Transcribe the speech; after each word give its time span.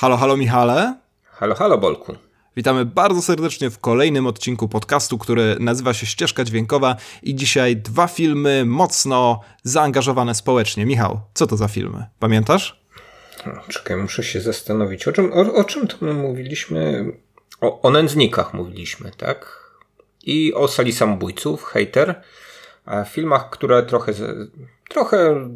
Halo, 0.00 0.16
halo 0.16 0.36
Michale. 0.36 0.94
Halo, 1.24 1.54
halo 1.54 1.78
Bolku. 1.78 2.14
Witamy 2.56 2.84
bardzo 2.84 3.22
serdecznie 3.22 3.70
w 3.70 3.78
kolejnym 3.78 4.26
odcinku 4.26 4.68
podcastu, 4.68 5.18
który 5.18 5.56
nazywa 5.60 5.94
się 5.94 6.06
Ścieżka 6.06 6.44
Dźwiękowa 6.44 6.96
i 7.22 7.34
dzisiaj 7.34 7.76
dwa 7.76 8.06
filmy 8.06 8.64
mocno 8.64 9.40
zaangażowane 9.62 10.34
społecznie. 10.34 10.86
Michał, 10.86 11.20
co 11.34 11.46
to 11.46 11.56
za 11.56 11.68
filmy? 11.68 12.06
Pamiętasz? 12.18 12.82
Czekaj, 13.68 13.96
muszę 13.96 14.24
się 14.24 14.40
zastanowić. 14.40 15.08
O 15.08 15.12
czym, 15.12 15.32
o, 15.32 15.54
o 15.54 15.64
czym 15.64 15.86
to 15.86 15.96
my 16.00 16.14
mówiliśmy? 16.14 17.12
O, 17.60 17.80
o 17.80 17.90
nędznikach 17.90 18.54
mówiliśmy, 18.54 19.10
tak? 19.16 19.70
I 20.22 20.54
o 20.54 20.68
sali 20.68 20.92
samobójców, 20.92 21.64
hater. 21.64 22.22
A 22.84 23.04
filmach, 23.04 23.50
które 23.50 23.82
trochę 23.82 24.12
trochę 24.88 25.48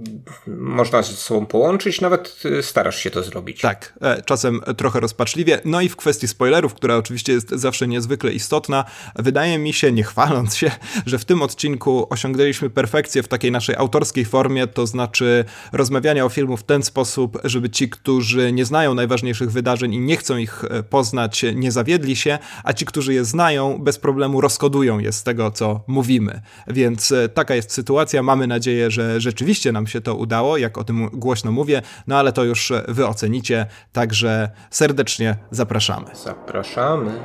można 0.46 1.02
ze 1.02 1.12
sobą 1.12 1.46
połączyć, 1.46 2.00
nawet 2.00 2.42
y, 2.44 2.62
starasz 2.62 2.98
się 2.98 3.10
to 3.10 3.22
zrobić. 3.22 3.60
Tak, 3.60 3.92
e, 4.00 4.22
czasem 4.22 4.60
trochę 4.76 5.00
rozpaczliwie. 5.00 5.60
No 5.64 5.80
i 5.80 5.88
w 5.88 5.96
kwestii 5.96 6.28
spoilerów, 6.28 6.74
która 6.74 6.96
oczywiście 6.96 7.32
jest 7.32 7.50
zawsze 7.50 7.88
niezwykle 7.88 8.32
istotna, 8.32 8.84
wydaje 9.16 9.58
mi 9.58 9.72
się, 9.72 9.92
nie 9.92 10.02
chwaląc 10.02 10.56
się, 10.56 10.70
że 11.06 11.18
w 11.18 11.24
tym 11.24 11.42
odcinku 11.42 12.06
osiągnęliśmy 12.10 12.70
perfekcję 12.70 13.22
w 13.22 13.28
takiej 13.28 13.52
naszej 13.52 13.76
autorskiej 13.76 14.24
formie, 14.24 14.66
to 14.66 14.86
znaczy 14.86 15.44
rozmawiania 15.72 16.24
o 16.24 16.28
filmu 16.28 16.56
w 16.56 16.62
ten 16.62 16.82
sposób, 16.82 17.38
żeby 17.44 17.70
ci, 17.70 17.88
którzy 17.88 18.52
nie 18.52 18.64
znają 18.64 18.94
najważniejszych 18.94 19.52
wydarzeń 19.52 19.94
i 19.94 20.00
nie 20.00 20.16
chcą 20.16 20.36
ich 20.36 20.64
e, 20.64 20.82
poznać, 20.82 21.44
nie 21.54 21.72
zawiedli 21.72 22.16
się, 22.16 22.38
a 22.64 22.72
ci, 22.72 22.86
którzy 22.86 23.14
je 23.14 23.24
znają, 23.24 23.78
bez 23.78 23.98
problemu 23.98 24.40
rozkodują 24.40 24.98
je 24.98 25.12
z 25.12 25.22
tego, 25.22 25.50
co 25.50 25.80
mówimy. 25.86 26.40
Więc 26.66 27.12
e, 27.12 27.28
taka 27.28 27.54
jest 27.54 27.72
sytuacja. 27.72 28.22
Mamy 28.22 28.46
nadzieję, 28.46 28.90
że 28.90 29.20
rzeczywiście 29.22 29.72
nam 29.72 29.86
się 29.86 30.00
to 30.00 30.14
udało, 30.14 30.56
jak 30.56 30.78
o 30.78 30.84
tym 30.84 31.08
głośno 31.12 31.52
mówię, 31.52 31.82
no 32.06 32.18
ale 32.18 32.32
to 32.32 32.44
już 32.44 32.72
wy 32.88 33.06
ocenicie, 33.06 33.66
także 33.92 34.50
serdecznie 34.70 35.36
zapraszamy. 35.50 36.06
Zapraszamy. 36.24 37.20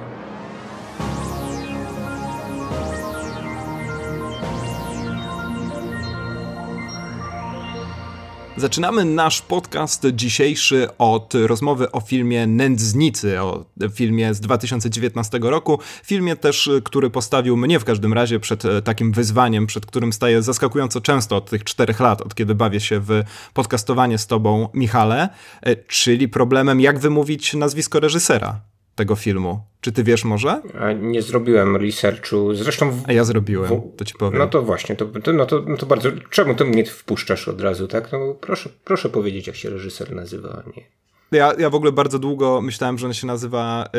Zaczynamy 8.58 9.06
nasz 9.06 9.42
podcast 9.42 10.06
dzisiejszy 10.14 10.88
od 10.98 11.34
rozmowy 11.34 11.92
o 11.92 12.02
filmie 12.02 12.48
Nędznicy, 12.48 13.42
o 13.42 13.66
filmie 13.94 14.34
z 14.34 14.40
2019 14.40 15.40
roku. 15.42 15.80
Filmie 16.04 16.36
też, 16.36 16.70
który 16.84 17.10
postawił 17.10 17.58
mnie 17.58 17.80
w 17.80 17.86
każdym 17.86 18.14
razie 18.14 18.40
przed 18.40 18.66
e, 18.66 18.82
takim 18.82 19.12
wyzwaniem, 19.12 19.68
przed 19.68 19.86
którym 19.86 20.14
staję 20.14 20.42
zaskakująco 20.42 21.02
często 21.02 21.36
od 21.36 21.50
tych 21.50 21.64
czterech 21.64 22.00
lat, 22.00 22.22
od 22.22 22.36
kiedy 22.36 22.56
bawię 22.56 22.80
się 22.80 23.00
w 23.00 23.24
podcastowanie 23.54 24.18
z 24.18 24.28
tobą, 24.28 24.70
Michale, 24.74 25.30
e, 25.62 25.76
czyli 25.76 26.28
problemem, 26.28 26.82
jak 26.82 27.00
wymówić 27.00 27.54
nazwisko 27.54 28.00
reżysera 28.00 28.62
tego 28.98 29.16
filmu. 29.16 29.60
Czy 29.82 29.92
ty 29.92 30.04
wiesz 30.04 30.26
może? 30.26 30.62
Nie 31.02 31.22
zrobiłem 31.22 31.76
researchu. 31.76 32.56
Zresztą. 32.56 32.92
W... 32.92 33.04
A 33.08 33.14
ja 33.14 33.24
zrobiłem, 33.24 33.70
w... 33.70 33.96
to 33.98 34.06
ci 34.06 34.14
powiem. 34.14 34.40
No 34.40 34.48
to 34.48 34.62
właśnie, 34.62 34.96
to, 34.96 35.06
to, 35.06 35.34
no 35.34 35.46
to, 35.46 35.64
no 35.68 35.78
to 35.78 35.86
bardzo. 35.86 36.10
Czemu 36.30 36.56
ty 36.56 36.66
mnie 36.66 36.86
wpuszczasz 36.86 37.48
od 37.48 37.62
razu, 37.62 37.88
tak? 37.88 38.12
No 38.12 38.34
proszę, 38.42 38.70
proszę 38.84 39.10
powiedzieć, 39.10 39.48
jak 39.48 39.56
się 39.56 39.70
reżyser 39.70 40.16
nazywa, 40.16 40.64
nie. 40.78 40.84
Ja, 41.32 41.54
ja 41.60 41.70
w 41.70 41.76
ogóle 41.76 41.92
bardzo 41.92 42.20
długo 42.20 42.62
myślałem, 42.62 42.98
że 42.98 43.08
on 43.08 43.14
się 43.14 43.28
nazywa 43.28 43.90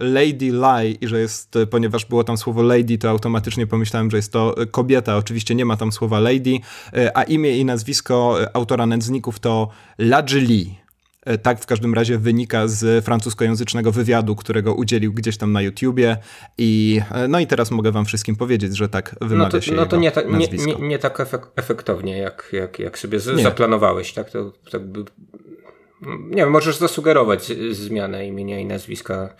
y, 0.00 0.04
Lady 0.04 0.46
Lie 0.46 0.90
i 1.00 1.08
że 1.08 1.20
jest, 1.20 1.58
ponieważ 1.70 2.04
było 2.04 2.24
tam 2.24 2.36
słowo 2.36 2.62
lady, 2.62 2.98
to 2.98 3.10
automatycznie 3.10 3.66
pomyślałem, 3.66 4.10
że 4.10 4.16
jest 4.16 4.32
to 4.32 4.54
kobieta. 4.70 5.16
Oczywiście 5.16 5.54
nie 5.54 5.64
ma 5.64 5.76
tam 5.76 5.92
słowa 5.92 6.20
lady, 6.20 6.50
y, 6.96 7.14
a 7.14 7.22
imię 7.22 7.58
i 7.58 7.64
nazwisko 7.64 8.38
autora 8.52 8.86
nędzników 8.86 9.38
to 9.38 9.68
Ladży 9.98 10.40
Lee. 10.40 10.83
E, 11.24 11.38
tak 11.38 11.60
w 11.60 11.66
każdym 11.66 11.94
razie 11.94 12.18
wynika 12.18 12.68
z 12.68 13.04
francuskojęzycznego 13.04 13.92
wywiadu, 13.92 14.36
którego 14.36 14.74
udzielił 14.74 15.12
gdzieś 15.12 15.36
tam 15.36 15.52
na 15.52 15.62
YouTubie. 15.62 16.16
I 16.58 17.00
e, 17.10 17.28
no 17.28 17.40
i 17.40 17.46
teraz 17.46 17.70
mogę 17.70 17.92
wam 17.92 18.04
wszystkim 18.04 18.36
powiedzieć, 18.36 18.76
że 18.76 18.88
tak 18.88 19.16
wymawia 19.20 19.44
no 19.44 19.50
to, 19.50 19.60
się 19.60 19.74
No 19.74 19.86
to 19.86 19.96
nie, 19.96 20.10
ta, 20.10 20.22
nie, 20.22 20.48
nie, 20.48 20.74
nie, 20.74 20.98
tak 20.98 21.26
efektownie, 21.56 22.18
jak, 22.18 22.48
jak, 22.52 22.78
jak 22.78 22.98
sobie 22.98 23.20
z, 23.20 23.42
zaplanowałeś, 23.42 24.12
tak? 24.12 24.30
To 24.30 24.52
tak 24.70 24.86
by 24.86 25.04
nie 26.06 26.36
wiem, 26.36 26.50
możesz 26.50 26.76
zasugerować 26.76 27.52
zmianę 27.70 28.26
imienia 28.26 28.58
i 28.58 28.66
nazwiska 28.66 29.34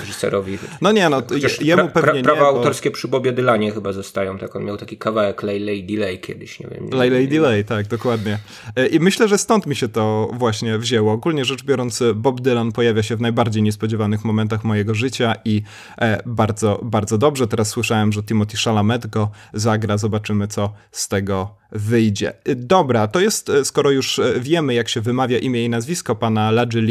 reżyserowi. 0.00 0.58
No 0.80 0.92
nie, 0.92 1.08
no 1.08 1.22
jemu 1.60 1.88
pra, 1.88 2.02
pewnie 2.02 2.22
Prawa 2.22 2.40
nie, 2.40 2.46
autorskie 2.46 2.90
bo... 2.90 2.94
przy 2.94 3.08
Bobie 3.08 3.32
Dylanie 3.32 3.72
chyba 3.72 3.92
zostają, 3.92 4.38
tak 4.38 4.56
on 4.56 4.64
miał 4.64 4.76
taki 4.76 4.96
kawałek 4.96 5.42
Lay 5.42 5.60
Lay 5.60 5.82
Delay 5.82 6.18
kiedyś, 6.18 6.60
nie 6.60 6.66
wiem. 6.70 6.88
Lay 6.92 7.10
Lay 7.10 7.28
Delay, 7.28 7.64
tak, 7.64 7.86
dokładnie. 7.86 8.38
E, 8.76 8.86
I 8.86 9.00
myślę, 9.00 9.28
że 9.28 9.38
stąd 9.38 9.66
mi 9.66 9.76
się 9.76 9.88
to 9.88 10.30
właśnie 10.32 10.78
wzięło. 10.78 11.12
Ogólnie 11.12 11.44
rzecz 11.44 11.64
biorąc, 11.64 12.02
Bob 12.14 12.40
Dylan 12.40 12.72
pojawia 12.72 13.02
się 13.02 13.16
w 13.16 13.20
najbardziej 13.20 13.62
niespodziewanych 13.62 14.24
momentach 14.24 14.64
mojego 14.64 14.94
życia 14.94 15.34
i 15.44 15.62
e, 15.98 16.22
bardzo, 16.26 16.80
bardzo 16.82 17.18
dobrze. 17.18 17.46
Teraz 17.46 17.68
słyszałem, 17.68 18.12
że 18.12 18.22
Timothy 18.22 18.56
Chalamet 18.56 19.06
go 19.06 19.30
zagra, 19.52 19.98
zobaczymy 19.98 20.48
co 20.48 20.72
z 20.90 21.08
tego 21.08 21.63
wyjdzie. 21.74 22.32
Dobra, 22.56 23.08
to 23.08 23.20
jest, 23.20 23.48
e, 23.48 23.64
skoro 23.64 23.90
już 23.90 24.18
e, 24.18 24.40
wiemy, 24.40 24.74
jak 24.74 24.88
się 24.88 25.00
wymawia 25.00 25.38
imię 25.38 25.64
i 25.64 25.68
nazwisko 25.68 26.14
pana 26.14 26.50
Ladży 26.50 26.84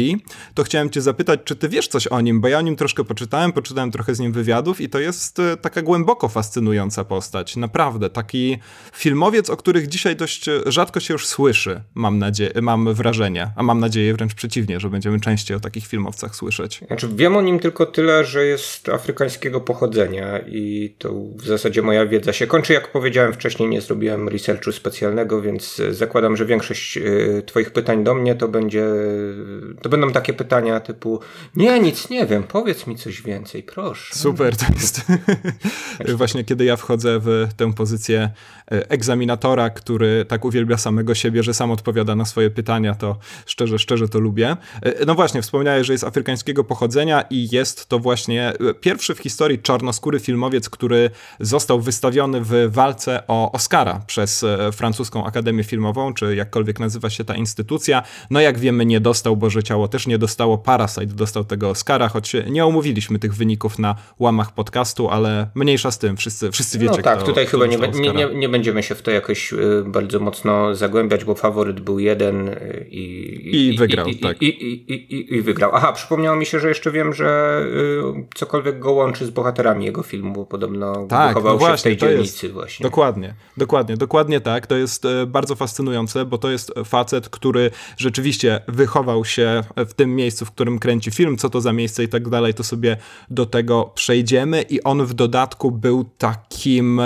to 0.54 0.64
chciałem 0.64 0.90
cię 0.90 1.02
zapytać, 1.02 1.40
czy 1.44 1.56
ty 1.56 1.68
wiesz 1.68 1.88
coś 1.88 2.06
o 2.06 2.20
nim, 2.20 2.40
bo 2.40 2.48
ja 2.48 2.58
o 2.58 2.60
nim 2.60 2.76
troszkę 2.76 3.04
poczytałem, 3.04 3.52
poczytałem 3.52 3.90
trochę 3.90 4.14
z 4.14 4.20
nim 4.20 4.32
wywiadów 4.32 4.80
i 4.80 4.88
to 4.88 4.98
jest 4.98 5.38
taka 5.60 5.82
głęboko 5.82 6.28
fascynująca 6.28 7.04
postać. 7.04 7.56
Naprawdę, 7.56 8.10
taki 8.10 8.58
filmowiec, 8.92 9.50
o 9.50 9.56
których 9.56 9.88
dzisiaj 9.88 10.16
dość 10.16 10.44
rzadko 10.66 11.00
się 11.00 11.14
już 11.14 11.26
słyszy, 11.26 11.80
mam 11.94 12.18
nadzieję, 12.18 12.52
mam 12.62 12.94
wrażenie, 12.94 13.50
a 13.56 13.62
mam 13.62 13.80
nadzieję 13.80 14.14
wręcz 14.14 14.34
przeciwnie, 14.34 14.80
że 14.80 14.90
będziemy 14.90 15.20
częściej 15.20 15.56
o 15.56 15.60
takich 15.60 15.86
filmowcach 15.86 16.36
słyszeć. 16.36 16.80
Znaczy, 16.86 17.08
wiem 17.14 17.36
o 17.36 17.42
nim 17.42 17.58
tylko 17.58 17.86
tyle, 17.86 18.24
że 18.24 18.46
jest 18.46 18.88
afrykańskiego 18.88 19.60
pochodzenia 19.60 20.38
i 20.38 20.94
to 20.98 21.12
w 21.36 21.46
zasadzie 21.46 21.82
moja 21.82 22.06
wiedza 22.06 22.32
się 22.32 22.46
kończy. 22.46 22.72
Jak 22.72 22.92
powiedziałem 22.92 23.32
wcześniej, 23.32 23.68
nie 23.68 23.80
zrobiłem 23.80 24.28
researchu 24.28 24.72
specjalnego, 24.74 25.42
więc 25.42 25.80
e, 25.80 25.94
zakładam, 25.94 26.36
że 26.36 26.46
większość 26.46 26.96
e, 26.96 27.02
Twoich 27.42 27.70
pytań 27.70 28.04
do 28.04 28.14
mnie 28.14 28.34
to 28.34 28.48
będzie, 28.48 28.84
to 29.82 29.88
będą 29.88 30.12
takie 30.12 30.32
pytania 30.32 30.80
typu 30.80 31.20
nie, 31.56 31.80
nic 31.80 32.10
nie 32.10 32.26
wiem, 32.26 32.42
powiedz 32.42 32.86
mi 32.86 32.96
coś 32.96 33.22
więcej, 33.22 33.62
proszę. 33.62 34.14
Super, 34.14 34.56
to 34.56 34.64
jest 34.74 35.00
właśnie 36.14 36.44
kiedy 36.44 36.64
ja 36.64 36.76
wchodzę 36.76 37.18
w 37.22 37.48
tę 37.56 37.72
pozycję 37.72 38.30
e, 38.72 38.90
egzaminatora, 38.90 39.70
który 39.70 40.24
tak 40.24 40.44
uwielbia 40.44 40.78
samego 40.78 41.14
siebie, 41.14 41.42
że 41.42 41.54
sam 41.54 41.70
odpowiada 41.70 42.16
na 42.16 42.24
swoje 42.24 42.50
pytania, 42.50 42.94
to 42.94 43.18
szczerze, 43.46 43.78
szczerze 43.78 44.08
to 44.08 44.18
lubię. 44.18 44.56
No 45.06 45.14
właśnie, 45.14 45.42
wspomniałeś, 45.42 45.86
że 45.86 45.92
jest 45.92 46.04
afrykańskiego 46.04 46.64
pochodzenia 46.64 47.24
i 47.30 47.48
jest 47.52 47.88
to 47.88 47.98
właśnie 47.98 48.52
pierwszy 48.80 49.14
w 49.14 49.18
historii 49.18 49.58
czarnoskóry 49.58 50.20
filmowiec, 50.20 50.70
który 50.70 51.10
został 51.40 51.80
wystawiony 51.80 52.40
w 52.40 52.52
walce 52.68 53.22
o 53.28 53.52
Oscara 53.52 54.00
przez 54.06 54.44
francuską 54.72 55.24
Akademię 55.24 55.64
Filmową, 55.64 56.14
czy 56.14 56.36
jakkolwiek 56.36 56.80
nazywa 56.80 57.10
się 57.10 57.24
ta 57.24 57.34
instytucja. 57.34 58.02
No 58.30 58.40
jak 58.40 58.58
wiemy, 58.58 58.86
nie 58.86 59.00
dostał, 59.00 59.36
Boże 59.36 59.62
Ciało 59.62 59.88
też 59.88 60.06
nie 60.06 60.18
dostało. 60.18 60.58
Parasite 60.58 61.06
dostał 61.06 61.44
tego 61.44 61.70
Oscara, 61.70 62.08
choć 62.08 62.36
nie 62.50 62.66
omówiliśmy 62.66 63.18
tych 63.18 63.34
wyników 63.34 63.78
na 63.78 63.96
łamach 64.18 64.54
podcastu, 64.54 65.08
ale 65.08 65.50
mniejsza 65.54 65.90
z 65.90 65.98
tym, 65.98 66.16
wszyscy, 66.16 66.50
wszyscy 66.50 66.78
wiecie, 66.78 66.96
No 66.96 67.02
tak, 67.02 67.18
kto, 67.18 67.26
tutaj 67.26 67.46
kto 67.46 67.58
chyba 67.58 67.66
nie, 67.66 68.12
nie, 68.12 68.34
nie, 68.34 68.48
będziemy 68.48 68.82
się 68.82 68.94
w 68.94 69.02
to 69.02 69.10
jakoś 69.10 69.52
y, 69.52 69.84
bardzo 69.86 70.20
mocno 70.20 70.74
zagłębiać, 70.74 71.24
bo 71.24 71.34
faworyt 71.34 71.80
był 71.80 71.98
jeden 71.98 72.48
y, 72.48 72.86
i, 72.90 73.04
i, 73.56 73.74
i 73.74 73.78
wygrał, 73.78 74.06
i, 74.06 74.16
tak. 74.16 74.42
I, 74.42 74.46
i, 74.46 75.34
I, 75.34 75.42
wygrał. 75.42 75.70
Aha, 75.74 75.92
przypomniało 75.92 76.36
mi 76.36 76.46
się, 76.46 76.60
że 76.60 76.68
jeszcze 76.68 76.90
wiem, 76.90 77.14
że 77.14 77.60
y, 78.18 78.26
cokolwiek 78.34 78.78
go 78.78 78.92
łączy 78.92 79.26
z 79.26 79.30
bohaterami 79.30 79.84
jego 79.84 80.02
filmu, 80.02 80.32
bo 80.32 80.46
podobno 80.46 81.06
tak, 81.06 81.44
no 81.44 81.58
właśnie, 81.58 81.76
w 81.78 81.82
tej 81.82 81.96
dzielnicy 81.96 82.46
jest, 82.46 82.54
właśnie. 82.54 82.84
Dokładnie, 82.84 83.34
dokładnie, 83.56 83.96
dokładnie 83.96 84.40
tak. 84.44 84.66
To 84.66 84.76
jest 84.76 85.04
e, 85.04 85.26
bardzo 85.26 85.54
fascynujące, 85.54 86.24
bo 86.24 86.38
to 86.38 86.50
jest 86.50 86.72
facet, 86.84 87.28
który 87.28 87.70
rzeczywiście 87.96 88.60
wychował 88.68 89.24
się 89.24 89.62
w 89.76 89.92
tym 89.94 90.16
miejscu, 90.16 90.44
w 90.44 90.50
którym 90.50 90.78
kręci 90.78 91.10
film, 91.10 91.36
co 91.36 91.50
to 91.50 91.60
za 91.60 91.72
miejsce 91.72 92.04
i 92.04 92.08
tak 92.08 92.28
dalej, 92.28 92.54
to 92.54 92.64
sobie 92.64 92.96
do 93.30 93.46
tego 93.46 93.92
przejdziemy 93.94 94.62
i 94.62 94.82
on 94.82 95.06
w 95.06 95.14
dodatku 95.14 95.70
był 95.70 96.04
takim 96.18 97.00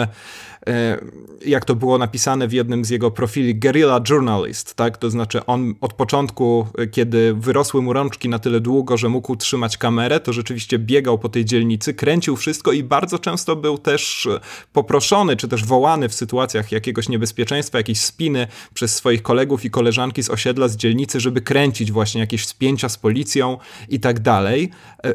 jak 1.47 1.65
to 1.65 1.75
było 1.75 1.99
napisane 1.99 2.49
w 2.49 2.53
jednym 2.53 2.85
z 2.85 2.91
jego 2.91 3.11
profili, 3.11 3.55
guerrilla 3.55 4.01
journalist, 4.11 4.75
tak? 4.75 4.99
To 4.99 5.11
znaczy 5.11 5.47
on 5.47 5.75
od 5.81 5.93
początku, 5.93 6.67
e, 6.79 6.87
kiedy 6.87 7.35
wyrosły 7.35 7.83
mu 7.83 7.93
rączki 7.93 8.29
na 8.29 8.39
tyle 8.39 8.61
długo, 8.61 8.97
że 8.97 9.09
mógł 9.09 9.37
trzymać 9.37 9.79
kamerę, 9.79 10.21
to 10.21 10.33
rzeczywiście 10.33 10.79
biegał 10.79 11.19
po 11.19 11.29
tej 11.29 11.45
dzielnicy, 11.45 11.95
kręcił 11.95 12.37
wszystko 12.37 12.73
i 12.73 12.83
bardzo 12.83 13.19
często 13.19 13.57
był 13.57 13.79
też 13.79 14.27
e, 14.27 14.41
poproszony, 14.73 15.37
czy 15.37 15.49
też 15.49 15.65
wołany 15.65 16.09
w 16.09 16.15
sytuacjach 16.15 16.73
jakiegoś 16.73 17.09
niebezpieczeństwa, 17.09 17.79
jakiejś 17.79 18.01
spiny 18.01 18.47
przez 18.75 18.95
swoich 18.95 19.23
kolegów 19.23 19.65
i 19.65 19.71
koleżanki 19.71 20.23
z 20.23 20.31
osiedla, 20.31 20.69
z 20.69 20.77
dzielnicy, 20.77 21.21
żeby 21.21 21.41
kręcić 21.41 21.93
właśnie 21.93 22.21
jakieś 22.21 22.47
spięcia 22.47 22.89
z 22.89 22.99
policją 22.99 23.59
i 23.89 24.01
tak 24.01 24.21
dalej. 24.21 24.71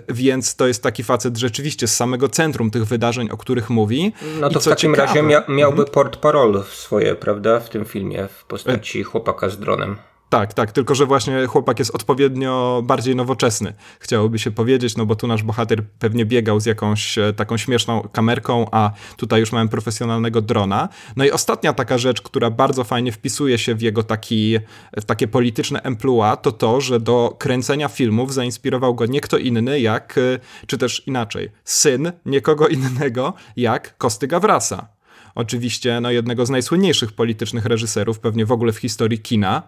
Więc 0.09 0.55
to 0.55 0.67
jest 0.67 0.83
taki 0.83 1.03
facet 1.03 1.37
rzeczywiście 1.37 1.87
z 1.87 1.95
samego 1.95 2.29
centrum 2.29 2.71
tych 2.71 2.85
wydarzeń, 2.85 3.29
o 3.29 3.37
których 3.37 3.69
mówi. 3.69 4.13
No 4.41 4.49
to 4.49 4.59
I 4.59 4.61
w 4.61 4.65
takim 4.65 4.91
ciekawe, 4.91 5.07
razie 5.07 5.32
mia 5.33 5.55
miałby 5.55 5.81
mhm. 5.81 5.93
port 5.93 6.17
parol 6.17 6.63
swoje, 6.63 7.15
prawda, 7.15 7.59
w 7.59 7.69
tym 7.69 7.85
filmie 7.85 8.27
w 8.27 8.45
postaci 8.45 9.03
chłopaka 9.03 9.49
z 9.49 9.59
dronem. 9.59 9.97
Tak, 10.33 10.53
tak, 10.53 10.71
tylko 10.71 10.95
że 10.95 11.05
właśnie 11.05 11.45
chłopak 11.47 11.79
jest 11.79 11.95
odpowiednio 11.95 12.81
bardziej 12.85 13.15
nowoczesny, 13.15 13.73
chciałoby 13.99 14.39
się 14.39 14.51
powiedzieć, 14.51 14.97
no 14.97 15.05
bo 15.05 15.15
tu 15.15 15.27
nasz 15.27 15.43
bohater 15.43 15.83
pewnie 15.99 16.25
biegał 16.25 16.59
z 16.59 16.65
jakąś 16.65 17.17
e, 17.17 17.33
taką 17.33 17.57
śmieszną 17.57 18.09
kamerką, 18.11 18.65
a 18.71 18.91
tutaj 19.17 19.39
już 19.39 19.51
mamy 19.51 19.69
profesjonalnego 19.69 20.41
drona. 20.41 20.89
No 21.15 21.25
i 21.25 21.31
ostatnia 21.31 21.73
taka 21.73 21.97
rzecz, 21.97 22.21
która 22.21 22.49
bardzo 22.49 22.83
fajnie 22.83 23.11
wpisuje 23.11 23.57
się 23.57 23.75
w 23.75 23.81
jego 23.81 24.03
taki, 24.03 24.59
w 24.97 25.05
takie 25.05 25.27
polityczne 25.27 25.81
emploi, 25.81 26.37
to 26.41 26.51
to, 26.51 26.81
że 26.81 26.99
do 26.99 27.35
kręcenia 27.39 27.87
filmów 27.87 28.33
zainspirował 28.33 28.95
go 28.95 29.05
nie 29.05 29.21
kto 29.21 29.37
inny 29.37 29.79
jak, 29.79 30.17
e, 30.17 30.39
czy 30.67 30.77
też 30.77 31.07
inaczej, 31.07 31.51
syn 31.63 32.11
niekogo 32.25 32.67
innego 32.67 33.33
jak 33.55 33.97
Kosty 33.97 34.27
Gawrasa 34.27 34.87
oczywiście 35.35 36.01
no, 36.01 36.11
jednego 36.11 36.45
z 36.45 36.49
najsłynniejszych 36.49 37.11
politycznych 37.11 37.65
reżyserów, 37.65 38.19
pewnie 38.19 38.45
w 38.45 38.51
ogóle 38.51 38.73
w 38.73 38.77
historii 38.77 39.19
kina 39.19 39.63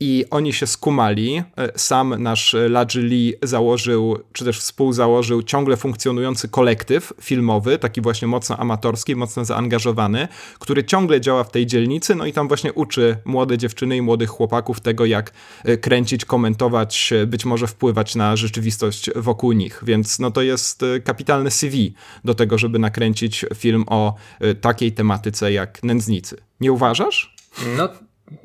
i 0.00 0.24
oni 0.30 0.52
się 0.52 0.66
skumali. 0.66 1.42
E, 1.56 1.78
sam 1.78 2.22
nasz 2.22 2.56
Ladży 2.68 3.02
Lee 3.02 3.34
założył, 3.42 4.18
czy 4.32 4.44
też 4.44 4.58
współzałożył 4.58 5.42
ciągle 5.42 5.76
funkcjonujący 5.76 6.48
kolektyw 6.48 7.12
filmowy, 7.20 7.78
taki 7.78 8.00
właśnie 8.00 8.28
mocno 8.28 8.56
amatorski, 8.56 9.16
mocno 9.16 9.44
zaangażowany, 9.44 10.28
który 10.58 10.84
ciągle 10.84 11.20
działa 11.20 11.44
w 11.44 11.50
tej 11.50 11.66
dzielnicy, 11.66 12.14
no 12.14 12.26
i 12.26 12.32
tam 12.32 12.48
właśnie 12.48 12.72
uczy 12.72 13.16
młode 13.24 13.58
dziewczyny 13.58 13.96
i 13.96 14.02
młodych 14.02 14.30
chłopaków 14.30 14.80
tego, 14.80 15.04
jak 15.04 15.32
e, 15.64 15.76
kręcić, 15.76 16.24
komentować, 16.24 17.12
e, 17.12 17.26
być 17.26 17.44
może 17.44 17.66
wpływać 17.66 18.14
na 18.14 18.36
rzeczywistość 18.36 19.10
wokół 19.16 19.52
nich. 19.52 19.80
Więc 19.86 20.18
no 20.18 20.30
to 20.30 20.42
jest 20.42 20.84
kapitalny 21.04 21.50
CV 21.50 21.94
do 22.24 22.34
tego, 22.34 22.58
żeby 22.58 22.78
nakręcić 22.78 23.44
film 23.54 23.84
o 23.86 24.14
takiej 24.60 24.92
tematyce 24.92 25.52
jak 25.52 25.82
nędznicy. 25.82 26.36
Nie 26.60 26.72
uważasz? 26.72 27.34
No 27.76 27.88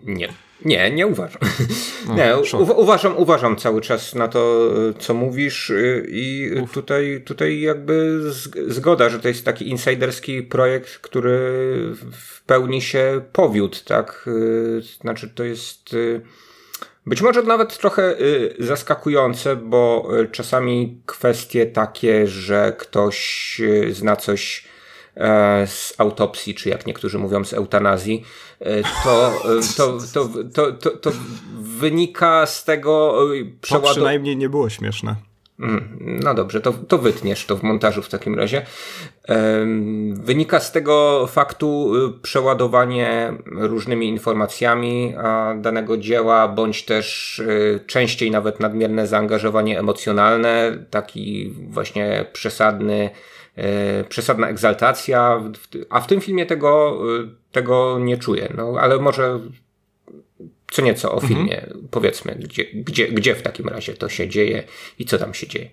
nie. 0.03 0.44
Nie, 0.65 0.91
nie 0.91 1.07
uważam. 1.07 1.41
No, 2.07 2.15
nie, 2.15 2.37
u- 2.37 2.81
uważam, 2.81 3.17
uważam 3.17 3.55
cały 3.55 3.81
czas 3.81 4.15
na 4.15 4.27
to, 4.27 4.71
co 4.99 5.13
mówisz 5.13 5.69
y, 5.69 6.05
i 6.09 6.51
Uf. 6.63 6.71
tutaj, 6.73 7.21
tutaj 7.25 7.61
jakby 7.61 8.21
zgoda, 8.67 9.09
że 9.09 9.19
to 9.19 9.27
jest 9.27 9.45
taki 9.45 9.69
insiderski 9.69 10.43
projekt, 10.43 10.97
który 10.97 11.39
w 12.11 12.41
pełni 12.45 12.81
się 12.81 13.21
powiódł, 13.33 13.77
tak? 13.85 14.25
Y, 14.27 14.81
znaczy 15.01 15.29
to 15.35 15.43
jest 15.43 15.93
y, 15.93 16.21
być 17.05 17.21
może 17.21 17.43
nawet 17.43 17.77
trochę 17.77 18.15
zaskakujące, 18.59 19.55
bo 19.55 20.09
czasami 20.31 21.01
kwestie 21.05 21.65
takie, 21.65 22.27
że 22.27 22.73
ktoś 22.77 23.61
zna 23.91 24.15
coś 24.15 24.63
z 25.65 25.93
autopsji, 25.97 26.55
czy 26.55 26.69
jak 26.69 26.85
niektórzy 26.85 27.19
mówią 27.19 27.45
z 27.45 27.53
eutanazji, 27.53 28.23
e, 28.59 28.83
to, 29.03 29.27
e, 29.27 29.75
to, 29.77 29.97
to, 30.13 30.29
to, 30.53 30.71
to, 30.71 30.89
to 30.89 31.11
wynika 31.61 32.45
z 32.45 32.63
tego 32.63 33.19
przeładowania. 33.61 33.93
To 33.93 33.99
przynajmniej 33.99 34.37
nie 34.37 34.49
było 34.49 34.69
śmieszne. 34.69 35.15
Mm, 35.59 36.19
no 36.23 36.33
dobrze, 36.33 36.61
to, 36.61 36.73
to 36.73 36.97
wytniesz 36.97 37.45
to 37.45 37.55
w 37.55 37.63
montażu 37.63 38.01
w 38.01 38.09
takim 38.09 38.35
razie. 38.35 38.65
Wynika 40.13 40.59
z 40.59 40.71
tego 40.71 41.27
faktu 41.27 41.93
przeładowanie 42.21 43.33
różnymi 43.45 44.07
informacjami 44.07 45.13
danego 45.57 45.97
dzieła, 45.97 46.47
bądź 46.47 46.85
też 46.85 47.41
częściej 47.87 48.31
nawet 48.31 48.59
nadmierne 48.59 49.07
zaangażowanie 49.07 49.79
emocjonalne, 49.79 50.85
taki 50.89 51.53
właśnie 51.69 52.25
przesadny 52.33 53.09
E, 53.09 53.09
przesadna 54.09 54.49
egzaltacja, 54.49 55.43
a 55.89 56.01
w 56.01 56.07
tym 56.07 56.21
filmie 56.21 56.45
tego, 56.45 57.01
e, 57.19 57.27
tego 57.51 57.99
nie 57.99 58.17
czuję. 58.17 58.53
No, 58.57 58.73
ale 58.79 58.99
może 58.99 59.39
co 60.71 60.81
nieco 60.81 61.11
o 61.11 61.21
mhm. 61.21 61.33
filmie 61.33 61.63
mhm. 61.63 61.87
powiedzmy, 61.91 62.35
gdzie, 62.35 62.65
gdzie, 62.73 63.07
gdzie 63.07 63.35
w 63.35 63.41
takim 63.41 63.69
razie 63.69 63.93
to 63.93 64.09
się 64.09 64.27
dzieje 64.27 64.63
i 64.99 65.05
co 65.05 65.17
tam 65.17 65.33
się 65.33 65.47
dzieje. 65.47 65.69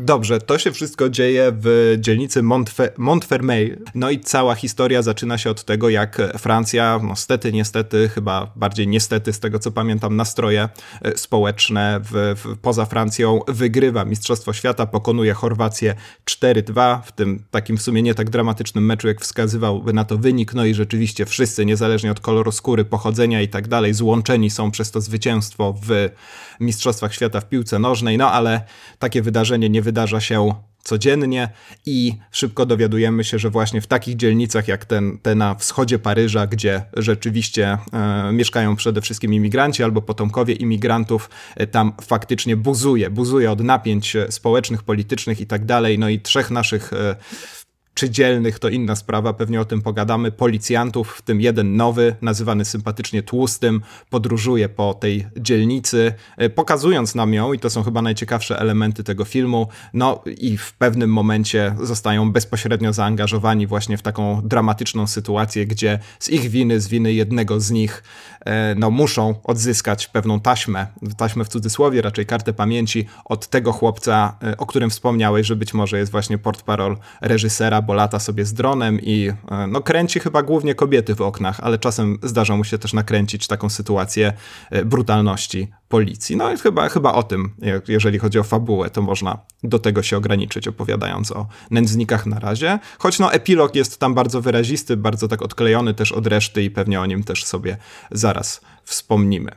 Dobrze, 0.00 0.40
to 0.40 0.58
się 0.58 0.72
wszystko 0.72 1.08
dzieje 1.08 1.52
w 1.60 1.96
dzielnicy 1.98 2.42
Montfe 2.42 2.90
Montfermeil. 2.96 3.78
No 3.94 4.10
i 4.10 4.20
cała 4.20 4.54
historia 4.54 5.02
zaczyna 5.02 5.38
się 5.38 5.50
od 5.50 5.64
tego, 5.64 5.88
jak 5.88 6.38
Francja, 6.38 7.00
no 7.02 7.16
stety, 7.16 7.52
niestety, 7.52 8.08
chyba 8.08 8.52
bardziej 8.56 8.88
niestety, 8.88 9.32
z 9.32 9.40
tego 9.40 9.58
co 9.58 9.70
pamiętam, 9.70 10.16
nastroje 10.16 10.68
e, 11.02 11.18
społeczne 11.18 12.00
w, 12.04 12.34
w, 12.44 12.58
poza 12.58 12.86
Francją 12.86 13.40
wygrywa 13.48 14.04
Mistrzostwo 14.04 14.52
Świata, 14.52 14.86
pokonuje 14.86 15.34
Chorwację 15.34 15.94
4-2 16.30 17.02
w 17.04 17.12
tym 17.12 17.44
takim 17.50 17.76
w 17.76 17.82
sumie 17.82 18.02
nie 18.02 18.14
tak 18.14 18.30
dramatycznym 18.30 18.86
meczu, 18.86 19.08
jak 19.08 19.20
wskazywałby 19.20 19.92
na 19.92 20.04
to 20.04 20.18
wynik. 20.18 20.54
No 20.54 20.64
i 20.64 20.74
rzeczywiście 20.74 21.26
wszyscy, 21.26 21.66
niezależnie 21.66 22.10
od 22.10 22.20
koloru 22.20 22.52
skóry, 22.52 22.84
pochodzenia 22.84 23.42
i 23.42 23.48
tak 23.48 23.68
dalej, 23.68 23.94
złączeni 23.94 24.50
są 24.50 24.70
przez 24.70 24.90
to 24.90 25.00
zwycięstwo 25.00 25.74
w 25.82 26.08
Mistrzostwach 26.60 27.14
Świata 27.14 27.40
w 27.40 27.48
piłce 27.48 27.78
nożnej. 27.78 28.18
No 28.18 28.32
ale 28.32 28.60
takie 28.98 29.22
wydarzenie 29.22 29.68
nie 29.68 29.82
wydarza 29.88 30.20
się 30.20 30.54
codziennie 30.82 31.48
i 31.86 32.14
szybko 32.30 32.66
dowiadujemy 32.66 33.24
się, 33.24 33.38
że 33.38 33.50
właśnie 33.50 33.80
w 33.80 33.86
takich 33.86 34.16
dzielnicach 34.16 34.68
jak 34.68 34.84
ten, 34.84 35.18
te 35.18 35.34
na 35.34 35.54
wschodzie 35.54 35.98
Paryża, 35.98 36.46
gdzie 36.46 36.82
rzeczywiście 36.96 37.78
e, 37.92 38.32
mieszkają 38.32 38.76
przede 38.76 39.00
wszystkim 39.00 39.34
imigranci 39.34 39.82
albo 39.82 40.02
potomkowie 40.02 40.54
imigrantów, 40.54 41.30
e, 41.56 41.66
tam 41.66 41.92
faktycznie 42.02 42.56
buzuje, 42.56 43.10
buzuje 43.10 43.50
od 43.50 43.60
napięć 43.60 44.16
społecznych, 44.30 44.82
politycznych 44.82 45.40
i 45.40 45.46
tak 45.46 45.64
dalej. 45.64 45.98
No 45.98 46.08
i 46.08 46.20
trzech 46.20 46.50
naszych 46.50 46.92
e, 46.92 47.16
czy 47.98 48.10
dzielnych 48.10 48.58
to 48.58 48.68
inna 48.68 48.96
sprawa, 48.96 49.32
pewnie 49.32 49.60
o 49.60 49.64
tym 49.64 49.82
pogadamy. 49.82 50.32
Policjantów, 50.32 51.12
w 51.12 51.22
tym 51.22 51.40
jeden 51.40 51.76
nowy, 51.76 52.16
nazywany 52.22 52.64
sympatycznie 52.64 53.22
tłustym, 53.22 53.80
podróżuje 54.10 54.68
po 54.68 54.94
tej 54.94 55.26
dzielnicy, 55.36 56.12
e, 56.36 56.50
pokazując 56.50 57.14
nam 57.14 57.34
ją, 57.34 57.52
i 57.52 57.58
to 57.58 57.70
są 57.70 57.82
chyba 57.82 58.02
najciekawsze 58.02 58.58
elementy 58.58 59.04
tego 59.04 59.24
filmu. 59.24 59.68
No 59.94 60.22
i 60.40 60.56
w 60.56 60.72
pewnym 60.72 61.12
momencie 61.12 61.74
zostają 61.82 62.32
bezpośrednio 62.32 62.92
zaangażowani 62.92 63.66
właśnie 63.66 63.98
w 63.98 64.02
taką 64.02 64.42
dramatyczną 64.44 65.06
sytuację, 65.06 65.66
gdzie 65.66 65.98
z 66.18 66.28
ich 66.28 66.50
winy, 66.50 66.80
z 66.80 66.88
winy 66.88 67.12
jednego 67.12 67.60
z 67.60 67.70
nich, 67.70 68.02
no 68.76 68.90
muszą 68.90 69.34
odzyskać 69.44 70.06
pewną 70.06 70.40
taśmę, 70.40 70.86
taśmę 71.16 71.44
w 71.44 71.48
cudzysłowie, 71.48 72.02
raczej 72.02 72.26
kartę 72.26 72.52
pamięci 72.52 73.06
od 73.24 73.46
tego 73.46 73.72
chłopca, 73.72 74.36
e, 74.42 74.56
o 74.56 74.66
którym 74.66 74.90
wspomniałeś, 74.90 75.46
że 75.46 75.56
być 75.56 75.74
może 75.74 75.98
jest 75.98 76.12
właśnie 76.12 76.38
portparol 76.38 76.96
reżysera, 77.20 77.82
bo 77.82 77.94
lata 77.94 78.18
sobie 78.18 78.44
z 78.44 78.54
dronem 78.54 79.00
i 79.00 79.32
e, 79.50 79.66
no, 79.66 79.80
kręci 79.80 80.20
chyba 80.20 80.42
głównie 80.42 80.74
kobiety 80.74 81.14
w 81.14 81.20
oknach, 81.20 81.60
ale 81.60 81.78
czasem 81.78 82.18
zdarza 82.22 82.56
mu 82.56 82.64
się 82.64 82.78
też 82.78 82.92
nakręcić 82.92 83.46
taką 83.46 83.68
sytuację 83.68 84.32
e, 84.70 84.84
brutalności 84.84 85.68
policji. 85.88 86.36
No 86.36 86.52
i 86.52 86.56
chyba, 86.56 86.88
chyba 86.88 87.12
o 87.12 87.22
tym, 87.22 87.54
jeżeli 87.88 88.18
chodzi 88.18 88.38
o 88.38 88.42
fabułę, 88.42 88.90
to 88.90 89.02
można 89.02 89.38
do 89.62 89.78
tego 89.78 90.02
się 90.02 90.16
ograniczyć, 90.16 90.68
opowiadając 90.68 91.32
o 91.32 91.46
nędznikach 91.70 92.26
na 92.26 92.38
razie. 92.38 92.78
Choć 92.98 93.18
no 93.18 93.32
epilog 93.32 93.74
jest 93.74 93.98
tam 93.98 94.14
bardzo 94.14 94.40
wyrazisty, 94.40 94.96
bardzo 94.96 95.28
tak 95.28 95.42
odklejony 95.42 95.94
też 95.94 96.12
od 96.12 96.26
reszty 96.26 96.62
i 96.62 96.70
pewnie 96.70 97.00
o 97.00 97.06
nim 97.06 97.24
też 97.24 97.44
sobie 97.44 97.76
zaraz 98.10 98.60
wspomnimy. 98.84 99.50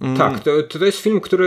Mm. 0.00 0.16
Tak, 0.16 0.40
to, 0.40 0.50
to 0.78 0.84
jest 0.84 0.98
film, 0.98 1.20
który 1.20 1.46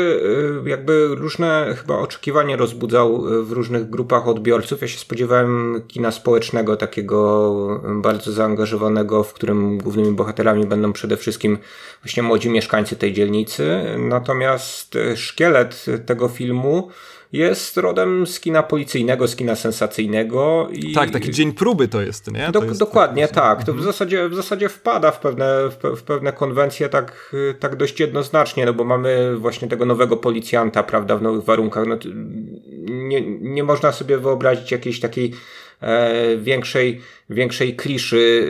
y, 0.66 0.70
jakby 0.70 1.08
różne 1.08 1.76
chyba 1.82 1.98
oczekiwania 1.98 2.56
rozbudzał 2.58 3.28
y, 3.28 3.44
w 3.44 3.52
różnych 3.52 3.90
grupach 3.90 4.28
odbiorców. 4.28 4.82
Ja 4.82 4.88
się 4.88 5.00
spodziewałem 5.00 5.82
kina 5.88 6.12
społecznego, 6.12 6.78
takiego 6.78 7.82
bardzo 8.02 8.32
zaangażowanego, 8.32 9.24
w 9.24 9.34
którym 9.34 9.78
głównymi 9.78 10.12
bohaterami 10.12 10.66
będą 10.66 10.94
przede 10.94 11.18
wszystkim 11.18 11.58
właśnie 12.04 12.24
młodzi 12.24 12.50
mieszkańcy 12.50 12.96
tej 12.96 13.14
dzielnicy. 13.14 13.82
Natomiast 13.98 14.96
y, 14.96 15.18
szkielet 15.18 15.86
tego 16.06 16.28
filmu 16.28 16.90
jest 17.32 17.78
rodem 17.78 18.28
z 18.28 18.40
kina 18.40 18.64
policyjnego, 18.64 19.28
z 19.28 19.36
kina 19.36 19.56
sensacyjnego. 19.56 20.68
I... 20.74 20.94
Tak, 20.94 21.12
taki 21.12 21.32
dzień 21.32 21.54
próby 21.54 21.88
to 21.88 22.02
jest, 22.02 22.32
nie? 22.32 22.50
Do, 22.52 22.60
to 22.60 22.66
jest 22.66 22.80
dokładnie, 22.80 23.28
tak. 23.28 23.64
To 23.64 23.74
w 23.74 23.84
zasadzie, 23.84 24.30
w 24.30 24.36
zasadzie 24.36 24.70
wpada 24.70 25.12
w 25.12 25.20
pewne, 25.20 25.70
w, 25.96 26.04
pewne 26.04 26.34
konwencje 26.34 26.90
tak, 26.90 27.36
tak 27.60 27.76
dość 27.76 28.00
jednoznacznie, 28.00 28.66
no 28.66 28.74
bo 28.74 28.84
mamy 28.84 29.38
właśnie 29.38 29.68
tego 29.68 29.86
nowego 29.86 30.18
policjanta, 30.18 30.84
prawda, 30.84 31.18
w 31.18 31.22
nowych 31.22 31.44
warunkach. 31.44 31.88
No, 31.88 31.98
nie, 32.90 33.22
nie 33.40 33.64
można 33.64 33.92
sobie 33.92 34.18
wyobrazić 34.18 34.72
jakiejś 34.72 35.00
takiej 35.00 35.34
większej, 36.38 37.02
większej 37.30 37.76
kliszy 37.76 38.48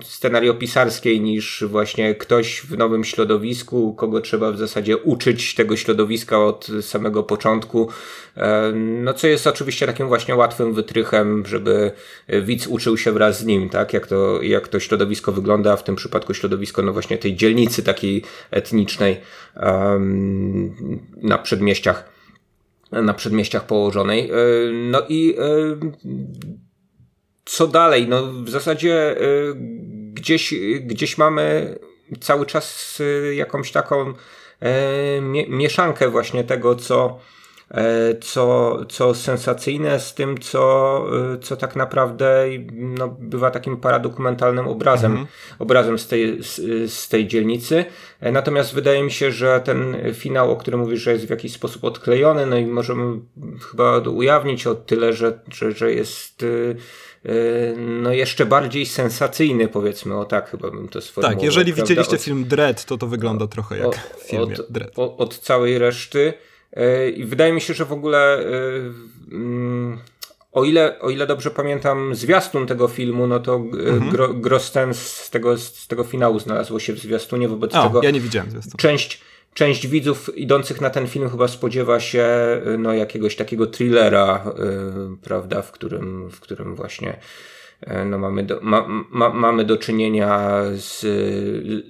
e, 0.00 0.04
scenariopisarskiej 0.04 1.20
niż 1.20 1.64
właśnie 1.68 2.14
ktoś 2.14 2.60
w 2.60 2.78
nowym 2.78 3.04
środowisku, 3.04 3.94
kogo 3.94 4.20
trzeba 4.20 4.52
w 4.52 4.58
zasadzie 4.58 4.96
uczyć 4.96 5.54
tego 5.54 5.76
środowiska 5.76 6.44
od 6.44 6.68
samego 6.80 7.22
początku. 7.22 7.90
E, 8.36 8.72
no 8.74 9.14
co 9.14 9.26
jest 9.26 9.46
oczywiście 9.46 9.86
takim 9.86 10.08
właśnie 10.08 10.36
łatwym 10.36 10.74
wytrychem, 10.74 11.46
żeby 11.46 11.92
widz 12.42 12.66
uczył 12.66 12.98
się 12.98 13.12
wraz 13.12 13.40
z 13.40 13.44
nim, 13.44 13.68
tak? 13.68 13.92
Jak 13.92 14.06
to, 14.06 14.42
jak 14.42 14.68
to 14.68 14.80
środowisko 14.80 15.32
wygląda, 15.32 15.76
w 15.76 15.84
tym 15.84 15.96
przypadku 15.96 16.34
środowisko 16.34 16.82
no 16.82 16.92
właśnie 16.92 17.18
tej 17.18 17.36
dzielnicy 17.36 17.82
takiej 17.82 18.24
etnicznej 18.50 19.16
na 21.22 21.38
przedmieściach 21.38 22.15
na 22.92 23.14
przedmieściach 23.14 23.66
położonej. 23.66 24.30
E, 24.30 24.34
no 24.72 25.02
i 25.08 25.36
e, 25.38 25.42
co 27.44 27.66
dalej? 27.66 28.08
No 28.08 28.32
w 28.32 28.50
zasadzie 28.50 29.20
e, 29.20 29.24
gdzieś, 30.12 30.54
gdzieś 30.80 31.18
mamy 31.18 31.78
cały 32.20 32.46
czas 32.46 33.02
jakąś 33.32 33.72
taką 33.72 34.14
mieszankę 35.48 36.08
właśnie 36.08 36.44
tego, 36.44 36.74
co 36.74 37.18
co, 38.20 38.78
co 38.88 39.14
sensacyjne 39.14 40.00
z 40.00 40.14
tym, 40.14 40.38
co, 40.38 41.04
e, 41.34 41.38
co 41.38 41.56
tak 41.56 41.76
naprawdę 41.76 42.44
no, 42.72 43.16
bywa 43.20 43.50
takim 43.50 43.76
paradokumentalnym 43.76 44.68
obrazem, 44.68 45.12
mhm. 45.12 45.28
obrazem 45.58 45.98
z, 45.98 46.08
tej, 46.08 46.42
z, 46.42 46.60
z 46.92 47.08
tej 47.08 47.26
dzielnicy. 47.26 47.84
E, 48.20 48.32
natomiast 48.32 48.74
wydaje 48.74 49.02
mi 49.02 49.10
się, 49.10 49.32
że 49.32 49.60
ten 49.64 49.96
finał, 50.14 50.50
o 50.50 50.56
którym 50.56 50.80
mówisz, 50.80 51.00
że 51.00 51.12
jest 51.12 51.26
w 51.26 51.30
jakiś 51.30 51.52
sposób 51.52 51.84
odklejony, 51.84 52.46
no 52.46 52.56
i 52.56 52.66
możemy 52.66 53.20
chyba 53.70 53.98
ujawnić 53.98 54.66
o 54.66 54.74
tyle, 54.74 55.12
że, 55.12 55.38
że, 55.48 55.72
że 55.72 55.92
jest 55.92 56.44
no 57.76 58.12
jeszcze 58.12 58.46
bardziej 58.46 58.86
sensacyjny, 58.86 59.68
powiedzmy, 59.68 60.16
o 60.16 60.24
tak 60.24 60.50
chyba 60.50 60.70
bym 60.70 60.88
to 60.88 61.00
sformułował. 61.00 61.36
Tak, 61.36 61.44
jeżeli 61.44 61.72
prawda? 61.72 61.82
widzieliście 61.82 62.16
od, 62.16 62.22
film 62.22 62.44
Dread, 62.44 62.84
to 62.84 62.98
to 62.98 63.06
wygląda 63.06 63.46
trochę 63.46 63.78
jak 63.78 63.96
w 64.18 64.22
filmie 64.22 64.54
od, 64.54 64.70
Dread. 64.70 64.90
Od, 64.96 65.20
od 65.20 65.38
całej 65.38 65.78
reszty. 65.78 66.34
E, 66.72 67.10
I 67.10 67.24
wydaje 67.24 67.52
mi 67.52 67.60
się, 67.60 67.74
że 67.74 67.84
w 67.84 67.92
ogóle 67.92 68.38
e, 68.38 68.42
mm, 69.32 69.98
o 70.52 70.64
ile, 70.64 71.00
o 71.00 71.10
ile 71.10 71.26
dobrze 71.26 71.50
pamiętam 71.50 72.14
zwiastun 72.14 72.66
tego 72.66 72.88
filmu, 72.88 73.26
no 73.26 73.40
to 73.40 73.54
e, 73.54 73.58
mhm. 73.88 74.10
Gro, 74.10 74.34
Grosten 74.34 74.94
z 74.94 75.30
tego, 75.30 75.58
z 75.58 75.86
tego 75.86 76.04
finału 76.04 76.38
znalazło 76.38 76.80
się 76.80 76.92
w 76.92 76.98
zwiastunie, 76.98 77.48
wobec 77.48 77.74
o, 77.74 77.82
czego 77.82 78.02
ja 78.02 78.10
nie 78.10 78.20
widziałem 78.20 78.50
część, 78.76 79.20
część 79.54 79.86
widzów 79.86 80.38
idących 80.38 80.80
na 80.80 80.90
ten 80.90 81.06
film 81.06 81.30
chyba 81.30 81.48
spodziewa 81.48 82.00
się 82.00 82.26
no, 82.78 82.94
jakiegoś 82.94 83.36
takiego 83.36 83.66
thrillera, 83.66 84.44
prawda, 85.22 85.62
w 85.62 85.72
którym, 85.72 86.30
w 86.30 86.40
którym 86.40 86.74
właśnie 86.74 87.18
no 88.06 88.18
mamy, 88.18 88.42
do, 88.42 88.58
ma, 88.62 88.86
ma, 89.10 89.28
mamy 89.28 89.64
do 89.64 89.76
czynienia 89.76 90.62
z, 90.76 91.00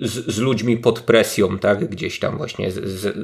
z, 0.00 0.34
z, 0.34 0.38
ludźmi 0.38 0.76
pod 0.76 1.00
presją, 1.00 1.58
tak? 1.58 1.88
Gdzieś 1.88 2.18
tam 2.18 2.36
właśnie 2.36 2.70
z, 2.70 2.84
z, 2.84 3.16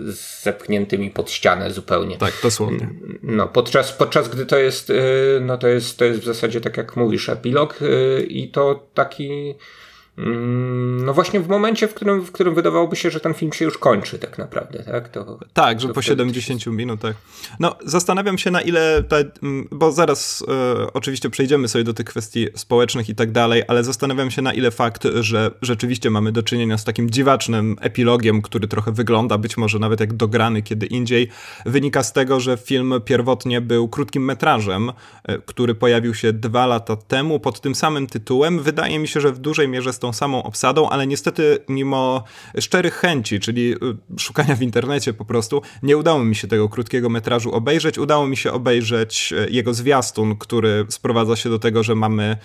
zepchniętymi 0.43 1.11
pod 1.11 1.31
ścianę 1.31 1.71
zupełnie. 1.71 2.19
Tak, 2.19 2.33
dosłownie. 2.43 2.89
No, 3.23 3.49
podczas, 3.49 3.93
podczas 3.93 4.29
gdy 4.29 4.47
to 4.47 4.59
jest, 4.59 4.91
e, 4.91 4.95
no 5.41 5.59
to 5.59 5.69
jest, 5.69 5.99
to 5.99 6.05
jest 6.05 6.21
w 6.21 6.25
zasadzie 6.25 6.61
tak 6.61 6.77
jak 6.77 6.97
mówisz, 6.97 7.29
epilog 7.29 7.79
e, 7.83 8.23
i 8.23 8.49
to 8.49 8.87
taki 8.95 9.29
Mm, 9.31 9.55
no 10.17 11.15
właśnie 11.15 11.41
w 11.41 11.49
momencie, 11.49 11.89
w 11.89 11.95
którym, 11.95 12.23
w 12.23 12.33
którym 12.33 12.55
wydawałoby 12.55 12.97
się, 12.97 13.11
że 13.11 13.21
ten 13.21 13.35
film 13.35 13.53
się 13.53 13.65
już 13.65 13.79
kończy 13.79 14.19
tak 14.19 14.39
naprawdę, 14.39 14.83
tak? 14.83 15.09
To, 15.09 15.39
tak, 15.53 15.81
że 15.81 15.89
po 15.89 16.03
70 16.03 16.67
minutach. 16.67 17.17
No 17.61 17.77
zastanawiam 17.85 18.39
się 18.39 18.51
na 18.51 18.61
ile, 18.61 19.03
mm, 19.43 19.69
bo 19.71 19.93
zaraz 19.93 20.45
e, 20.49 20.93
oczywiście 20.93 21.31
przejdziemy 21.31 21.69
sobie 21.69 21.85
do 21.85 21.95
tych 21.95 22.07
kwestii 22.07 22.49
społecznych 22.55 23.09
i 23.09 23.15
tak 23.15 23.33
dalej, 23.33 23.63
ale 23.69 23.85
zastanawiam 23.85 24.31
się 24.31 24.43
na 24.43 24.53
ile 24.53 24.71
fakt, 24.71 25.09
że 25.21 25.51
rzeczywiście 25.63 26.11
mamy 26.11 26.33
do 26.33 26.43
czynienia 26.43 26.79
z 26.79 26.85
takim 26.85 27.11
dziwacznym 27.11 27.77
epilogiem, 27.81 28.43
który 28.43 28.69
trochę 28.69 28.93
wygląda 28.93 29.39
być 29.39 29.57
może 29.57 29.79
nawet 29.79 30.01
jak 30.01 30.13
dograny 30.13 30.63
kiedy 30.63 30.87
indziej, 30.87 31.29
wynika 31.67 32.03
z 32.03 32.13
tego, 32.13 32.41
że 32.41 32.57
film 32.57 32.95
pierwotnie 33.05 33.61
był 33.61 33.89
krótkim 33.89 34.25
metrażem, 34.25 34.93
e, 35.25 35.39
który 35.39 35.75
pojawił 35.75 36.15
się 36.15 36.33
dwa 36.33 36.67
lata 36.67 36.97
temu 36.97 37.41
pod 37.41 37.61
tym 37.61 37.75
samym 37.75 38.07
tytułem. 38.07 38.63
Wydaje 38.63 38.99
mi 38.99 39.09
się, 39.09 39.21
że 39.21 39.33
w 39.33 39.39
dużej 39.39 39.69
mierze 39.69 39.93
tą 40.03 40.13
samą 40.13 40.43
obsadą, 40.43 40.89
ale 40.89 41.07
niestety 41.07 41.59
mimo 41.69 42.25
szczerych 42.61 42.95
chęci, 42.95 43.41
czyli 43.41 43.73
y, 43.73 44.19
szukania 44.19 44.57
w 44.57 44.63
internecie 44.63 45.13
po 45.13 45.25
prostu, 45.25 45.63
nie 45.83 45.97
udało 45.97 46.25
mi 46.25 46.37
się 46.37 46.49
tego 46.49 46.69
krótkiego 46.69 47.09
metrażu 47.09 47.53
obejrzeć. 47.53 47.99
Udało 47.99 48.27
mi 48.27 48.37
się 48.37 48.53
obejrzeć 48.53 49.33
y, 49.33 49.51
jego 49.51 49.75
zwiastun, 49.75 50.37
który 50.37 50.87
sprowadza 50.89 51.37
się 51.37 51.51
do 51.51 51.59
tego, 51.59 51.83
że 51.83 51.95
mamy 51.95 52.37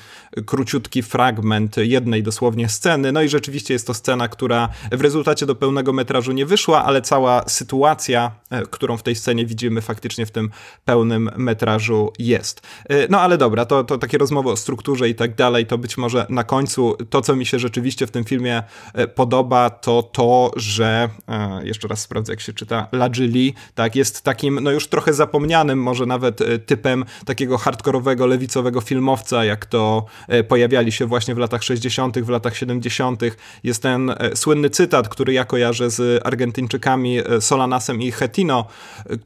króciutki 0.46 1.04
fragment 1.04 1.78
jednej 1.78 2.24
dosłownie 2.24 2.70
sceny. 2.70 3.12
No 3.12 3.22
i 3.22 3.30
rzeczywiście 3.30 3.74
jest 3.74 3.88
to 3.88 3.94
scena, 3.94 4.28
która 4.28 4.70
w 4.92 5.02
rezultacie 5.02 5.46
do 5.46 5.56
pełnego 5.56 5.94
metrażu 5.94 6.32
nie 6.32 6.46
wyszła, 6.46 6.86
ale 6.86 7.02
cała 7.02 7.44
sytuacja, 7.48 8.32
y, 8.54 8.68
którą 8.68 8.98
w 8.98 9.04
tej 9.04 9.16
scenie 9.16 9.46
widzimy 9.46 9.82
faktycznie 9.82 10.26
w 10.26 10.32
tym 10.32 10.50
pełnym 10.86 11.30
metrażu 11.38 12.14
jest. 12.20 12.62
No 13.10 13.22
ale 13.22 13.38
dobra, 13.38 13.66
to, 13.66 13.84
to 13.84 13.98
takie 13.98 14.18
rozmowy 14.18 14.50
o 14.50 14.58
strukturze 14.58 15.10
i 15.10 15.16
tak 15.16 15.36
dalej, 15.36 15.66
to 15.66 15.78
być 15.78 15.98
może 15.98 16.26
na 16.30 16.44
końcu 16.44 16.98
to, 17.10 17.22
co 17.22 17.36
mi 17.36 17.46
się 17.48 17.60
rzeczywiście 17.60 18.08
w 18.08 18.12
tym 18.12 18.24
filmie 18.24 18.64
e, 18.94 19.08
podoba, 19.08 19.70
to 19.70 20.04
to, 20.04 20.52
że 20.56 21.10
e, 21.28 21.62
jeszcze 21.64 21.88
raz 21.88 22.02
sprawdzę, 22.02 22.34
jak 22.34 22.42
się 22.42 22.54
czyta, 22.54 22.88
Lajili, 22.92 23.54
tak, 23.76 23.96
jest 23.96 24.22
takim, 24.22 24.60
no 24.62 24.72
już 24.72 24.88
trochę 24.88 25.14
zapomnianym, 25.14 25.82
może 25.84 26.06
nawet 26.06 26.42
e, 26.42 26.60
typem 26.60 27.06
takiego 27.26 27.58
hardkorowego, 27.58 28.26
lewicowego 28.26 28.82
filmowca, 28.82 29.46
jak 29.46 29.66
to 29.66 30.06
pojawiali 30.48 30.92
się 30.92 31.06
właśnie 31.06 31.36
w 31.36 31.38
latach 31.38 31.64
60., 31.64 32.20
w 32.20 32.30
latach 32.30 32.58
70. 32.58 33.22
Jest 33.64 33.82
ten 33.82 34.14
słynny 34.36 34.70
cytat, 34.70 35.10
który 35.10 35.34
ja 35.34 35.46
kojarzę 35.46 35.90
z 35.90 36.26
Argentyńczykami 36.26 37.18
Solanasem 37.40 38.02
i 38.02 38.12
Hetino, 38.12 38.68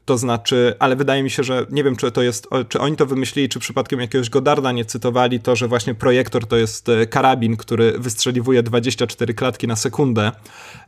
to 0.04 0.18
znaczy, 0.18 0.74
ale 0.78 0.96
wydaje 0.96 1.22
mi 1.22 1.30
się, 1.30 1.42
że 1.42 1.66
nie 1.70 1.84
wiem, 1.84 1.96
czy 1.96 2.12
to 2.12 2.22
jest, 2.22 2.48
czy 2.68 2.80
oni 2.80 2.96
to 2.96 3.06
wymyślili, 3.06 3.48
czy 3.48 3.58
przypadkiem 3.58 4.00
jakiegoś 4.00 4.30
Godarda 4.30 4.72
nie 4.72 4.84
cytowali, 4.84 5.40
to, 5.40 5.56
że 5.56 5.68
właśnie 5.68 5.94
projektor 5.94 6.46
to 6.46 6.56
jest 6.56 6.90
karabin, 7.10 7.56
który 7.56 7.98
wystrzeliwuje 8.12 8.62
24 8.62 9.34
klatki 9.34 9.66
na 9.66 9.76
sekundę 9.76 10.32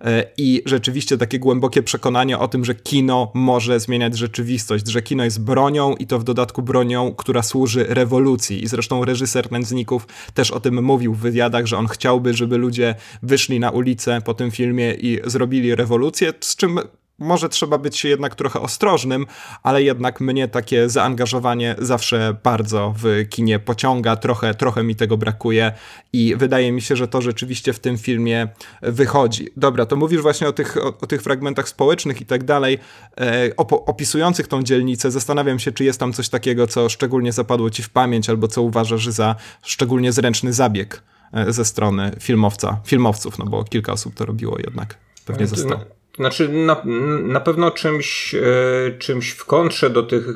e, 0.00 0.24
i 0.36 0.62
rzeczywiście 0.66 1.18
takie 1.18 1.38
głębokie 1.38 1.82
przekonanie 1.82 2.38
o 2.38 2.48
tym, 2.48 2.64
że 2.64 2.74
kino 2.74 3.30
może 3.34 3.80
zmieniać 3.80 4.18
rzeczywistość, 4.18 4.88
że 4.88 5.02
kino 5.02 5.24
jest 5.24 5.44
bronią 5.44 5.94
i 5.94 6.06
to 6.06 6.18
w 6.18 6.24
dodatku 6.24 6.62
bronią, 6.62 7.14
która 7.14 7.42
służy 7.42 7.86
rewolucji. 7.88 8.64
I 8.64 8.66
zresztą 8.66 9.04
reżyser 9.04 9.52
Nędzników 9.52 10.06
też 10.34 10.50
o 10.50 10.60
tym 10.60 10.84
mówił 10.84 11.14
w 11.14 11.18
wywiadach, 11.18 11.66
że 11.66 11.78
on 11.78 11.86
chciałby, 11.86 12.34
żeby 12.34 12.58
ludzie 12.58 12.94
wyszli 13.22 13.60
na 13.60 13.70
ulicę 13.70 14.20
po 14.24 14.34
tym 14.34 14.50
filmie 14.50 14.94
i 14.94 15.20
zrobili 15.24 15.74
rewolucję, 15.74 16.32
z 16.40 16.56
czym 16.56 16.80
może 17.18 17.48
trzeba 17.48 17.78
być 17.78 18.04
jednak 18.04 18.34
trochę 18.34 18.60
ostrożnym, 18.60 19.26
ale 19.62 19.82
jednak 19.82 20.20
mnie 20.20 20.48
takie 20.48 20.88
zaangażowanie 20.88 21.74
zawsze 21.78 22.36
bardzo 22.42 22.94
w 22.98 23.28
kinie 23.30 23.58
pociąga, 23.58 24.16
trochę, 24.16 24.54
trochę 24.54 24.82
mi 24.82 24.96
tego 24.96 25.16
brakuje 25.16 25.72
i 26.12 26.36
wydaje 26.36 26.72
mi 26.72 26.82
się, 26.82 26.96
że 26.96 27.08
to 27.08 27.22
rzeczywiście 27.22 27.72
w 27.72 27.78
tym 27.78 27.98
filmie 27.98 28.48
wychodzi. 28.82 29.48
Dobra, 29.56 29.86
to 29.86 29.96
mówisz 29.96 30.22
właśnie 30.22 30.48
o 30.48 30.52
tych, 30.52 30.76
o, 30.76 30.98
o 31.00 31.06
tych 31.06 31.22
fragmentach 31.22 31.68
społecznych 31.68 32.20
i 32.20 32.26
tak 32.26 32.44
dalej, 32.44 32.78
e, 33.20 33.56
opisujących 33.86 34.48
tą 34.48 34.62
dzielnicę. 34.62 35.10
Zastanawiam 35.10 35.58
się, 35.58 35.72
czy 35.72 35.84
jest 35.84 36.00
tam 36.00 36.12
coś 36.12 36.28
takiego, 36.28 36.66
co 36.66 36.88
szczególnie 36.88 37.32
zapadło 37.32 37.70
ci 37.70 37.82
w 37.82 37.90
pamięć, 37.90 38.30
albo 38.30 38.48
co 38.48 38.62
uważasz 38.62 39.08
za 39.08 39.36
szczególnie 39.62 40.12
zręczny 40.12 40.52
zabieg 40.52 41.02
e, 41.32 41.52
ze 41.52 41.64
strony 41.64 42.12
filmowca, 42.20 42.80
filmowców, 42.84 43.38
no 43.38 43.44
bo 43.44 43.64
kilka 43.64 43.92
osób 43.92 44.14
to 44.14 44.26
robiło 44.26 44.58
jednak. 44.58 44.98
Pewnie 45.26 45.46
zostało. 45.46 46.03
Znaczy, 46.16 46.48
na, 46.48 46.82
na 47.22 47.40
pewno 47.40 47.70
czymś, 47.70 48.34
e, 48.34 48.40
czymś 48.98 49.30
w 49.30 49.44
kontrze 49.44 49.90
do 49.90 50.02
tych 50.02 50.26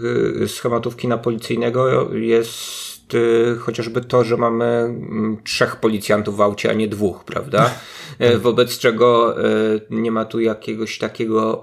e, 0.43 0.49
schematów 0.49 0.97
kina 0.97 1.19
policyjnego 1.19 2.15
jest 2.15 3.15
e, 3.15 3.57
chociażby 3.57 4.01
to, 4.01 4.25
że 4.25 4.37
mamy 4.37 4.65
mm, 4.65 5.39
trzech 5.45 5.77
policjantów 5.77 6.37
w 6.37 6.41
aucie, 6.41 6.71
a 6.71 6.73
nie 6.73 6.89
dwóch, 6.89 7.25
prawda? 7.25 7.59
Tak. 7.59 8.39
Wobec 8.39 8.79
czego 8.79 9.37
nie 9.91 10.11
ma 10.11 10.25
tu 10.25 10.41
jakiegoś 10.41 10.99
takiego. 10.99 11.63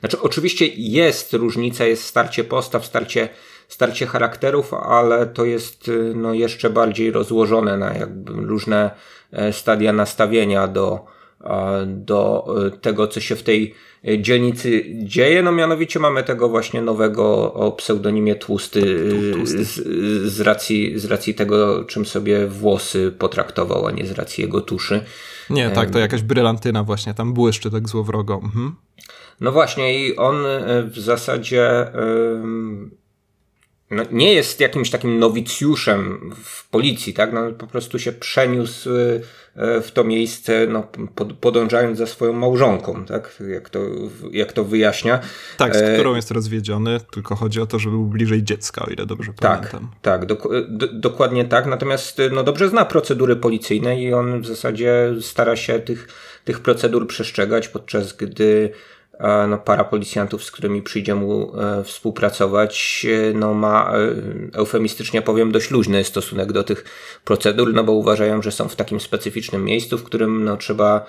Znaczy, 0.00 0.20
oczywiście 0.20 0.66
jest 0.76 1.32
różnica, 1.32 1.84
jest 1.84 2.04
starcie 2.04 2.44
postaw, 2.44 2.86
starcie, 2.86 3.28
starcie 3.68 4.06
charakterów, 4.06 4.74
ale 4.74 5.26
to 5.26 5.44
jest 5.44 5.90
no, 6.14 6.34
jeszcze 6.34 6.70
bardziej 6.70 7.10
rozłożone 7.10 7.76
na 7.76 7.94
jakby 7.94 8.32
różne 8.32 8.90
stadia 9.52 9.92
nastawienia 9.92 10.68
do 10.68 11.06
do 11.86 12.46
e, 12.66 12.70
tego, 12.70 13.08
co 13.08 13.20
się 13.20 13.36
w 13.36 13.42
tej 13.42 13.74
e, 14.08 14.18
dzielnicy 14.22 14.84
dzieje. 14.94 15.42
No 15.42 15.52
mianowicie 15.52 15.98
mamy 15.98 16.22
tego 16.22 16.48
właśnie 16.48 16.82
nowego 16.82 17.54
o 17.54 17.72
pseudonimie 17.72 18.34
Tłusty, 18.34 18.80
e, 19.30 19.32
Tłusty. 19.32 19.64
Z, 19.64 19.74
z, 20.32 20.40
racji, 20.40 20.98
z 20.98 21.04
racji 21.04 21.34
tego, 21.34 21.84
czym 21.84 22.06
sobie 22.06 22.46
włosy 22.46 23.12
potraktował, 23.18 23.86
a 23.86 23.90
nie 23.90 24.06
z 24.06 24.12
racji 24.12 24.42
jego 24.42 24.60
tuszy. 24.60 25.04
Nie, 25.50 25.70
tak, 25.70 25.90
to 25.90 25.98
jakaś 25.98 26.22
brylantyna 26.22 26.84
właśnie, 26.84 27.14
tam 27.14 27.32
błyszczy 27.32 27.70
tak 27.70 27.88
złowrogo. 27.88 28.40
Mhm. 28.44 28.74
No 29.40 29.52
właśnie 29.52 30.06
i 30.06 30.16
on 30.16 30.36
w 30.86 30.98
zasadzie 30.98 31.86
no, 33.92 34.02
nie 34.10 34.32
jest 34.32 34.60
jakimś 34.60 34.90
takim 34.90 35.18
nowicjuszem 35.18 36.30
w 36.44 36.68
policji, 36.68 37.14
tak? 37.14 37.32
No, 37.32 37.52
po 37.52 37.66
prostu 37.66 37.98
się 37.98 38.12
przeniósł 38.12 38.90
e, 38.90 39.20
w 39.56 39.90
to 39.92 40.04
miejsce, 40.04 40.66
no, 40.66 40.88
podążając 41.40 41.98
za 41.98 42.06
swoją 42.06 42.32
małżonką, 42.32 43.04
tak? 43.04 43.42
Jak 43.48 43.70
to, 43.70 43.80
jak 44.30 44.52
to 44.52 44.64
wyjaśnia. 44.64 45.20
Tak, 45.56 45.76
z 45.76 45.78
e, 45.78 45.94
którą 45.94 46.14
jest 46.14 46.30
rozwiedziony, 46.30 47.00
tylko 47.12 47.34
chodzi 47.34 47.60
o 47.60 47.66
to, 47.66 47.78
żeby 47.78 47.96
był 47.96 48.06
bliżej 48.06 48.42
dziecka, 48.42 48.86
o 48.86 48.90
ile 48.90 49.06
dobrze 49.06 49.32
tak, 49.40 49.58
pamiętam. 49.58 49.90
Tak, 50.02 50.26
dok 50.26 50.48
dokładnie 50.92 51.44
tak. 51.44 51.66
Natomiast 51.66 52.18
no, 52.32 52.42
dobrze 52.42 52.68
zna 52.68 52.84
procedury 52.84 53.36
policyjne 53.36 54.02
i 54.02 54.14
on 54.14 54.40
w 54.40 54.46
zasadzie 54.46 55.14
stara 55.20 55.56
się 55.56 55.78
tych, 55.78 56.08
tych 56.44 56.60
procedur 56.60 57.06
przestrzegać, 57.06 57.68
podczas 57.68 58.12
gdy 58.12 58.72
no, 59.48 59.58
para 59.58 59.84
policjantów, 59.84 60.44
z 60.44 60.50
którymi 60.50 60.82
przyjdzie 60.82 61.14
mu 61.14 61.52
współpracować, 61.84 63.06
no, 63.34 63.54
ma, 63.54 63.92
eufemistycznie 64.52 65.22
powiem, 65.22 65.52
dość 65.52 65.70
luźny 65.70 66.04
stosunek 66.04 66.52
do 66.52 66.64
tych 66.64 66.84
procedur, 67.24 67.74
no 67.74 67.84
bo 67.84 67.92
uważają, 67.92 68.42
że 68.42 68.52
są 68.52 68.68
w 68.68 68.76
takim 68.76 69.00
specyficznym 69.00 69.64
miejscu, 69.64 69.98
w 69.98 70.04
którym 70.04 70.44
no, 70.44 70.56
trzeba 70.56 71.06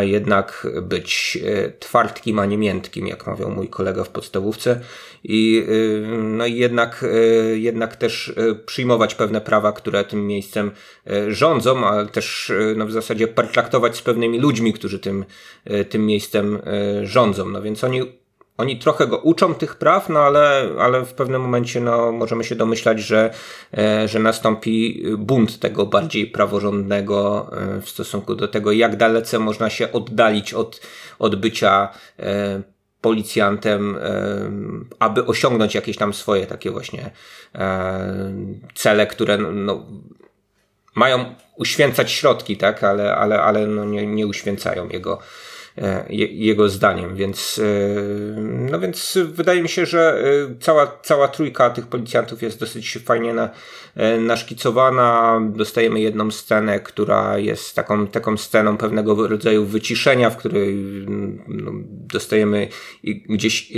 jednak 0.00 0.66
być 0.82 1.38
twardkim, 1.78 2.38
a 2.38 2.46
nie 2.46 2.58
miętkim, 2.58 3.06
jak 3.06 3.26
mawiał 3.26 3.50
mój 3.50 3.68
kolega 3.68 4.04
w 4.04 4.08
podstawówce 4.08 4.80
i, 5.24 5.66
no, 6.18 6.46
i 6.46 6.54
jednak, 6.54 7.04
jednak 7.54 7.96
też 7.96 8.32
przyjmować 8.66 9.14
pewne 9.14 9.40
prawa, 9.40 9.72
które 9.72 10.04
tym 10.04 10.26
miejscem 10.26 10.70
rządzą, 11.28 11.86
ale 11.86 12.06
też 12.06 12.52
no, 12.76 12.86
w 12.86 12.92
zasadzie 12.92 13.28
pertraktować 13.28 13.96
z 13.96 14.02
pewnymi 14.02 14.38
ludźmi, 14.38 14.72
którzy 14.72 14.98
tym, 14.98 15.24
tym 15.88 16.06
miejscem 16.06 16.58
rządzą. 17.02 17.48
No 17.48 17.62
więc 17.62 17.84
oni 17.84 18.19
oni 18.60 18.78
trochę 18.78 19.06
go 19.06 19.18
uczą 19.18 19.54
tych 19.54 19.74
praw, 19.74 20.08
no 20.08 20.20
ale, 20.20 20.68
ale 20.78 21.04
w 21.04 21.14
pewnym 21.14 21.42
momencie 21.42 21.80
no, 21.80 22.12
możemy 22.12 22.44
się 22.44 22.54
domyślać, 22.54 23.00
że, 23.00 23.30
e, 23.78 24.08
że 24.08 24.18
nastąpi 24.18 25.04
bunt 25.18 25.58
tego 25.58 25.86
bardziej 25.86 26.26
praworządnego 26.26 27.50
e, 27.52 27.80
w 27.80 27.88
stosunku 27.88 28.34
do 28.34 28.48
tego, 28.48 28.72
jak 28.72 28.96
dalece 28.96 29.38
można 29.38 29.70
się 29.70 29.92
oddalić 29.92 30.54
od, 30.54 30.80
od 31.18 31.36
bycia 31.36 31.88
e, 32.18 32.62
policjantem, 33.00 33.98
aby 34.98 35.26
osiągnąć 35.26 35.74
jakieś 35.74 35.96
tam 35.96 36.14
swoje 36.14 36.46
takie 36.46 36.70
właśnie 36.70 37.10
cele, 38.74 39.06
które 39.06 39.38
no, 39.38 39.86
mają 40.94 41.34
uświęcać 41.56 42.12
środki, 42.12 42.56
tak, 42.56 42.84
ale, 42.84 43.16
ale, 43.16 43.42
ale 43.42 43.66
no 43.66 43.84
nie, 43.84 44.06
nie 44.06 44.26
uświęcają 44.26 44.88
jego, 44.88 45.18
jego 46.10 46.68
zdaniem, 46.68 47.16
więc 47.16 47.60
e, 47.64 48.40
no 48.40 48.80
więc 48.80 49.18
wydaje 49.24 49.62
mi 49.62 49.68
się, 49.68 49.86
że 49.86 50.22
e, 50.24 50.54
cała, 50.60 50.98
cała 51.02 51.28
trójka 51.28 51.70
tych 51.70 51.86
policjantów 51.86 52.42
jest 52.42 52.60
dosyć 52.60 52.98
fajnie 53.04 53.34
na, 53.34 53.50
naszkicowana. 54.18 55.40
Dostajemy 55.52 56.00
jedną 56.00 56.30
scenę, 56.30 56.80
która 56.80 57.38
jest 57.38 57.74
taką, 57.74 58.06
taką 58.06 58.36
sceną 58.36 58.76
pewnego 58.76 59.28
rodzaju 59.28 59.64
wyciszenia, 59.64 60.30
w 60.30 60.36
której 60.36 60.76
no, 61.48 61.72
dostajemy 61.86 62.68
gdzieś 63.28 63.72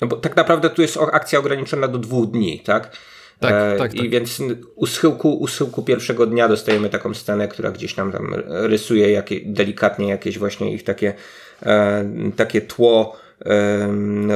no 0.00 0.06
bo 0.06 0.16
tak 0.16 0.36
naprawdę 0.36 0.70
tu 0.70 0.82
jest 0.82 0.98
akcja 1.12 1.38
ograniczona 1.38 1.88
do 1.88 1.98
dwóch 1.98 2.30
dni, 2.30 2.60
tak? 2.60 2.96
Tak, 3.40 3.74
e, 3.74 3.78
tak, 3.78 3.94
I 3.94 3.98
tak. 3.98 4.10
więc 4.10 4.42
u 4.74 4.86
schyłku, 4.86 5.38
u 5.38 5.46
schyłku 5.46 5.82
pierwszego 5.82 6.26
dnia 6.26 6.48
dostajemy 6.48 6.90
taką 6.90 7.14
scenę, 7.14 7.48
która 7.48 7.70
gdzieś 7.70 7.96
nam 7.96 8.12
tam 8.12 8.34
rysuje 8.46 9.10
jakie, 9.10 9.40
delikatnie 9.44 10.08
jakieś 10.08 10.38
właśnie 10.38 10.74
ich 10.74 10.84
takie, 10.84 11.14
e, 11.62 12.04
takie 12.36 12.60
tło 12.60 13.16
e, 13.46 13.88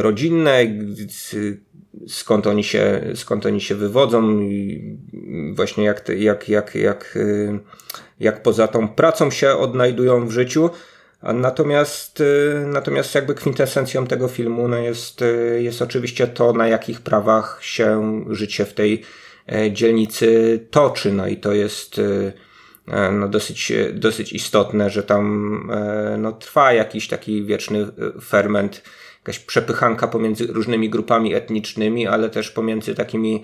rodzinne, 0.03 0.67
skąd 2.09 2.47
oni 2.47 2.65
się, 2.65 3.01
skąd 3.15 3.47
oni 3.47 3.61
się 3.61 3.75
wywodzą 3.75 4.41
i 4.41 4.99
właśnie 5.53 5.85
jak, 5.85 6.09
jak, 6.09 6.49
jak, 6.49 6.75
jak, 6.75 7.19
e, 7.21 7.59
jak 8.21 8.43
poza 8.43 8.69
tą 8.69 8.89
pracą 8.89 9.31
się 9.31 9.51
odnajdują 9.51 10.27
w 10.27 10.31
życiu. 10.31 10.71
Natomiast, 11.23 12.21
y, 12.21 12.65
natomiast 12.67 13.15
jakby 13.15 13.35
kwintesencją 13.35 14.07
tego 14.07 14.29
filmu 14.29 14.69
no 14.69 14.77
jest, 14.77 15.23
y, 15.23 15.61
jest 15.63 15.83
oczywiście 15.83 16.27
to, 16.27 16.53
na 16.53 16.69
jakich 16.69 17.01
prawach 17.01 17.59
się 17.63 18.25
życie 18.31 18.65
w 18.65 18.75
tej 18.75 19.03
e, 19.53 19.73
dzielnicy 19.73 20.61
toczy. 20.71 21.13
No 21.13 21.27
i 21.27 21.37
to 21.37 21.53
jest 21.53 21.99
y, 21.99 22.33
e, 22.89 23.13
no 23.13 23.29
dosyć, 23.29 23.73
dosyć 23.93 24.33
istotne, 24.33 24.91
że 24.91 25.03
tam 25.03 25.71
e, 25.73 26.17
no, 26.19 26.33
trwa 26.33 26.73
jakiś 26.73 27.09
taki 27.09 27.45
wieczny 27.45 27.87
ferment, 28.25 28.83
jakaś 29.19 29.39
przepychanka 29.39 30.09
pomiędzy 30.09 30.47
różnymi 30.47 30.91
grupami 30.91 31.35
etnicznymi, 31.35 32.07
ale 32.07 32.31
też 32.31 32.51
pomiędzy 32.51 32.95
takimi 32.95 33.43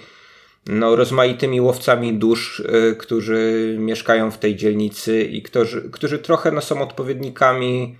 no, 0.67 0.97
rozmaitymi 0.97 1.61
łowcami 1.61 2.15
dusz, 2.15 2.61
y, 2.61 2.97
którzy 2.99 3.77
mieszkają 3.79 4.31
w 4.31 4.39
tej 4.39 4.57
dzielnicy 4.57 5.23
i 5.23 5.43
którzy, 5.43 5.91
którzy 5.91 6.19
trochę 6.19 6.51
no, 6.53 6.61
są 6.61 6.83
odpowiednikami 6.83 7.99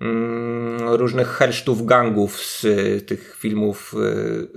mm, 0.00 0.88
różnych 0.88 1.28
hersztów 1.28 1.86
gangów 1.86 2.40
z 2.40 2.64
y, 2.64 3.02
tych 3.06 3.36
filmów 3.38 3.94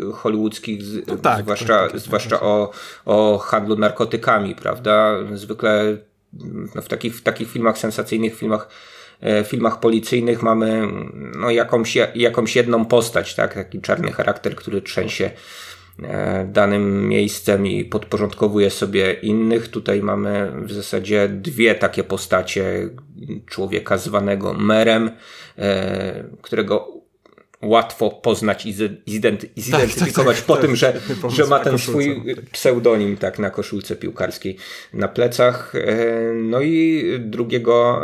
y, 0.10 0.12
hollywoodzkich, 0.14 0.80
no 1.08 1.18
tak, 1.18 1.44
zwłaszcza, 1.44 1.80
tak, 1.80 1.92
tak, 1.92 2.00
zwłaszcza 2.00 2.42
o, 2.42 2.72
o 3.06 3.38
handlu 3.38 3.76
narkotykami, 3.76 4.56
prawda? 4.56 5.18
Zwykle 5.34 5.98
no, 6.76 6.82
w, 6.82 6.88
takich, 6.88 7.16
w 7.16 7.22
takich 7.22 7.52
filmach 7.52 7.78
sensacyjnych, 7.78 8.36
filmach 8.36 8.70
e, 9.22 9.44
filmach 9.44 9.80
policyjnych 9.80 10.44
mamy 10.44 10.88
no, 11.14 11.50
jakąś, 11.50 11.98
jakąś 12.16 12.56
jedną 12.56 12.86
postać, 12.86 13.36
tak? 13.36 13.54
taki 13.54 13.82
czarny 13.82 14.12
charakter, 14.12 14.56
który 14.56 14.82
trzęsie 14.82 15.26
E, 15.26 15.75
danym 16.48 17.08
miejscem 17.08 17.68
i 17.68 17.86
podporządkowuje 17.86 18.70
sobie 18.70 19.14
innych. 19.14 19.68
Tutaj 19.68 20.02
mamy 20.02 20.52
w 20.62 20.72
zasadzie 20.72 21.30
dwie 21.30 21.76
takie 21.76 22.04
postacie 22.04 22.90
człowieka 23.46 23.98
zwanego 23.98 24.54
merem, 24.54 25.12
e, 25.58 26.24
którego 26.42 26.96
łatwo 27.62 28.10
poznać 28.10 28.66
i 28.66 28.74
zidentyfikować 28.74 30.38
tak, 30.38 30.46
tak, 30.46 30.46
po 30.46 30.58
tym, 30.58 30.76
że, 30.76 31.02
że 31.30 31.46
ma 31.46 31.60
ten 31.60 31.78
swój 31.78 32.36
tak. 32.36 32.46
pseudonim 32.46 33.18
tak 33.18 33.40
na 33.40 33.50
koszulce 33.50 33.96
piłkarskiej 33.96 34.58
na 34.94 35.08
plecach. 35.08 35.76
E, 35.76 36.34
no 36.34 36.62
i 36.62 37.04
drugiego 37.20 38.02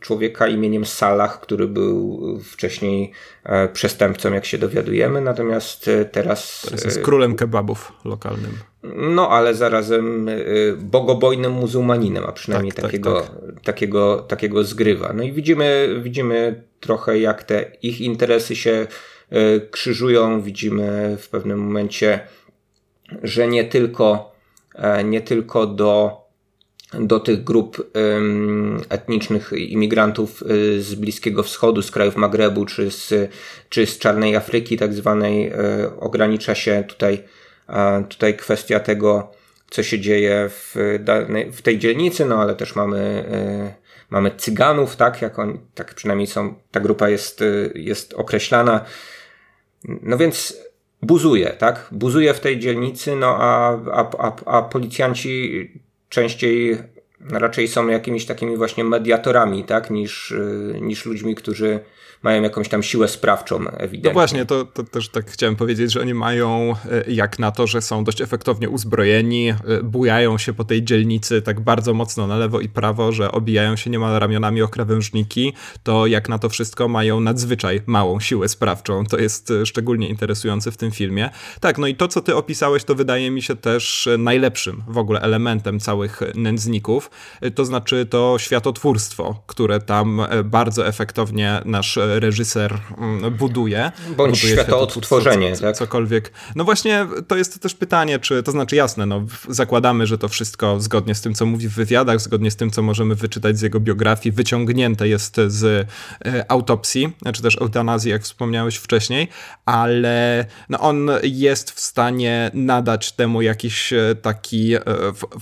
człowieka 0.00 0.48
imieniem 0.48 0.86
Salah, 0.86 1.40
który 1.40 1.68
był 1.68 2.20
wcześniej 2.44 3.12
e, 3.39 3.39
przestępcą, 3.72 4.32
jak 4.32 4.44
się 4.44 4.58
dowiadujemy, 4.58 5.20
natomiast 5.20 5.88
e, 5.88 6.04
teraz... 6.04 6.62
Teraz 6.64 6.84
jest 6.84 7.02
królem 7.02 7.36
kebabów 7.36 7.92
lokalnym. 8.04 8.52
No, 8.96 9.28
ale 9.28 9.54
zarazem 9.54 10.30
bogobojnym 10.78 11.52
muzułmaninem, 11.52 12.24
a 12.24 12.32
przynajmniej 12.32 12.72
tak, 12.72 12.84
takiego, 12.84 13.20
tak, 13.20 13.64
takiego, 13.64 14.18
takiego 14.18 14.64
zgrywa. 14.64 15.12
No 15.12 15.22
i 15.22 15.32
widzimy, 15.32 16.00
widzimy 16.02 16.62
trochę 16.80 17.18
jak 17.18 17.44
te 17.44 17.64
ich 17.82 18.00
interesy 18.00 18.56
się 18.56 18.86
e, 19.30 19.60
krzyżują. 19.60 20.42
Widzimy 20.42 21.16
w 21.20 21.28
pewnym 21.28 21.58
momencie, 21.58 22.20
że 23.22 23.48
nie 23.48 23.64
tylko, 23.64 24.32
e, 24.74 25.04
nie 25.04 25.20
tylko 25.20 25.66
do, 25.66 26.20
do 26.92 27.20
tych 27.20 27.44
grup 27.44 27.92
etnicznych 28.88 29.52
imigrantów 29.52 30.42
e, 30.42 30.80
z 30.80 30.94
Bliskiego 30.94 31.42
Wschodu, 31.42 31.82
z 31.82 31.90
krajów 31.90 32.16
Magrebu 32.16 32.66
czy 32.66 32.90
z, 32.90 33.30
czy 33.68 33.86
z 33.86 33.98
Czarnej 33.98 34.36
Afryki, 34.36 34.76
tak 34.76 34.94
zwanej, 34.94 35.52
ogranicza 36.00 36.54
się 36.54 36.84
tutaj, 36.88 37.24
tutaj 38.08 38.36
kwestia 38.36 38.80
tego, 38.80 39.32
co 39.70 39.82
się 39.82 40.00
dzieje 40.00 40.48
w, 40.48 40.74
w 41.52 41.62
tej 41.62 41.78
dzielnicy, 41.78 42.24
no 42.24 42.40
ale 42.42 42.54
też 42.54 42.76
mamy 42.76 43.24
mamy 44.10 44.30
cyganów, 44.36 44.96
tak, 44.96 45.22
jak 45.22 45.38
on, 45.38 45.58
tak 45.74 45.94
przynajmniej 45.94 46.26
są, 46.26 46.54
ta 46.70 46.80
grupa 46.80 47.08
jest, 47.08 47.42
y, 47.42 47.72
jest 47.74 48.14
określana. 48.14 48.84
No 49.84 50.18
więc 50.18 50.56
buzuje, 51.02 51.50
tak, 51.50 51.88
buzuje 51.92 52.34
w 52.34 52.40
tej 52.40 52.58
dzielnicy, 52.58 53.16
no 53.16 53.36
a, 53.38 53.78
a, 53.92 54.10
a, 54.18 54.58
a 54.58 54.62
policjanci 54.62 55.70
częściej 56.10 56.78
raczej 57.30 57.68
są 57.68 57.88
jakimiś 57.88 58.26
takimi 58.26 58.56
właśnie 58.56 58.84
mediatorami, 58.84 59.64
tak, 59.64 59.90
niż, 59.90 60.30
y, 60.30 60.78
niż 60.80 61.06
ludźmi, 61.06 61.34
którzy 61.34 61.80
mają 62.22 62.42
jakąś 62.42 62.68
tam 62.68 62.82
siłę 62.82 63.08
sprawczą 63.08 63.56
ewidentnie. 63.56 64.10
No 64.10 64.12
właśnie, 64.12 64.46
to, 64.46 64.64
to 64.64 64.84
też 64.84 65.08
tak 65.08 65.30
chciałem 65.30 65.56
powiedzieć, 65.56 65.92
że 65.92 66.00
oni 66.00 66.14
mają 66.14 66.74
e, 66.90 67.10
jak 67.12 67.38
na 67.38 67.50
to, 67.50 67.66
że 67.66 67.82
są 67.82 68.04
dość 68.04 68.20
efektownie 68.20 68.68
uzbrojeni, 68.68 69.48
e, 69.48 69.56
bujają 69.82 70.38
się 70.38 70.52
po 70.52 70.64
tej 70.64 70.84
dzielnicy 70.84 71.42
tak 71.42 71.60
bardzo 71.60 71.94
mocno 71.94 72.26
na 72.26 72.36
lewo 72.36 72.60
i 72.60 72.68
prawo, 72.68 73.12
że 73.12 73.32
obijają 73.32 73.76
się 73.76 73.90
niemal 73.90 74.18
ramionami 74.20 74.62
o 74.62 74.68
krawężniki, 74.68 75.52
to 75.82 76.06
jak 76.06 76.28
na 76.28 76.38
to 76.38 76.48
wszystko 76.48 76.88
mają 76.88 77.20
nadzwyczaj 77.20 77.82
małą 77.86 78.20
siłę 78.20 78.48
sprawczą. 78.48 79.06
To 79.06 79.18
jest 79.18 79.50
e, 79.50 79.66
szczególnie 79.66 80.08
interesujące 80.08 80.70
w 80.70 80.76
tym 80.76 80.90
filmie. 80.90 81.30
Tak, 81.60 81.78
no 81.78 81.86
i 81.86 81.94
to, 81.94 82.08
co 82.08 82.20
ty 82.20 82.36
opisałeś, 82.36 82.84
to 82.84 82.94
wydaje 82.94 83.30
mi 83.30 83.42
się 83.42 83.56
też 83.56 84.08
najlepszym 84.18 84.82
w 84.88 84.98
ogóle 84.98 85.20
elementem 85.20 85.80
całych 85.80 86.20
nędzników, 86.34 87.10
to 87.54 87.64
znaczy 87.64 88.06
to 88.06 88.36
światotwórstwo, 88.38 89.42
które 89.46 89.80
tam 89.80 90.22
bardzo 90.44 90.86
efektownie 90.86 91.60
nasz 91.64 91.98
reżyser 92.18 92.78
mm, 92.98 93.34
buduje. 93.34 93.92
Bądź 94.16 94.40
buduje 94.40 94.54
światoodtworzenie, 94.54 95.56
tak? 95.56 95.76
Cokolwiek. 95.76 96.32
No 96.56 96.64
właśnie, 96.64 97.06
to 97.28 97.36
jest 97.36 97.62
też 97.62 97.74
pytanie, 97.74 98.18
czy, 98.18 98.42
to 98.42 98.52
znaczy 98.52 98.76
jasne, 98.76 99.06
no 99.06 99.26
zakładamy, 99.48 100.06
że 100.06 100.18
to 100.18 100.28
wszystko 100.28 100.80
zgodnie 100.80 101.14
z 101.14 101.20
tym, 101.20 101.34
co 101.34 101.46
mówi 101.46 101.68
w 101.68 101.74
wywiadach, 101.74 102.20
zgodnie 102.20 102.50
z 102.50 102.56
tym, 102.56 102.70
co 102.70 102.82
możemy 102.82 103.14
wyczytać 103.14 103.58
z 103.58 103.62
jego 103.62 103.80
biografii, 103.80 104.32
wyciągnięte 104.32 105.08
jest 105.08 105.36
z 105.46 105.64
e, 106.24 106.50
autopsji, 106.50 107.12
czy 107.34 107.42
też 107.42 107.56
eutanazji, 107.56 108.10
jak 108.10 108.22
wspomniałeś 108.22 108.76
wcześniej, 108.76 109.28
ale 109.66 110.46
no 110.68 110.80
on 110.80 111.10
jest 111.22 111.70
w 111.70 111.80
stanie 111.80 112.50
nadać 112.54 113.12
temu 113.12 113.42
jakiś 113.42 113.92
e, 113.92 114.14
taki 114.22 114.74
e, 114.74 114.80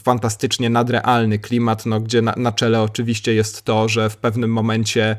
fantastycznie 0.03 0.71
nadrealny 0.71 1.39
klimat, 1.39 1.87
no, 1.87 2.01
gdzie 2.01 2.23
na, 2.23 2.35
na 2.37 2.53
czele 2.53 2.83
oczywiście 2.83 3.35
jest 3.35 3.63
to, 3.63 3.89
że 3.89 4.11
w 4.11 4.17
pewnym 4.17 4.53
momencie 4.53 5.17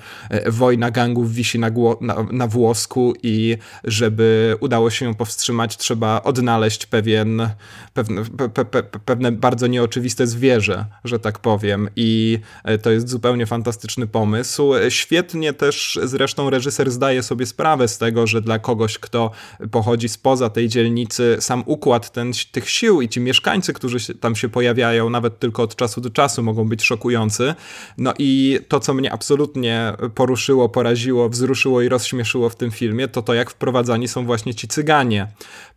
wojna 0.48 0.92
gangów 0.92 1.34
wisi 1.40 1.60
na, 1.60 1.72
na, 2.02 2.26
na 2.32 2.48
włosku 2.48 3.14
i 3.24 3.58
żeby 3.84 4.56
udało 4.60 4.90
się 4.90 5.06
ją 5.06 5.14
powstrzymać, 5.16 5.78
trzeba 5.78 6.22
odnaleźć 6.24 6.86
pewien, 6.86 7.50
pewne, 7.94 8.24
pe, 8.54 8.66
pe, 8.66 8.84
pewne 8.84 9.32
bardzo 9.32 9.68
nieoczywiste 9.68 10.28
zwierzę, 10.28 10.86
że 11.04 11.20
tak 11.20 11.40
powiem. 11.40 11.90
I 11.96 12.40
e, 12.64 12.78
to 12.78 12.92
jest 12.92 13.10
zupełnie 13.10 13.46
fantastyczny 13.46 14.08
pomysł. 14.08 14.72
Świetnie 14.90 15.54
też 15.54 16.00
zresztą 16.04 16.50
reżyser 16.50 16.92
zdaje 16.92 17.24
sobie 17.24 17.46
sprawę 17.46 17.88
z 17.88 17.98
tego, 17.98 18.28
że 18.28 18.42
dla 18.42 18.60
kogoś, 18.60 18.98
kto 18.98 19.32
pochodzi 19.72 20.10
spoza 20.10 20.50
tej 20.50 20.68
dzielnicy, 20.68 21.38
sam 21.40 21.64
układ 21.66 22.12
ten, 22.12 22.32
tych 22.52 22.70
sił 22.70 23.02
i 23.02 23.10
ci 23.10 23.20
mieszkańcy, 23.20 23.74
którzy 23.74 24.16
tam 24.16 24.36
się 24.36 24.50
pojawiają, 24.50 25.10
nawet 25.10 25.40
tylko 25.40 25.64
od 25.64 25.76
czasu 25.76 26.02
do 26.02 26.10
czasu, 26.10 26.44
mogą 26.44 26.70
być 26.70 26.84
szokujący. 26.84 27.56
No 27.98 28.14
i 28.20 28.60
to, 28.68 28.80
co 28.80 28.94
mnie 28.94 29.14
absolutnie 29.14 29.94
poruszyło, 30.16 30.70
poraziło, 30.70 31.29
wzruszyło 31.30 31.82
i 31.82 31.90
rozśmieszyło 31.90 32.50
w 32.50 32.56
tym 32.56 32.72
filmie, 32.72 33.08
to 33.08 33.22
to, 33.22 33.34
jak 33.34 33.50
wprowadzani 33.52 34.08
są 34.08 34.26
właśnie 34.26 34.54
ci 34.54 34.68
cyganie, 34.68 35.28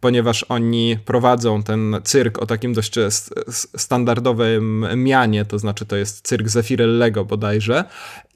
ponieważ 0.00 0.44
oni 0.48 0.98
prowadzą 1.04 1.62
ten 1.62 1.96
cyrk 2.04 2.38
o 2.38 2.46
takim 2.46 2.72
dość 2.72 2.94
standardowym 3.76 4.86
mianie, 4.96 5.44
to 5.44 5.58
znaczy 5.58 5.86
to 5.86 5.96
jest 5.96 6.26
cyrk 6.26 6.48
Zefirellego 6.48 7.24
bodajże 7.24 7.84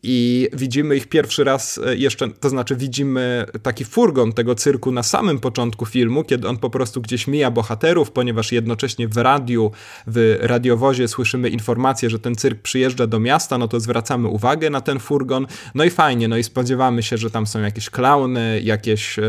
i 0.09 0.49
widzimy 0.53 0.97
ich 0.97 1.07
pierwszy 1.07 1.45
raz 1.45 1.81
e, 1.87 1.97
jeszcze, 1.97 2.29
to 2.29 2.49
znaczy 2.49 2.77
widzimy 2.77 3.47
taki 3.62 3.85
furgon 3.85 4.33
tego 4.33 4.55
cyrku 4.55 4.92
na 4.92 5.03
samym 5.03 5.38
początku 5.38 5.87
filmu, 5.87 6.25
kiedy 6.25 6.49
on 6.49 6.59
po 6.59 6.71
prostu 6.71 7.01
gdzieś 7.01 7.27
mija 7.27 7.51
bohaterów, 7.51 8.11
ponieważ 8.11 8.53
jednocześnie 8.53 9.09
w 9.09 9.16
radiu, 9.16 9.71
w 10.07 10.38
radiowozie 10.40 11.09
słyszymy 11.09 11.49
informację, 11.49 12.11
że 12.11 12.19
ten 12.19 12.35
cyrk 12.35 12.62
przyjeżdża 12.62 13.07
do 13.07 13.21
miasta, 13.21 13.59
no 13.59 13.69
to 13.69 13.81
zwracamy 13.81 14.29
uwagę 14.29 14.71
na 14.71 14.81
ten 14.81 14.99
furgon, 14.99 15.47
no 15.75 15.85
i 15.85 15.90
fajnie, 15.90 16.29
no 16.29 16.37
i 16.37 16.42
spodziewamy 16.42 17.03
się, 17.03 17.16
że 17.16 17.31
tam 17.31 17.47
są 17.47 17.61
jakieś 17.61 17.90
klauny, 17.90 18.61
jakieś 18.64 19.19
e, 19.19 19.23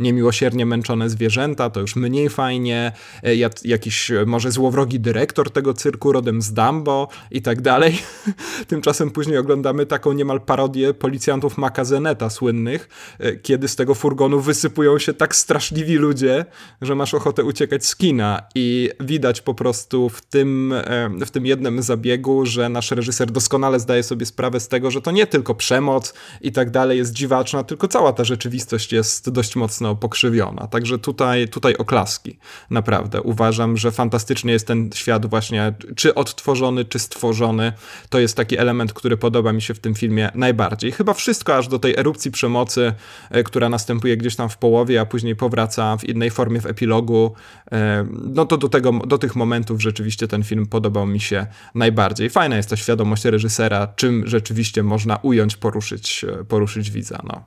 niemiłosiernie 0.00 0.66
męczone 0.66 1.10
zwierzęta, 1.10 1.70
to 1.70 1.80
już 1.80 1.96
mniej 1.96 2.28
fajnie, 2.28 2.92
e, 3.22 3.36
jak, 3.36 3.64
jakiś 3.64 4.10
może 4.26 4.52
złowrogi 4.52 5.00
dyrektor 5.00 5.50
tego 5.50 5.74
cyrku 5.74 6.12
rodem 6.12 6.42
z 6.42 6.52
Dumbo 6.52 7.08
i 7.30 7.42
tak 7.42 7.60
dalej. 7.60 7.98
Tymczasem 8.68 9.10
później 9.10 9.38
oglądamy 9.38 9.86
taką 9.86 10.19
niemal 10.20 10.40
parodię 10.40 10.94
policjantów 10.94 11.58
Makazeneta 11.58 12.30
słynnych, 12.30 12.88
e, 13.18 13.36
kiedy 13.36 13.68
z 13.68 13.76
tego 13.76 13.94
furgonu 13.94 14.40
wysypują 14.40 14.98
się 14.98 15.14
tak 15.14 15.36
straszliwi 15.36 15.96
ludzie, 15.96 16.44
że 16.82 16.94
masz 16.94 17.14
ochotę 17.14 17.44
uciekać 17.44 17.86
z 17.86 17.96
kina 17.96 18.42
i 18.54 18.90
widać 19.00 19.40
po 19.40 19.54
prostu 19.54 20.08
w 20.08 20.20
tym, 20.22 20.72
e, 20.72 21.10
w 21.26 21.30
tym 21.30 21.46
jednym 21.46 21.82
zabiegu, 21.82 22.46
że 22.46 22.68
nasz 22.68 22.90
reżyser 22.90 23.30
doskonale 23.30 23.80
zdaje 23.80 24.02
sobie 24.02 24.26
sprawę 24.26 24.60
z 24.60 24.68
tego, 24.68 24.90
że 24.90 25.00
to 25.00 25.10
nie 25.10 25.26
tylko 25.26 25.54
przemoc 25.54 26.14
i 26.40 26.52
tak 26.52 26.70
dalej 26.70 26.98
jest 26.98 27.12
dziwaczna, 27.12 27.64
tylko 27.64 27.88
cała 27.88 28.12
ta 28.12 28.24
rzeczywistość 28.24 28.92
jest 28.92 29.30
dość 29.30 29.56
mocno 29.56 29.96
pokrzywiona. 29.96 30.66
Także 30.66 30.98
tutaj, 30.98 31.48
tutaj 31.48 31.76
oklaski. 31.76 32.38
Naprawdę. 32.70 33.22
Uważam, 33.22 33.76
że 33.76 33.90
fantastycznie 33.90 34.52
jest 34.52 34.66
ten 34.66 34.90
świat 34.94 35.26
właśnie, 35.26 35.74
czy 35.96 36.14
odtworzony, 36.14 36.84
czy 36.84 36.98
stworzony. 36.98 37.72
To 38.08 38.18
jest 38.18 38.36
taki 38.36 38.58
element, 38.58 38.92
który 38.92 39.16
podoba 39.16 39.52
mi 39.52 39.62
się 39.62 39.74
w 39.74 39.78
tym 39.78 39.94
filmie 40.00 40.30
najbardziej. 40.34 40.92
Chyba 40.92 41.14
wszystko 41.14 41.56
aż 41.56 41.68
do 41.68 41.78
tej 41.78 41.94
erupcji 41.96 42.30
przemocy, 42.30 42.92
e, 43.30 43.42
która 43.42 43.68
następuje 43.68 44.16
gdzieś 44.16 44.36
tam 44.36 44.48
w 44.48 44.56
połowie, 44.56 45.00
a 45.00 45.06
później 45.06 45.36
powraca 45.36 45.96
w 45.96 46.04
innej 46.04 46.30
formie 46.30 46.60
w 46.60 46.66
epilogu. 46.66 47.34
E, 47.72 48.06
no 48.24 48.46
to 48.46 48.56
do, 48.56 48.68
tego, 48.68 48.92
do 48.92 49.18
tych 49.18 49.36
momentów 49.36 49.82
rzeczywiście 49.82 50.28
ten 50.28 50.42
film 50.42 50.66
podobał 50.66 51.06
mi 51.06 51.20
się 51.20 51.46
najbardziej. 51.74 52.30
Fajna 52.30 52.56
jest 52.56 52.70
ta 52.70 52.76
świadomość 52.76 53.24
reżysera, 53.24 53.92
czym 53.96 54.26
rzeczywiście 54.26 54.82
można 54.82 55.16
ująć, 55.22 55.56
poruszyć, 55.56 56.24
e, 56.24 56.44
poruszyć 56.44 56.90
widza. 56.90 57.22
No. 57.24 57.44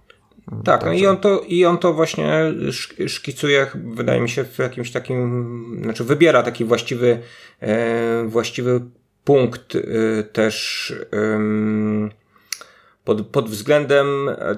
Tak, 0.63 0.86
no 0.86 0.94
i 0.94 1.06
on, 1.08 1.18
to, 1.18 1.42
i 1.48 1.66
on 1.66 1.78
to 1.78 1.94
właśnie 1.94 2.54
szkicuje, 3.08 3.68
wydaje 3.76 4.22
mi 4.22 4.30
się, 4.30 4.44
w 4.44 4.60
jakimś 4.60 4.92
takim, 4.92 5.80
znaczy 5.84 6.04
wybiera 6.04 6.44
taki 6.44 6.66
właściwy, 6.66 7.20
e, 7.60 8.24
właściwy 8.28 8.82
punkt 9.24 9.76
e, 9.76 9.80
też. 10.24 10.94
E, 11.13 12.23
pod, 13.04 13.28
pod 13.28 13.50
względem 13.50 14.08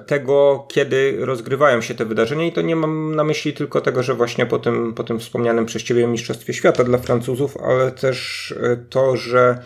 tego, 0.06 0.66
kiedy 0.68 1.16
rozgrywają 1.20 1.80
się 1.80 1.94
te 1.94 2.04
wydarzenia 2.04 2.46
i 2.46 2.52
to 2.52 2.62
nie 2.62 2.76
mam 2.76 3.14
na 3.14 3.24
myśli 3.24 3.52
tylko 3.52 3.80
tego, 3.80 4.02
że 4.02 4.14
właśnie 4.14 4.46
po 4.46 4.58
tym, 4.58 4.94
po 4.94 5.04
tym 5.04 5.18
wspomnianym 5.18 5.66
przez 5.66 5.82
Ciebie 5.82 6.06
Mistrzostwie 6.06 6.54
Świata 6.54 6.84
dla 6.84 6.98
Francuzów, 6.98 7.56
ale 7.56 7.90
też 7.90 8.54
e, 8.62 8.76
to, 8.76 9.16
że 9.16 9.58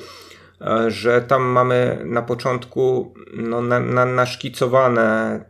e, 0.60 0.90
że 0.90 1.22
tam 1.22 1.42
mamy 1.42 2.02
na 2.04 2.22
początku 2.22 3.14
no, 3.32 3.60
na, 3.60 3.80
na, 3.80 4.04
naszkicowane 4.04 5.40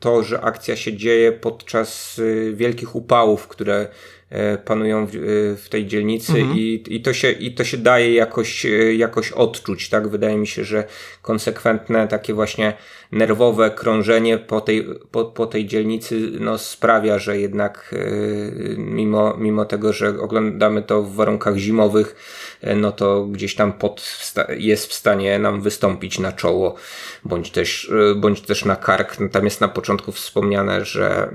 to, 0.00 0.22
że 0.22 0.40
akcja 0.40 0.76
się 0.76 0.96
dzieje 0.96 1.32
podczas 1.32 2.20
e, 2.48 2.52
wielkich 2.52 2.96
upałów, 2.96 3.48
które 3.48 3.88
E, 3.88 4.17
panują 4.64 5.06
w, 5.06 5.14
e, 5.14 5.18
w 5.56 5.68
tej 5.68 5.86
dzielnicy 5.86 6.32
mhm. 6.32 6.58
i, 6.58 6.84
i, 6.88 7.00
to 7.02 7.12
się, 7.12 7.30
i 7.30 7.54
to 7.54 7.64
się 7.64 7.76
daje 7.76 8.14
jakoś, 8.14 8.66
e, 8.66 8.94
jakoś 8.94 9.32
odczuć, 9.32 9.88
tak? 9.88 10.08
Wydaje 10.08 10.36
mi 10.36 10.46
się, 10.46 10.64
że 10.64 10.84
konsekwentne 11.22 12.08
takie 12.08 12.34
właśnie 12.34 12.72
nerwowe 13.12 13.70
krążenie 13.70 14.38
po 14.38 14.60
tej, 14.60 14.88
po, 15.10 15.24
po 15.24 15.46
tej 15.46 15.66
dzielnicy 15.66 16.30
no, 16.40 16.58
sprawia, 16.58 17.18
że 17.18 17.38
jednak 17.38 17.94
mimo, 18.76 19.36
mimo 19.36 19.64
tego, 19.64 19.92
że 19.92 20.20
oglądamy 20.20 20.82
to 20.82 21.02
w 21.02 21.14
warunkach 21.14 21.56
zimowych, 21.56 22.16
no 22.76 22.92
to 22.92 23.24
gdzieś 23.24 23.54
tam 23.54 23.72
pod 23.72 24.18
jest 24.58 24.86
w 24.86 24.92
stanie 24.92 25.38
nam 25.38 25.62
wystąpić 25.62 26.18
na 26.18 26.32
czoło, 26.32 26.74
bądź 27.24 27.50
też, 27.50 27.92
bądź 28.16 28.40
też 28.40 28.64
na 28.64 28.76
kark. 28.76 29.16
Tam 29.32 29.44
jest 29.44 29.60
na 29.60 29.68
początku 29.68 30.12
wspomniane, 30.12 30.84
że, 30.84 31.30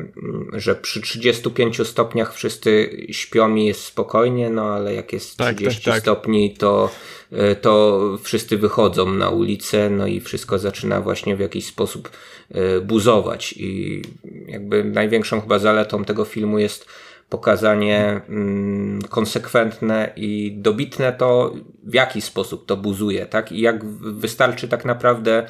że 0.53 0.75
przy 0.75 1.01
35 1.01 1.87
stopniach 1.87 2.33
wszyscy 2.33 2.82
śpią 3.11 3.55
i 3.55 3.65
jest 3.65 3.83
spokojnie, 3.83 4.49
no 4.49 4.61
ale 4.61 4.93
jak 4.93 5.13
jest 5.13 5.37
30 5.37 5.65
tak, 5.65 5.75
tak, 5.75 5.93
tak. 5.93 6.01
stopni, 6.01 6.53
to, 6.53 6.89
e, 7.31 7.55
to 7.55 8.01
wszyscy 8.23 8.57
wychodzą 8.57 9.13
na 9.13 9.29
ulicę, 9.29 9.89
no 9.89 10.07
i 10.07 10.19
wszystko 10.19 10.59
zaczyna 10.59 11.01
właśnie 11.01 11.35
w 11.35 11.39
jakiś 11.39 11.65
sposób 11.65 12.09
e, 12.51 12.81
buzować. 12.81 13.53
I 13.57 14.01
jakby 14.47 14.83
największą 14.83 15.41
chyba 15.41 15.59
zaletą 15.59 16.05
tego 16.05 16.25
filmu 16.25 16.59
jest 16.59 16.85
pokazanie 17.29 18.21
mm, 18.29 19.01
konsekwentne 19.01 20.13
i 20.15 20.55
dobitne 20.57 21.13
to, 21.13 21.53
w 21.83 21.93
jaki 21.93 22.21
sposób 22.21 22.65
to 22.65 22.77
buzuje, 22.77 23.25
tak? 23.25 23.51
I 23.51 23.61
jak 23.61 23.85
wystarczy 24.01 24.67
tak 24.67 24.85
naprawdę 24.85 25.47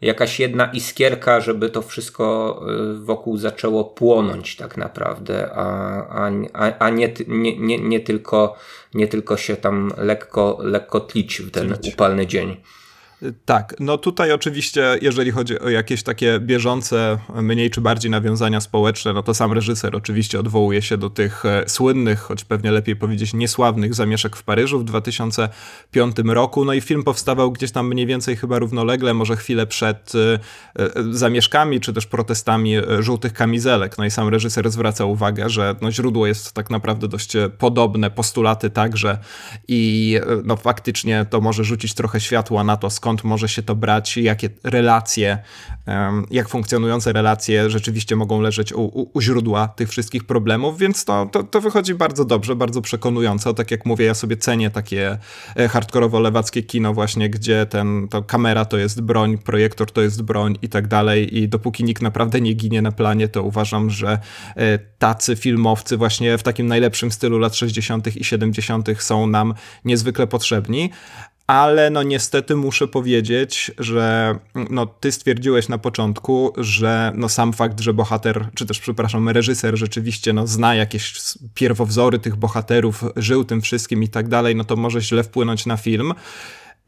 jakaś 0.00 0.40
jedna 0.40 0.66
iskierka, 0.72 1.40
żeby 1.40 1.70
to 1.70 1.82
wszystko 1.82 2.60
y, 2.92 3.04
wokół 3.04 3.36
zaczęło 3.36 3.84
płonąć 3.84 4.56
tak 4.56 4.76
naprawdę, 4.76 5.50
a, 5.54 5.66
a, 6.52 6.78
a 6.78 6.90
nie, 6.90 7.12
nie, 7.28 7.58
nie, 7.58 7.78
nie, 7.78 8.00
tylko, 8.00 8.56
nie 8.94 9.08
tylko 9.08 9.36
się 9.36 9.56
tam 9.56 9.92
lekko, 9.96 10.58
lekko 10.60 11.00
tlić 11.00 11.40
w 11.40 11.50
ten 11.50 11.74
upalny 11.92 12.26
dzień. 12.26 12.56
Tak, 13.44 13.74
no 13.80 13.98
tutaj 13.98 14.32
oczywiście, 14.32 14.98
jeżeli 15.02 15.30
chodzi 15.30 15.60
o 15.60 15.68
jakieś 15.68 16.02
takie 16.02 16.40
bieżące, 16.40 17.18
mniej 17.42 17.70
czy 17.70 17.80
bardziej 17.80 18.10
nawiązania 18.10 18.60
społeczne, 18.60 19.12
no 19.12 19.22
to 19.22 19.34
sam 19.34 19.52
reżyser 19.52 19.96
oczywiście 19.96 20.40
odwołuje 20.40 20.82
się 20.82 20.96
do 20.96 21.10
tych 21.10 21.44
e, 21.44 21.64
słynnych, 21.68 22.20
choć 22.20 22.44
pewnie 22.44 22.70
lepiej 22.70 22.96
powiedzieć 22.96 23.34
niesławnych 23.34 23.94
zamieszek 23.94 24.36
w 24.36 24.42
Paryżu 24.42 24.78
w 24.78 24.84
2005 24.84 26.16
roku. 26.24 26.64
No 26.64 26.72
i 26.72 26.80
film 26.80 27.04
powstawał 27.04 27.52
gdzieś 27.52 27.70
tam 27.72 27.88
mniej 27.88 28.06
więcej 28.06 28.36
chyba 28.36 28.58
równolegle, 28.58 29.14
może 29.14 29.36
chwilę 29.36 29.66
przed 29.66 30.12
e, 30.14 30.38
e, 30.82 30.90
zamieszkami, 31.10 31.80
czy 31.80 31.92
też 31.92 32.06
protestami 32.06 32.74
żółtych 33.00 33.32
kamizelek. 33.32 33.98
No 33.98 34.04
i 34.04 34.10
sam 34.10 34.28
reżyser 34.28 34.70
zwraca 34.70 35.04
uwagę, 35.04 35.50
że 35.50 35.74
no 35.80 35.92
źródło 35.92 36.26
jest 36.26 36.52
tak 36.52 36.70
naprawdę 36.70 37.08
dość 37.08 37.32
podobne, 37.58 38.10
postulaty 38.10 38.70
także 38.70 39.18
i 39.68 40.18
no 40.44 40.56
faktycznie 40.56 41.26
to 41.30 41.40
może 41.40 41.64
rzucić 41.64 41.94
trochę 41.94 42.20
światła 42.20 42.64
na 42.64 42.76
to, 42.76 42.90
skąd 42.90 43.13
skąd 43.14 43.24
może 43.24 43.48
się 43.48 43.62
to 43.62 43.74
brać, 43.74 44.16
jakie 44.16 44.48
relacje, 44.64 45.38
jak 46.30 46.48
funkcjonujące 46.48 47.12
relacje 47.12 47.70
rzeczywiście 47.70 48.16
mogą 48.16 48.40
leżeć 48.40 48.72
u, 48.72 48.80
u, 48.80 49.10
u 49.12 49.20
źródła 49.20 49.68
tych 49.68 49.88
wszystkich 49.88 50.24
problemów, 50.24 50.78
więc 50.78 51.04
to, 51.04 51.26
to, 51.32 51.42
to, 51.42 51.60
wychodzi 51.60 51.94
bardzo 51.94 52.24
dobrze, 52.24 52.56
bardzo 52.56 52.82
przekonująco. 52.82 53.54
Tak 53.54 53.70
jak 53.70 53.86
mówię, 53.86 54.04
ja 54.04 54.14
sobie 54.14 54.36
cenię 54.36 54.70
takie 54.70 55.18
e, 55.56 55.68
hardkorowo-lewackie 55.68 56.62
kino 56.66 56.94
właśnie, 56.94 57.30
gdzie 57.30 57.66
ten, 57.66 58.08
to 58.08 58.22
kamera 58.22 58.64
to 58.64 58.76
jest 58.76 59.00
broń, 59.00 59.38
projektor 59.38 59.90
to 59.90 60.02
jest 60.02 60.22
broń 60.22 60.58
i 60.62 60.68
tak 60.68 60.88
dalej 60.88 61.38
i 61.38 61.48
dopóki 61.48 61.84
nikt 61.84 62.02
naprawdę 62.02 62.40
nie 62.40 62.54
ginie 62.54 62.82
na 62.82 62.92
planie, 62.92 63.28
to 63.28 63.42
uważam, 63.42 63.90
że 63.90 64.18
e, 64.56 64.78
tacy 64.78 65.36
filmowcy 65.36 65.96
właśnie 65.96 66.38
w 66.38 66.42
takim 66.42 66.66
najlepszym 66.66 67.12
stylu 67.12 67.38
lat 67.38 67.56
60. 67.56 68.16
i 68.16 68.24
70. 68.24 68.88
są 68.98 69.26
nam 69.26 69.54
niezwykle 69.84 70.26
potrzebni 70.26 70.90
ale 71.46 71.90
no 71.90 72.02
niestety 72.02 72.56
muszę 72.56 72.88
powiedzieć, 72.88 73.70
że 73.78 74.38
no 74.70 74.86
ty 74.86 75.12
stwierdziłeś 75.12 75.68
na 75.68 75.78
początku, 75.78 76.52
że 76.56 77.12
no 77.14 77.28
sam 77.28 77.52
fakt, 77.52 77.80
że 77.80 77.94
bohater, 77.94 78.48
czy 78.54 78.66
też 78.66 78.80
przepraszam, 78.80 79.28
reżyser 79.28 79.76
rzeczywiście 79.76 80.32
no 80.32 80.46
zna 80.46 80.74
jakieś 80.74 81.14
pierwowzory 81.54 82.18
tych 82.18 82.36
bohaterów, 82.36 83.04
żył 83.16 83.44
tym 83.44 83.60
wszystkim 83.60 84.02
i 84.02 84.08
tak 84.08 84.28
dalej, 84.28 84.56
no 84.56 84.64
to 84.64 84.76
może 84.76 85.00
źle 85.00 85.22
wpłynąć 85.22 85.66
na 85.66 85.76
film. 85.76 86.14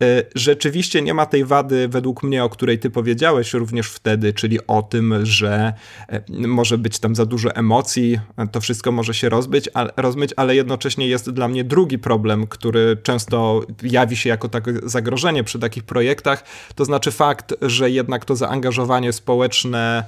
E, 0.02 0.22
rzeczywiście 0.34 1.02
nie 1.02 1.14
ma 1.14 1.26
tej 1.26 1.44
wady, 1.44 1.88
według 1.88 2.22
mnie, 2.22 2.44
o 2.44 2.48
której 2.48 2.78
ty 2.78 2.90
powiedziałeś 2.90 3.54
również 3.54 3.90
wtedy, 3.90 4.32
czyli 4.32 4.66
o 4.66 4.82
tym, 4.82 5.26
że 5.26 5.72
e, 6.08 6.22
może 6.28 6.78
być 6.78 6.98
tam 6.98 7.14
za 7.14 7.26
dużo 7.26 7.54
emocji, 7.54 8.20
to 8.52 8.60
wszystko 8.60 8.92
może 8.92 9.14
się 9.14 9.28
rozbyć, 9.28 9.68
ale, 9.74 9.92
rozmyć, 9.96 10.30
ale 10.36 10.56
jednocześnie 10.56 11.08
jest 11.08 11.30
dla 11.30 11.48
mnie 11.48 11.64
drugi 11.64 11.98
problem, 11.98 12.46
który 12.46 12.96
często 13.02 13.62
jawi 13.82 14.16
się 14.16 14.28
jako 14.28 14.48
takie 14.48 14.72
zagrożenie 14.82 15.44
przy 15.44 15.58
takich 15.58 15.84
projektach, 15.84 16.44
to 16.74 16.84
znaczy 16.84 17.10
fakt, 17.10 17.54
że 17.62 17.90
jednak 17.90 18.24
to 18.24 18.36
zaangażowanie 18.36 19.12
społeczne 19.12 20.04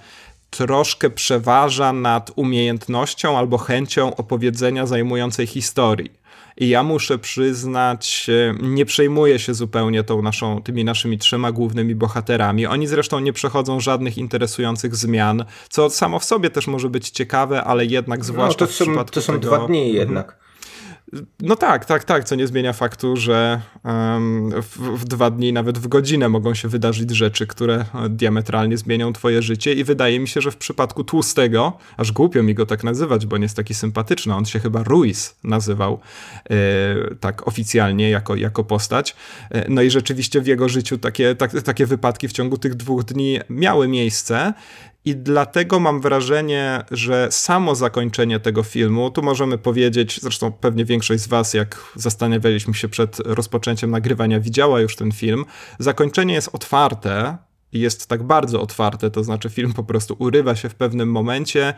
troszkę 0.51 1.11
przeważa 1.11 1.93
nad 1.93 2.31
umiejętnością 2.37 3.39
albo 3.39 3.59
chęcią 3.59 4.17
opowiedzenia 4.17 4.87
zajmującej 4.87 5.47
historii. 5.47 6.19
I 6.61 6.69
ja 6.69 6.83
muszę 6.83 7.19
przyznać, 7.19 8.27
e, 8.31 8.55
nie 8.63 8.87
przejmuję 8.87 9.39
się 9.39 9.55
zupełnie 9.55 10.05
tą 10.05 10.23
naszą, 10.23 10.63
tymi 10.63 10.85
naszymi 10.85 11.19
trzema 11.19 11.53
głównymi 11.53 11.95
bohaterami. 11.95 12.67
Oni 12.67 12.87
zresztą 12.87 13.21
nie 13.21 13.33
przechodzą 13.33 13.81
żadnych 13.81 14.19
interesujących 14.19 14.97
zmian, 14.97 15.45
co 15.69 15.91
samo 15.91 16.19
w 16.19 16.25
sobie 16.25 16.51
też 16.51 16.67
może 16.67 16.91
być 16.91 17.11
ciekawe, 17.11 17.65
ale 17.65 17.87
jednak 17.87 18.25
zwłaszcza 18.25 18.65
no, 18.65 18.67
to 18.67 18.73
są, 18.73 18.85
w 18.85 18.89
przypadku 18.89 19.15
To 19.15 19.23
są 19.23 19.33
tego... 19.33 19.47
dwa 19.47 19.67
dni 19.67 19.93
jednak. 19.93 20.39
No 21.41 21.57
tak, 21.57 21.85
tak, 21.85 22.05
tak, 22.05 22.25
co 22.25 22.35
nie 22.35 22.47
zmienia 22.47 22.73
faktu, 22.73 23.17
że 23.17 23.61
w, 24.63 24.79
w, 24.79 25.05
dwa 25.05 25.31
dni, 25.31 25.53
nawet 25.53 25.79
w 25.79 25.89
godzinę 25.89 26.29
mogą 26.29 26.55
się 26.55 26.69
wydarzyć 26.69 27.11
rzeczy, 27.11 27.47
które 27.47 27.85
diametralnie 28.11 28.77
zmienią 28.77 29.13
twoje 29.13 29.43
życie 29.43 29.73
i 29.73 29.85
wydaje 29.85 30.21
mi 30.21 30.29
się, 30.29 30.41
że 30.41 30.51
w 30.51 30.57
przypadku 30.57 31.05
Tłustego, 31.05 31.79
aż 31.97 32.13
głupio 32.13 32.43
mi 32.43 32.55
go 32.55 32.67
tak 32.67 32.85
nazywać, 32.85 33.27
bo 33.27 33.39
nie 33.39 33.43
jest 33.43 33.57
taki 33.57 33.75
sympatyczny, 33.75 34.35
on 34.35 34.45
się 34.45 34.59
chyba 34.59 34.83
Ruiz 34.83 35.37
nazywał 35.45 36.01
e, 36.51 36.57
tak 37.21 37.49
oficjalnie 37.49 38.11
jako, 38.11 38.37
jako 38.37 38.65
postać, 38.65 39.17
e, 39.51 39.65
no 39.69 39.83
i 39.83 39.91
rzeczywiście 39.91 40.41
w 40.41 40.47
jego 40.47 40.69
życiu 40.69 40.99
takie, 40.99 41.35
tak, 41.35 41.63
takie 41.63 41.87
wypadki 41.87 42.29
w 42.29 42.33
ciągu 42.33 42.59
tych 42.59 42.75
dwóch 42.75 43.05
dni 43.05 43.39
miały 43.51 43.89
miejsce 43.89 44.53
i 45.05 45.17
dlatego 45.17 45.81
mam 45.81 46.01
wrażenie, 46.01 46.85
że 46.91 47.29
samo 47.31 47.75
zakończenie 47.75 48.41
tego 48.41 48.63
filmu, 48.63 49.11
tu 49.11 49.23
możemy 49.23 49.59
powiedzieć, 49.59 50.21
zresztą 50.23 50.53
pewnie 50.53 50.85
większość 50.85 51.23
z 51.23 51.29
Was, 51.29 51.55
jak 51.55 51.93
zastanawialiśmy 51.95 52.75
się 52.75 52.89
przed 52.89 53.19
rozpoczęciem 53.19 53.91
nagrywania, 53.91 54.41
widziała 54.41 54.81
już 54.81 54.97
ten 54.97 55.13
film. 55.13 55.45
Zakończenie 55.79 56.35
jest 56.35 56.51
otwarte, 56.53 57.39
jest 57.73 58.07
tak 58.07 58.23
bardzo 58.23 58.61
otwarte, 58.61 59.11
to 59.11 59.25
znaczy 59.25 59.51
film 59.51 59.73
po 59.73 59.85
prostu 59.85 60.17
urywa 60.19 60.57
się 60.57 60.69
w 60.69 60.75
pewnym 60.75 61.11
momencie 61.11 61.75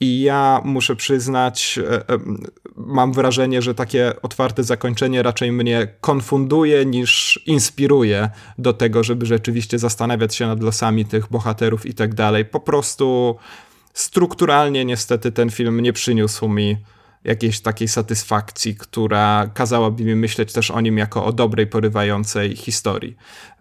i 0.00 0.20
ja 0.20 0.60
muszę 0.64 0.96
przyznać, 0.96 1.78
e, 1.78 2.08
e, 2.08 2.18
mam 2.76 3.12
wrażenie, 3.12 3.62
że 3.62 3.74
takie 3.74 4.12
otwarte 4.22 4.64
zakończenie 4.64 5.22
raczej 5.22 5.52
mnie 5.52 5.88
konfunduje 6.00 6.86
niż 6.86 7.40
inspiruje 7.46 8.30
do 8.58 8.72
tego, 8.72 9.04
żeby 9.04 9.26
rzeczywiście 9.26 9.78
zastanawiać 9.78 10.34
się 10.34 10.46
nad 10.46 10.62
losami 10.62 11.04
tych 11.04 11.28
bohaterów 11.30 11.86
i 11.86 11.94
tak 11.94 12.14
dalej. 12.14 12.44
Po 12.44 12.60
prostu 12.60 13.36
strukturalnie 13.94 14.84
niestety 14.84 15.32
ten 15.32 15.50
film 15.50 15.80
nie 15.80 15.92
przyniósł 15.92 16.48
mi 16.48 16.76
jakiejś 17.24 17.60
takiej 17.60 17.88
satysfakcji, 17.88 18.76
która 18.76 19.50
kazałaby 19.54 20.04
mi 20.04 20.16
myśleć 20.16 20.52
też 20.52 20.70
o 20.70 20.80
nim 20.80 20.98
jako 20.98 21.24
o 21.24 21.32
dobrej, 21.32 21.66
porywającej 21.66 22.56
historii. 22.56 23.16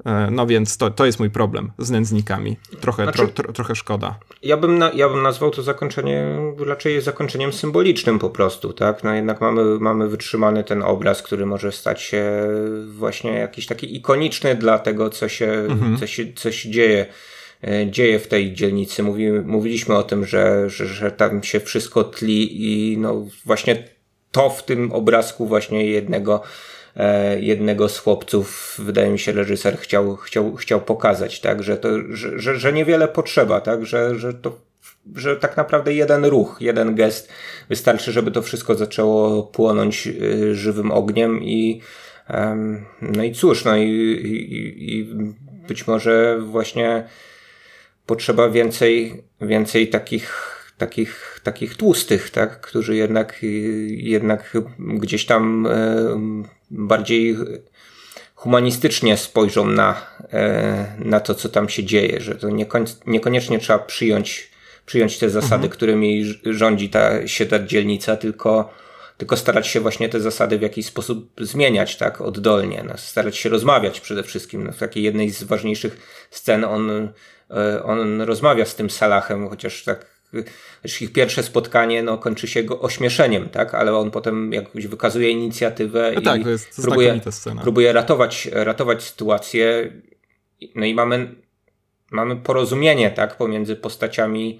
E, 0.05 0.27
no 0.31 0.47
więc 0.47 0.77
to, 0.77 0.89
to 0.89 1.05
jest 1.05 1.19
mój 1.19 1.29
problem 1.29 1.71
z 1.77 1.91
nędznikami. 1.91 2.57
Trochę, 2.81 3.03
znaczy, 3.03 3.17
tro, 3.17 3.27
tro, 3.27 3.53
trochę 3.53 3.75
szkoda. 3.75 4.19
Ja 4.43 4.57
bym, 4.57 4.77
na, 4.77 4.91
ja 4.91 5.09
bym 5.09 5.21
nazwał 5.21 5.51
to 5.51 5.63
zakończenie 5.63 6.25
raczej 6.65 7.01
zakończeniem 7.01 7.53
symbolicznym 7.53 8.19
po 8.19 8.29
prostu, 8.29 8.73
tak? 8.73 9.03
No 9.03 9.13
jednak 9.13 9.41
mamy, 9.41 9.79
mamy 9.79 10.07
wytrzymany 10.07 10.63
ten 10.63 10.83
obraz, 10.83 11.21
który 11.21 11.45
może 11.45 11.71
stać 11.71 12.01
się 12.01 12.47
właśnie 12.87 13.31
jakiś 13.31 13.65
taki 13.65 13.95
ikoniczny 13.95 14.55
dla 14.55 14.79
tego, 14.79 15.09
co 15.09 15.29
się, 15.29 15.45
mhm. 15.45 15.97
co 15.97 16.07
się, 16.07 16.33
co 16.33 16.51
się 16.51 16.71
dzieje 16.71 17.05
dzieje 17.89 18.19
w 18.19 18.27
tej 18.27 18.53
dzielnicy. 18.53 19.03
Mówi, 19.03 19.31
mówiliśmy 19.31 19.95
o 19.95 20.03
tym, 20.03 20.25
że, 20.25 20.69
że, 20.69 20.85
że 20.85 21.11
tam 21.11 21.43
się 21.43 21.59
wszystko 21.59 22.03
tli 22.03 22.63
i 22.63 22.97
no 22.97 23.25
właśnie 23.45 23.83
to 24.31 24.49
w 24.49 24.65
tym 24.65 24.91
obrazku 24.91 25.45
właśnie 25.45 25.85
jednego, 25.85 26.41
e, 26.95 27.41
jednego 27.41 27.89
z 27.89 27.99
chłopców, 27.99 28.75
wydaje 28.79 29.09
mi 29.09 29.19
się, 29.19 29.31
reżyser 29.31 29.77
chciał, 29.77 30.15
chciał, 30.15 30.55
chciał 30.55 30.81
pokazać, 30.81 31.39
tak, 31.39 31.63
że, 31.63 31.77
to, 31.77 31.89
że, 32.09 32.39
że, 32.39 32.55
że 32.55 32.73
niewiele 32.73 33.07
potrzeba, 33.07 33.61
tak, 33.61 33.85
że, 33.85 34.19
że 34.19 34.33
to 34.33 34.59
że 35.15 35.35
tak 35.35 35.57
naprawdę 35.57 35.93
jeden 35.93 36.25
ruch, 36.25 36.57
jeden 36.59 36.95
gest. 36.95 37.29
Wystarczy, 37.69 38.11
żeby 38.11 38.31
to 38.31 38.41
wszystko 38.41 38.75
zaczęło 38.75 39.43
płonąć 39.43 40.07
e, 40.07 40.55
żywym 40.55 40.91
ogniem 40.91 41.43
i 41.43 41.81
no 43.01 43.23
i 43.23 43.31
cóż, 43.31 43.65
no 43.65 43.75
i, 43.77 43.89
i, 43.89 44.99
i 44.99 45.05
być 45.67 45.87
może 45.87 46.39
właśnie 46.41 47.07
potrzeba 48.05 48.49
więcej, 48.49 49.23
więcej 49.41 49.87
takich, 49.87 50.57
takich, 50.77 51.39
takich 51.43 51.75
tłustych, 51.77 52.29
tak, 52.29 52.61
którzy 52.61 52.95
jednak, 52.95 53.39
jednak 53.87 54.53
gdzieś 54.77 55.25
tam 55.25 55.67
e, 55.67 55.71
bardziej 56.71 57.37
humanistycznie 58.43 59.17
spojrzą 59.17 59.65
na, 59.65 60.05
e, 60.33 60.95
na 60.99 61.19
to, 61.19 61.35
co 61.35 61.49
tam 61.49 61.69
się 61.69 61.83
dzieje, 61.83 62.21
że 62.21 62.35
to 62.35 62.47
niekoniecznie 63.05 63.59
trzeba 63.59 63.79
przyjąć, 63.79 64.49
przyjąć 64.85 65.17
te 65.17 65.29
zasady, 65.29 65.55
mhm. 65.55 65.69
którymi 65.69 66.25
rządzi 66.45 66.89
ta 66.89 67.27
siedra 67.27 67.59
dzielnica, 67.59 68.17
tylko, 68.17 68.73
tylko 69.17 69.37
starać 69.37 69.67
się 69.67 69.79
właśnie 69.79 70.09
te 70.09 70.19
zasady 70.19 70.57
w 70.57 70.61
jakiś 70.61 70.85
sposób 70.85 71.31
zmieniać, 71.41 71.97
tak, 71.97 72.21
oddolnie, 72.21 72.83
no, 72.87 72.97
starać 72.97 73.37
się 73.37 73.49
rozmawiać 73.49 73.99
przede 73.99 74.23
wszystkim. 74.23 74.63
No, 74.63 74.71
w 74.71 74.77
takiej 74.77 75.03
jednej 75.03 75.29
z 75.29 75.43
ważniejszych 75.43 76.27
scen 76.31 76.63
on 76.63 77.09
on 77.83 78.21
rozmawia 78.21 78.65
z 78.65 78.75
tym 78.75 78.89
Salachem, 78.89 79.49
chociaż 79.49 79.83
tak 79.83 80.13
ich 81.01 81.13
pierwsze 81.13 81.43
spotkanie 81.43 82.03
no, 82.03 82.17
kończy 82.17 82.47
się 82.47 82.63
go 82.63 82.81
ośmieszeniem, 82.81 83.49
tak? 83.49 83.75
ale 83.75 83.97
on 83.97 84.11
potem 84.11 84.53
jakoś 84.53 84.87
wykazuje 84.87 85.29
inicjatywę 85.29 86.11
no 86.15 86.21
i 86.21 86.23
tak, 86.23 86.43
to 86.43 86.49
jest, 86.49 86.75
to 86.75 86.81
próbuje, 86.81 87.19
próbuje 87.61 87.93
ratować, 87.93 88.49
ratować 88.51 89.03
sytuację. 89.03 89.93
No 90.75 90.85
i 90.85 90.93
mamy, 90.93 91.35
mamy 92.11 92.35
porozumienie 92.35 93.11
tak, 93.11 93.37
pomiędzy 93.37 93.75
postaciami 93.75 94.59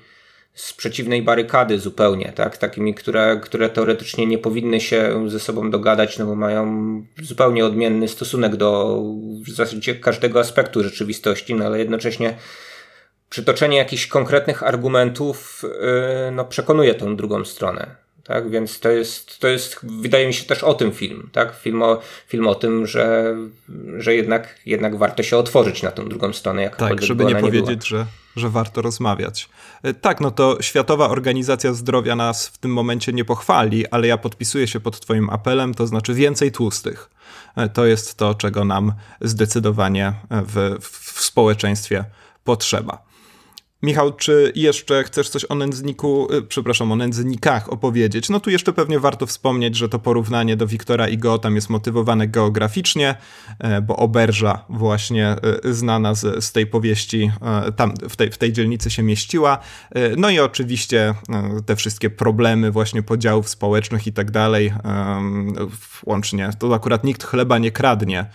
z 0.54 0.74
przeciwnej 0.74 1.22
barykady 1.22 1.80
zupełnie, 1.80 2.34
tak? 2.36 2.58
Takimi, 2.58 2.94
które, 2.94 3.40
które 3.44 3.70
teoretycznie 3.70 4.26
nie 4.26 4.38
powinny 4.38 4.82
się 4.82 5.30
ze 5.30 5.40
sobą 5.40 5.72
dogadać, 5.72 6.18
no 6.18 6.26
bo 6.26 6.36
mają 6.36 7.04
zupełnie 7.22 7.66
odmienny 7.66 8.08
stosunek 8.08 8.56
do 8.56 9.02
w 9.46 9.50
zasadzie 9.50 9.96
każdego 9.96 10.40
aspektu 10.40 10.84
rzeczywistości, 10.84 11.56
no 11.56 11.66
ale 11.66 11.80
jednocześnie 11.80 12.38
przytoczenie 13.34 13.78
jakichś 13.78 14.08
konkretnych 14.08 14.64
argumentów 14.64 15.64
yy, 15.64 16.32
no, 16.32 16.46
przekonuje 16.46 16.96
tą 16.96 17.16
drugą 17.16 17.46
stronę. 17.46 17.96
Tak, 18.24 18.50
więc 18.50 18.80
to 18.80 18.90
jest, 18.90 19.40
to 19.40 19.48
jest, 19.48 19.80
wydaje 19.84 20.28
mi 20.28 20.34
się 20.34 20.46
też 20.46 20.64
o 20.64 20.74
tym 20.74 20.92
film, 20.92 21.30
tak? 21.32 21.56
Film 21.56 21.84
o, 21.84 22.00
film 22.28 22.48
o 22.48 22.56
tym, 22.56 22.88
że, 22.88 23.36
że 23.98 24.16
jednak, 24.16 24.56
jednak 24.66 24.98
warto 24.98 25.24
się 25.24 25.38
otworzyć 25.38 25.84
na 25.84 25.92
tą 25.92 26.10
drugą 26.10 26.34
stronę, 26.34 26.62
jak 26.62 26.76
Tak, 26.76 27.02
żeby 27.02 27.26
nie 27.26 27.36
powiedzieć, 27.36 27.88
że, 27.88 28.06
że 28.36 28.50
warto 28.50 28.82
rozmawiać. 28.82 29.50
E, 29.84 29.94
tak, 29.94 30.22
no 30.22 30.32
to 30.32 30.58
Światowa 30.62 31.10
Organizacja 31.10 31.74
Zdrowia 31.74 32.16
nas 32.16 32.48
w 32.48 32.58
tym 32.58 32.74
momencie 32.74 33.14
nie 33.14 33.26
pochwali, 33.26 33.88
ale 33.88 34.08
ja 34.08 34.18
podpisuję 34.18 34.68
się 34.68 34.80
pod 34.80 35.00
Twoim 35.00 35.30
apelem, 35.30 35.74
to 35.74 35.88
znaczy 35.88 36.14
więcej 36.14 36.52
tłustych. 36.52 37.10
E, 37.56 37.70
to 37.70 37.86
jest 37.86 38.16
to, 38.16 38.36
czego 38.36 38.66
nam 38.66 38.94
zdecydowanie 39.22 40.14
w, 40.30 40.78
w 40.82 41.22
społeczeństwie 41.22 42.06
potrzeba. 42.44 43.13
Michał, 43.84 44.14
czy 44.14 44.52
jeszcze 44.56 45.04
chcesz 45.04 45.30
coś 45.30 45.46
o 45.50 45.56
nędzniku, 45.56 46.34
y, 46.34 46.42
przepraszam, 46.42 46.92
o 46.92 46.96
nędznikach 46.96 47.74
opowiedzieć? 47.74 48.30
No 48.30 48.40
tu 48.40 48.50
jeszcze 48.50 48.74
pewnie 48.74 49.00
warto 49.00 49.26
wspomnieć, 49.26 49.76
że 49.76 49.90
to 49.90 50.00
porównanie 50.00 50.58
do 50.58 50.68
Wiktora 50.68 51.08
i 51.08 51.20
tam 51.42 51.56
jest 51.56 51.70
motywowane 51.70 52.28
geograficznie, 52.28 53.16
e, 53.60 53.82
bo 53.82 53.98
Oberża 53.98 54.66
właśnie 54.70 55.28
e, 55.28 55.74
znana 55.74 56.16
z, 56.16 56.46
z 56.46 56.52
tej 56.52 56.68
powieści 56.68 57.32
e, 57.42 57.72
tam 57.72 57.94
w 58.10 58.16
tej, 58.16 58.32
w 58.32 58.38
tej 58.38 58.54
dzielnicy 58.54 58.90
się 58.90 59.04
mieściła. 59.04 59.58
No 60.18 60.30
i 60.30 60.40
oczywiście 60.40 61.14
te 61.66 61.76
wszystkie 61.76 62.10
problemy 62.10 62.72
właśnie 62.72 63.04
podziałów 63.04 63.50
społecznych 63.50 64.08
i 64.08 64.14
tak 64.14 64.32
dalej, 64.32 64.74
łącznie, 66.06 66.50
to 66.60 66.76
akurat 66.76 67.04
nikt 67.04 67.24
chleba 67.24 67.58
nie 67.58 67.72
kradnie 67.72 68.26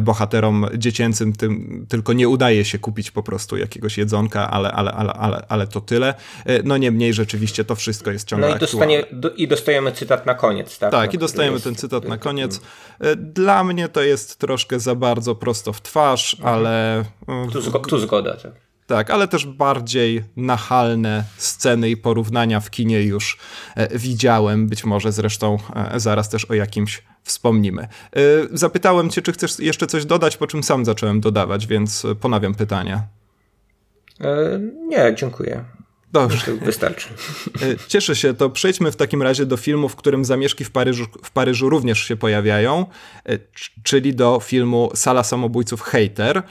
bohaterom 0.00 0.66
dziecięcym, 0.76 1.32
tym, 1.32 1.86
tylko 1.88 2.12
nie 2.12 2.28
udaje 2.28 2.64
się 2.64 2.78
kupić 2.78 3.10
po 3.10 3.22
prostu 3.22 3.56
jakiegoś 3.56 3.98
jedzonka, 3.98 4.50
ale, 4.50 4.72
ale 4.72 4.89
ale, 4.92 5.12
ale, 5.12 5.44
ale, 5.48 5.66
to 5.66 5.80
tyle. 5.80 6.14
E, 6.44 6.62
no 6.62 6.76
niemniej 6.76 7.14
rzeczywiście 7.14 7.64
to 7.64 7.74
wszystko 7.74 8.10
jest 8.10 8.28
ciągle 8.28 8.48
No 8.48 8.56
i, 8.56 8.58
dostanie, 8.58 9.04
do, 9.12 9.30
i 9.30 9.48
dostajemy 9.48 9.92
cytat 9.92 10.26
na 10.26 10.34
koniec, 10.34 10.78
tak? 10.78 10.92
Tak, 10.92 11.10
no, 11.10 11.14
i 11.14 11.18
dostajemy 11.18 11.54
jest, 11.54 11.64
ten 11.64 11.74
cytat 11.74 12.04
na 12.04 12.18
koniec. 12.18 12.60
E, 13.00 13.16
dla 13.16 13.64
mnie 13.64 13.88
to 13.88 14.02
jest 14.02 14.38
troszkę 14.38 14.80
za 14.80 14.94
bardzo 14.94 15.34
prosto 15.34 15.72
w 15.72 15.82
twarz, 15.82 16.34
mhm. 16.34 16.54
ale... 16.54 16.98
E, 17.28 17.48
tu, 17.52 17.60
zgo, 17.60 17.78
tu 17.78 17.98
zgoda, 17.98 18.36
tak. 18.36 18.52
Tak, 18.86 19.10
ale 19.10 19.28
też 19.28 19.46
bardziej 19.46 20.24
nachalne 20.36 21.24
sceny 21.36 21.90
i 21.90 21.96
porównania 21.96 22.60
w 22.60 22.70
kinie 22.70 23.02
już 23.02 23.38
widziałem. 23.94 24.68
Być 24.68 24.84
może 24.84 25.12
zresztą 25.12 25.58
zaraz 25.96 26.28
też 26.28 26.44
o 26.44 26.54
jakimś 26.54 27.02
wspomnimy. 27.22 27.88
Zapytałem 28.52 29.10
cię, 29.10 29.22
czy 29.22 29.32
chcesz 29.32 29.58
jeszcze 29.58 29.86
coś 29.86 30.04
dodać, 30.04 30.36
po 30.36 30.46
czym 30.46 30.62
sam 30.62 30.84
zacząłem 30.84 31.20
dodawać, 31.20 31.66
więc 31.66 32.06
ponawiam 32.20 32.54
pytanie. 32.54 33.02
Nie, 34.88 35.14
dziękuję. 35.18 35.64
Dobrze. 36.12 36.52
Wystarczy. 36.54 37.08
Cieszę 37.88 38.16
się, 38.16 38.34
to 38.34 38.50
przejdźmy 38.50 38.92
w 38.92 38.96
takim 38.96 39.22
razie 39.22 39.46
do 39.46 39.56
filmu, 39.56 39.88
w 39.88 39.96
którym 39.96 40.24
zamieszki 40.24 40.64
w 40.64 40.70
Paryżu, 40.70 41.06
w 41.24 41.30
Paryżu 41.30 41.68
również 41.70 41.98
się 41.98 42.16
pojawiają, 42.16 42.86
czyli 43.82 44.14
do 44.14 44.40
filmu 44.40 44.90
Sala 44.94 45.24
Samobójców 45.24 45.80
Hater. 45.80 46.42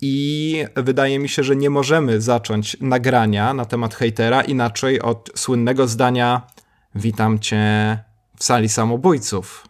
I 0.00 0.64
wydaje 0.76 1.18
mi 1.18 1.28
się, 1.28 1.42
że 1.42 1.56
nie 1.56 1.70
możemy 1.70 2.20
zacząć 2.20 2.76
nagrania 2.80 3.54
na 3.54 3.64
temat 3.64 3.94
hejtera 3.94 4.42
inaczej 4.42 5.00
od 5.00 5.30
słynnego 5.34 5.86
zdania: 5.88 6.42
Witam 6.94 7.38
cię 7.38 7.98
w 8.36 8.44
sali 8.44 8.68
samobójców. 8.68 9.66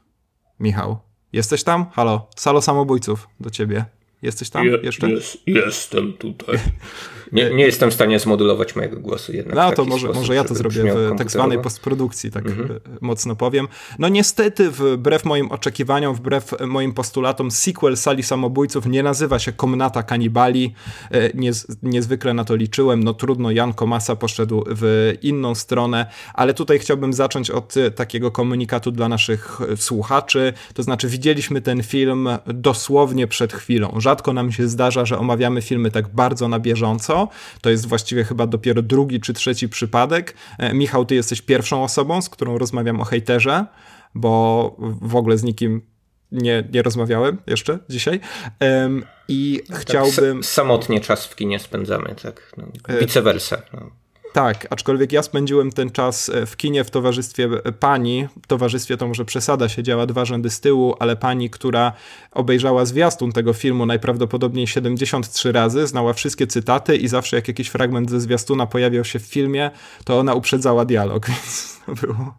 Michał, 0.61 0.99
jesteś 1.33 1.65
tam? 1.65 1.87
Halo, 1.93 2.29
salo 2.37 2.63
samobójców 2.63 3.29
do 3.41 3.51
ciebie. 3.51 3.85
Jesteś 4.23 4.51
tam 4.51 4.67
Je, 4.67 4.79
jeszcze? 4.83 5.11
Jest, 5.11 5.39
jestem 5.47 6.13
tutaj. 6.13 6.59
Nie, 7.33 7.51
nie 7.51 7.65
jestem 7.65 7.91
w 7.91 7.95
stanie 7.95 8.19
zmodulować 8.19 8.77
mojego 8.77 9.01
głosu 9.01 9.33
jednak. 9.33 9.57
No 9.57 9.73
to 9.73 9.85
może, 9.85 10.09
może 10.09 10.35
ja 10.35 10.45
to 10.45 10.55
zrobię 10.55 10.95
w 10.95 11.19
tak 11.19 11.31
zwanej 11.31 11.59
postprodukcji, 11.59 12.31
tak 12.31 12.47
mhm. 12.47 12.81
mocno 13.01 13.37
powiem. 13.37 13.69
No 13.99 14.09
niestety, 14.09 14.71
wbrew 14.71 15.25
moim 15.25 15.53
oczekiwaniom, 15.53 16.15
wbrew 16.15 16.55
moim 16.67 16.93
postulatom, 16.93 17.51
sequel 17.51 17.97
Sali 17.97 18.23
Samobójców 18.23 18.87
nie 18.87 19.03
nazywa 19.03 19.39
się 19.39 19.53
Komnata 19.53 20.03
Kanibali. 20.03 20.75
E, 21.11 21.29
Niez, 21.35 21.67
niezwykle 21.83 22.35
na 22.35 22.45
to 22.45 22.57
liczyłem. 22.57 23.05
No 23.05 23.15
trudno, 23.15 23.51
Jan 23.51 23.73
Komasa 23.73 24.17
poszedł 24.17 24.65
w 24.67 25.15
inną 25.23 25.55
stronę, 25.55 26.07
ale 26.35 26.55
tutaj 26.55 26.79
chciałbym 26.79 27.13
zacząć 27.13 27.51
od 27.51 27.75
takiego 27.95 28.31
komunikatu 28.31 28.91
dla 28.91 29.09
naszych 29.09 29.61
słuchaczy. 29.77 30.53
To 30.75 30.83
znaczy, 30.83 31.09
widzieliśmy 31.09 31.61
ten 31.61 31.83
film 31.83 32.29
dosłownie 32.47 33.27
przed 33.27 33.53
chwilą. 33.53 33.95
Rzadko 33.97 34.33
nam 34.33 34.53
się 34.53 34.69
zdarza, 34.69 35.05
że 35.05 35.19
omawiamy 35.19 35.63
filmy 35.63 35.91
tak 35.91 36.09
bardzo 36.09 36.49
na 36.49 36.61
bieżąco. 36.61 37.18
To 37.61 37.71
jest 37.71 37.87
właściwie 37.87 38.25
chyba 38.25 38.47
dopiero 38.47 38.83
drugi 38.83 39.21
czy 39.21 39.33
trzeci 39.33 39.69
przypadek. 39.69 40.35
E, 40.59 40.75
Michał, 40.75 41.05
ty 41.05 41.15
jesteś 41.15 41.43
pierwszą 41.43 41.85
osobą, 41.85 42.23
z 42.23 42.29
którą 42.29 42.59
rozmawiam 42.59 43.01
o 43.01 43.05
hejterze, 43.05 43.67
bo 44.15 44.77
w 45.01 45.17
ogóle 45.17 45.39
z 45.39 45.43
nikim 45.43 45.83
nie, 46.33 46.65
nie 46.73 46.83
rozmawiałem 46.83 47.39
jeszcze 47.47 47.79
dzisiaj. 47.89 48.21
Um, 48.61 49.05
I 49.29 49.61
no, 49.71 49.77
chciałbym. 49.77 50.37
Tak, 50.37 50.51
samotnie 50.51 51.01
czas 51.01 51.27
w 51.27 51.37
kinie 51.37 51.59
spędzamy, 51.59 52.15
tak. 52.23 52.53
No, 52.57 52.65
e, 52.89 52.99
vice 53.01 53.23
versa. 53.23 53.63
No. 53.73 53.91
Tak, 54.39 54.67
aczkolwiek 54.71 55.13
ja 55.13 55.23
spędziłem 55.23 55.73
ten 55.73 55.91
czas 55.91 56.29
e, 56.29 56.47
w 56.47 56.57
kinie 56.57 56.85
w 56.85 56.91
towarzystwie 56.91 57.49
e, 57.65 57.73
pani, 57.73 58.29
w 58.43 58.47
towarzystwie 58.47 58.97
to 58.97 59.09
może 59.09 59.25
przesada, 59.25 59.69
siedziała 59.69 60.07
dwa 60.07 60.25
rzędy 60.25 60.51
z 60.51 60.61
tyłu, 60.61 60.95
ale 60.99 61.17
pani, 61.17 61.51
która 61.51 61.93
obejrzała 62.33 62.85
zwiastun 62.85 63.33
tego 63.33 63.53
filmu 63.53 63.87
najprawdopodobniej 63.87 64.67
73 64.67 65.53
razy, 65.53 65.87
znała 65.87 66.13
wszystkie 66.13 66.47
cytaty 66.47 66.97
i 66.97 67.09
zawsze 67.09 67.37
jak 67.37 67.49
jakiś 67.49 67.69
fragment 67.69 68.11
ze 68.11 68.21
zwiastuna 68.21 68.67
pojawiał 68.67 69.05
się 69.05 69.19
w 69.19 69.23
filmie, 69.23 69.71
to 70.05 70.19
ona 70.19 70.35
uprzedzała 70.35 70.85
dialog, 70.85 71.27
więc 71.31 71.81
to 71.87 72.07
było 72.07 72.39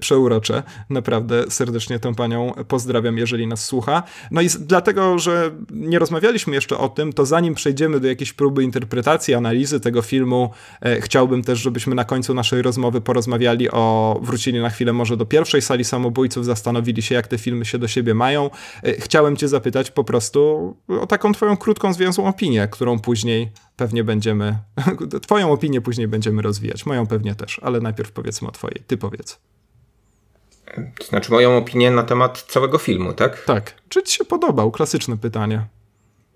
przeurocze. 0.00 0.62
Naprawdę 0.90 1.44
serdecznie 1.50 1.98
tę 1.98 2.14
panią 2.14 2.52
pozdrawiam, 2.68 3.18
jeżeli 3.18 3.46
nas 3.46 3.64
słucha. 3.64 4.02
No 4.30 4.40
i 4.40 4.48
dlatego, 4.60 5.18
że 5.18 5.50
nie 5.70 5.98
rozmawialiśmy 5.98 6.54
jeszcze 6.54 6.78
o 6.78 6.88
tym, 6.88 7.12
to 7.12 7.26
zanim 7.26 7.54
przejdziemy 7.54 8.00
do 8.00 8.08
jakiejś 8.08 8.32
próby 8.32 8.64
interpretacji, 8.64 9.34
analizy 9.34 9.80
tego 9.80 10.02
filmu, 10.02 10.50
e, 10.80 11.00
chciałbym 11.00 11.42
też, 11.42 11.58
żebyśmy 11.58 11.94
na 11.94 12.04
końcu 12.04 12.34
naszej 12.34 12.62
rozmowy 12.62 13.00
porozmawiali 13.00 13.70
o, 13.70 14.20
wrócili 14.22 14.60
na 14.60 14.70
chwilę 14.70 14.92
może 14.92 15.16
do 15.16 15.26
pierwszej 15.26 15.62
sali 15.62 15.84
samobójców, 15.84 16.44
zastanowili 16.44 17.02
się, 17.02 17.14
jak 17.14 17.26
te 17.26 17.38
filmy 17.38 17.64
się 17.64 17.78
do 17.78 17.88
siebie 17.88 18.14
mają. 18.14 18.50
E, 18.82 18.92
chciałem 18.92 19.36
cię 19.36 19.48
zapytać 19.48 19.90
po 19.90 20.04
prostu 20.04 20.76
o 21.00 21.06
taką 21.06 21.32
twoją 21.32 21.56
krótką, 21.56 21.92
zwięzłą 21.92 22.26
opinię, 22.26 22.68
którą 22.70 22.98
później 22.98 23.52
pewnie 23.76 24.04
będziemy, 24.04 24.58
twoją 25.26 25.52
opinię 25.52 25.80
później 25.80 26.08
będziemy 26.08 26.42
rozwijać, 26.42 26.86
moją 26.86 27.06
pewnie 27.06 27.34
też, 27.34 27.60
ale 27.62 27.80
najpierw 27.80 28.12
powiedzmy 28.12 28.48
o 28.48 28.50
twojej. 28.50 28.82
Ty 28.86 28.96
powiedz. 28.96 29.33
To 30.98 31.04
znaczy 31.04 31.32
moją 31.32 31.56
opinię 31.56 31.90
na 31.90 32.02
temat 32.02 32.42
całego 32.42 32.78
filmu, 32.78 33.12
tak? 33.12 33.44
Tak. 33.44 33.74
Czy 33.88 34.02
ci 34.02 34.16
się 34.18 34.24
podobał? 34.24 34.70
Klasyczne 34.70 35.16
pytanie. 35.16 35.66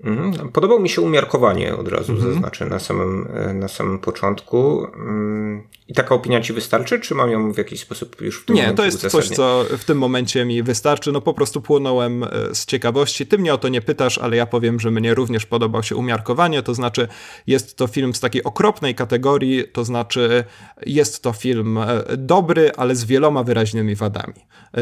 Mhm. 0.04 0.48
Podobał 0.48 0.80
mi 0.80 0.88
się 0.88 1.02
umiarkowanie, 1.02 1.76
od 1.76 1.88
razu 1.88 2.12
mhm. 2.12 2.32
zaznaczę 2.32 2.66
na 2.66 2.78
samym, 2.78 3.28
e, 3.34 3.54
na 3.54 3.68
samym 3.68 3.98
początku. 3.98 4.86
Mm, 4.94 5.62
I 5.88 5.94
taka 5.94 6.14
opinia 6.14 6.40
ci 6.40 6.52
wystarczy, 6.52 7.00
czy 7.00 7.14
mam 7.14 7.30
ją 7.30 7.52
w 7.52 7.58
jakiś 7.58 7.80
sposób 7.80 8.20
już 8.20 8.42
w 8.42 8.44
tym 8.44 8.56
Nie, 8.56 8.72
to 8.72 8.84
jest 8.84 9.08
coś, 9.08 9.28
co 9.28 9.64
w 9.78 9.84
tym 9.84 9.98
momencie 9.98 10.44
mi 10.44 10.62
wystarczy. 10.62 11.12
No 11.12 11.20
po 11.20 11.34
prostu 11.34 11.60
płonąłem 11.60 12.24
e, 12.24 12.28
z 12.52 12.66
ciekawości. 12.66 13.26
Ty 13.26 13.38
mnie 13.38 13.54
o 13.54 13.58
to 13.58 13.68
nie 13.68 13.80
pytasz, 13.80 14.18
ale 14.18 14.36
ja 14.36 14.46
powiem, 14.46 14.80
że 14.80 14.90
mnie 14.90 15.14
również 15.14 15.46
podobał 15.46 15.82
się 15.82 15.96
umiarkowanie, 15.96 16.62
to 16.62 16.74
znaczy 16.74 17.08
jest 17.46 17.76
to 17.76 17.86
film 17.86 18.14
z 18.14 18.20
takiej 18.20 18.44
okropnej 18.44 18.94
kategorii, 18.94 19.64
to 19.72 19.84
znaczy 19.84 20.44
jest 20.86 21.22
to 21.22 21.32
film 21.32 21.78
e, 21.78 22.04
dobry, 22.16 22.72
ale 22.76 22.96
z 22.96 23.04
wieloma 23.04 23.42
wyraźnymi 23.42 23.94
wadami. 23.94 24.34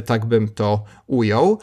Tak 0.06 0.26
bym 0.26 0.48
to 0.48 0.84
ujął. 1.06 1.58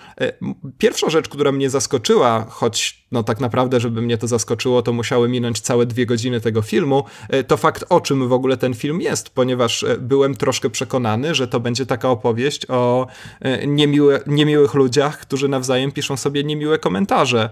Pierwsza 0.77 1.09
rzecz, 1.09 1.29
która 1.29 1.51
mnie 1.51 1.69
zaskoczyła, 1.69 2.45
choć 2.49 3.03
no 3.13 3.23
tak 3.23 3.39
naprawdę, 3.43 3.79
żeby 3.79 4.01
mnie 4.01 4.17
to 4.17 4.27
zaskoczyło, 4.27 4.81
to 4.81 4.93
musiały 4.93 5.29
minąć 5.29 5.61
całe 5.61 5.85
dwie 5.85 6.05
godziny 6.05 6.41
tego 6.41 6.61
filmu, 6.61 7.03
e, 7.29 7.43
to 7.43 7.57
fakt 7.57 7.85
o 7.89 8.01
czym 8.01 8.27
w 8.27 8.33
ogóle 8.33 8.57
ten 8.57 8.73
film 8.73 9.01
jest, 9.01 9.29
ponieważ 9.29 9.83
e, 9.83 9.97
byłem 9.97 10.35
troszkę 10.35 10.69
przekonany, 10.69 11.35
że 11.35 11.47
to 11.47 11.59
będzie 11.59 11.85
taka 11.85 12.09
opowieść 12.09 12.65
o 12.69 13.07
e, 13.41 13.67
niemiłe, 13.67 14.19
niemiłych 14.27 14.73
ludziach, 14.73 15.19
którzy 15.19 15.47
nawzajem 15.47 15.91
piszą 15.91 16.17
sobie 16.17 16.43
niemiłe 16.43 16.79
komentarze, 16.79 17.49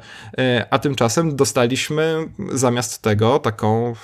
a 0.69 0.79
tymczasem 0.79 1.35
dostaliśmy 1.35 2.29
zamiast 2.53 3.01
tego 3.01 3.39
taką 3.39 3.95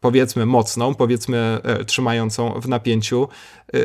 powiedzmy 0.00 0.46
mocną, 0.46 0.94
powiedzmy 0.94 1.60
trzymającą 1.86 2.60
w 2.60 2.68
napięciu 2.68 3.28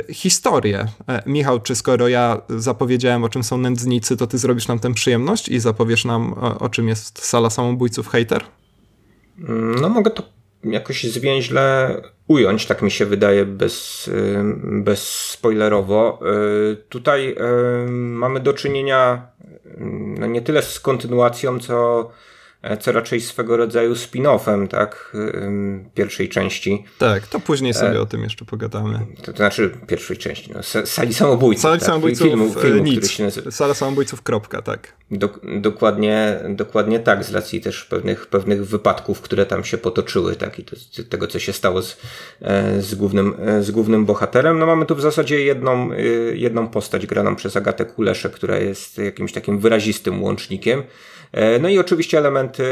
historię. 0.09 0.85
Michał, 1.25 1.59
czy 1.59 1.75
skoro 1.75 2.07
ja 2.07 2.41
zapowiedziałem, 2.49 3.23
o 3.23 3.29
czym 3.29 3.43
są 3.43 3.57
nędznicy, 3.57 4.17
to 4.17 4.27
ty 4.27 4.37
zrobisz 4.37 4.67
nam 4.67 4.79
tę 4.79 4.93
przyjemność 4.93 5.49
i 5.49 5.59
zapowiesz 5.59 6.05
nam, 6.05 6.33
o, 6.59 6.69
czym 6.69 6.87
jest 6.87 7.25
sala 7.25 7.49
samobójców 7.49 8.07
hater? 8.07 8.43
No 9.81 9.89
mogę 9.89 10.11
to 10.11 10.23
jakoś 10.63 11.03
zwięźle 11.03 11.95
ująć, 12.27 12.65
tak 12.65 12.81
mi 12.81 12.91
się 12.91 13.05
wydaje, 13.05 13.45
bez, 13.45 14.09
bez 14.63 15.09
spoilerowo. 15.09 16.19
Tutaj 16.89 17.35
mamy 17.89 18.39
do 18.39 18.53
czynienia 18.53 19.27
no 20.19 20.27
nie 20.27 20.41
tyle 20.41 20.61
z 20.61 20.79
kontynuacją, 20.79 21.59
co 21.59 22.09
E, 22.09 22.32
co 22.79 22.91
raczej 22.91 23.21
swego 23.21 23.57
rodzaju 23.57 23.93
spin-offem, 23.93 24.67
tak, 24.67 25.15
pierwszej 25.93 26.29
części. 26.29 26.85
Tak, 26.97 27.27
to 27.27 27.39
później 27.39 27.73
sobie 27.73 27.97
e, 27.97 28.01
o 28.01 28.05
tym 28.05 28.23
jeszcze 28.23 28.45
pogadamy. 28.45 28.99
To, 29.17 29.31
to 29.31 29.37
znaczy 29.37 29.71
pierwszej 29.87 30.17
części, 30.17 30.51
no, 30.53 30.63
sali 30.85 31.13
samobójców. 31.13 31.61
Sali 31.61 31.79
tak, 31.79 31.87
samobójców, 31.87 32.27
filmu, 32.27 32.53
filmu, 32.53 32.83
nic. 32.83 32.97
który 32.97 33.13
się 33.13 33.23
nazywa. 33.23 33.51
Sala 33.51 33.73
samobójców, 33.73 34.21
kropka, 34.21 34.61
tak. 34.61 34.95
dokładnie, 35.61 36.39
dokładnie 36.49 36.99
tak, 36.99 37.23
z 37.23 37.31
racji 37.31 37.61
też 37.61 37.85
pewnych, 37.85 38.27
pewnych 38.27 38.67
wypadków, 38.67 39.21
które 39.21 39.45
tam 39.45 39.63
się 39.63 39.77
potoczyły, 39.77 40.35
tak, 40.35 40.59
i 40.59 40.63
to, 40.63 40.75
tego, 41.09 41.27
co 41.27 41.39
się 41.39 41.53
stało 41.53 41.81
z, 41.81 41.97
e, 42.41 42.81
z, 42.81 42.95
głównym, 42.95 43.35
z 43.61 43.71
głównym 43.71 44.05
bohaterem. 44.05 44.59
No 44.59 44.65
mamy 44.65 44.85
tu 44.85 44.95
w 44.95 45.01
zasadzie 45.01 45.43
jedną, 45.43 45.89
jedną 46.33 46.67
postać 46.67 47.07
graną 47.07 47.35
przez 47.35 47.57
Agatę 47.57 47.85
Kuleszę, 47.85 48.29
która 48.29 48.57
jest 48.57 48.97
jakimś 48.97 49.33
takim 49.33 49.59
wyrazistym 49.59 50.23
łącznikiem. 50.23 50.83
E, 51.33 51.59
no 51.59 51.69
i 51.69 51.79
oczywiście 51.79 52.17
elementy, 52.17 52.63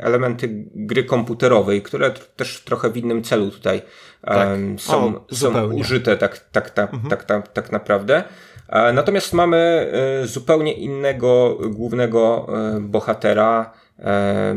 elementy 0.00 0.48
gry 0.74 1.04
komputerowej, 1.04 1.82
które 1.82 2.10
też 2.36 2.62
trochę 2.64 2.90
w 2.90 2.96
innym 2.96 3.22
celu 3.22 3.50
tutaj 3.50 3.82
tak. 4.22 4.58
są, 4.78 5.14
o, 5.16 5.34
są 5.34 5.72
użyte 5.72 6.16
tak, 6.16 6.38
tak, 6.38 6.70
tak, 6.70 6.94
mhm. 6.94 7.10
tak, 7.10 7.24
tak, 7.24 7.48
tak 7.48 7.72
naprawdę. 7.72 8.22
E, 8.68 8.92
natomiast 8.92 9.32
mamy 9.32 9.90
e, 10.22 10.26
zupełnie 10.26 10.72
innego 10.72 11.58
głównego 11.70 12.46
bohatera, 12.80 13.72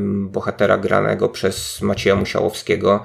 bohatera 0.08 0.78
granego 0.78 1.30
przez 1.30 1.82
Macieja 1.82 2.16
Musiałowskiego, 2.16 3.04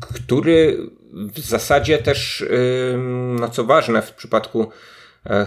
który 0.00 0.78
w 1.12 1.38
zasadzie 1.38 1.98
też, 1.98 2.44
no 3.40 3.48
co 3.48 3.64
ważne 3.64 4.02
w 4.02 4.12
przypadku 4.12 4.66
E, 4.66 4.68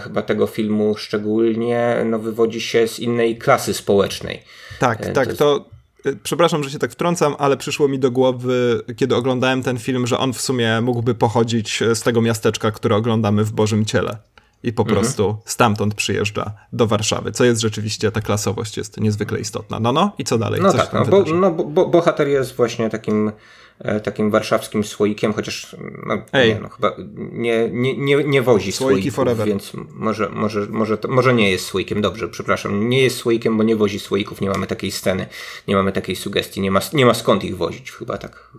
chyba 0.02 0.22
tego 0.22 0.46
filmu 0.46 0.94
szczególnie, 0.96 1.96
no 2.04 2.18
wywodzi 2.18 2.60
się 2.60 2.88
z 2.88 3.00
innej 3.00 3.38
klasy 3.38 3.74
społecznej. 3.74 4.42
Tak, 4.78 5.06
e, 5.06 5.12
tak, 5.12 5.28
to, 5.28 5.34
to 5.34 5.64
e, 6.10 6.16
przepraszam, 6.22 6.64
że 6.64 6.70
się 6.70 6.78
tak 6.78 6.92
wtrącam, 6.92 7.34
ale 7.38 7.56
przyszło 7.56 7.88
mi 7.88 7.98
do 7.98 8.10
głowy, 8.10 8.82
kiedy 8.96 9.14
oglądałem 9.14 9.62
ten 9.62 9.78
film, 9.78 10.06
że 10.06 10.18
on 10.18 10.32
w 10.32 10.40
sumie 10.40 10.80
mógłby 10.80 11.14
pochodzić 11.14 11.82
z 11.94 12.02
tego 12.02 12.22
miasteczka, 12.22 12.70
które 12.70 12.96
oglądamy 12.96 13.44
w 13.44 13.52
Bożym 13.52 13.84
Ciele. 13.84 14.18
I 14.64 14.72
po 14.72 14.82
mhm. 14.82 15.00
prostu 15.00 15.36
stamtąd 15.44 15.94
przyjeżdża 15.94 16.52
do 16.72 16.86
Warszawy, 16.86 17.32
co 17.32 17.44
jest 17.44 17.60
rzeczywiście, 17.60 18.10
ta 18.10 18.20
klasowość 18.20 18.76
jest 18.76 19.00
niezwykle 19.00 19.40
istotna. 19.40 19.80
No, 19.80 19.92
no 19.92 20.12
i 20.18 20.24
co 20.24 20.38
dalej? 20.38 20.60
No 20.60 20.72
tak, 20.72 20.92
no, 20.92 21.04
bo, 21.04 21.22
no 21.22 21.50
bo, 21.50 21.86
bohater 21.86 22.28
jest 22.28 22.56
właśnie 22.56 22.90
takim 22.90 23.32
E, 23.78 24.00
takim 24.00 24.30
warszawskim 24.30 24.84
słoikiem, 24.84 25.32
chociaż 25.32 25.76
no, 26.06 26.14
nie, 26.14 26.58
no, 26.62 26.68
chyba 26.68 26.96
nie, 27.16 27.70
nie, 27.70 27.96
nie, 27.96 28.24
nie 28.24 28.42
wozi 28.42 28.72
Słoiki 28.72 29.00
słoików, 29.00 29.14
forever. 29.14 29.48
więc 29.48 29.72
może, 29.94 30.28
może, 30.28 30.66
może, 30.70 30.98
to, 30.98 31.08
może 31.08 31.34
nie 31.34 31.50
jest 31.50 31.66
słoikiem, 31.66 32.02
dobrze, 32.02 32.28
przepraszam, 32.28 32.88
nie 32.88 33.02
jest 33.02 33.16
słoikiem, 33.16 33.56
bo 33.56 33.62
nie 33.62 33.76
wozi 33.76 34.00
słoików, 34.00 34.40
nie 34.40 34.48
mamy 34.48 34.66
takiej 34.66 34.90
sceny, 34.90 35.26
nie 35.68 35.76
mamy 35.76 35.92
takiej 35.92 36.16
sugestii, 36.16 36.60
nie 36.60 36.70
ma, 36.70 36.80
nie 36.92 37.06
ma 37.06 37.14
skąd 37.14 37.44
ich 37.44 37.56
wozić, 37.56 37.92
chyba 37.92 38.18
tak 38.18 38.50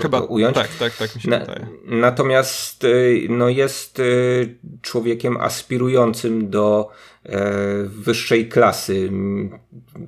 Chyba, 0.00 0.20
to 0.20 0.26
ująć. 0.26 0.54
Tak, 0.54 0.68
tak, 0.78 0.96
tak 0.96 1.16
mi 1.16 1.22
się 1.22 1.30
Na, 1.30 1.38
wydaje. 1.38 1.66
Natomiast 1.84 2.84
y, 2.84 3.26
no, 3.28 3.48
jest 3.48 3.98
y, 3.98 4.58
człowiekiem 4.82 5.36
aspirującym 5.36 6.50
do 6.50 6.88
e, 7.24 7.52
wyższej 7.84 8.48
klasy, 8.48 9.10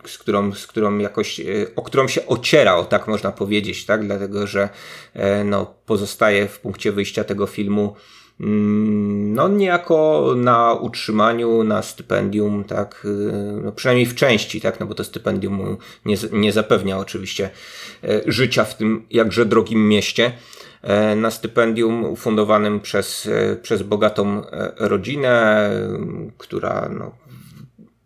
z 0.06 0.18
którą, 0.18 0.52
z 0.52 0.66
którą 0.66 0.98
jakoś, 0.98 1.40
e, 1.40 1.44
o 1.76 1.82
którą 1.82 2.08
się 2.08 2.26
ocierał, 2.26 2.86
tak 2.86 3.08
można 3.08 3.32
powiedzieć, 3.32 3.86
tak? 3.86 4.06
Dlatego, 4.06 4.46
że 4.46 4.68
e, 5.14 5.44
no, 5.44 5.74
pozostaje 5.86 6.48
w 6.48 6.60
punkcie 6.60 6.92
wyjścia 6.92 7.24
tego 7.24 7.46
filmu 7.46 7.94
no 8.38 9.48
niejako 9.48 10.32
na 10.36 10.72
utrzymaniu, 10.72 11.64
na 11.64 11.82
stypendium, 11.82 12.64
tak, 12.64 13.02
y, 13.04 13.60
no 13.62 13.72
przynajmniej 13.72 14.06
w 14.06 14.14
części, 14.14 14.60
tak, 14.60 14.80
no 14.80 14.86
bo 14.86 14.94
to 14.94 15.04
stypendium 15.04 15.76
nie, 16.04 16.16
nie 16.32 16.52
zapewnia 16.52 16.98
oczywiście 16.98 17.50
e, 18.04 18.20
życia 18.26 18.64
w 18.64 18.76
tym 18.76 19.06
jakże 19.10 19.46
drogim 19.46 19.88
mieście, 19.88 20.32
e, 20.82 21.16
na 21.16 21.30
stypendium 21.30 22.04
ufundowanym 22.04 22.80
przez, 22.80 23.26
e, 23.26 23.56
przez 23.56 23.82
bogatą 23.82 24.42
rodzinę, 24.76 25.70
która 26.38 26.88
no, 26.98 27.12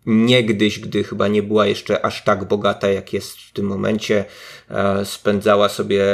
niegdyś, 0.08 0.80
gdy 0.80 1.04
chyba 1.04 1.28
nie 1.28 1.42
była 1.42 1.66
jeszcze 1.66 2.06
aż 2.06 2.24
tak 2.24 2.44
bogata, 2.44 2.88
jak 2.88 3.12
jest 3.12 3.38
w 3.40 3.52
tym 3.52 3.66
momencie, 3.66 4.24
e, 4.70 5.04
spędzała 5.04 5.68
sobie 5.68 6.04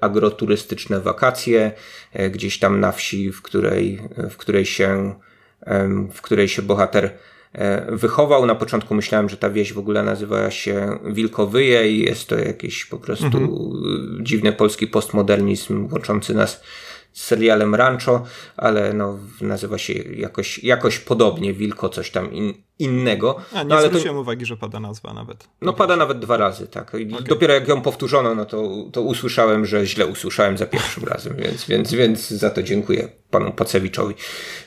agroturystyczne 0.00 1.00
wakacje 1.00 1.72
e, 2.12 2.30
gdzieś 2.30 2.58
tam 2.58 2.80
na 2.80 2.92
wsi, 2.92 3.32
w 3.32 3.42
której, 3.42 4.00
w 4.30 4.36
której 4.36 4.66
się, 4.66 5.14
w 6.12 6.20
której 6.20 6.48
się 6.48 6.62
bohater 6.62 7.10
e, 7.52 7.96
wychował. 7.96 8.46
Na 8.46 8.54
początku 8.54 8.94
myślałem, 8.94 9.28
że 9.28 9.36
ta 9.36 9.50
wieś 9.50 9.72
w 9.72 9.78
ogóle 9.78 10.02
nazywa 10.02 10.50
się 10.50 10.98
Wilkowyje 11.04 11.92
i 11.92 11.98
jest 11.98 12.28
to 12.28 12.38
jakiś 12.38 12.84
po 12.84 12.98
prostu 12.98 13.26
mhm. 13.26 13.48
dziwny 14.20 14.52
polski 14.52 14.86
postmodernizm 14.86 15.88
łączący 15.92 16.34
nas 16.34 16.60
z 17.14 17.24
serialem 17.24 17.74
Rancho, 17.74 18.24
ale 18.56 18.92
no, 18.92 19.18
nazywa 19.40 19.78
się 19.78 19.92
jakoś, 19.92 20.64
jakoś 20.64 20.98
podobnie, 20.98 21.52
Wilko, 21.52 21.88
coś 21.88 22.10
tam 22.10 22.32
in, 22.32 22.54
innego. 22.78 23.36
A, 23.52 23.62
nie 23.62 23.68
no, 23.68 23.76
ale 23.76 23.88
zwróciłem 23.88 24.16
to... 24.16 24.20
uwagi, 24.20 24.46
że 24.46 24.56
pada 24.56 24.80
nazwa 24.80 25.14
nawet. 25.14 25.48
No 25.62 25.72
pada 25.72 25.96
nawet 25.96 26.18
dwa 26.18 26.36
razy, 26.36 26.66
tak. 26.66 26.88
Okay. 26.88 27.06
Dopiero 27.28 27.54
jak 27.54 27.68
ją 27.68 27.80
powtórzono, 27.80 28.34
no 28.34 28.44
to, 28.44 28.68
to 28.92 29.02
usłyszałem, 29.02 29.66
że 29.66 29.86
źle 29.86 30.06
usłyszałem 30.06 30.58
za 30.58 30.66
pierwszym 30.66 31.04
razem, 31.04 31.36
więc, 31.36 31.66
więc, 31.66 31.92
więc 31.94 32.30
za 32.30 32.50
to 32.50 32.62
dziękuję 32.62 33.08
panu 33.30 33.52
Pacewiczowi, 33.52 34.14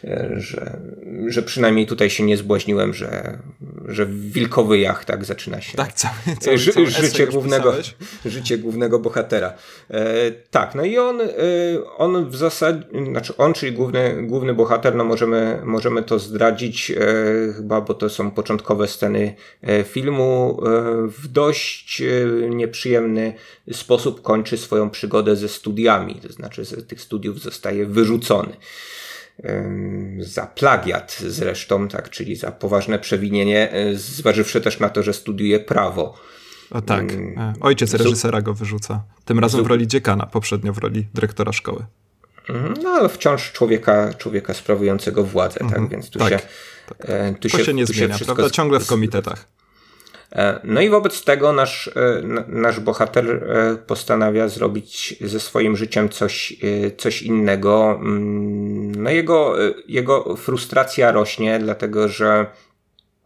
e, 0.04 0.30
że, 0.38 0.80
że 1.28 1.42
przynajmniej 1.42 1.86
tutaj 1.86 2.10
się 2.10 2.24
nie 2.24 2.38
zbłaźniłem, 2.38 2.94
że, 2.94 3.40
że 3.86 4.06
w 4.06 4.32
Wilkowyjach 4.32 5.06
tak 5.06 5.26
zaczyna 5.26 5.62
się 5.62 5.78
tak, 5.78 5.94
cały, 5.94 6.14
cały, 6.40 6.58
ży, 6.58 6.72
cały 6.72 6.88
życie, 6.88 7.28
głównego, 7.28 7.74
życie 8.26 8.58
głównego 8.58 9.00
bohatera. 9.00 9.54
E, 9.90 10.32
tak, 10.32 10.76
no 10.76 10.84
i 10.84 10.98
on, 10.98 11.22
e, 11.22 11.28
on 11.98 12.30
w 12.30 12.36
zasadzie, 12.36 12.84
znaczy 13.12 13.38
on, 13.38 13.54
czyli 13.54 13.72
główny, 13.72 14.28
główny 14.28 14.54
bohater, 14.54 14.96
no 14.96 15.04
możemy, 15.04 15.62
możemy 15.64 16.04
to 16.04 16.20
zdradzić 16.20 16.92
e, 16.92 16.96
chyba, 17.54 17.82
bo 17.82 17.94
to 17.98 18.10
są 18.10 18.32
początkowe 18.32 18.88
sceny 18.88 19.36
e, 19.62 19.84
filmu, 19.84 20.60
e, 20.62 20.68
w 21.08 21.28
dość 21.28 22.04
nieprzyjemny 22.50 23.34
sposób 23.72 24.22
kończy 24.22 24.58
swoją 24.58 24.90
przygodę 24.90 25.36
ze 25.36 25.50
studiami, 25.50 26.16
to 26.16 26.34
znaczy 26.34 26.66
z 26.66 26.88
tych 26.88 27.02
studiów 27.02 27.40
zostaje 27.40 27.86
wyrzucony 27.86 28.54
za 30.20 30.46
plagiat 30.46 31.18
zresztą, 31.28 31.88
tak, 31.88 32.10
czyli 32.10 32.36
za 32.36 32.52
poważne 32.52 33.00
przewinienie, 33.00 33.74
zważywszy 33.94 34.62
też 34.62 34.80
na 34.80 34.90
to, 34.90 35.04
że 35.04 35.14
studiuje 35.14 35.60
prawo. 35.60 36.18
O 36.72 36.82
tak, 36.82 37.06
ojciec 37.62 37.94
reżysera 37.94 38.42
go 38.42 38.54
wyrzuca. 38.54 39.04
Tym 39.26 39.40
razem 39.40 39.64
w 39.64 39.68
roli 39.68 39.88
dziekana, 39.88 40.26
poprzednio 40.26 40.74
w 40.74 40.78
roli 40.78 41.08
dyrektora 41.14 41.52
szkoły. 41.52 41.86
Mhm, 42.50 42.74
no 42.84 42.90
ale 42.90 43.10
wciąż 43.10 43.52
człowieka, 43.52 44.14
człowieka 44.14 44.54
sprawującego 44.54 45.24
władzę, 45.24 45.60
tak, 45.60 45.64
mhm, 45.64 45.88
więc 45.88 46.10
tu 46.10 46.20
tak, 46.20 46.30
się... 46.30 46.40
Tak. 46.88 47.08
Tu 47.40 47.50
to 47.50 47.58
się, 47.58 47.66
się 47.66 47.74
nie 47.74 47.88
tu 47.88 47.94
zmienia, 47.94 48.18
się 48.18 48.26
prawda? 48.26 48.50
Ciągle 48.50 48.80
w 48.80 48.88
komitetach. 48.88 49.48
E, 50.32 50.60
no 50.64 50.82
i 50.82 50.90
wobec 50.90 51.24
tego 51.24 51.54
nasz, 51.54 51.88
e, 51.88 52.22
nasz 52.48 52.80
bohater 52.80 53.30
e, 53.30 53.76
postanawia 53.76 54.48
zrobić 54.48 55.16
ze 55.22 55.40
swoim 55.40 55.78
życiem 55.78 56.10
coś, 56.10 56.54
coś 56.98 57.22
innego. 57.22 58.00
Mm, 58.02 59.04
no 59.04 59.10
jego, 59.10 59.56
jego 59.88 60.36
frustracja 60.36 61.12
rośnie, 61.12 61.60
dlatego 61.60 62.08
że 62.08 62.46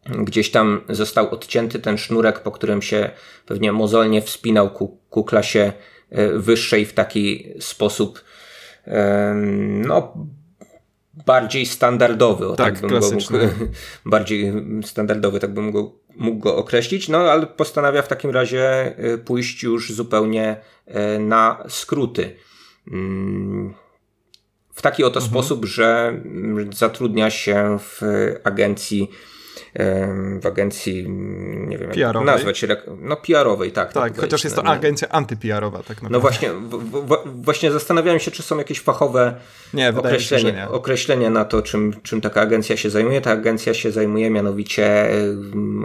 gdzieś 0.05 0.51
tam 0.51 0.81
został 0.89 1.29
odcięty 1.29 1.79
ten 1.79 1.97
sznurek, 1.97 2.39
po 2.39 2.51
którym 2.51 2.81
się 2.81 3.09
pewnie 3.45 3.71
mozolnie 3.71 4.21
wspinał 4.21 4.69
ku, 4.69 4.97
ku 5.09 5.23
klasie 5.23 5.73
wyższej 6.35 6.85
w 6.85 6.93
taki 6.93 7.53
sposób 7.59 8.23
no 9.85 10.13
bardziej 11.13 11.65
standardowy, 11.65 12.47
o 12.47 12.55
tak, 12.55 12.79
tak 12.79 12.89
bym 12.89 12.99
go 12.99 13.11
mógł, 13.11 13.33
bardziej 14.05 14.53
standardowy, 14.83 15.39
tak 15.39 15.53
bym 15.53 15.71
go, 15.71 15.91
mógł 16.15 16.39
go 16.39 16.55
określić, 16.55 17.09
no 17.09 17.17
ale 17.17 17.47
postanawia 17.47 18.01
w 18.01 18.07
takim 18.07 18.31
razie 18.31 18.93
y, 19.13 19.17
pójść 19.17 19.63
już 19.63 19.93
zupełnie 19.93 20.57
y, 20.87 21.19
na 21.19 21.63
skróty. 21.67 22.35
Mm, 22.91 23.73
w 24.73 24.81
taki 24.81 25.03
oto 25.03 25.19
mhm. 25.19 25.31
sposób, 25.31 25.65
że 25.65 26.07
mm, 26.07 26.73
zatrudnia 26.73 27.29
się 27.29 27.77
w 27.79 28.01
agencji 28.43 29.09
w 30.41 30.45
agencji, 30.45 31.09
nie 31.67 31.77
wiem 31.77 31.91
jak 31.95 32.25
nazwać, 32.25 32.65
no 32.99 33.15
PR-owej, 33.15 33.71
tak. 33.71 33.93
Tak, 33.93 34.13
tak 34.13 34.21
chociaż 34.21 34.43
jest 34.43 34.55
to 34.55 34.65
agencja 34.65 35.09
antyPR-owa 35.09 35.77
tak 35.77 35.89
naprawdę. 35.89 36.09
No 36.09 36.19
właśnie, 36.19 36.53
w, 36.53 36.69
w, 37.07 37.43
właśnie 37.43 37.71
zastanawiałem 37.71 38.19
się, 38.19 38.31
czy 38.31 38.43
są 38.43 38.57
jakieś 38.57 38.79
fachowe 38.79 39.35
nie, 39.73 39.89
określenie, 39.89 40.43
się, 40.43 40.51
nie. 40.51 40.69
określenia 40.69 41.29
na 41.29 41.45
to, 41.45 41.61
czym, 41.61 41.93
czym 42.03 42.21
taka 42.21 42.41
agencja 42.41 42.77
się 42.77 42.89
zajmuje. 42.89 43.21
Ta 43.21 43.31
agencja 43.31 43.73
się 43.73 43.91
zajmuje 43.91 44.29
mianowicie 44.29 45.09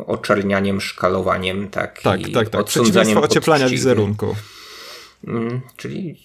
oczernianiem, 0.07 0.81
szkalowaniem, 0.81 1.69
tak, 1.69 2.03
tak, 2.03 2.29
i 2.29 2.33
tak, 2.33 2.49
tak. 2.49 2.65
Przeciwieństwo 2.65 3.21
ocieplania 3.21 3.69
wizerunku. 3.69 4.37
Mm, 5.27 5.61
czyli 5.77 6.21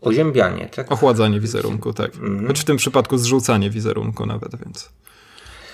oziębianie, 0.00 0.68
tak? 0.76 0.92
Ochładzanie 0.92 1.40
wizerunku, 1.40 1.92
tak. 1.92 2.16
Mm. 2.16 2.46
Choć 2.46 2.60
w 2.60 2.64
tym 2.64 2.76
przypadku 2.76 3.18
zrzucanie 3.18 3.70
wizerunku 3.70 4.26
nawet, 4.26 4.56
więc... 4.64 4.90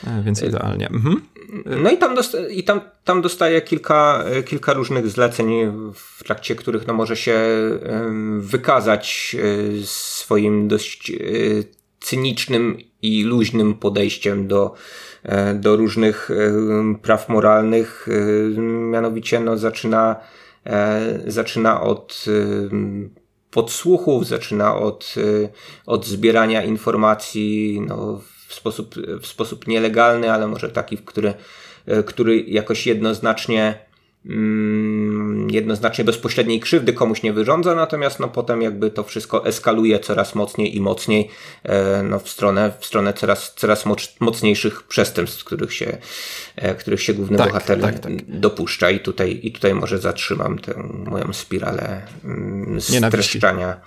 E, 0.07 0.23
więc 0.23 0.43
idealnie. 0.43 0.89
Mhm. 0.89 1.21
No 1.83 1.91
i 1.91 1.99
tam, 1.99 2.15
dosta 2.15 2.49
i 2.49 2.63
tam, 2.65 2.81
tam 3.05 3.23
dostaje 3.23 3.63
kilka, 3.63 4.25
kilka 4.47 4.73
różnych 4.73 5.09
zleceń, 5.09 5.51
w 5.95 6.25
trakcie 6.25 6.55
których 6.55 6.87
no, 6.87 6.95
może 6.95 7.17
się 7.17 7.41
wykazać 8.39 9.37
e, 9.39 9.87
swoim 9.87 10.69
dość 10.69 11.11
e, 11.11 11.15
cynicznym 12.01 12.79
i 13.03 13.25
luźnym 13.25 13.75
podejściem 13.75 14.49
do, 14.49 14.75
do 15.55 15.77
różnych 15.77 16.31
praw 17.03 17.29
moralnych. 17.29 18.09
Mianowicie 18.91 19.41
no, 19.41 19.59
zaczyna, 19.59 20.17
zaczyna 21.27 21.81
od 21.81 22.25
podsłuchów, 23.51 24.27
zaczyna 24.27 24.77
od, 24.77 25.15
od 25.87 26.07
zbierania 26.07 26.63
informacji 26.63 27.83
no, 27.89 28.21
w 28.53 28.55
sposób, 28.55 28.95
w 29.21 29.27
sposób 29.27 29.67
nielegalny, 29.67 30.33
ale 30.33 30.49
może 30.49 30.69
taki, 30.69 30.99
który, 30.99 31.35
e, 31.87 32.03
który 32.03 32.41
jakoś 32.41 32.87
jednoznacznie 32.87 33.79
mm, 34.27 35.51
jednoznacznie 35.51 36.05
bezpośredniej 36.05 36.61
krzywdy 36.61 36.93
komuś 36.93 37.23
nie 37.23 37.33
wyrządza, 37.33 37.75
natomiast 37.75 38.21
no 38.21 38.29
potem 38.29 38.63
jakby 38.63 38.91
to 38.91 39.05
wszystko 39.05 39.47
eskaluje 39.47 39.99
coraz 39.99 40.35
mocniej 40.35 40.77
i 40.77 40.81
mocniej 40.81 41.31
e, 41.63 42.03
no 42.03 42.19
w 42.19 42.29
stronę, 42.29 42.73
w 42.81 42.87
stronę 42.87 43.13
coraz, 43.13 43.55
coraz 43.55 43.85
mocniejszych 44.21 44.83
przestępstw, 44.83 45.45
których 45.45 45.75
się, 45.75 45.99
e, 46.57 46.75
których 46.75 47.03
się 47.03 47.15
główny 47.15 47.39
tak, 47.39 47.47
bohater 47.47 47.81
tak, 47.81 47.99
tak. 47.99 48.13
dopuszcza 48.29 48.91
i 48.91 49.01
tutaj, 49.01 49.41
i 49.43 49.53
tutaj 49.53 49.75
może 49.75 49.99
zatrzymam 49.99 50.59
tę 50.59 50.75
moją 51.05 51.33
spiralę 51.33 52.03
mm, 52.25 52.81
streszczania. 52.81 53.81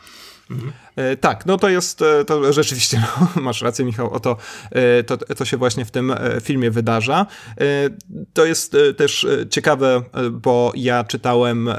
Mhm. 0.52 0.72
E, 0.96 1.18
tak, 1.18 1.46
no 1.46 1.58
to 1.58 1.70
jest, 1.70 2.02
e, 2.02 2.26
to 2.26 2.54
rzeczywiście, 2.54 3.02
no, 3.36 3.42
masz 3.42 3.62
rację 3.62 3.86
Michał, 3.86 4.14
o 4.14 4.20
to, 4.20 4.38
e, 4.72 5.04
to, 5.04 5.18
to 5.18 5.46
się 5.46 5.58
właśnie 5.58 5.86
w 5.86 5.92
tym 5.92 6.14
filmie 6.42 6.72
wydarza. 6.72 7.26
To 8.34 8.46
jest 8.46 8.78
też 8.98 9.28
ciekawe, 9.50 10.04
bo 10.32 10.72
ja 10.76 11.04
czytałem 11.04 11.70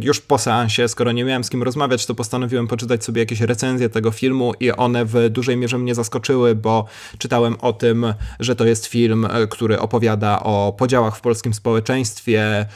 już 0.00 0.20
po 0.20 0.38
seansie, 0.38 0.88
skoro 0.88 1.12
nie 1.12 1.24
miałem 1.24 1.44
z 1.44 1.50
kim 1.50 1.62
rozmawiać, 1.62 2.06
to 2.06 2.14
postanowiłem 2.14 2.66
poczytać 2.66 3.04
sobie 3.04 3.22
jakieś 3.22 3.40
recenzje 3.40 3.88
tego 3.88 4.10
filmu 4.10 4.52
i 4.60 4.70
one 4.70 5.04
w 5.04 5.30
dużej 5.30 5.56
mierze 5.56 5.78
mnie 5.78 5.94
zaskoczyły, 5.94 6.54
bo 6.54 6.84
czytałem 7.18 7.56
o 7.60 7.72
tym, 7.72 8.14
że 8.40 8.56
to 8.56 8.64
jest 8.66 8.86
film, 8.86 9.28
który 9.50 9.78
opowiada 9.78 10.40
o 10.42 10.74
podziałach 10.78 11.16
w 11.16 11.20
polskim 11.20 11.54
społeczeństwie, 11.54 12.66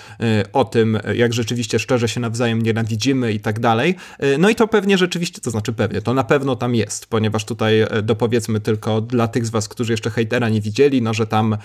o 0.53 0.64
tym, 0.64 0.99
jak 1.14 1.32
rzeczywiście 1.32 1.78
szczerze 1.78 2.09
się 2.09 2.20
nawzajem 2.20 2.62
nienawidzimy 2.62 3.32
i 3.32 3.40
tak 3.40 3.61
dalej. 3.61 3.94
No 4.38 4.51
i 4.51 4.55
to 4.55 4.68
pewnie 4.68 4.99
rzeczywiście, 4.99 5.40
to 5.40 5.51
znaczy 5.51 5.72
pewnie, 5.72 5.88
to 6.05 6.14
na 6.14 6.24
pewno 6.24 6.57
tam 6.57 6.74
jest, 6.74 7.07
ponieważ 7.07 7.45
tutaj 7.45 7.80
e, 7.80 8.03
dopowiedzmy 8.03 8.61
tylko 8.61 9.01
dla 9.01 9.28
tych 9.28 9.47
z 9.47 9.51
was, 9.51 9.68
którzy 9.68 9.93
jeszcze 9.93 10.11
hejtera 10.11 10.49
nie 10.49 10.61
widzieli, 10.61 11.03
no 11.03 11.14
że 11.14 11.26
tam 11.26 11.53
e, 11.53 11.59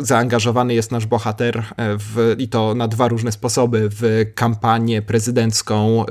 zaangażowany 0.00 0.74
jest 0.74 0.92
nasz 0.92 1.06
bohater 1.06 1.58
e, 1.58 1.64
w, 1.98 2.34
i 2.38 2.48
to 2.48 2.74
na 2.74 2.88
dwa 2.88 3.08
różne 3.08 3.32
sposoby, 3.32 3.88
w 3.90 4.24
kampanię 4.34 5.02
prezydencką 5.02 6.04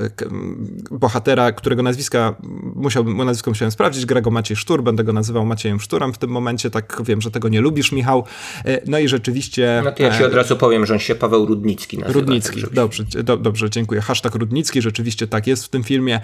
bohatera, 0.90 1.52
którego 1.52 1.82
nazwiska 1.82 2.34
musiałbym, 2.74 3.16
nazwisko 3.16 3.50
musiałem 3.50 3.72
sprawdzić, 3.72 4.06
gra 4.06 4.20
go 4.20 4.30
Maciej 4.30 4.56
Sztur, 4.56 4.82
będę 4.82 5.04
go 5.04 5.12
nazywał 5.12 5.46
Maciejem 5.46 5.80
Szturem 5.80 6.12
w 6.12 6.18
tym 6.18 6.30
momencie, 6.30 6.70
tak 6.70 7.02
wiem, 7.04 7.20
że 7.20 7.30
tego 7.30 7.48
nie 7.48 7.60
lubisz, 7.60 7.92
Michał. 7.92 8.24
No 8.86 8.98
i 8.98 9.08
rzeczywiście... 9.08 9.82
No 9.84 9.92
to 9.92 10.02
ja 10.02 10.18
ci 10.18 10.24
od 10.24 10.34
razu 10.34 10.56
powiem, 10.56 10.86
że 10.86 10.94
on 10.94 11.00
się 11.00 11.14
Paweł 11.14 11.46
Rudnicki 11.46 11.98
nazywa. 11.98 12.20
Rudnicki, 12.20 12.60
tak, 12.62 12.70
dobrze, 12.70 13.04
do, 13.04 13.36
dobrze, 13.36 13.70
dziękuję. 13.70 14.00
Hashtag 14.00 14.34
Rudnicki, 14.34 14.82
rzeczywiście 14.82 15.26
tak 15.26 15.46
jest 15.46 15.64
w 15.64 15.68
tym 15.68 15.84
filmie 15.84 16.20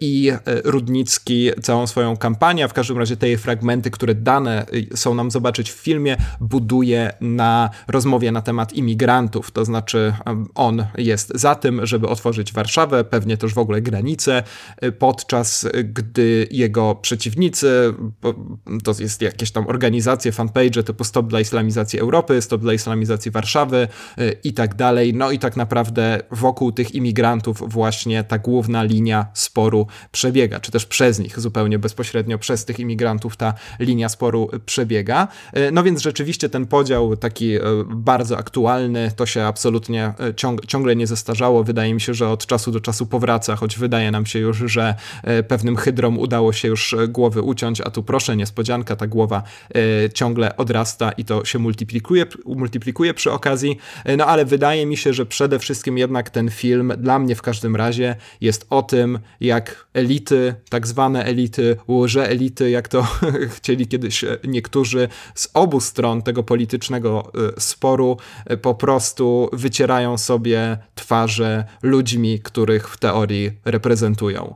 i 0.00 0.32
Rudnicki 0.64 1.50
całą 1.62 1.86
swoją 1.86 2.16
kampanię, 2.16 2.64
a 2.64 2.68
w 2.68 2.72
każdym 2.72 2.98
razie 2.98 3.16
te 3.16 3.36
fragmenty, 3.36 3.90
które 3.90 4.14
dane 4.14 4.66
y, 4.74 4.96
są 4.96 5.14
nam 5.14 5.30
zobaczyć 5.30 5.72
w 5.72 5.74
filmie, 5.74 6.16
buduje 6.40 7.12
na 7.20 7.70
rozmowie 7.88 8.32
na 8.32 8.42
temat 8.42 8.72
imigrantów. 8.72 9.50
To 9.50 9.64
znaczy, 9.64 10.14
on 10.54 10.86
jest 10.98 11.32
za 11.34 11.54
tym, 11.54 11.86
żeby 11.86 12.08
otworzyć 12.08 12.52
Warszawę, 12.52 13.04
pewnie 13.04 13.36
też 13.36 13.54
w 13.54 13.58
ogóle 13.58 13.82
granice, 13.82 14.42
y, 14.84 14.92
podczas 14.92 15.68
gdy 15.84 16.48
jego 16.50 16.94
przeciwnicy, 16.94 17.94
to 18.84 18.94
jest 18.98 19.22
jakieś 19.22 19.50
tam 19.50 19.66
organizacje, 19.66 20.32
fanpage 20.32 20.82
typu 20.82 21.04
Stop 21.04 21.26
dla 21.26 21.40
Islamizacji 21.40 22.00
Europy, 22.00 22.42
Stop 22.42 22.60
dla 22.60 22.72
Islamizacji 22.72 23.30
Warszawy 23.30 23.88
y, 24.18 24.36
i 24.44 24.52
tak 24.52 24.74
dalej. 24.74 25.14
No 25.14 25.30
i 25.30 25.38
tak 25.38 25.56
naprawdę 25.56 26.20
wokół 26.30 26.72
tych 26.72 26.94
imigrantów 26.94 27.62
właśnie 27.72 28.24
ta 28.24 28.38
główna 28.38 28.82
linia 28.82 29.26
sporu 29.34 29.86
przebiega, 30.24 30.60
czy 30.60 30.72
też 30.72 30.86
przez 30.86 31.18
nich, 31.18 31.40
zupełnie 31.40 31.78
bezpośrednio 31.78 32.38
przez 32.38 32.64
tych 32.64 32.80
imigrantów 32.80 33.36
ta 33.36 33.54
linia 33.78 34.08
sporu 34.08 34.50
przebiega. 34.66 35.28
E, 35.52 35.70
no 35.70 35.82
więc 35.82 36.02
rzeczywiście 36.02 36.48
ten 36.48 36.66
podział 36.66 37.16
taki 37.16 37.54
e, 37.54 37.60
bardzo 37.86 38.38
aktualny, 38.38 39.10
to 39.16 39.26
się 39.26 39.42
absolutnie 39.42 40.14
e, 40.20 40.34
ciąg 40.34 40.66
ciągle 40.66 40.96
nie 40.96 41.06
zestarzało. 41.06 41.64
Wydaje 41.64 41.94
mi 41.94 42.00
się, 42.00 42.14
że 42.14 42.28
od 42.28 42.46
czasu 42.46 42.70
do 42.70 42.80
czasu 42.80 43.06
powraca, 43.06 43.56
choć 43.56 43.78
wydaje 43.78 44.10
nam 44.10 44.26
się 44.26 44.38
już, 44.38 44.58
że 44.58 44.94
pewnym 45.48 45.76
hydrom 45.76 46.18
udało 46.18 46.52
się 46.52 46.68
już 46.68 46.96
głowy 47.08 47.42
uciąć, 47.42 47.80
a 47.80 47.90
tu 47.90 48.02
proszę, 48.02 48.36
niespodzianka, 48.36 48.96
ta 48.96 49.06
głowa 49.06 49.42
ciągle 50.14 50.56
odrasta 50.56 51.12
i 51.12 51.24
to 51.24 51.44
się 51.44 51.58
multiplikuje, 51.58 52.26
multiplikuje 52.46 53.14
przy 53.14 53.32
okazji. 53.32 53.78
No 54.16 54.26
ale 54.26 54.44
wydaje 54.44 54.86
mi 54.86 54.96
się, 54.96 55.12
że 55.12 55.26
przede 55.26 55.58
wszystkim 55.58 55.98
jednak 55.98 56.30
ten 56.30 56.50
film, 56.50 56.92
dla 56.98 57.18
mnie 57.18 57.34
w 57.34 57.42
każdym 57.42 57.76
razie, 57.76 58.16
jest 58.40 58.66
o 58.70 58.82
tym, 58.82 59.18
jak 59.40 59.86
elity, 60.14 60.54
tak 60.68 60.86
zwane 60.86 61.24
elity, 61.24 61.76
łoże 61.88 62.28
elity, 62.28 62.70
jak 62.70 62.88
to 62.88 63.06
chcieli 63.56 63.86
kiedyś 63.86 64.24
niektórzy 64.44 65.08
z 65.34 65.48
obu 65.54 65.80
stron 65.80 66.22
tego 66.22 66.42
politycznego 66.42 67.32
e, 67.56 67.60
sporu, 67.60 68.16
e, 68.46 68.56
po 68.56 68.74
prostu 68.74 69.48
wycierają 69.52 70.18
sobie 70.18 70.78
twarze 70.94 71.64
ludźmi, 71.82 72.40
których 72.40 72.88
w 72.88 72.96
teorii 72.96 73.50
reprezentują. 73.64 74.54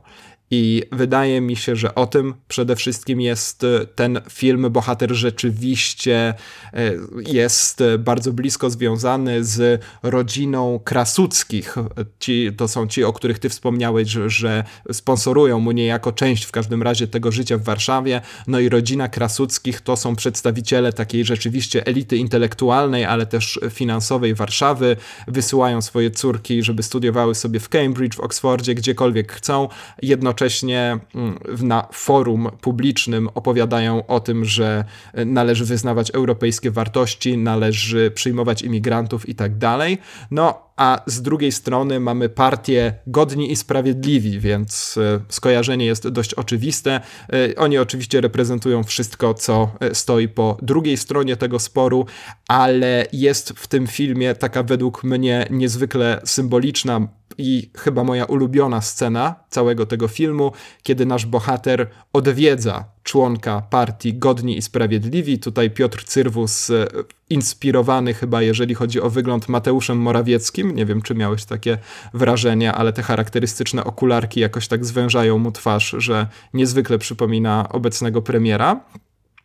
I 0.51 0.83
wydaje 0.91 1.41
mi 1.41 1.55
się, 1.55 1.75
że 1.75 1.95
o 1.95 2.07
tym 2.07 2.33
przede 2.47 2.75
wszystkim 2.75 3.21
jest 3.21 3.63
e, 3.63 3.85
ten 3.85 4.21
film. 4.29 4.67
Bohater 4.71 5.13
rzeczywiście 5.13 6.33
e, 6.73 6.91
jest 7.27 7.83
bardzo 7.99 8.33
blisko 8.33 8.69
związany 8.69 9.43
z 9.43 9.83
rodziną 10.03 10.79
Krasuckich. 10.83 11.75
Ci, 12.19 12.51
to 12.57 12.67
są 12.67 12.87
ci, 12.87 13.03
o 13.03 13.13
których 13.13 13.39
ty 13.39 13.49
wspomniałeś, 13.49 14.09
że, 14.09 14.29
że 14.29 14.63
sponsorują 14.91 15.59
mu 15.59 15.71
niejako 15.71 16.11
część 16.11 16.45
w 16.45 16.51
każdym 16.51 16.83
razie 16.83 17.07
tego 17.07 17.31
życia 17.31 17.57
w 17.57 17.63
Warszawie. 17.63 18.21
No 18.47 18.59
i 18.59 18.69
rodzina 18.69 19.09
Krasuckich 19.09 19.81
to 19.81 19.97
są 19.97 20.15
przedstawiciele 20.15 20.93
takiej 20.93 21.25
rzeczywiście 21.25 21.85
elity 21.85 22.17
intelektualnej, 22.17 23.05
ale 23.05 23.25
też 23.25 23.59
finansowej 23.69 24.35
Warszawy. 24.35 24.95
Wysyłają 25.27 25.81
swoje 25.81 26.11
córki, 26.11 26.63
żeby 26.63 26.83
studiowały 26.83 27.35
sobie 27.35 27.59
w 27.59 27.69
Cambridge, 27.69 28.15
w 28.15 28.19
Oxfordzie, 28.19 28.75
gdziekolwiek 28.75 29.31
chcą. 29.31 29.69
Jednocześnie 30.01 30.38
jednocześnie 30.39 30.99
mm, 31.15 31.39
na 31.67 31.87
forum 31.93 32.49
publicznym 32.61 33.29
opowiadają 33.35 34.07
o 34.07 34.19
tym, 34.19 34.45
że 34.45 34.85
należy 35.25 35.65
wyznawać 35.65 36.11
europejskie 36.11 36.71
wartości, 36.71 37.37
należy 37.37 38.11
przyjmować 38.11 38.61
imigrantów 38.61 39.29
i 39.29 39.35
tak 39.35 39.57
dalej. 39.57 39.97
No, 40.31 40.68
a 40.79 41.01
z 41.05 41.21
drugiej 41.21 41.51
strony 41.51 41.99
mamy 41.99 42.29
partię 42.29 42.93
Godni 43.07 43.51
i 43.51 43.55
Sprawiedliwi, 43.55 44.39
więc 44.39 44.97
e, 44.97 45.19
skojarzenie 45.29 45.85
jest 45.85 46.07
dość 46.07 46.33
oczywiste. 46.33 47.01
E, 47.33 47.55
oni 47.55 47.77
oczywiście 47.77 48.21
reprezentują 48.21 48.83
wszystko, 48.83 49.33
co 49.33 49.71
e, 49.79 49.95
stoi 49.95 50.27
po 50.27 50.57
drugiej 50.61 50.97
stronie 50.97 51.35
tego 51.35 51.59
sporu, 51.59 52.05
ale 52.47 53.05
jest 53.13 53.49
w 53.49 53.67
tym 53.67 53.87
filmie 53.87 54.35
taka 54.35 54.63
według 54.63 55.03
mnie 55.03 55.47
niezwykle 55.49 56.21
symboliczna 56.25 57.07
i 57.37 57.71
chyba 57.77 58.03
moja 58.03 58.25
ulubiona 58.25 58.81
scena 58.81 59.35
całego 59.49 59.85
tego 59.85 60.07
filmu, 60.07 60.51
kiedy 60.83 61.05
nasz 61.05 61.25
bohater 61.25 61.89
odwiedza 62.13 62.85
członka 63.09 63.61
partii 63.69 64.13
Godni 64.13 64.57
i 64.57 64.61
Sprawiedliwi. 64.61 65.39
Tutaj 65.39 65.71
Piotr 65.71 66.03
Cyrwus, 66.03 66.69
e, 66.69 66.87
inspirowany 67.29 68.13
chyba, 68.13 68.41
jeżeli 68.41 68.75
chodzi 68.75 69.01
o 69.01 69.09
wygląd 69.09 69.49
Mateuszem 69.49 69.97
Morawieckim. 69.97 70.75
Nie 70.75 70.85
wiem, 70.85 71.01
czy 71.01 71.15
miałeś 71.15 71.45
takie 71.45 71.77
wrażenie, 72.13 72.73
ale 72.73 72.93
te 72.93 73.03
charakterystyczne 73.03 73.83
okularki 73.83 74.39
jakoś 74.39 74.67
tak 74.67 74.85
zwężają 74.85 75.37
mu 75.37 75.51
twarz, 75.51 75.95
że 75.97 76.27
niezwykle 76.53 76.97
przypomina 76.97 77.69
obecnego 77.69 78.21
premiera. 78.21 78.79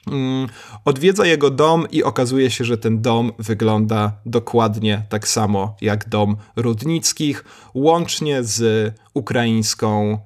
Mm, 0.06 0.48
odwiedza 0.84 1.26
jego 1.26 1.50
dom 1.50 1.86
i 1.90 2.02
okazuje 2.02 2.50
się, 2.50 2.64
że 2.64 2.78
ten 2.78 3.02
dom 3.02 3.32
wygląda 3.38 4.12
dokładnie 4.26 5.02
tak 5.08 5.28
samo 5.28 5.76
jak 5.80 6.08
dom 6.08 6.36
Rudnickich, 6.56 7.44
łącznie 7.74 8.42
z 8.42 8.92
ukraińską 9.14 10.18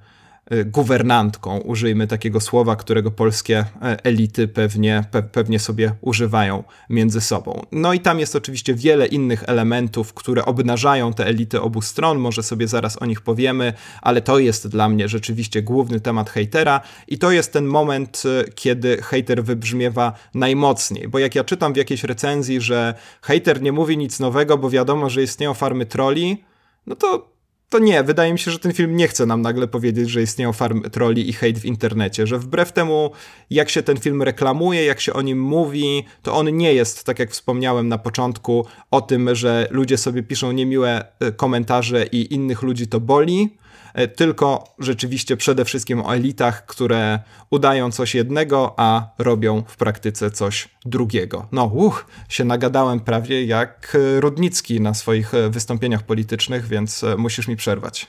guwernantką, 0.66 1.58
użyjmy 1.58 2.06
takiego 2.06 2.40
słowa, 2.40 2.76
którego 2.76 3.10
polskie 3.10 3.58
e, 3.58 4.04
elity 4.04 4.48
pewnie, 4.48 5.04
pe, 5.10 5.22
pewnie 5.22 5.58
sobie 5.58 5.92
używają 6.00 6.64
między 6.90 7.20
sobą. 7.20 7.62
No 7.72 7.92
i 7.92 8.00
tam 8.00 8.20
jest 8.20 8.36
oczywiście 8.36 8.74
wiele 8.74 9.06
innych 9.06 9.44
elementów, 9.46 10.14
które 10.14 10.44
obnażają 10.44 11.12
te 11.12 11.26
elity 11.26 11.60
obu 11.60 11.82
stron, 11.82 12.18
może 12.18 12.42
sobie 12.42 12.68
zaraz 12.68 13.02
o 13.02 13.06
nich 13.06 13.20
powiemy, 13.20 13.72
ale 14.02 14.22
to 14.22 14.38
jest 14.38 14.68
dla 14.68 14.88
mnie 14.88 15.08
rzeczywiście 15.08 15.62
główny 15.62 16.00
temat 16.00 16.30
hejtera 16.30 16.80
i 17.08 17.18
to 17.18 17.30
jest 17.30 17.52
ten 17.52 17.64
moment, 17.64 18.22
y, 18.24 18.52
kiedy 18.54 19.02
hejter 19.02 19.44
wybrzmiewa 19.44 20.12
najmocniej, 20.34 21.08
bo 21.08 21.18
jak 21.18 21.34
ja 21.34 21.44
czytam 21.44 21.72
w 21.72 21.76
jakiejś 21.76 22.04
recenzji, 22.04 22.60
że 22.60 22.94
hejter 23.22 23.62
nie 23.62 23.72
mówi 23.72 23.98
nic 23.98 24.20
nowego, 24.20 24.58
bo 24.58 24.70
wiadomo, 24.70 25.10
że 25.10 25.22
istnieją 25.22 25.54
farmy 25.54 25.86
troli, 25.86 26.44
no 26.86 26.96
to 26.96 27.37
to 27.68 27.78
nie, 27.78 28.02
wydaje 28.02 28.32
mi 28.32 28.38
się, 28.38 28.50
że 28.50 28.58
ten 28.58 28.72
film 28.72 28.96
nie 28.96 29.08
chce 29.08 29.26
nam 29.26 29.42
nagle 29.42 29.68
powiedzieć, 29.68 30.10
że 30.10 30.22
istnieją 30.22 30.52
farm 30.52 30.82
troli 30.82 31.28
i 31.28 31.32
hejt 31.32 31.58
w 31.58 31.64
internecie, 31.64 32.26
że 32.26 32.38
wbrew 32.38 32.72
temu, 32.72 33.10
jak 33.50 33.70
się 33.70 33.82
ten 33.82 33.96
film 33.96 34.22
reklamuje, 34.22 34.84
jak 34.84 35.00
się 35.00 35.12
o 35.12 35.22
nim 35.22 35.42
mówi, 35.42 36.04
to 36.22 36.34
on 36.34 36.56
nie 36.56 36.74
jest, 36.74 37.04
tak 37.04 37.18
jak 37.18 37.30
wspomniałem 37.30 37.88
na 37.88 37.98
początku, 37.98 38.66
o 38.90 39.00
tym, 39.00 39.34
że 39.34 39.68
ludzie 39.70 39.98
sobie 39.98 40.22
piszą 40.22 40.52
niemiłe 40.52 41.04
e, 41.20 41.32
komentarze 41.32 42.06
i 42.06 42.34
innych 42.34 42.62
ludzi 42.62 42.86
to 42.86 43.00
boli, 43.00 43.58
tylko 44.06 44.74
rzeczywiście 44.78 45.36
przede 45.36 45.64
wszystkim 45.64 46.00
o 46.00 46.14
elitach, 46.14 46.66
które 46.66 47.18
udają 47.50 47.92
coś 47.92 48.14
jednego, 48.14 48.74
a 48.76 49.10
robią 49.18 49.62
w 49.66 49.76
praktyce 49.76 50.30
coś 50.30 50.68
drugiego. 50.84 51.48
No, 51.52 51.64
uch, 51.64 52.06
się 52.28 52.44
nagadałem 52.44 53.00
prawie 53.00 53.44
jak 53.44 53.96
Rudnicki 54.18 54.80
na 54.80 54.94
swoich 54.94 55.34
e, 55.34 55.50
wystąpieniach 55.50 56.02
politycznych, 56.02 56.66
więc 56.66 57.04
e, 57.04 57.16
musisz 57.16 57.48
mi 57.48 57.56
przerwać. 57.56 58.06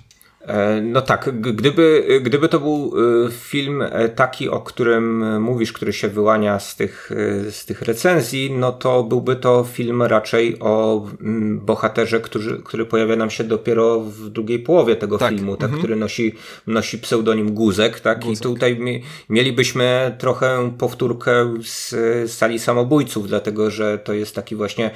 E, 0.48 0.82
no 0.82 1.02
tak, 1.02 1.42
gdyby, 1.42 2.20
gdyby 2.22 2.50
to 2.50 2.60
był 2.60 2.94
e, 3.28 3.32
film 3.32 3.82
e, 3.82 4.10
taki, 4.10 4.50
o 4.50 4.60
którym 4.60 5.42
mówisz, 5.42 5.74
który 5.74 5.94
się 5.94 6.08
wyłania 6.08 6.60
z 6.60 6.76
tych, 6.76 7.12
z 7.50 7.66
tych 7.66 7.82
recenzji, 7.82 8.52
no 8.52 8.72
to 8.72 9.04
byłby 9.04 9.36
to 9.36 9.64
film 9.64 10.04
raczej 10.04 10.60
o 10.60 11.06
mm, 11.22 11.60
bohaterze, 11.60 12.20
który, 12.20 12.62
który 12.64 12.86
pojawia 12.86 13.16
nam 13.16 13.30
się 13.30 13.44
dopiero 13.44 14.00
w 14.00 14.30
drugiej 14.30 14.60
połowie 14.60 14.96
tego 14.96 15.18
tak. 15.18 15.34
filmu, 15.34 15.56
tak, 15.56 15.64
mhm. 15.64 15.80
który 15.80 15.96
nosi, 15.96 16.36
nosi 16.68 17.00
pseudonim 17.00 17.54
Guzek, 17.54 18.00
tak? 18.00 18.20
Guzek. 18.20 18.40
I 18.40 18.44
tutaj 18.44 18.80
mi, 18.80 19.04
mielibyśmy 19.30 20.16
trochę 20.20 20.72
powtórkę 20.78 21.54
z, 21.64 21.90
z 21.90 22.32
sali 22.32 22.60
samobójców, 22.60 23.28
dlatego 23.28 23.72
że 23.72 23.98
to 23.98 24.14
jest 24.14 24.36
taki 24.36 24.56
właśnie 24.56 24.92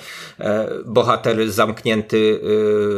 bohater 0.85 1.51
zamknięty 1.51 2.39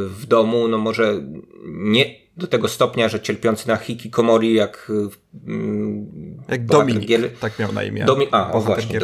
w 0.09 0.25
domu, 0.27 0.67
no 0.67 0.77
może 0.77 1.21
nie 1.65 2.24
do 2.37 2.47
tego 2.47 2.67
stopnia, 2.67 3.09
że 3.09 3.19
cierpiący 3.19 3.67
na 3.67 3.75
hikikomori 3.75 4.53
jak 4.53 4.87
mm, 4.89 5.09
jak 6.47 6.65
Dominik, 6.65 7.05
Gier... 7.05 7.31
tak 7.39 7.59
miał 7.59 7.73
na 7.73 7.83
imię. 7.83 8.05
Domi... 8.05 8.27
A, 8.31 8.51
o 8.51 8.61
właśnie, 8.61 8.99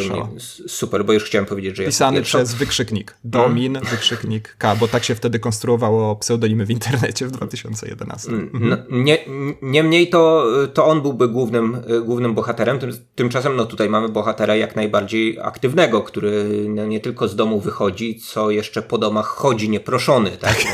super, 0.67 1.05
bo 1.05 1.13
już 1.13 1.23
chciałem 1.23 1.45
powiedzieć, 1.45 1.77
że 1.77 1.85
Pisany 1.85 2.21
przez 2.21 2.53
wykrzyknik. 2.53 3.17
Domin, 3.23 3.73
hmm. 3.73 3.91
wykrzyknik 3.91 4.55
K, 4.57 4.75
bo 4.75 4.87
tak 4.87 5.03
się 5.03 5.15
wtedy 5.15 5.39
konstruowało 5.39 6.15
pseudonimy 6.15 6.65
w 6.65 6.71
internecie 6.71 7.27
w 7.27 7.31
2011. 7.31 8.31
Mm, 8.31 8.49
no, 8.53 8.77
nie, 8.89 9.17
niemniej 9.61 10.09
to, 10.09 10.47
to 10.73 10.85
on 10.85 11.01
byłby 11.01 11.27
głównym, 11.27 11.77
głównym 12.05 12.33
bohaterem, 12.33 12.79
tymczasem 13.15 13.55
no 13.55 13.65
tutaj 13.65 13.89
mamy 13.89 14.09
bohatera 14.09 14.55
jak 14.55 14.75
najbardziej 14.75 15.39
aktywnego, 15.39 16.01
który 16.01 16.65
no, 16.69 16.85
nie 16.85 16.99
tylko 16.99 17.27
z 17.27 17.35
domu 17.35 17.59
wychodzi, 17.59 18.19
co 18.19 18.51
jeszcze 18.51 18.81
po 18.81 18.97
domach 18.97 19.27
chodzi 19.27 19.69
nieproszony. 19.69 20.31
Tak? 20.31 20.57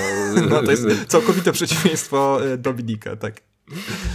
No, 0.49 0.64
to 0.64 0.72
jest 0.72 0.88
całkowite 1.08 1.51
przeciwieństwo 1.51 2.39
Dominika, 2.58 3.16
tak. 3.16 3.47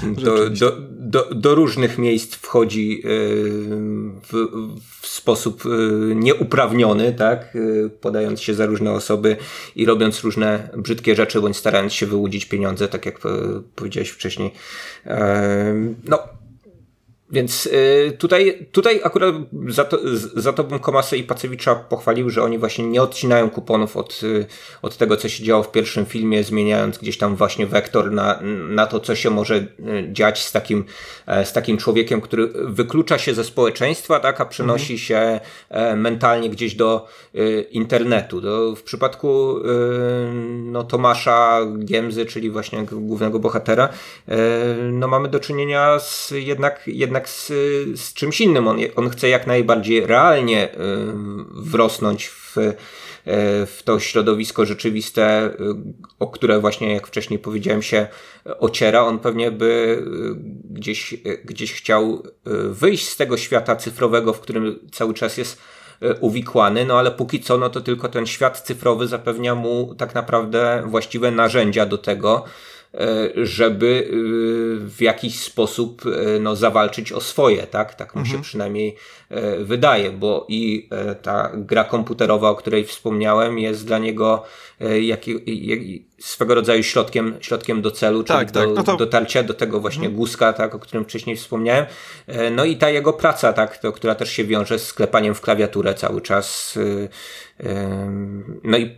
Do, 0.02 0.50
do, 0.50 0.76
do, 0.90 1.34
do, 1.34 1.54
różnych 1.54 1.98
miejsc 1.98 2.34
wchodzi 2.34 3.02
e, 3.04 3.08
w, 4.22 4.48
w, 5.00 5.06
sposób 5.06 5.62
e, 5.66 5.68
nieuprawniony, 6.14 7.12
tak? 7.12 7.56
E, 7.56 7.88
podając 7.88 8.40
się 8.40 8.54
za 8.54 8.66
różne 8.66 8.92
osoby 8.92 9.36
i 9.76 9.86
robiąc 9.86 10.20
różne 10.24 10.68
brzydkie 10.76 11.14
rzeczy, 11.14 11.40
bądź 11.40 11.56
starając 11.56 11.92
się 11.92 12.06
wyłudzić 12.06 12.44
pieniądze, 12.44 12.88
tak 12.88 13.06
jak 13.06 13.18
powiedziałeś 13.74 14.08
wcześniej. 14.08 14.50
No, 16.04 16.18
więc 17.32 17.66
y, 17.66 18.16
tutaj, 18.18 18.68
tutaj 18.72 19.00
akurat 19.04 19.34
za 19.68 19.84
to, 19.84 19.98
za 20.36 20.52
to 20.52 20.64
bym 20.64 20.78
Komasę 20.78 21.16
i 21.16 21.24
Pacewicza 21.24 21.74
pochwalił, 21.74 22.30
że 22.30 22.42
oni 22.42 22.58
właśnie 22.58 22.86
nie 22.86 23.02
odcinają 23.02 23.50
kuponów 23.50 23.96
od, 23.96 24.20
y, 24.22 24.46
od 24.82 24.96
tego, 24.96 25.16
co 25.16 25.28
się 25.28 25.44
działo 25.44 25.62
w 25.62 25.70
pierwszym 25.70 26.06
filmie, 26.06 26.44
zmieniając 26.44 26.98
gdzieś 26.98 27.18
tam 27.18 27.36
właśnie 27.36 27.66
wektor 27.66 28.10
na, 28.10 28.40
na 28.68 28.86
to, 28.86 29.00
co 29.00 29.14
się 29.14 29.30
może 29.30 29.56
y, 29.56 29.64
dziać 30.12 30.44
z 30.44 30.52
takim, 30.52 30.84
e, 31.26 31.44
z 31.44 31.52
takim 31.52 31.78
człowiekiem, 31.78 32.20
który 32.20 32.48
wyklucza 32.54 33.18
się 33.18 33.34
ze 33.34 33.44
społeczeństwa, 33.44 34.20
tak, 34.20 34.40
a 34.40 34.44
przenosi 34.44 34.92
mhm. 34.92 34.98
się 34.98 35.40
e, 35.68 35.96
mentalnie 35.96 36.50
gdzieś 36.50 36.74
do 36.74 37.06
internetu. 37.70 38.40
Do, 38.40 38.76
w 38.76 38.82
przypadku 38.82 39.56
no, 40.64 40.84
Tomasza 40.84 41.60
Giemzy, 41.84 42.26
czyli 42.26 42.50
właśnie 42.50 42.84
głównego 42.92 43.38
bohatera, 43.38 43.88
no, 44.92 45.08
mamy 45.08 45.28
do 45.28 45.40
czynienia 45.40 45.98
z 45.98 46.30
jednak, 46.30 46.82
jednak 46.86 47.21
z, 47.28 47.46
z 48.00 48.14
czymś 48.14 48.40
innym. 48.40 48.68
On, 48.68 48.78
on 48.96 49.10
chce 49.10 49.28
jak 49.28 49.46
najbardziej 49.46 50.06
realnie 50.06 50.74
y, 50.74 50.76
wrosnąć 51.50 52.28
w, 52.28 52.58
y, 52.58 52.74
w 53.66 53.80
to 53.84 54.00
środowisko 54.00 54.66
rzeczywiste, 54.66 55.46
y, 55.46 55.74
o 56.18 56.26
które 56.26 56.60
właśnie, 56.60 56.94
jak 56.94 57.06
wcześniej 57.06 57.38
powiedziałem, 57.38 57.82
się 57.82 58.06
ociera. 58.58 59.02
On 59.02 59.18
pewnie 59.18 59.50
by 59.50 60.02
gdzieś, 60.70 61.14
gdzieś 61.44 61.72
chciał 61.72 62.22
wyjść 62.70 63.08
z 63.08 63.16
tego 63.16 63.36
świata 63.36 63.76
cyfrowego, 63.76 64.32
w 64.32 64.40
którym 64.40 64.78
cały 64.92 65.14
czas 65.14 65.36
jest 65.36 65.58
uwikłany, 66.20 66.84
no 66.84 66.98
ale 66.98 67.10
póki 67.10 67.40
co, 67.40 67.58
no 67.58 67.70
to 67.70 67.80
tylko 67.80 68.08
ten 68.08 68.26
świat 68.26 68.60
cyfrowy 68.60 69.06
zapewnia 69.06 69.54
mu 69.54 69.94
tak 69.94 70.14
naprawdę 70.14 70.82
właściwe 70.86 71.30
narzędzia 71.30 71.86
do 71.86 71.98
tego, 71.98 72.44
żeby 73.36 74.06
e, 74.06 74.12
w 74.88 75.00
jakiś 75.00 75.40
sposób 75.40 76.02
e, 76.06 76.40
no, 76.40 76.56
zawalczyć 76.56 77.12
o 77.12 77.20
swoje, 77.20 77.66
tak? 77.66 77.94
Tak 77.94 78.16
mhm. 78.16 78.26
się 78.26 78.42
przynajmniej 78.42 78.96
wydaje, 79.60 80.10
bo 80.10 80.46
i 80.48 80.88
ta 81.22 81.50
gra 81.54 81.84
komputerowa, 81.84 82.50
o 82.50 82.54
której 82.54 82.84
wspomniałem, 82.84 83.58
jest 83.58 83.86
dla 83.86 83.98
niego 83.98 84.44
jak, 85.00 85.26
jak, 85.46 85.80
swego 86.18 86.54
rodzaju 86.54 86.82
środkiem, 86.82 87.34
środkiem 87.40 87.82
do 87.82 87.90
celu, 87.90 88.24
czyli 88.24 88.38
tak, 88.38 88.50
do, 88.50 88.60
tak. 88.60 88.68
No 88.74 88.82
to... 88.82 88.96
dotarcia 88.96 89.42
do 89.42 89.54
tego 89.54 89.80
właśnie 89.80 90.06
mhm. 90.06 90.16
guska, 90.16 90.52
tak, 90.52 90.74
o 90.74 90.78
którym 90.78 91.04
wcześniej 91.04 91.36
wspomniałem. 91.36 91.86
No 92.50 92.64
i 92.64 92.76
ta 92.76 92.90
jego 92.90 93.12
praca, 93.12 93.52
tak, 93.52 93.78
to, 93.78 93.92
która 93.92 94.14
też 94.14 94.30
się 94.30 94.44
wiąże 94.44 94.78
z 94.78 94.86
sklepaniem 94.86 95.34
w 95.34 95.40
klawiaturę 95.40 95.94
cały 95.94 96.20
czas. 96.20 96.78
No 98.64 98.78
i 98.78 98.96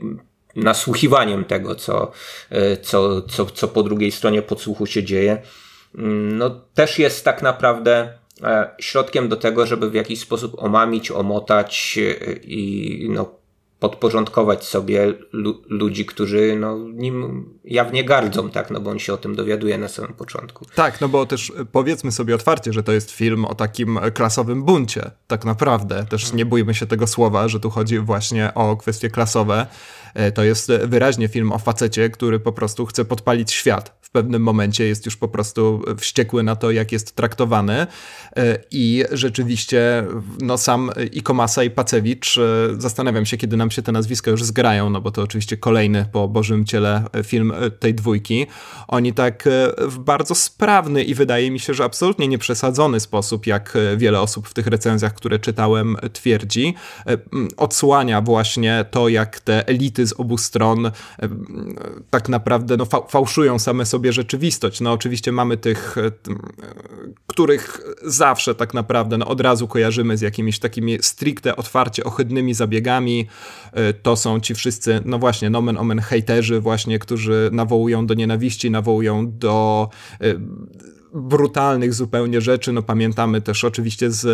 nasłuchiwaniem 0.56 1.44
tego, 1.44 1.74
co, 1.74 2.10
e, 2.50 2.76
co, 2.76 3.22
co, 3.22 3.46
co 3.46 3.68
po 3.68 3.82
drugiej 3.82 4.12
stronie 4.12 4.42
podsłuchu 4.42 4.86
się 4.86 5.04
dzieje, 5.04 5.42
mm, 5.94 6.38
no 6.38 6.50
też 6.74 6.98
jest 6.98 7.24
tak 7.24 7.42
naprawdę 7.42 8.18
e, 8.42 8.70
środkiem 8.80 9.28
do 9.28 9.36
tego, 9.36 9.66
żeby 9.66 9.90
w 9.90 9.94
jakiś 9.94 10.20
sposób 10.20 10.62
omamić, 10.62 11.10
omotać 11.10 11.98
e, 11.98 12.32
i 12.32 13.06
no, 13.10 13.43
podporządkować 13.88 14.64
sobie 14.64 15.14
ludzi, 15.68 16.06
którzy 16.06 16.56
no, 16.60 16.78
nim 16.78 17.48
jawnie 17.64 18.04
gardzą, 18.04 18.50
tak, 18.50 18.70
no 18.70 18.80
bo 18.80 18.90
on 18.90 18.98
się 18.98 19.12
o 19.12 19.16
tym 19.16 19.34
dowiaduje 19.34 19.78
na 19.78 19.88
samym 19.88 20.12
początku. 20.12 20.66
Tak, 20.74 21.00
no 21.00 21.08
bo 21.08 21.26
też 21.26 21.52
powiedzmy 21.72 22.12
sobie 22.12 22.34
otwarcie, 22.34 22.72
że 22.72 22.82
to 22.82 22.92
jest 22.92 23.10
film 23.10 23.44
o 23.44 23.54
takim 23.54 23.98
klasowym 24.14 24.62
buncie, 24.62 25.10
tak 25.26 25.44
naprawdę. 25.44 26.06
Też 26.10 26.32
nie 26.32 26.46
bójmy 26.46 26.74
się 26.74 26.86
tego 26.86 27.06
słowa, 27.06 27.48
że 27.48 27.60
tu 27.60 27.70
chodzi 27.70 27.98
właśnie 27.98 28.54
o 28.54 28.76
kwestie 28.76 29.10
klasowe. 29.10 29.66
E, 30.14 30.32
to 30.32 30.44
jest 30.44 30.72
wyraźnie 30.84 31.28
film 31.28 31.52
o 31.52 31.58
facecie, 31.58 32.10
który 32.10 32.40
po 32.40 32.52
prostu 32.52 32.86
chce 32.86 33.04
podpalić 33.04 33.52
świat. 33.52 33.98
Pewnym 34.14 34.42
momencie 34.42 34.84
jest 34.84 35.06
już 35.06 35.16
po 35.16 35.28
prostu 35.28 35.82
wściekły 35.98 36.42
na 36.42 36.56
to, 36.56 36.70
jak 36.70 36.92
jest 36.92 37.16
traktowany 37.16 37.86
e, 38.36 38.58
i 38.70 39.04
rzeczywiście 39.12 40.04
no 40.40 40.58
sam 40.58 40.90
i 41.12 41.22
Komasa 41.22 41.64
i 41.64 41.70
Pacewicz, 41.70 42.38
e, 42.38 42.40
zastanawiam 42.78 43.26
się, 43.26 43.36
kiedy 43.36 43.56
nam 43.56 43.70
się 43.70 43.82
te 43.82 43.92
nazwiska 43.92 44.30
już 44.30 44.44
zgrają, 44.44 44.90
no 44.90 45.00
bo 45.00 45.10
to 45.10 45.22
oczywiście 45.22 45.56
kolejny 45.56 46.06
po 46.12 46.28
Bożym 46.28 46.64
Ciele 46.64 47.04
film 47.24 47.52
tej 47.80 47.94
dwójki. 47.94 48.46
Oni 48.88 49.12
tak 49.12 49.48
w 49.78 49.98
bardzo 49.98 50.34
sprawny 50.34 51.04
i 51.04 51.14
wydaje 51.14 51.50
mi 51.50 51.60
się, 51.60 51.74
że 51.74 51.84
absolutnie 51.84 52.28
nieprzesadzony 52.28 53.00
sposób, 53.00 53.46
jak 53.46 53.78
wiele 53.96 54.20
osób 54.20 54.48
w 54.48 54.54
tych 54.54 54.66
recenzjach, 54.66 55.14
które 55.14 55.38
czytałem, 55.38 55.96
twierdzi, 56.12 56.74
odsłania 57.56 58.20
właśnie 58.20 58.84
to, 58.90 59.08
jak 59.08 59.40
te 59.40 59.68
elity 59.68 60.06
z 60.06 60.12
obu 60.12 60.38
stron 60.38 60.86
e, 60.86 60.92
tak 62.10 62.28
naprawdę 62.28 62.76
no, 62.76 62.86
fałszują 63.08 63.58
same 63.58 63.86
sobie 63.86 64.03
rzeczywistość. 64.12 64.80
No 64.80 64.92
oczywiście 64.92 65.32
mamy 65.32 65.56
tych, 65.56 65.98
e, 65.98 66.10
których 67.26 67.80
zawsze 68.02 68.54
tak 68.54 68.74
naprawdę 68.74 69.18
no, 69.18 69.26
od 69.26 69.40
razu 69.40 69.68
kojarzymy 69.68 70.16
z 70.16 70.20
jakimiś 70.20 70.58
takimi 70.58 70.98
stricte, 71.00 71.56
otwarcie 71.56 72.04
ohydnymi 72.04 72.54
zabiegami. 72.54 73.26
E, 73.72 73.92
to 73.92 74.16
są 74.16 74.40
ci 74.40 74.54
wszyscy, 74.54 75.02
no 75.04 75.18
właśnie, 75.18 75.50
nomen 75.50 75.78
omen 75.78 75.98
hejterzy 75.98 76.60
właśnie, 76.60 76.98
którzy 76.98 77.50
nawołują 77.52 78.06
do 78.06 78.14
nienawiści, 78.14 78.70
nawołują 78.70 79.38
do 79.38 79.88
brutalnych 81.14 81.94
zupełnie 81.94 82.40
rzeczy. 82.40 82.72
No 82.72 82.82
pamiętamy 82.82 83.40
też 83.40 83.64
oczywiście 83.64 84.10
z 84.10 84.24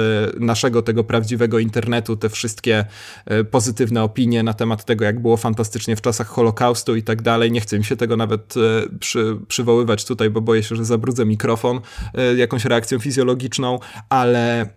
naszego 0.41 0.83
tego 0.83 1.05
prawdziwego 1.05 1.59
internetu 1.59 2.16
te 2.16 2.28
wszystkie 2.28 2.85
e, 3.26 3.45
pozytywne 3.45 4.03
opinie 4.03 4.43
na 4.43 4.55
temat 4.55 4.85
tego, 4.85 5.05
jak 5.05 5.20
było 5.20 5.37
fantastycznie 5.37 5.97
w 5.97 6.01
czasach 6.01 6.26
Holokaustu 6.26 6.97
i 6.97 7.03
tak 7.03 7.22
dalej. 7.22 7.53
Nie 7.53 7.61
chcę 7.61 7.78
mi 7.78 7.85
się 7.85 7.97
tego 7.97 8.16
nawet 8.16 8.55
e, 8.57 8.61
przy, 8.99 9.37
przywoływać 9.49 10.05
tutaj, 10.05 10.31
bo 10.31 10.41
boję 10.41 10.62
się, 10.62 10.76
że 10.76 10.85
zabrudzę 10.85 11.26
mikrofon 11.26 11.81
e, 12.14 12.35
jakąś 12.35 12.64
reakcją 12.64 12.99
fizjologiczną, 12.99 13.78
ale 14.09 14.70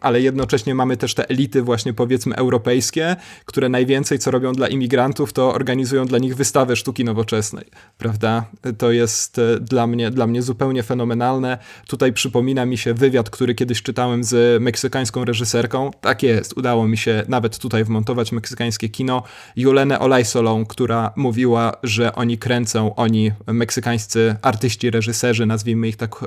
ale 0.00 0.20
jednocześnie 0.20 0.74
mamy 0.74 0.96
też 0.96 1.14
te 1.14 1.28
elity 1.28 1.62
właśnie 1.62 1.92
powiedzmy 1.92 2.36
europejskie, 2.36 3.16
które 3.44 3.68
najwięcej 3.68 4.18
co 4.18 4.30
robią 4.30 4.52
dla 4.52 4.68
imigrantów, 4.68 5.32
to 5.32 5.54
organizują 5.54 6.06
dla 6.06 6.18
nich 6.18 6.36
wystawę 6.36 6.76
sztuki 6.76 7.04
nowoczesnej, 7.04 7.64
prawda? 7.98 8.44
To 8.78 8.92
jest 8.92 9.38
e, 9.38 9.60
dla 9.60 9.86
mnie, 9.86 10.10
dla 10.10 10.26
mnie 10.26 10.42
zupełnie 10.42 10.82
fenomenalne. 10.82 11.58
Tutaj 11.86 12.12
przypomina 12.12 12.66
mi 12.66 12.78
się 12.78 12.94
wywiad, 12.94 13.30
który 13.30 13.54
kiedyś 13.54 13.82
czytałem 13.82 14.24
z 14.24 14.62
meksykańską 14.62 15.24
reżyserką. 15.24 15.90
Tak 16.00 16.22
jest, 16.22 16.56
udało 16.56 16.88
mi 16.88 16.96
się 16.96 17.24
nawet 17.28 17.58
tutaj 17.58 17.84
wmontować 17.84 18.32
meksykańskie 18.32 18.88
kino. 18.88 19.22
Julenę 19.56 20.00
Olajsolą, 20.00 20.66
która 20.66 21.12
mówiła, 21.16 21.72
że 21.82 22.14
oni 22.14 22.38
kręcą, 22.38 22.94
oni 22.94 23.32
meksykańscy 23.46 24.36
artyści, 24.42 24.90
reżyserzy, 24.90 25.46
nazwijmy 25.46 25.88
ich 25.88 25.96
tak 25.96 26.22
e, 26.22 26.26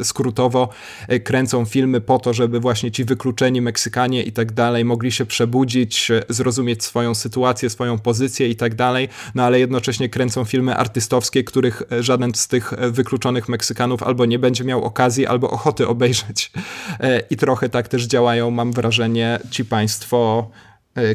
e, 0.00 0.04
skrótowo, 0.04 0.68
kręcą 1.24 1.64
filmy 1.64 2.00
po 2.00 2.13
po 2.14 2.18
to, 2.18 2.32
żeby 2.32 2.60
właśnie 2.60 2.90
ci 2.90 3.04
wykluczeni 3.04 3.60
Meksykanie 3.60 4.22
i 4.22 4.32
tak 4.32 4.52
dalej 4.52 4.84
mogli 4.84 5.12
się 5.12 5.26
przebudzić, 5.26 6.12
zrozumieć 6.28 6.84
swoją 6.84 7.14
sytuację, 7.14 7.70
swoją 7.70 7.98
pozycję 7.98 8.48
i 8.48 8.56
tak 8.56 8.74
dalej, 8.74 9.08
no 9.34 9.42
ale 9.42 9.60
jednocześnie 9.60 10.08
kręcą 10.08 10.44
filmy 10.44 10.76
artystowskie, 10.76 11.44
których 11.44 11.82
żaden 12.00 12.34
z 12.34 12.48
tych 12.48 12.72
wykluczonych 12.90 13.48
Meksykanów 13.48 14.02
albo 14.02 14.26
nie 14.26 14.38
będzie 14.38 14.64
miał 14.64 14.84
okazji, 14.84 15.26
albo 15.26 15.50
ochoty 15.50 15.88
obejrzeć. 15.88 16.52
I 17.30 17.36
trochę 17.36 17.68
tak 17.68 17.88
też 17.88 18.04
działają, 18.04 18.50
mam 18.50 18.72
wrażenie, 18.72 19.38
ci 19.50 19.64
państwo 19.64 20.50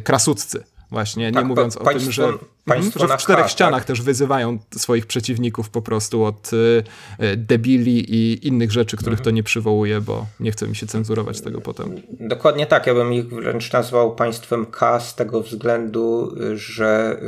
krasuccy 0.04 0.64
Właśnie, 0.91 1.26
nie 1.26 1.34
tak, 1.34 1.45
mówiąc 1.45 1.78
o 1.78 1.86
tym, 1.86 2.12
że, 2.12 2.34
mhm, 2.68 2.91
że 3.10 3.18
w 3.18 3.22
czterech 3.22 3.49
ścianach 3.49 3.82
tak? 3.82 3.88
też 3.88 4.01
wyzywają 4.01 4.57
swoich 4.76 5.05
przeciwników 5.05 5.70
po 5.70 5.82
prostu 5.82 6.24
od 6.24 6.51
y, 6.53 6.84
debili 7.38 8.16
i 8.16 8.47
innych 8.47 8.72
rzeczy, 8.72 8.97
których 8.97 9.20
mhm. 9.20 9.24
to 9.24 9.32
nie 9.32 9.43
przywołuje, 9.43 10.01
bo 10.01 10.26
nie 10.39 10.51
chce 10.51 10.68
mi 10.68 10.76
się 10.76 10.88
cenzurować 10.88 11.41
tego 11.41 11.62
potem. 11.62 12.01
Dokładnie 12.20 12.66
tak, 12.66 12.88
ja 12.88 12.93
bym 12.93 13.14
ich 13.14 13.30
wręcz 13.30 13.74
nazwał 13.74 14.16
państwem 14.16 14.66
K 14.66 14.99
z 14.99 15.16
tego 15.16 15.41
względu, 15.41 16.36
że 16.53 17.20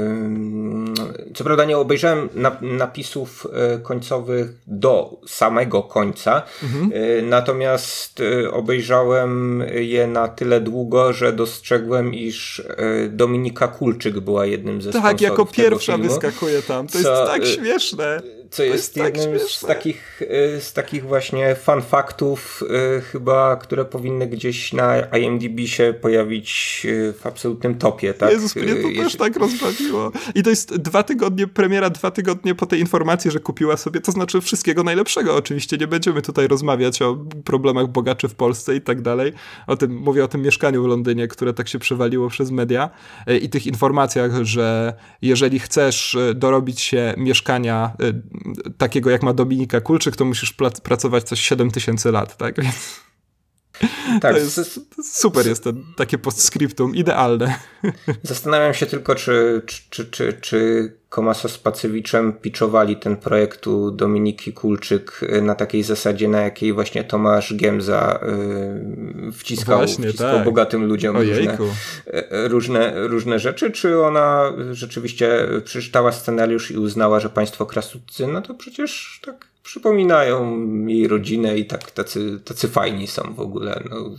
y, 1.29 1.33
co 1.33 1.43
prawda 1.43 1.65
nie 1.65 1.77
obejrzałem 1.77 2.29
napisów 2.61 3.47
y, 3.75 3.79
końcowych 3.79 4.53
do 4.67 5.21
samego 5.27 5.83
końca, 5.83 6.43
mhm. 6.63 6.91
Y, 6.93 7.21
natomiast 7.29 8.21
obejrzałem 8.51 9.63
je 9.73 10.07
na 10.07 10.27
tyle 10.27 10.61
długo, 10.61 11.13
że 11.13 11.33
dostrzegłem, 11.33 12.13
iż 12.13 12.63
Dominik 13.09 13.51
Monika 13.51 13.67
Kulczyk 13.67 14.19
była 14.19 14.45
jednym 14.45 14.81
ze 14.81 14.91
Tak, 14.91 15.21
jako 15.31 15.45
pierwsza 15.45 15.97
wyskakuje 15.97 16.61
tam. 16.61 16.87
To 16.87 16.91
co, 16.91 16.97
jest 16.97 17.31
tak 17.31 17.43
y, 17.43 17.45
śmieszne. 17.45 18.21
Co 18.51 18.63
jest, 18.63 18.95
tak 18.95 19.17
jednym 19.17 19.39
z 19.39 19.59
takich, 19.59 20.21
y, 20.21 20.61
z 20.61 20.73
takich 20.73 21.05
właśnie 21.05 21.55
fun 21.55 21.81
faktów 21.81 22.63
y, 22.97 23.01
chyba, 23.01 23.55
które 23.55 23.85
powinny 23.85 24.27
gdzieś 24.27 24.73
na 24.73 24.99
IMDb 24.99 25.59
się 25.65 25.93
pojawić 26.01 26.81
w 27.19 27.27
absolutnym 27.27 27.75
topie. 27.75 28.13
Tak? 28.13 28.31
Jezus, 28.31 28.55
mnie 28.55 28.75
to 28.75 29.03
też 29.03 29.15
tak 29.15 29.35
rozbawiło. 29.35 30.11
I 30.35 30.43
to 30.43 30.49
jest 30.49 30.75
dwa 30.75 31.03
tygodnie, 31.03 31.47
premiera 31.47 31.89
dwa 31.89 32.11
tygodnie 32.11 32.55
po 32.55 32.65
tej 32.65 32.79
informacji, 32.79 33.31
że 33.31 33.39
kupiła 33.39 33.77
sobie, 33.77 34.01
to 34.01 34.11
znaczy 34.11 34.41
wszystkiego 34.41 34.83
najlepszego. 34.83 35.35
Oczywiście 35.35 35.77
nie 35.77 35.87
będziemy 35.87 36.21
tutaj 36.21 36.47
rozmawiać 36.47 37.01
o 37.01 37.17
problemach 37.45 37.87
bogaczy 37.87 38.27
w 38.27 38.35
Polsce 38.35 38.75
i 38.75 38.81
tak 38.81 39.01
dalej. 39.01 39.33
O 39.67 39.77
tym, 39.77 39.95
mówię 39.95 40.23
o 40.23 40.27
tym 40.27 40.41
mieszkaniu 40.41 40.83
w 40.83 40.87
Londynie, 40.87 41.27
które 41.27 41.53
tak 41.53 41.67
się 41.67 41.79
przewaliło 41.79 42.29
przez 42.29 42.51
media 42.51 42.89
i 43.41 43.49
tych 43.49 43.67
informacjach, 43.67 44.43
że 44.43 44.93
jeżeli 45.21 45.59
chcesz 45.59 46.17
dorobić 46.35 46.81
się 46.81 47.13
mieszkania 47.17 47.91
takiego 48.77 49.09
jak 49.09 49.23
ma 49.23 49.33
Dominika 49.33 49.81
Kulczyk, 49.81 50.15
to 50.15 50.25
musisz 50.25 50.55
pracować 50.83 51.23
coś 51.23 51.39
7 51.39 51.71
tysięcy 51.71 52.11
lat, 52.11 52.37
tak? 52.37 52.61
Więc... 52.61 52.99
Tak, 54.21 54.35
to 54.35 54.39
jest, 54.39 54.79
super 55.03 55.47
jest 55.47 55.63
to 55.63 55.73
takie 55.95 56.17
postscriptum, 56.17 56.95
idealne. 56.95 57.55
Zastanawiam 58.23 58.73
się 58.73 58.85
tylko, 58.85 59.15
czy, 59.15 59.61
czy, 59.89 60.05
czy, 60.05 60.33
czy 60.33 60.91
Komasa 61.09 61.49
z 61.49 61.57
Pacewiczem 61.57 62.33
piczowali 62.33 62.95
ten 62.95 63.17
projekt 63.17 63.67
u 63.67 63.91
Dominiki 63.91 64.53
Kulczyk 64.53 65.21
y, 65.23 65.41
na 65.41 65.55
takiej 65.55 65.83
zasadzie, 65.83 66.27
na 66.27 66.41
jakiej 66.41 66.73
właśnie 66.73 67.03
Tomasz 67.03 67.55
Giemza 67.55 68.19
yy, 69.25 69.31
wciskał, 69.31 69.77
właśnie, 69.77 70.07
wciskał 70.07 70.35
tak. 70.35 70.45
bogatym 70.45 70.85
ludziom 70.85 71.17
różne, 71.17 71.57
y, 72.07 72.47
różne, 72.47 73.07
różne 73.07 73.39
rzeczy, 73.39 73.71
czy 73.71 74.01
ona 74.01 74.53
rzeczywiście 74.71 75.47
przeczytała 75.63 76.11
scenariusz 76.11 76.71
i 76.71 76.77
uznała, 76.77 77.19
że 77.19 77.29
państwo 77.29 77.65
krasudcy, 77.65 78.27
no 78.27 78.41
to 78.41 78.53
przecież 78.53 79.19
tak 79.25 79.50
przypominają 79.63 80.67
jej 80.87 81.07
rodzinę 81.07 81.57
i 81.57 81.65
tak 81.65 81.91
tacy, 81.91 82.39
tacy 82.45 82.67
fajni 82.67 83.07
są 83.07 83.33
w 83.33 83.39
ogóle. 83.39 83.83
No. 83.89 84.09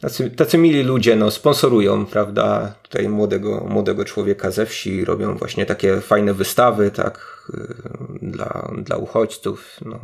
Tacy, 0.00 0.30
tacy 0.30 0.58
mili 0.58 0.82
ludzie 0.82 1.16
no, 1.16 1.30
sponsorują, 1.30 2.06
prawda, 2.06 2.74
tutaj 2.82 3.08
młodego, 3.08 3.66
młodego 3.70 4.04
człowieka 4.04 4.50
ze 4.50 4.66
wsi, 4.66 5.04
robią 5.04 5.36
właśnie 5.36 5.66
takie 5.66 6.00
fajne 6.00 6.34
wystawy, 6.34 6.90
tak, 6.90 7.46
y, 7.54 7.74
dla, 8.22 8.72
dla 8.82 8.96
uchodźców. 8.96 9.80
No. 9.84 10.00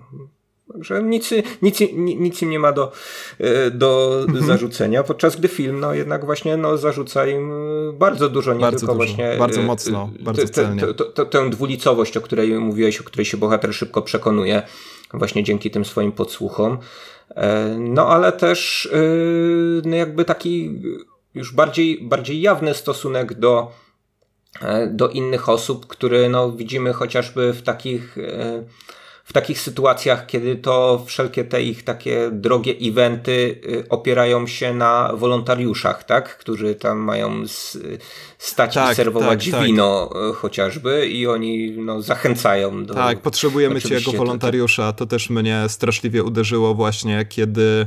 Także 0.73 1.03
nic, 1.03 1.31
nic, 1.63 1.81
nic 1.95 2.43
im 2.43 2.51
nie 2.51 2.59
ma 2.59 2.73
do, 2.73 2.93
y, 3.41 3.71
do 3.71 4.21
mhm. 4.29 4.47
zarzucenia, 4.47 5.03
podczas 5.03 5.37
gdy 5.37 5.49
film 5.49 5.81
no, 5.81 5.95
jednak 5.95 6.25
właśnie 6.25 6.57
no, 6.57 6.79
zarzuca 6.79 7.27
im 7.27 7.53
bardzo 7.95 8.29
dużo, 8.29 8.55
nie 8.55 8.61
bardzo 8.61 8.79
tylko 8.79 8.95
dużo, 8.95 9.07
właśnie. 9.07 9.37
Bardzo 9.39 9.61
y, 9.61 9.65
mocno, 9.65 10.11
bardzo 10.21 10.49
celnie. 10.49 10.83
Tę 11.31 11.51
dwulicowość, 11.51 12.17
o 12.17 12.21
której 12.21 12.53
mówiłeś, 12.53 13.01
o 13.01 13.05
której 13.05 13.25
się 13.25 13.37
bohater 13.37 13.75
szybko 13.75 14.03
przekonuje, 14.03 14.63
właśnie 15.13 15.45
dzięki 15.45 15.71
tym 15.71 15.85
swoim 15.85 16.13
podsłuchom. 16.13 16.79
E, 17.37 17.77
no 17.79 18.09
ale 18.09 18.33
też 18.33 18.89
no 19.85 19.97
jakby 19.97 20.25
taki 20.25 20.81
już 21.35 21.53
bardziej, 21.53 21.99
bardziej 22.03 22.41
jawny 22.41 22.75
stosunek 22.75 23.35
do, 23.35 23.71
e, 24.61 24.87
do 24.87 25.09
innych 25.09 25.49
osób, 25.49 25.87
który 25.87 26.29
no 26.29 26.53
widzimy 26.53 26.93
chociażby 26.93 27.53
w 27.53 27.63
takich 27.63 28.19
e, 28.19 28.65
w 29.25 29.33
takich 29.33 29.61
sytuacjach, 29.61 30.27
kiedy 30.27 30.57
to 30.57 31.03
wszelkie 31.07 31.45
te 31.45 31.63
ich 31.63 31.85
takie 31.85 32.31
drogie 32.33 32.75
eventy 32.83 33.61
y, 33.65 33.89
opierają 33.89 34.47
się 34.47 34.75
na 34.75 35.11
wolontariuszach, 35.15 36.05
tak? 36.05 36.39
Którzy 36.39 36.75
tam 36.75 36.99
mają 36.99 37.43
stać 38.39 38.75
tak, 38.75 38.93
i 38.93 38.95
serwować 38.95 39.45
tak, 39.45 39.55
tak. 39.55 39.67
wino 39.67 40.11
tak. 40.13 40.37
chociażby 40.37 41.07
i 41.07 41.27
oni 41.27 41.71
no, 41.71 42.03
zachęcają 42.03 42.85
do... 42.85 42.95
Tak, 42.95 43.21
potrzebujemy 43.21 43.81
cię 43.81 43.95
jako 43.95 44.13
wolontariusza. 44.13 44.93
To 44.93 45.07
też 45.07 45.31
mnie 45.31 45.65
straszliwie 45.69 46.23
uderzyło 46.23 46.75
właśnie, 46.75 47.25
kiedy 47.29 47.87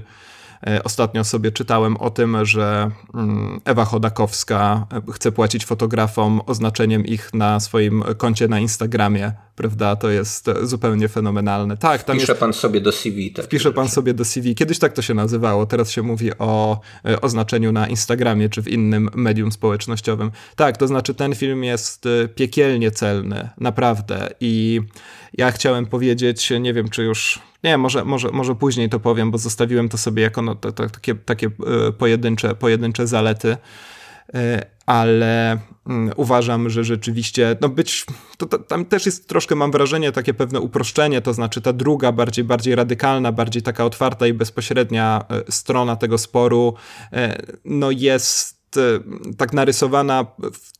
E, 0.67 0.83
ostatnio 0.83 1.23
sobie 1.23 1.51
czytałem 1.51 1.97
o 1.97 2.09
tym, 2.09 2.45
że 2.45 2.91
mm, 3.13 3.61
Ewa 3.65 3.86
Chodakowska 3.86 4.88
e, 5.09 5.11
chce 5.11 5.31
płacić 5.31 5.65
fotografom 5.65 6.41
oznaczeniem 6.45 7.05
ich 7.05 7.33
na 7.33 7.59
swoim 7.59 8.03
koncie 8.17 8.47
na 8.47 8.59
Instagramie, 8.59 9.31
prawda? 9.56 9.95
To 9.95 10.10
jest 10.10 10.49
zupełnie 10.64 11.08
fenomenalne. 11.08 11.78
Tak, 11.78 12.03
tam 12.03 12.16
Wpisze 12.18 12.32
jest... 12.32 12.39
pan 12.39 12.53
sobie 12.53 12.82
do 12.82 12.91
CV. 12.91 13.32
Tak 13.32 13.45
Wpisze 13.45 13.72
pan 13.72 13.89
sobie 13.89 14.14
do 14.14 14.26
CV. 14.26 14.56
Kiedyś 14.56 14.80
tak 14.80 14.93
to 14.93 15.01
się 15.01 15.14
nazywało, 15.14 15.66
teraz 15.66 15.91
się 15.91 16.01
mówi 16.01 16.32
o 16.39 16.80
e, 17.06 17.22
oznaczeniu 17.22 17.72
na 17.72 17.88
Instagramie 17.88 18.49
czy 18.49 18.62
w 18.62 18.68
innym 18.68 19.10
medium 19.16 19.51
społecznościowym. 19.51 20.32
Tak, 20.56 20.78
to 20.78 20.88
znaczy 20.88 21.14
ten 21.14 21.36
film 21.36 21.64
jest 21.64 22.08
piekielnie 22.36 22.91
celny, 22.91 23.49
naprawdę. 23.58 24.30
I 24.39 24.82
ja 25.34 25.51
chciałem 25.51 25.86
powiedzieć, 25.86 26.49
nie 26.60 26.74
wiem 26.74 26.89
czy 26.89 27.03
już 27.03 27.39
nie, 27.66 27.78
może, 27.78 28.06
może, 28.06 28.30
może 28.32 28.56
później 28.56 28.89
to 28.89 28.99
powiem, 28.99 29.32
bo 29.32 29.38
zostawiłem 29.38 29.89
to 29.89 29.97
sobie 29.97 30.24
jako 30.24 30.41
no, 30.41 30.56
to, 30.56 30.72
to, 30.72 30.89
takie, 30.89 31.16
takie 31.16 31.47
e, 31.47 31.91
pojedyncze, 31.91 32.56
pojedyncze 32.56 33.08
zalety, 33.08 33.58
e, 34.34 34.66
ale 34.86 35.57
mm, 35.88 36.13
uważam, 36.15 36.69
że 36.69 36.83
rzeczywiście, 36.83 37.57
no 37.61 37.69
być, 37.69 38.05
to, 38.38 38.45
to, 38.45 38.59
tam 38.59 38.86
też 38.86 39.05
jest 39.05 39.27
troszkę, 39.27 39.55
mam 39.55 39.71
wrażenie, 39.71 40.11
takie 40.11 40.33
pewne 40.33 40.59
uproszczenie, 40.59 41.21
to 41.21 41.33
znaczy 41.33 41.61
ta 41.61 41.73
druga, 41.73 42.11
bardziej, 42.11 42.45
bardziej 42.45 42.75
radykalna, 42.75 43.31
bardziej 43.31 43.61
taka 43.61 43.86
otwarta 43.86 44.27
i 44.27 44.33
bezpośrednia 44.33 45.25
e, 45.29 45.51
strona 45.51 45.95
tego 45.95 46.17
sporu, 46.17 46.73
no 47.65 47.91
jest 47.91 48.55
tak 49.38 49.53
narysowana 49.53 50.26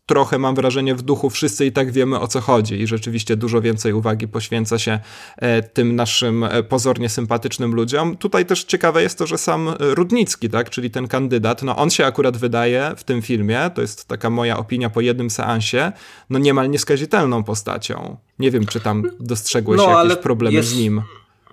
trochę 0.05 0.39
mam 0.39 0.55
wrażenie 0.55 0.95
w 0.95 1.01
duchu 1.01 1.29
wszyscy 1.29 1.65
i 1.65 1.71
tak 1.71 1.91
wiemy 1.91 2.19
o 2.19 2.27
co 2.27 2.41
chodzi 2.41 2.81
i 2.81 2.87
rzeczywiście 2.87 3.35
dużo 3.35 3.61
więcej 3.61 3.93
uwagi 3.93 4.27
poświęca 4.27 4.79
się 4.79 4.99
e, 5.37 5.63
tym 5.63 5.95
naszym 5.95 6.43
e, 6.43 6.63
pozornie 6.63 7.09
sympatycznym 7.09 7.75
ludziom. 7.75 8.17
Tutaj 8.17 8.45
też 8.45 8.63
ciekawe 8.63 9.01
jest 9.01 9.17
to, 9.17 9.27
że 9.27 9.37
sam 9.37 9.69
Rudnicki, 9.79 10.49
tak, 10.49 10.69
czyli 10.69 10.91
ten 10.91 11.07
kandydat, 11.07 11.63
no 11.63 11.75
on 11.75 11.89
się 11.89 12.05
akurat 12.05 12.37
wydaje 12.37 12.91
w 12.97 13.03
tym 13.03 13.21
filmie, 13.21 13.71
to 13.75 13.81
jest 13.81 14.07
taka 14.07 14.29
moja 14.29 14.57
opinia 14.57 14.89
po 14.89 15.01
jednym 15.01 15.29
seansie, 15.29 15.91
no 16.29 16.39
niemal 16.39 16.69
nieskazitelną 16.69 17.43
postacią. 17.43 18.17
Nie 18.39 18.51
wiem, 18.51 18.65
czy 18.65 18.79
tam 18.79 19.03
dostrzegłeś 19.19 19.77
no, 19.77 20.03
jakieś 20.03 20.17
problemy 20.17 20.57
jest... 20.57 20.69
z 20.69 20.77
nim 20.77 21.01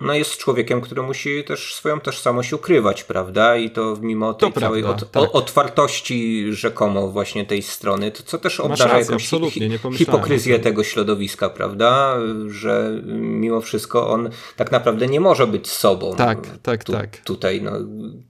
no 0.03 0.13
jest 0.13 0.37
człowiekiem, 0.37 0.81
który 0.81 1.01
musi 1.01 1.43
też 1.43 1.75
swoją 1.75 1.99
tożsamość 1.99 2.53
ukrywać, 2.53 3.03
prawda? 3.03 3.57
I 3.57 3.69
to 3.69 3.97
mimo 4.01 4.33
tej 4.33 4.53
to 4.53 4.59
całej 4.59 4.83
prawda, 4.83 5.05
od, 5.05 5.11
tak. 5.11 5.29
otwartości 5.35 6.47
rzekomo 6.53 7.07
właśnie 7.07 7.45
tej 7.45 7.61
strony, 7.61 8.11
to 8.11 8.23
co 8.23 8.37
też 8.37 8.59
obdarza 8.59 8.99
jakąś 8.99 9.29
hi, 9.29 9.69
hipokryzję 9.97 10.59
tego 10.59 10.83
środowiska, 10.83 11.49
prawda? 11.49 12.17
Że 12.47 13.01
mimo 13.15 13.61
wszystko 13.61 14.09
on 14.09 14.29
tak 14.55 14.71
naprawdę 14.71 15.07
nie 15.07 15.19
może 15.19 15.47
być 15.47 15.69
sobą. 15.69 16.15
Tak, 16.15 16.57
tak, 16.57 16.83
tu, 16.83 16.91
tak. 16.91 17.17
Tutaj 17.17 17.61
no, 17.61 17.71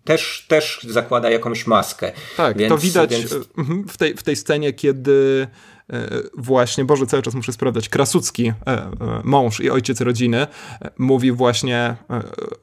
też, 0.04 0.46
też 0.48 0.80
zakłada 0.90 1.30
jakąś 1.30 1.68
maskę. 1.68 2.12
Tak, 2.38 2.58
więc, 2.58 2.70
to 2.70 2.78
widać 2.78 3.12
więc... 3.12 3.36
W, 3.88 3.98
tej, 3.98 4.16
w 4.16 4.24
tej 4.24 4.36
scenie, 4.36 4.74
kiedy 4.74 5.48
właśnie, 6.38 6.86
Boże, 6.86 7.06
cały 7.06 7.24
czas 7.24 7.34
muszę 7.34 7.54
sprawdzać, 7.54 7.90
Krasucki, 7.90 8.48
e, 8.48 8.54
e, 8.68 8.92
mąż 9.24 9.60
i 9.60 9.70
ojciec 9.70 10.02
rodziny, 10.02 10.48
mówi 10.98 11.32
właśnie 11.32 11.96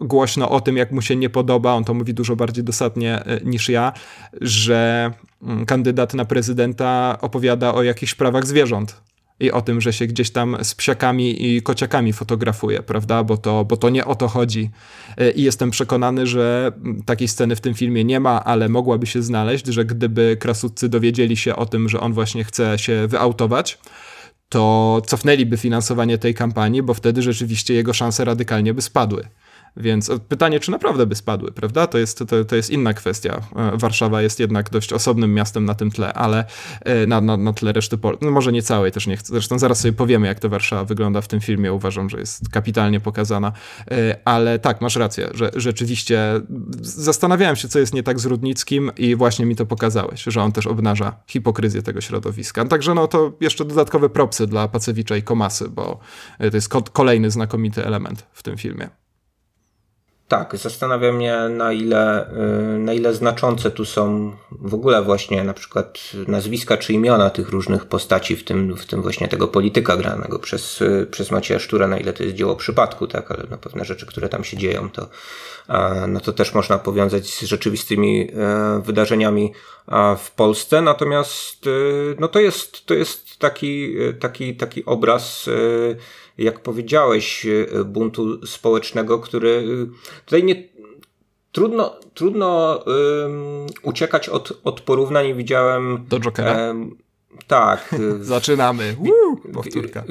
głośno 0.01 0.51
o 0.51 0.61
tym, 0.61 0.77
jak 0.77 0.93
mu 0.93 1.03
się 1.03 1.17
nie 1.17 1.31
podoba, 1.31 1.73
on 1.73 1.85
to 1.85 1.95
mówi 1.95 2.15
dużo 2.15 2.37
bardziej 2.37 2.65
dosadnie 2.65 3.25
niż 3.45 3.69
ja, 3.69 3.93
że 4.41 5.11
mm, 5.43 5.67
kandydat 5.67 6.15
na 6.15 6.25
prezydenta 6.25 7.19
opowiada 7.21 7.75
o 7.75 7.83
jakichś 7.83 8.15
prawach 8.15 8.47
zwierząt 8.47 9.03
i 9.41 9.51
o 9.51 9.63
tym, 9.63 9.81
że 9.81 9.93
się 9.93 10.07
gdzieś 10.07 10.31
tam 10.31 10.57
z 10.63 10.75
psiakami 10.75 11.47
i 11.47 11.63
kociakami 11.63 12.13
fotografuje, 12.13 12.83
prawda? 12.83 13.25
Bo 13.25 13.37
to, 13.37 13.65
bo 13.65 13.77
to 13.77 13.91
nie 13.91 14.05
o 14.05 14.15
to 14.15 14.29
chodzi. 14.29 14.71
E, 15.17 15.31
I 15.31 15.43
jestem 15.43 15.71
przekonany, 15.71 16.27
że 16.27 16.73
takiej 17.07 17.29
sceny 17.29 17.57
w 17.57 17.61
tym 17.61 17.75
filmie 17.75 18.05
nie 18.05 18.21
ma, 18.21 18.45
ale 18.45 18.69
mogłaby 18.69 19.07
się 19.07 19.23
znaleźć, 19.23 19.67
że 19.67 19.85
gdyby 19.85 20.37
krasudcy 20.41 20.89
dowiedzieli 20.89 21.37
się 21.37 21.57
o 21.57 21.67
tym, 21.67 21.89
że 21.89 22.01
on 22.01 22.13
właśnie 22.13 22.45
chce 22.45 22.79
się 22.79 23.07
wyautować, 23.07 23.79
to 24.49 25.03
cofnęliby 25.07 25.57
finansowanie 25.57 26.19
tej 26.19 26.35
kampanii, 26.35 26.83
bo 26.83 26.95
wtedy 26.95 27.23
rzeczywiście 27.23 27.75
jego 27.75 27.93
szanse 27.93 28.25
radykalnie 28.25 28.75
by 28.75 28.83
spadły. 28.83 29.29
Więc 29.77 30.11
pytanie, 30.29 30.61
czy 30.61 30.71
naprawdę 30.71 31.07
by 31.07 31.15
spadły, 31.15 31.53
prawda? 31.53 31.87
To 31.87 31.99
jest, 31.99 32.19
to, 32.29 32.45
to 32.45 32.57
jest 32.57 32.71
inna 32.71 32.95
kwestia. 32.95 33.41
E, 33.57 33.77
Warszawa 33.79 34.23
jest 34.23 34.41
jednak 34.41 34.71
dość 34.71 34.93
osobnym 34.93 35.35
miastem 35.35 35.65
na 35.65 35.75
tym 35.75 35.91
tle, 35.91 36.13
ale 36.13 36.45
e, 36.81 37.07
na, 37.07 37.21
na, 37.21 37.37
na 37.37 37.53
tle 37.53 37.73
reszty 37.73 37.99
Polski, 37.99 38.25
no 38.25 38.31
może 38.31 38.53
nie 38.53 38.63
całej, 38.63 38.93
też 38.93 39.07
nie 39.07 39.17
chcę. 39.17 39.33
Zresztą 39.33 39.59
zaraz 39.59 39.81
sobie 39.81 39.93
powiemy, 39.93 40.27
jak 40.27 40.41
to 40.41 40.49
Warszawa 40.49 40.85
wygląda 40.85 41.21
w 41.21 41.29
tym 41.29 41.41
filmie. 41.41 41.73
Uważam, 41.73 42.11
że 42.11 42.19
jest 42.19 42.49
kapitalnie 42.49 43.01
pokazana. 43.01 43.53
E, 43.91 44.19
ale 44.25 44.59
tak, 44.59 44.81
masz 44.81 44.97
rację, 44.97 45.29
że 45.35 45.51
rzeczywiście 45.57 46.41
zastanawiałem 46.81 47.57
się, 47.57 47.69
co 47.69 47.79
jest 47.79 47.95
nie 47.95 48.03
tak 48.03 48.21
z 48.21 48.27
Rudnickim 48.27 48.91
i 48.97 49.17
właśnie 49.17 49.47
mi 49.47 49.57
to 49.57 49.67
pokazałeś, 49.67 50.23
że 50.27 50.43
on 50.43 50.53
też 50.53 50.67
obnaża 50.67 51.17
hipokryzję 51.27 51.83
tego 51.83 52.01
środowiska. 52.01 52.65
Także 52.65 52.95
no 52.95 53.09
to 53.09 53.33
jeszcze 53.41 53.65
dodatkowe 53.65 54.09
propsy 54.09 54.47
dla 54.47 54.69
Pacewicza 54.69 55.17
i 55.17 55.23
Komasy, 55.23 55.69
bo 55.69 55.99
to 56.39 56.57
jest 56.57 56.69
kolejny 56.93 57.31
znakomity 57.31 57.87
element 57.87 58.27
w 58.33 58.43
tym 58.43 58.57
filmie. 58.57 59.00
Tak, 60.31 60.57
zastanawia 60.57 61.13
mnie 61.13 61.39
na 61.49 61.73
ile, 61.73 62.31
y, 62.75 62.79
na 62.79 62.93
ile 62.93 63.15
znaczące 63.15 63.71
tu 63.71 63.85
są 63.85 64.33
w 64.51 64.75
ogóle 64.75 65.03
właśnie 65.03 65.45
na 65.45 65.55
przykład 65.55 65.99
nazwiska 66.29 66.77
czy 66.77 66.93
imiona 66.93 67.31
tych 67.31 67.49
różnych 67.49 67.87
postaci, 67.87 68.37
w 68.37 68.45
tym, 68.45 68.77
w 68.77 68.87
tym 68.87 69.03
właśnie 69.03 69.29
tego 69.29 69.49
polityka 69.49 69.97
granego 69.97 70.39
przez, 70.39 70.81
y, 70.83 71.07
przez 71.11 71.31
Macieja 71.31 71.61
Sztura, 71.61 71.87
na 71.87 71.99
ile 71.99 72.13
to 72.13 72.23
jest 72.23 72.37
dzieło 72.37 72.57
przypadku, 72.57 73.07
tak, 73.07 73.31
ale 73.31 73.45
na 73.51 73.59
pewne 73.59 73.85
rzeczy, 73.85 74.07
które 74.07 74.29
tam 74.29 74.45
się 74.45 74.57
dzieją, 74.57 74.91
to, 74.91 75.09
no 76.09 76.21
to 76.21 76.33
też 76.33 76.55
można 76.55 76.79
powiązać 76.79 77.35
z 77.35 77.43
rzeczywistymi 77.43 78.31
e, 78.37 78.83
wydarzeniami 78.85 79.53
w 80.19 80.31
Polsce. 80.31 80.83
Natomiast 80.83 81.67
y, 81.67 82.17
no 82.19 82.29
to 82.29 82.41
jest, 82.41 82.87
to 82.87 82.95
jest 82.95 83.39
taki, 83.39 83.95
taki, 84.21 84.57
taki 84.57 84.85
obraz 84.85 85.51
jak 86.45 86.61
powiedziałeś, 86.61 87.47
e, 87.47 87.85
buntu 87.85 88.47
społecznego, 88.47 89.19
który 89.19 89.51
e, 89.51 90.25
tutaj 90.25 90.45
nie, 90.45 90.69
trudno, 91.53 92.01
trudno 92.15 92.79
um, 92.87 93.67
uciekać 93.83 94.29
od, 94.29 94.61
od 94.65 94.81
porównań. 94.81 95.35
Widziałem. 95.35 96.05
Do 96.09 96.21
Jokera. 96.21 96.67
Um, 96.67 96.97
tak. 97.47 97.95
Zaczynamy. 98.21 98.97
Woo, 98.99 99.53
powtórka. 99.53 100.05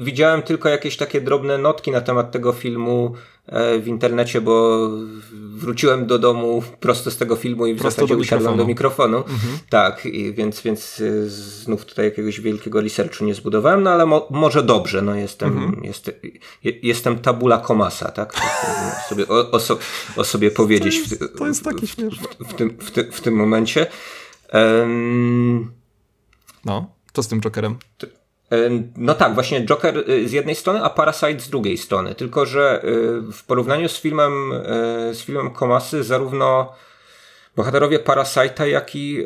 Widziałem 0.00 0.42
tylko 0.42 0.68
jakieś 0.68 0.96
takie 0.96 1.20
drobne 1.20 1.58
notki 1.58 1.90
na 1.90 2.00
temat 2.00 2.30
tego 2.30 2.52
filmu 2.52 3.14
E, 3.48 3.78
w 3.78 3.88
internecie, 3.88 4.40
bo 4.40 4.88
wróciłem 5.32 6.06
do 6.06 6.18
domu 6.18 6.62
prosto 6.80 7.10
z 7.10 7.16
tego 7.16 7.36
filmu 7.36 7.66
i 7.66 7.74
w 7.74 7.78
prosto 7.78 8.00
zasadzie 8.00 8.14
do 8.14 8.20
usiadłem 8.20 8.56
do 8.56 8.66
mikrofonu. 8.66 9.16
Mhm. 9.16 9.58
Tak, 9.70 10.06
i 10.06 10.34
więc, 10.34 10.60
więc 10.60 11.00
e, 11.00 11.28
znów 11.30 11.84
tutaj 11.84 12.04
jakiegoś 12.04 12.40
wielkiego 12.40 12.80
researchu 12.80 13.24
nie 13.24 13.34
zbudowałem, 13.34 13.82
no 13.82 13.90
ale 13.90 14.06
mo 14.06 14.26
może 14.30 14.62
dobrze, 14.62 15.02
no 15.02 15.14
jestem, 15.14 15.58
mhm. 15.58 15.84
jest, 15.84 16.10
jestem 16.62 17.18
tabula 17.18 17.58
komasa, 17.58 18.10
tak? 18.10 18.34
sobie, 19.08 19.28
o, 19.28 19.50
o, 19.50 19.60
so, 19.60 19.78
o, 20.16 20.24
sobie 20.24 20.50
powiedzieć. 20.50 20.94
To 20.94 21.24
jest, 21.24 21.38
to 21.38 21.46
jest 21.46 21.64
takie 21.64 21.86
śmieszne. 21.86 22.28
W, 22.40 22.48
w, 22.48 22.54
tym, 22.54 22.70
w, 22.80 22.90
ty, 22.90 23.12
w 23.12 23.20
tym 23.20 23.34
momencie. 23.34 23.86
Um, 24.52 25.72
no, 26.64 26.90
co 27.12 27.22
z 27.22 27.28
tym 27.28 27.40
Jokerem? 27.40 27.76
No 28.96 29.14
tak, 29.14 29.34
właśnie 29.34 29.66
Joker 29.66 30.10
y, 30.10 30.28
z 30.28 30.32
jednej 30.32 30.54
strony, 30.54 30.82
a 30.82 30.90
Parasite 30.90 31.40
z 31.40 31.50
drugiej 31.50 31.78
strony. 31.78 32.14
Tylko, 32.14 32.46
że 32.46 32.84
y, 32.84 33.32
w 33.32 33.44
porównaniu 33.44 33.88
z 33.88 34.00
filmem, 34.00 34.52
y, 34.52 35.14
z 35.14 35.22
filmem 35.22 35.50
Komasy, 35.50 36.04
zarówno 36.04 36.72
bohaterowie 37.56 37.98
Parasite'a, 37.98 38.64
jak 38.64 38.96
i, 38.96 39.24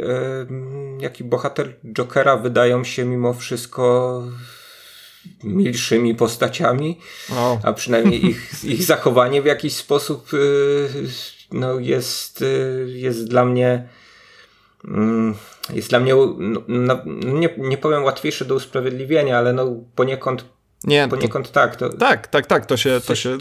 jak 0.99 1.21
i 1.21 1.25
bohater 1.25 1.75
Jokera 1.85 2.37
wydają 2.37 2.85
się 2.85 3.05
mimo 3.05 3.35
wszystko 3.35 4.23
milszymi 5.45 6.15
postaciami, 6.15 6.99
o. 7.33 7.59
a 7.63 7.73
przynajmniej 7.73 8.27
ich, 8.27 8.51
ich 8.65 8.83
zachowanie 8.83 9.43
w 9.43 9.47
jakiś 9.47 9.77
sposób 9.77 10.31
no, 11.53 11.79
jest, 11.79 12.45
jest 12.87 13.29
dla 13.29 13.45
mnie 13.45 13.89
mm, 14.85 15.35
jest 15.73 15.89
dla 15.89 16.01
mnie, 16.01 16.15
no, 16.39 16.63
no, 16.69 16.99
nie, 17.07 17.49
nie 17.57 17.79
powiem 17.79 18.05
łatwiejsze 18.05 18.45
do 18.45 18.55
usprawiedliwienia, 18.55 19.39
ale 19.39 19.53
no 19.53 19.77
poniekąd, 19.95 20.45
nie, 20.85 21.09
poniekąd 21.09 21.47
to, 21.49 21.55
tak. 21.55 21.77
To, 21.77 21.89
tak, 21.89 22.27
tak, 22.27 22.47
tak, 22.47 22.67
to 22.67 22.77
się, 22.77 23.01
to 23.07 23.15
się 23.15 23.39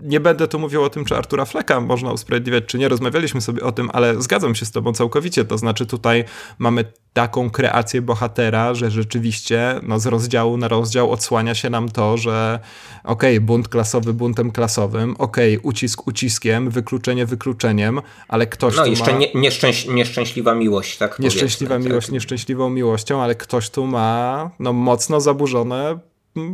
nie 0.00 0.20
będę 0.20 0.48
tu 0.48 0.58
mówił 0.58 0.82
o 0.82 0.90
tym, 0.90 1.04
czy 1.04 1.16
Artura 1.16 1.44
Fleka 1.44 1.80
można 1.80 2.12
usprawiedliwiać, 2.12 2.64
czy 2.66 2.78
nie. 2.78 2.88
Rozmawialiśmy 2.88 3.40
sobie 3.40 3.62
o 3.62 3.72
tym, 3.72 3.90
ale 3.92 4.22
zgadzam 4.22 4.54
się 4.54 4.66
z 4.66 4.70
tobą 4.70 4.92
całkowicie. 4.92 5.44
To 5.44 5.58
znaczy 5.58 5.86
tutaj 5.86 6.24
mamy 6.58 6.84
taką 7.12 7.50
kreację 7.50 8.02
bohatera, 8.02 8.74
że 8.74 8.90
rzeczywiście 8.90 9.80
no, 9.82 10.00
z 10.00 10.06
rozdziału 10.06 10.56
na 10.56 10.68
rozdział 10.68 11.12
odsłania 11.12 11.54
się 11.54 11.70
nam 11.70 11.88
to, 11.88 12.16
że 12.16 12.58
okej, 13.04 13.36
okay, 13.36 13.46
bunt 13.46 13.68
klasowy 13.68 14.12
buntem 14.12 14.50
klasowym, 14.50 15.16
okej, 15.18 15.56
okay, 15.56 15.68
ucisk 15.68 16.06
uciskiem, 16.06 16.70
wykluczenie 16.70 17.26
wykluczeniem, 17.26 18.00
ale 18.28 18.46
ktoś 18.46 18.76
no, 18.76 18.84
tu 18.84 18.90
jeszcze 18.90 19.12
ma... 19.12 19.18
Nie, 19.18 19.32
nieszczęś, 19.34 19.86
nieszczęśliwa 19.86 20.54
miłość, 20.54 20.98
tak? 20.98 21.18
Nieszczęśliwa 21.18 21.78
miłość, 21.78 22.06
tak. 22.06 22.14
nieszczęśliwą 22.14 22.70
miłością, 22.70 23.22
ale 23.22 23.34
ktoś 23.34 23.70
tu 23.70 23.86
ma 23.86 24.50
no, 24.58 24.72
mocno 24.72 25.20
zaburzone 25.20 25.98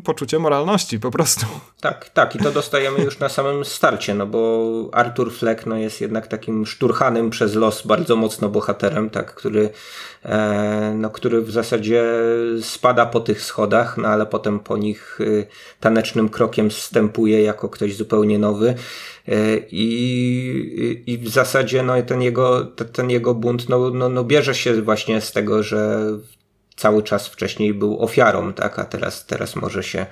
poczucie 0.05 0.39
moralności 0.39 1.01
po 1.01 1.11
prostu. 1.11 1.47
Tak, 1.81 2.09
tak 2.09 2.37
i 2.37 2.39
to 2.39 2.51
dostajemy 2.51 3.05
już 3.05 3.19
na 3.19 3.29
samym 3.29 3.65
starcie, 3.65 4.15
no 4.15 4.27
bo 4.27 4.91
Arthur 4.93 5.33
Fleck 5.33 5.67
no, 5.67 5.77
jest 5.77 6.01
jednak 6.01 6.27
takim 6.27 6.67
szturchanym 6.67 7.31
przez 7.31 7.55
los 7.55 7.87
bardzo 7.87 8.17
mocno 8.17 8.49
bohaterem, 8.49 9.11
tak, 9.11 9.35
który, 9.35 9.71
e, 10.25 10.95
no, 10.97 11.11
który 11.11 11.43
w 11.43 11.51
zasadzie 11.51 12.05
spada 12.61 13.07
po 13.07 13.21
tych 13.21 13.43
schodach, 13.43 13.97
no 13.99 14.09
ale 14.09 14.27
potem 14.27 14.61
po 14.61 14.77
nich 14.77 15.21
y, 15.21 15.47
tanecznym 15.81 16.29
krokiem 16.29 16.71
wstępuje 16.71 17.43
jako 17.43 17.69
ktoś 17.69 17.97
zupełnie 17.97 18.39
nowy. 18.39 18.75
E, 19.29 19.35
I, 19.71 21.03
I 21.07 21.19
w 21.19 21.29
zasadzie 21.29 21.83
no, 21.83 22.03
ten, 22.03 22.23
jego, 22.23 22.65
ten 22.93 23.11
jego 23.11 23.35
bunt 23.35 23.69
no, 23.69 23.91
no, 23.91 24.09
no 24.09 24.25
bierze 24.25 24.55
się 24.55 24.83
właśnie 24.83 25.21
z 25.21 25.33
tego, 25.33 25.63
że 25.63 26.07
cały 26.83 27.03
czas 27.03 27.29
wcześniej 27.29 27.75
był 27.75 28.03
ofiarą, 28.03 28.53
tak, 28.53 28.79
a 28.79 28.85
teraz, 28.85 29.27
teraz 29.27 29.57
może 29.57 29.83
się, 29.83 30.07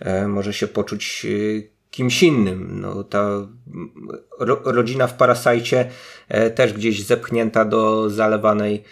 e, 0.00 0.28
może 0.28 0.52
się 0.52 0.66
poczuć 0.66 1.26
e, 1.26 1.62
kimś 1.90 2.22
innym. 2.22 2.80
No, 2.80 3.04
ta 3.04 3.28
ro, 4.38 4.60
rodzina 4.64 5.06
w 5.06 5.14
Parasajcie 5.14 5.90
e, 6.28 6.50
też 6.50 6.72
gdzieś 6.72 7.04
zepchnięta 7.04 7.64
do 7.64 8.10
zalewanej 8.10 8.84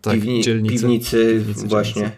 tak, 0.00 0.14
piwni, 0.14 0.42
dzielnicy, 0.42 0.74
piwnicy, 0.74 1.34
piwnicy, 1.38 1.66
właśnie. 1.66 2.10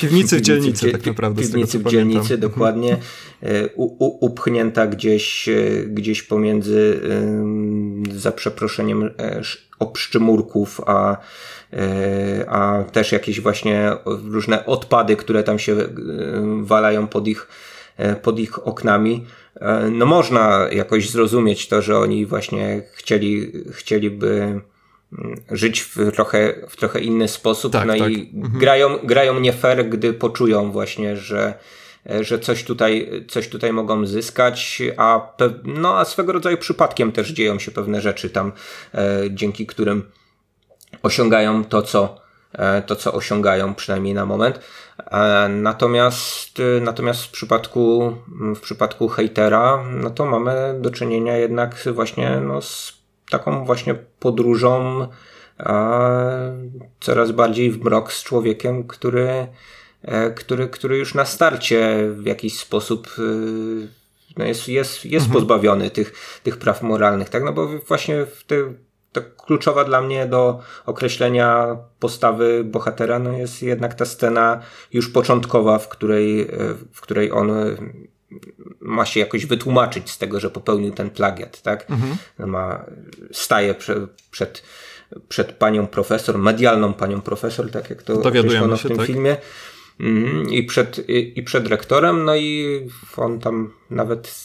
Piwnicy 0.00 0.36
w 0.36 0.40
dzielnicy, 0.40 0.92
tak 0.92 1.06
naprawdę. 1.06 1.42
Piwnicy 1.42 1.78
w 1.78 1.84
dzielnicy, 1.84 2.20
mhm. 2.20 2.40
dokładnie. 2.40 2.96
U, 3.74 3.84
u, 3.84 4.26
upchnięta 4.26 4.86
gdzieś, 4.86 5.48
gdzieś 5.86 6.22
pomiędzy, 6.22 7.00
za 8.14 8.32
przeproszeniem, 8.32 9.10
obszczymurków, 9.78 10.80
a 10.86 11.16
E, 11.72 12.44
a 12.48 12.84
też 12.84 13.12
jakieś 13.12 13.40
właśnie 13.40 13.92
różne 14.04 14.66
odpady, 14.66 15.16
które 15.16 15.42
tam 15.42 15.58
się 15.58 15.72
e, 15.72 15.86
walają 16.62 17.06
pod 17.06 17.28
ich, 17.28 17.48
e, 17.96 18.16
pod 18.16 18.38
ich 18.38 18.66
oknami. 18.66 19.26
No 19.90 20.06
można 20.06 20.68
jakoś 20.72 21.10
zrozumieć 21.10 21.68
to, 21.68 21.82
że 21.82 21.98
oni 21.98 22.26
właśnie 22.26 22.82
chcieli, 22.92 23.52
chcieliby 23.72 24.60
żyć 25.50 25.80
w 25.80 26.12
trochę, 26.12 26.54
w 26.68 26.76
trochę 26.76 27.00
inny 27.00 27.28
sposób, 27.28 27.72
tak, 27.72 27.86
no 27.86 27.98
tak. 27.98 28.10
i 28.10 28.30
mhm. 28.34 28.58
grają, 28.58 28.98
grają 29.02 29.40
nie 29.40 29.52
fair, 29.52 29.88
gdy 29.88 30.12
poczują 30.12 30.72
właśnie, 30.72 31.16
że, 31.16 31.54
że 32.20 32.38
coś 32.38 32.64
tutaj, 32.64 33.24
coś 33.28 33.48
tutaj 33.48 33.72
mogą 33.72 34.06
zyskać, 34.06 34.82
a, 34.96 35.32
no, 35.64 35.98
a 35.98 36.04
swego 36.04 36.32
rodzaju 36.32 36.56
przypadkiem 36.56 37.12
też 37.12 37.28
dzieją 37.28 37.58
się 37.58 37.70
pewne 37.70 38.00
rzeczy 38.00 38.30
tam, 38.30 38.52
e, 38.94 39.22
dzięki 39.30 39.66
którym 39.66 40.02
osiągają 41.02 41.64
to, 41.64 41.82
co, 41.82 42.20
e, 42.52 42.82
to, 42.82 42.96
co 42.96 43.12
osiągają, 43.12 43.74
przynajmniej 43.74 44.14
na 44.14 44.26
moment. 44.26 44.60
E, 45.10 45.48
natomiast, 45.48 46.60
e, 46.60 46.80
natomiast 46.80 47.22
w 47.22 47.30
przypadku, 47.30 48.16
w 48.56 48.60
przypadku 48.60 49.08
hejtera, 49.08 49.84
no 49.90 50.10
to 50.10 50.26
mamy 50.26 50.74
do 50.80 50.90
czynienia 50.90 51.36
jednak 51.36 51.88
właśnie 51.92 52.40
no, 52.40 52.62
z 52.62 52.95
taką 53.30 53.64
właśnie 53.64 53.94
podróżą 53.94 55.06
coraz 57.00 57.32
bardziej 57.32 57.70
w 57.70 57.84
mrok 57.84 58.12
z 58.12 58.22
człowiekiem, 58.22 58.84
który, 58.84 59.46
który, 60.36 60.68
który 60.68 60.98
już 60.98 61.14
na 61.14 61.24
starcie 61.24 62.08
w 62.12 62.26
jakiś 62.26 62.58
sposób 62.58 63.16
no 64.36 64.44
jest, 64.44 64.68
jest, 64.68 65.04
jest 65.04 65.26
mhm. 65.26 65.32
pozbawiony 65.32 65.90
tych, 65.90 66.40
tych 66.42 66.56
praw 66.56 66.82
moralnych, 66.82 67.28
tak? 67.28 67.44
No 67.44 67.52
bo 67.52 67.68
właśnie 67.78 68.26
w, 68.26 68.44
te, 68.44 68.56
tak 69.12 69.36
kluczowa 69.36 69.84
dla 69.84 70.00
mnie 70.00 70.26
do 70.26 70.60
określenia 70.86 71.76
postawy 71.98 72.64
bohatera 72.64 73.18
no 73.18 73.32
jest 73.32 73.62
jednak 73.62 73.94
ta 73.94 74.04
scena 74.04 74.60
już 74.92 75.08
początkowa, 75.08 75.78
w 75.78 75.88
której, 75.88 76.48
w 76.92 77.00
której 77.00 77.32
on 77.32 77.50
ma 78.80 79.06
się 79.06 79.20
jakoś 79.20 79.46
wytłumaczyć 79.46 80.10
z 80.10 80.18
tego, 80.18 80.40
że 80.40 80.50
popełnił 80.50 80.92
ten 80.92 81.10
plagiat, 81.10 81.62
tak? 81.62 81.90
Mhm. 81.90 82.16
Ma, 82.50 82.84
staje 83.32 83.74
prze, 83.74 84.06
przed, 84.30 84.62
przed 85.28 85.52
panią 85.52 85.86
profesor, 85.86 86.38
medialną 86.38 86.94
panią 86.94 87.20
profesor, 87.20 87.70
tak 87.70 87.90
jak 87.90 88.02
to 88.02 88.14
określono 88.14 88.76
w 88.76 88.82
tym 88.82 88.96
tak? 88.96 89.06
filmie. 89.06 89.36
Mhm. 90.00 90.48
I 90.48 90.62
przed, 90.62 91.08
i, 91.08 91.38
i 91.38 91.42
przed 91.42 91.68
rektorem, 91.68 92.24
no 92.24 92.36
i 92.36 92.80
on 93.16 93.40
tam 93.40 93.72
nawet 93.90 94.44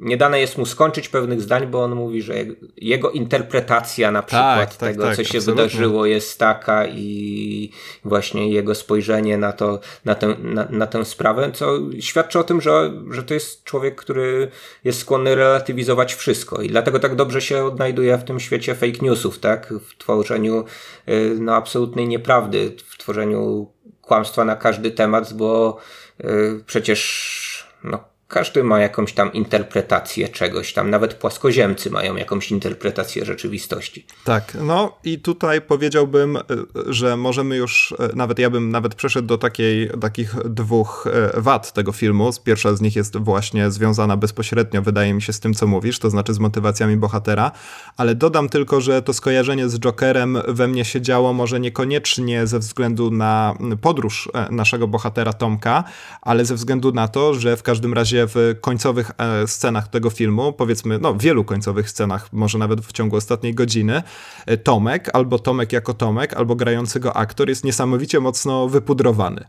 nie 0.00 0.16
dane 0.16 0.40
jest 0.40 0.58
mu 0.58 0.66
skończyć 0.66 1.08
pewnych 1.08 1.40
zdań, 1.40 1.66
bo 1.66 1.84
on 1.84 1.94
mówi, 1.94 2.22
że 2.22 2.34
jego 2.76 3.10
interpretacja 3.10 4.10
na 4.10 4.22
przykład 4.22 4.58
tak, 4.58 4.76
tak 4.76 4.88
tego, 4.90 5.04
tak, 5.04 5.16
co 5.16 5.24
się 5.24 5.38
absolutnie. 5.38 5.62
wydarzyło 5.62 6.06
jest 6.06 6.38
taka 6.38 6.86
i 6.86 7.70
właśnie 8.04 8.50
jego 8.50 8.74
spojrzenie 8.74 9.38
na 9.38 9.52
to, 9.52 9.80
na 10.04 10.14
tę, 10.14 10.36
na, 10.38 10.68
na 10.70 10.86
tę 10.86 11.04
sprawę, 11.04 11.52
co 11.52 11.78
świadczy 12.00 12.38
o 12.38 12.44
tym, 12.44 12.60
że, 12.60 12.92
że 13.10 13.22
to 13.22 13.34
jest 13.34 13.64
człowiek, 13.64 13.94
który 13.94 14.50
jest 14.84 15.00
skłonny 15.00 15.34
relatywizować 15.34 16.14
wszystko 16.14 16.62
i 16.62 16.68
dlatego 16.68 16.98
tak 16.98 17.14
dobrze 17.14 17.40
się 17.40 17.64
odnajduje 17.64 18.18
w 18.18 18.24
tym 18.24 18.40
świecie 18.40 18.74
fake 18.74 18.98
newsów, 19.02 19.38
tak? 19.38 19.74
W 19.88 19.98
tworzeniu 19.98 20.64
y, 21.08 21.36
no, 21.40 21.54
absolutnej 21.54 22.08
nieprawdy, 22.08 22.76
w 22.86 22.98
tworzeniu 22.98 23.70
kłamstwa 24.02 24.44
na 24.44 24.56
każdy 24.56 24.90
temat, 24.90 25.32
bo 25.32 25.78
y, 26.24 26.64
przecież 26.66 27.66
no, 27.84 28.15
każdy 28.28 28.64
ma 28.64 28.80
jakąś 28.80 29.12
tam 29.12 29.32
interpretację 29.32 30.28
czegoś 30.28 30.72
tam, 30.72 30.90
nawet 30.90 31.14
płaskoziemcy 31.14 31.90
mają 31.90 32.16
jakąś 32.16 32.50
interpretację 32.50 33.24
rzeczywistości. 33.24 34.06
Tak, 34.24 34.56
no 34.60 34.98
i 35.04 35.18
tutaj 35.18 35.60
powiedziałbym, 35.60 36.36
e, 36.36 36.42
że 36.86 37.16
możemy 37.16 37.56
już, 37.56 37.94
e, 37.98 38.16
nawet 38.16 38.38
ja 38.38 38.50
bym 38.50 38.70
nawet 38.70 38.94
przeszedł 38.94 39.28
do 39.28 39.38
takiej, 39.38 39.90
takich 40.00 40.34
dwóch 40.44 41.06
e, 41.36 41.40
wad 41.40 41.72
tego 41.72 41.92
filmu. 41.92 42.30
Pierwsza 42.44 42.74
z 42.74 42.80
nich 42.80 42.96
jest 42.96 43.16
właśnie 43.16 43.70
związana 43.70 44.16
bezpośrednio, 44.16 44.82
wydaje 44.82 45.14
mi 45.14 45.22
się, 45.22 45.32
z 45.32 45.40
tym, 45.40 45.54
co 45.54 45.66
mówisz, 45.66 45.98
to 45.98 46.10
znaczy 46.10 46.34
z 46.34 46.38
motywacjami 46.38 46.96
bohatera, 46.96 47.52
ale 47.96 48.14
dodam 48.14 48.48
tylko, 48.48 48.80
że 48.80 49.02
to 49.02 49.12
skojarzenie 49.12 49.68
z 49.68 49.78
Jokerem 49.78 50.38
we 50.48 50.68
mnie 50.68 50.84
się 50.84 51.00
działo 51.00 51.32
może 51.32 51.60
niekoniecznie 51.60 52.46
ze 52.46 52.58
względu 52.58 53.10
na 53.10 53.54
podróż 53.80 54.28
naszego 54.50 54.88
bohatera 54.88 55.32
Tomka, 55.32 55.84
ale 56.22 56.44
ze 56.44 56.54
względu 56.54 56.92
na 56.92 57.08
to, 57.08 57.34
że 57.34 57.56
w 57.56 57.62
każdym 57.62 57.94
razie 57.94 58.15
w 58.26 58.54
końcowych 58.60 59.10
e, 59.18 59.46
scenach 59.46 59.88
tego 59.88 60.10
filmu, 60.10 60.52
powiedzmy, 60.52 60.98
no 60.98 61.14
wielu 61.14 61.44
końcowych 61.44 61.90
scenach, 61.90 62.32
może 62.32 62.58
nawet 62.58 62.80
w 62.80 62.92
ciągu 62.92 63.16
ostatniej 63.16 63.54
godziny, 63.54 64.02
e, 64.46 64.56
Tomek, 64.56 65.10
albo 65.12 65.38
Tomek 65.38 65.72
jako 65.72 65.94
Tomek, 65.94 66.34
albo 66.34 66.56
grający 66.56 67.00
go 67.00 67.16
aktor 67.16 67.48
jest 67.48 67.64
niesamowicie 67.64 68.20
mocno 68.20 68.68
wypudrowany. 68.68 69.44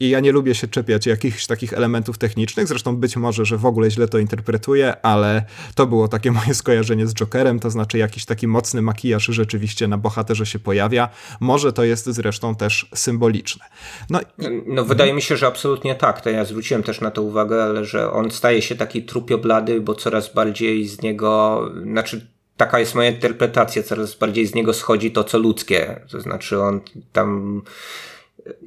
I 0.00 0.08
ja 0.08 0.20
nie 0.20 0.32
lubię 0.32 0.54
się 0.54 0.68
czepiać 0.68 1.06
jakichś 1.06 1.46
takich 1.46 1.72
elementów 1.72 2.18
technicznych, 2.18 2.66
zresztą 2.66 2.96
być 2.96 3.16
może, 3.16 3.44
że 3.44 3.58
w 3.58 3.66
ogóle 3.66 3.90
źle 3.90 4.08
to 4.08 4.18
interpretuję, 4.18 4.94
ale 5.02 5.44
to 5.74 5.86
było 5.86 6.08
takie 6.08 6.32
moje 6.40 6.54
skojarzenie 6.54 7.06
z 7.06 7.14
Jokerem, 7.14 7.60
to 7.60 7.70
znaczy 7.70 7.98
jakiś 7.98 8.24
taki 8.24 8.46
mocny 8.48 8.82
makijaż 8.82 9.26
rzeczywiście 9.26 9.88
na 9.88 9.98
bohaterze 9.98 10.46
się 10.46 10.58
pojawia. 10.58 11.08
Może 11.40 11.72
to 11.72 11.84
jest 11.84 12.06
zresztą 12.06 12.54
też 12.54 12.88
symboliczne. 12.94 13.64
No, 14.10 14.20
no 14.66 14.84
wydaje 14.84 15.14
mi 15.14 15.22
się, 15.22 15.36
że 15.36 15.46
absolutnie 15.46 15.94
tak. 15.94 16.20
To 16.20 16.30
ja 16.30 16.44
zwróciłem 16.44 16.82
też 16.82 17.00
na 17.00 17.10
to 17.10 17.22
uwagę, 17.22 17.64
ale 17.64 17.84
że 17.84 18.12
on 18.12 18.30
staje 18.30 18.62
się 18.62 18.74
taki 18.74 19.02
trupioblady, 19.02 19.80
bo 19.80 19.94
coraz 19.94 20.34
bardziej 20.34 20.88
z 20.88 21.02
niego, 21.02 21.62
znaczy 21.82 22.26
taka 22.56 22.80
jest 22.80 22.94
moja 22.94 23.10
interpretacja, 23.10 23.82
coraz 23.82 24.14
bardziej 24.14 24.46
z 24.46 24.54
niego 24.54 24.74
schodzi 24.74 25.10
to, 25.10 25.24
co 25.24 25.38
ludzkie. 25.38 26.00
To 26.10 26.20
znaczy 26.20 26.60
on 26.60 26.80
tam 27.12 27.62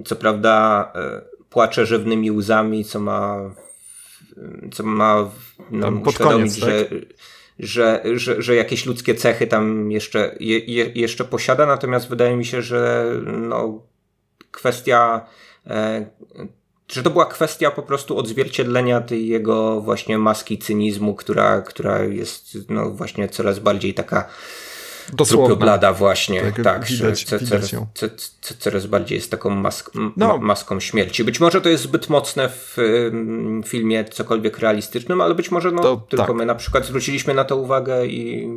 co 0.06 0.16
prawda 0.16 0.92
e, 0.96 1.22
płacze 1.50 1.86
żywnymi 1.86 2.32
łzami, 2.32 2.86
co 2.86 3.00
ma, 3.00 3.56
co 4.72 4.84
ma 4.84 5.32
nam 5.72 6.02
uświadomić, 6.02 6.38
koniec, 6.40 6.56
że, 6.56 6.86
tak? 6.86 7.00
że, 7.60 8.02
że, 8.14 8.42
że 8.42 8.56
jakieś 8.56 8.86
ludzkie 8.86 9.16
cechy 9.16 9.48
tam 9.48 9.92
jeszcze, 9.92 10.36
je, 10.40 10.86
jeszcze 10.96 11.26
posiada, 11.26 11.66
natomiast 11.66 12.10
wydaje 12.10 12.36
mi 12.36 12.46
się, 12.46 12.62
że 12.62 13.12
no, 13.26 13.82
kwestia 14.52 15.26
e, 15.68 16.06
że 16.88 17.04
to 17.04 17.10
była 17.10 17.26
kwestia 17.26 17.72
po 17.72 17.84
prostu 17.84 18.18
odzwierciedlenia 18.18 19.02
tej 19.02 19.28
jego 19.28 19.82
właśnie 19.82 20.18
maski 20.18 20.58
cynizmu, 20.58 21.16
która, 21.16 21.62
która 21.62 22.04
jest 22.04 22.58
no 22.70 22.92
właśnie 22.92 23.30
coraz 23.30 23.60
bardziej 23.60 23.94
taka 23.94 24.30
Dosłownie. 25.14 25.56
blada 25.56 25.94
właśnie, 25.94 26.42
tak, 26.42 26.64
tak 26.64 26.86
widać, 26.86 27.24
coraz, 27.24 27.76
coraz 28.60 28.86
bardziej 28.86 29.16
jest 29.16 29.32
taką 29.32 29.50
mask, 29.50 29.92
no. 30.18 30.38
maską 30.38 30.80
śmierci. 30.80 31.24
Być 31.24 31.40
może 31.40 31.62
to 31.62 31.70
jest 31.70 31.84
zbyt 31.84 32.10
mocne 32.10 32.50
w 32.50 32.78
filmie 33.66 34.06
cokolwiek 34.06 34.60
realistycznym, 34.60 35.22
ale 35.22 35.36
być 35.36 35.52
może 35.52 35.72
no, 35.72 35.82
to, 35.82 35.98
tylko 36.10 36.26
tak. 36.26 36.36
my 36.36 36.46
na 36.46 36.56
przykład 36.56 36.86
zwróciliśmy 36.86 37.34
na 37.34 37.44
to 37.44 37.58
uwagę 37.58 38.06
i 38.06 38.50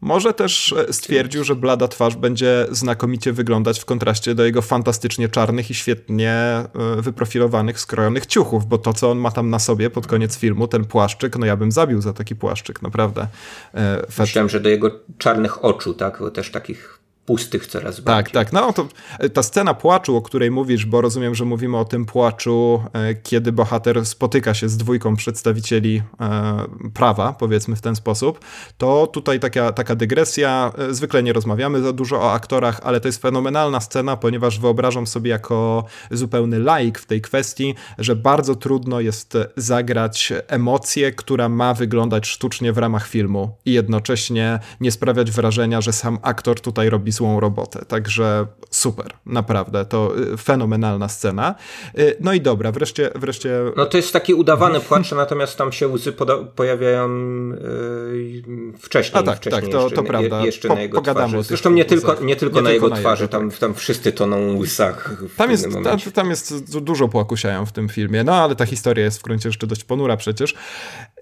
może 0.00 0.34
też 0.34 0.72
e, 0.72 0.92
stwierdził, 0.92 1.44
że 1.44 1.56
blada 1.56 1.88
twarz 1.88 2.16
będzie 2.16 2.66
znakomicie 2.70 3.32
wyglądać 3.32 3.80
w 3.80 3.84
kontraście 3.84 4.34
do 4.34 4.44
jego 4.44 4.62
fantastycznie 4.62 5.28
czarnych 5.28 5.70
i 5.70 5.74
świetnie 5.74 6.32
e, 6.32 6.68
wyprofilowanych, 6.98 7.80
skrojonych 7.80 8.26
ciuchów, 8.26 8.66
bo 8.66 8.78
to, 8.78 8.92
co 8.92 9.10
on 9.10 9.18
ma 9.18 9.30
tam 9.30 9.50
na 9.50 9.58
sobie 9.58 9.90
pod 9.90 10.06
koniec 10.06 10.38
filmu, 10.38 10.68
ten 10.68 10.84
płaszczyk, 10.84 11.38
no 11.38 11.46
ja 11.46 11.56
bym 11.56 11.72
zabił 11.72 12.00
za 12.00 12.12
taki 12.12 12.36
płaszczyk, 12.36 12.82
naprawdę. 12.82 13.26
E, 13.74 14.06
Myślałem, 14.18 14.48
że 14.48 14.60
do 14.60 14.68
jego 14.68 14.90
czarnych 15.18 15.64
oczu, 15.64 15.94
tak, 15.94 16.18
bo 16.20 16.30
też 16.30 16.50
takich 16.50 16.99
pustych 17.30 17.66
coraz 17.66 17.96
tak, 17.96 18.04
bardziej. 18.04 18.32
Tak, 18.32 18.50
tak. 18.50 18.52
No 18.52 18.72
to 18.72 18.88
e, 19.18 19.28
ta 19.28 19.42
scena 19.42 19.74
płaczu, 19.74 20.16
o 20.16 20.22
której 20.22 20.50
mówisz, 20.50 20.86
bo 20.86 21.00
rozumiem, 21.00 21.34
że 21.34 21.44
mówimy 21.44 21.76
o 21.76 21.84
tym 21.84 22.06
płaczu, 22.06 22.82
e, 22.92 23.14
kiedy 23.14 23.52
bohater 23.52 24.06
spotyka 24.06 24.54
się 24.54 24.68
z 24.68 24.76
dwójką 24.76 25.16
przedstawicieli 25.16 26.02
e, 26.20 26.64
prawa, 26.94 27.32
powiedzmy 27.32 27.76
w 27.76 27.80
ten 27.80 27.96
sposób, 27.96 28.40
to 28.78 29.06
tutaj 29.06 29.40
taka, 29.40 29.72
taka 29.72 29.94
dygresja. 29.94 30.72
Zwykle 30.90 31.22
nie 31.22 31.32
rozmawiamy 31.32 31.82
za 31.82 31.92
dużo 31.92 32.20
o 32.20 32.32
aktorach, 32.32 32.80
ale 32.82 33.00
to 33.00 33.08
jest 33.08 33.22
fenomenalna 33.22 33.80
scena, 33.80 34.16
ponieważ 34.16 34.58
wyobrażam 34.58 35.06
sobie 35.06 35.30
jako 35.30 35.84
zupełny 36.10 36.58
laik 36.58 36.98
w 36.98 37.06
tej 37.06 37.20
kwestii, 37.20 37.74
że 37.98 38.16
bardzo 38.16 38.54
trudno 38.54 39.00
jest 39.00 39.38
zagrać 39.56 40.32
emocję, 40.48 41.12
która 41.12 41.48
ma 41.48 41.74
wyglądać 41.74 42.26
sztucznie 42.26 42.72
w 42.72 42.78
ramach 42.78 43.08
filmu 43.08 43.56
i 43.64 43.72
jednocześnie 43.72 44.58
nie 44.80 44.90
sprawiać 44.90 45.30
wrażenia, 45.30 45.80
że 45.80 45.92
sam 45.92 46.18
aktor 46.22 46.60
tutaj 46.60 46.90
robi 46.90 47.12
złą 47.20 47.40
robotę. 47.40 47.84
Także 47.88 48.46
super, 48.70 49.12
naprawdę, 49.26 49.84
to 49.84 50.18
y, 50.18 50.36
fenomenalna 50.36 51.08
scena. 51.08 51.54
Y, 51.98 52.16
no 52.20 52.32
i 52.32 52.40
dobra, 52.40 52.72
wreszcie... 52.72 53.10
wreszcie... 53.14 53.50
No 53.76 53.86
to 53.86 53.96
jest 53.96 54.12
taki 54.12 54.34
udawany 54.34 54.80
płacz, 54.80 55.12
natomiast 55.12 55.56
tam 55.56 55.72
się 55.72 55.88
łzy 55.88 56.12
pojawiają 56.56 57.08
yy, 57.48 58.42
wcześniej. 58.78 59.22
A 59.22 59.26
tak, 59.26 59.36
wcześniej 59.36 59.62
tak, 59.62 59.72
to, 59.72 59.82
jeszcze, 59.82 59.96
to 59.96 60.02
prawda. 60.02 60.44
Jeszcze 60.44 60.68
po, 60.68 60.74
na 60.74 60.80
jego 60.80 61.00
twarzy. 61.00 61.42
Zresztą 61.42 61.70
nie 61.70 61.84
tylko, 61.84 62.16
nie 62.22 62.36
tylko 62.36 62.56
nie 62.56 62.62
na 62.62 62.70
tylko 62.70 62.86
jego 62.86 62.88
na 62.88 62.96
twarzy, 62.96 63.24
jego, 63.24 63.32
tam, 63.32 63.50
tak. 63.50 63.58
tam 63.58 63.74
wszyscy 63.74 64.12
toną 64.12 64.56
łysach. 64.56 65.22
Tam 65.36 65.50
jest, 65.50 65.66
tam, 65.84 65.98
tam 66.14 66.30
jest 66.30 66.78
dużo 66.78 67.08
płakusiają 67.08 67.66
w 67.66 67.72
tym 67.72 67.88
filmie, 67.88 68.24
no 68.24 68.34
ale 68.34 68.56
ta 68.56 68.66
historia 68.66 69.04
jest 69.04 69.18
w 69.18 69.22
gruncie 69.22 69.48
jeszcze 69.48 69.66
dość 69.66 69.84
ponura 69.84 70.16
przecież. 70.16 70.54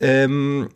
Um, 0.01 0.69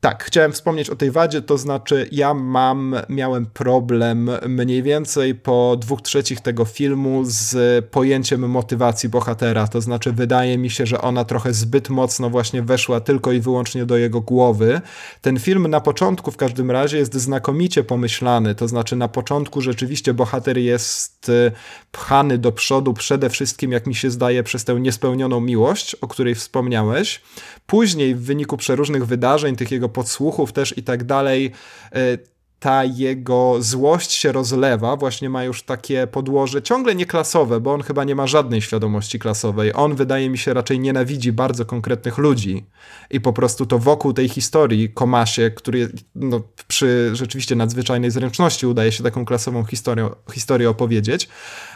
tak, 0.00 0.24
chciałem 0.24 0.52
wspomnieć 0.52 0.90
o 0.90 0.96
tej 0.96 1.10
wadzie, 1.10 1.42
to 1.42 1.58
znaczy 1.58 2.08
ja 2.12 2.34
mam, 2.34 2.96
miałem 3.08 3.46
problem 3.46 4.30
mniej 4.48 4.82
więcej 4.82 5.34
po 5.34 5.76
dwóch 5.80 6.02
trzecich 6.02 6.40
tego 6.40 6.64
filmu 6.64 7.22
z 7.24 7.54
pojęciem 7.86 8.50
motywacji 8.50 9.08
bohatera, 9.08 9.68
to 9.68 9.80
znaczy 9.80 10.12
wydaje 10.12 10.58
mi 10.58 10.70
się, 10.70 10.86
że 10.86 11.00
ona 11.00 11.24
trochę 11.24 11.52
zbyt 11.52 11.90
mocno 11.90 12.30
właśnie 12.30 12.62
weszła 12.62 13.00
tylko 13.00 13.32
i 13.32 13.40
wyłącznie 13.40 13.86
do 13.86 13.96
jego 13.96 14.20
głowy. 14.20 14.80
Ten 15.20 15.38
film 15.38 15.68
na 15.68 15.80
początku 15.80 16.30
w 16.30 16.36
każdym 16.36 16.70
razie 16.70 16.98
jest 16.98 17.14
znakomicie 17.14 17.84
pomyślany, 17.84 18.54
to 18.54 18.68
znaczy 18.68 18.96
na 18.96 19.08
początku 19.08 19.60
rzeczywiście 19.60 20.14
bohater 20.14 20.58
jest 20.58 21.28
y, 21.28 21.52
pchany 21.92 22.38
do 22.38 22.52
przodu 22.52 22.94
przede 22.94 23.30
wszystkim, 23.30 23.72
jak 23.72 23.86
mi 23.86 23.94
się 23.94 24.10
zdaje, 24.10 24.42
przez 24.42 24.64
tę 24.64 24.80
niespełnioną 24.80 25.40
miłość, 25.40 25.94
o 25.94 26.08
której 26.08 26.34
wspomniałeś. 26.34 27.20
Później 27.66 28.14
w 28.14 28.22
wyniku 28.22 28.56
przeróżnych 28.56 29.06
wydarzeń, 29.06 29.56
tych 29.56 29.70
jego 29.70 29.89
podsłuchów 29.90 30.52
też 30.52 30.78
i 30.78 30.82
tak 30.82 31.04
dalej, 31.04 31.52
e, 31.92 32.18
ta 32.60 32.84
jego 32.84 33.56
złość 33.60 34.12
się 34.12 34.32
rozlewa, 34.32 34.96
właśnie 34.96 35.30
ma 35.30 35.44
już 35.44 35.62
takie 35.62 36.06
podłoże 36.06 36.62
ciągle 36.62 36.94
nieklasowe, 36.94 37.60
bo 37.60 37.72
on 37.72 37.82
chyba 37.82 38.04
nie 38.04 38.14
ma 38.14 38.26
żadnej 38.26 38.62
świadomości 38.62 39.18
klasowej. 39.18 39.72
On 39.74 39.94
wydaje 39.94 40.30
mi 40.30 40.38
się 40.38 40.54
raczej 40.54 40.80
nienawidzi 40.80 41.32
bardzo 41.32 41.64
konkretnych 41.64 42.18
ludzi 42.18 42.66
i 43.10 43.20
po 43.20 43.32
prostu 43.32 43.66
to 43.66 43.78
wokół 43.78 44.12
tej 44.12 44.28
historii 44.28 44.88
Komasie, 44.88 45.50
który 45.50 45.92
no, 46.14 46.40
przy 46.68 47.10
rzeczywiście 47.12 47.56
nadzwyczajnej 47.56 48.10
zręczności 48.10 48.66
udaje 48.66 48.92
się 48.92 49.02
taką 49.02 49.24
klasową 49.24 49.64
historię, 49.64 50.08
historię 50.32 50.70
opowiedzieć, 50.70 51.28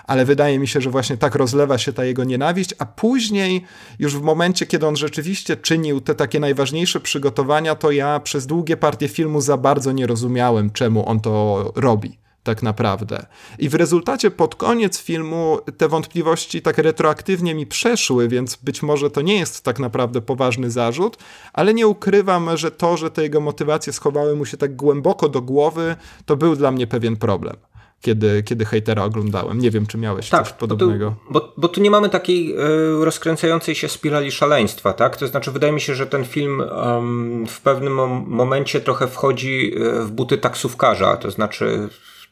ale 0.06 0.24
wydaje 0.24 0.58
mi 0.58 0.68
się, 0.68 0.80
że 0.80 0.90
właśnie 0.90 1.16
tak 1.16 1.34
rozlewa 1.34 1.78
się 1.78 1.92
ta 1.92 2.04
jego 2.04 2.24
nienawiść, 2.24 2.74
a 2.78 2.86
później 2.86 3.64
już 3.98 4.16
w 4.16 4.22
momencie, 4.22 4.66
kiedy 4.66 4.86
on 4.86 4.96
rzeczywiście 4.96 5.56
czynił 5.56 6.00
te 6.00 6.14
takie 6.14 6.40
najważniejsze 6.40 7.00
przygotowania, 7.00 7.74
to 7.74 7.90
ja 7.90 8.20
przez 8.20 8.46
długie 8.46 8.76
partie 8.76 9.08
filmu 9.08 9.40
za 9.40 9.56
bardzo 9.56 9.92
nie 9.92 10.06
rozumiałem 10.06 10.70
czemu 10.74 11.08
on 11.08 11.20
to 11.20 11.72
robi 11.76 12.18
tak 12.44 12.62
naprawdę. 12.62 13.26
I 13.58 13.68
w 13.68 13.74
rezultacie 13.74 14.30
pod 14.30 14.54
koniec 14.54 15.00
filmu 15.02 15.58
te 15.76 15.88
wątpliwości 15.88 16.62
tak 16.62 16.78
retroaktywnie 16.78 17.54
mi 17.54 17.66
przeszły, 17.66 18.28
więc 18.28 18.56
być 18.56 18.82
może 18.82 19.10
to 19.10 19.20
nie 19.22 19.38
jest 19.38 19.64
tak 19.64 19.78
naprawdę 19.78 20.20
poważny 20.20 20.70
zarzut, 20.70 21.16
ale 21.52 21.74
nie 21.74 21.86
ukrywam, 21.86 22.56
że 22.56 22.70
to, 22.70 22.96
że 22.96 23.10
te 23.10 23.22
jego 23.22 23.40
motywacje 23.40 23.92
schowały 23.92 24.36
mu 24.36 24.44
się 24.44 24.56
tak 24.56 24.76
głęboko 24.76 25.28
do 25.28 25.42
głowy, 25.42 25.96
to 26.26 26.36
był 26.36 26.56
dla 26.56 26.70
mnie 26.70 26.86
pewien 26.86 27.16
problem 27.16 27.56
kiedy, 28.04 28.42
kiedy 28.42 28.64
hejtera 28.64 29.04
oglądałem. 29.04 29.58
Nie 29.58 29.70
wiem, 29.70 29.86
czy 29.86 29.98
miałeś 29.98 30.28
tak, 30.30 30.44
coś 30.44 30.52
podobnego. 30.52 31.14
Bo, 31.30 31.40
tu, 31.40 31.46
bo, 31.46 31.52
bo 31.56 31.68
tu 31.68 31.80
nie 31.80 31.90
mamy 31.90 32.08
takiej 32.08 32.52
y, 32.52 33.04
rozkręcającej 33.04 33.74
się 33.74 33.88
spirali 33.88 34.32
szaleństwa, 34.32 34.92
tak? 34.92 35.16
To 35.16 35.26
znaczy, 35.26 35.50
wydaje 35.50 35.72
mi 35.72 35.80
się, 35.80 35.94
że 35.94 36.06
ten 36.06 36.24
film 36.24 36.60
um, 36.60 37.46
w 37.46 37.60
pewnym 37.60 37.94
momencie 38.26 38.80
trochę 38.80 39.08
wchodzi 39.08 39.74
e, 39.76 40.02
w 40.02 40.10
buty 40.10 40.38
taksówkarza, 40.38 41.16
to 41.16 41.30
znaczy 41.30 41.88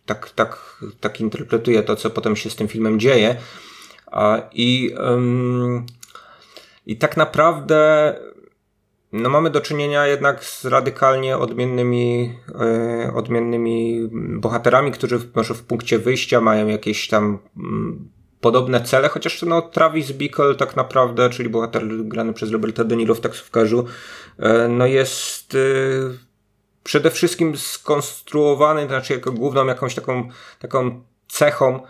tak, 0.07 0.31
tak, 0.31 0.83
tak 1.01 1.20
interpretuję 1.20 1.83
to, 1.83 1.97
co 1.97 2.11
potem 2.11 2.37
się 2.37 2.51
z 2.51 2.57
tym 2.57 2.68
filmem 2.68 3.01
dzieje. 3.01 3.37
I, 4.53 4.95
um, 5.05 5.87
i 6.87 6.97
tak 6.97 7.16
naprawdę 7.16 8.14
no 9.13 9.31
mamy 9.31 9.51
do 9.51 9.61
czynienia 9.61 10.07
jednak 10.07 10.45
z 10.45 10.65
radykalnie 10.65 11.39
odmiennymi, 11.39 12.35
e, 12.61 13.13
odmiennymi 13.15 14.09
bohaterami, 14.13 14.93
którzy 14.93 15.21
może 15.35 15.55
w 15.55 15.63
punkcie 15.63 15.99
wyjścia 15.99 16.41
mają 16.41 16.67
jakieś 16.67 17.09
tam 17.09 17.39
mm, 17.57 18.09
podobne 18.41 18.81
cele, 18.81 19.09
chociaż 19.09 19.43
no, 19.43 19.63
Travis 19.63 20.13
Bickle 20.13 20.55
tak 20.55 20.77
naprawdę, 20.77 21.31
czyli 21.31 21.49
bohater 21.49 21.87
grany 21.89 22.33
przez 22.33 22.51
Roberta 22.51 22.85
De 22.85 23.15
w 23.15 23.21
taksówkarzu, 23.21 23.87
e, 24.39 24.69
no 24.69 24.87
jest 24.87 25.55
e, 25.55 25.59
przede 26.85 27.11
wszystkim 27.11 27.57
skonstruowany, 27.57 28.83
to 28.83 28.89
znaczy 28.89 29.13
jako 29.13 29.33
główną 29.33 29.67
jakąś 29.67 29.95
taką, 29.95 30.29
taką 30.59 31.03
cechą 31.29 31.81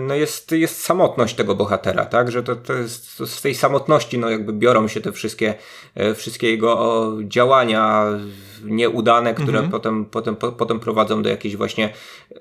no 0.00 0.14
jest, 0.14 0.52
jest 0.52 0.80
samotność 0.80 1.34
tego 1.34 1.54
bohatera, 1.54 2.04
tak? 2.04 2.30
Że 2.30 2.42
to, 2.42 2.56
to 2.56 2.72
jest 2.72 3.18
to 3.18 3.26
z 3.26 3.42
tej 3.42 3.54
samotności, 3.54 4.18
no 4.18 4.30
jakby 4.30 4.52
biorą 4.52 4.88
się 4.88 5.00
te 5.00 5.12
wszystkie, 5.12 5.54
e, 5.94 6.14
wszystkie 6.14 6.50
jego 6.50 7.12
działania 7.24 8.06
nieudane, 8.64 9.34
które 9.34 9.58
mhm. 9.58 9.70
potem, 9.70 10.04
potem, 10.04 10.36
po, 10.36 10.52
potem 10.52 10.80
prowadzą 10.80 11.22
do 11.22 11.28
jakiejś 11.28 11.56
właśnie 11.56 11.92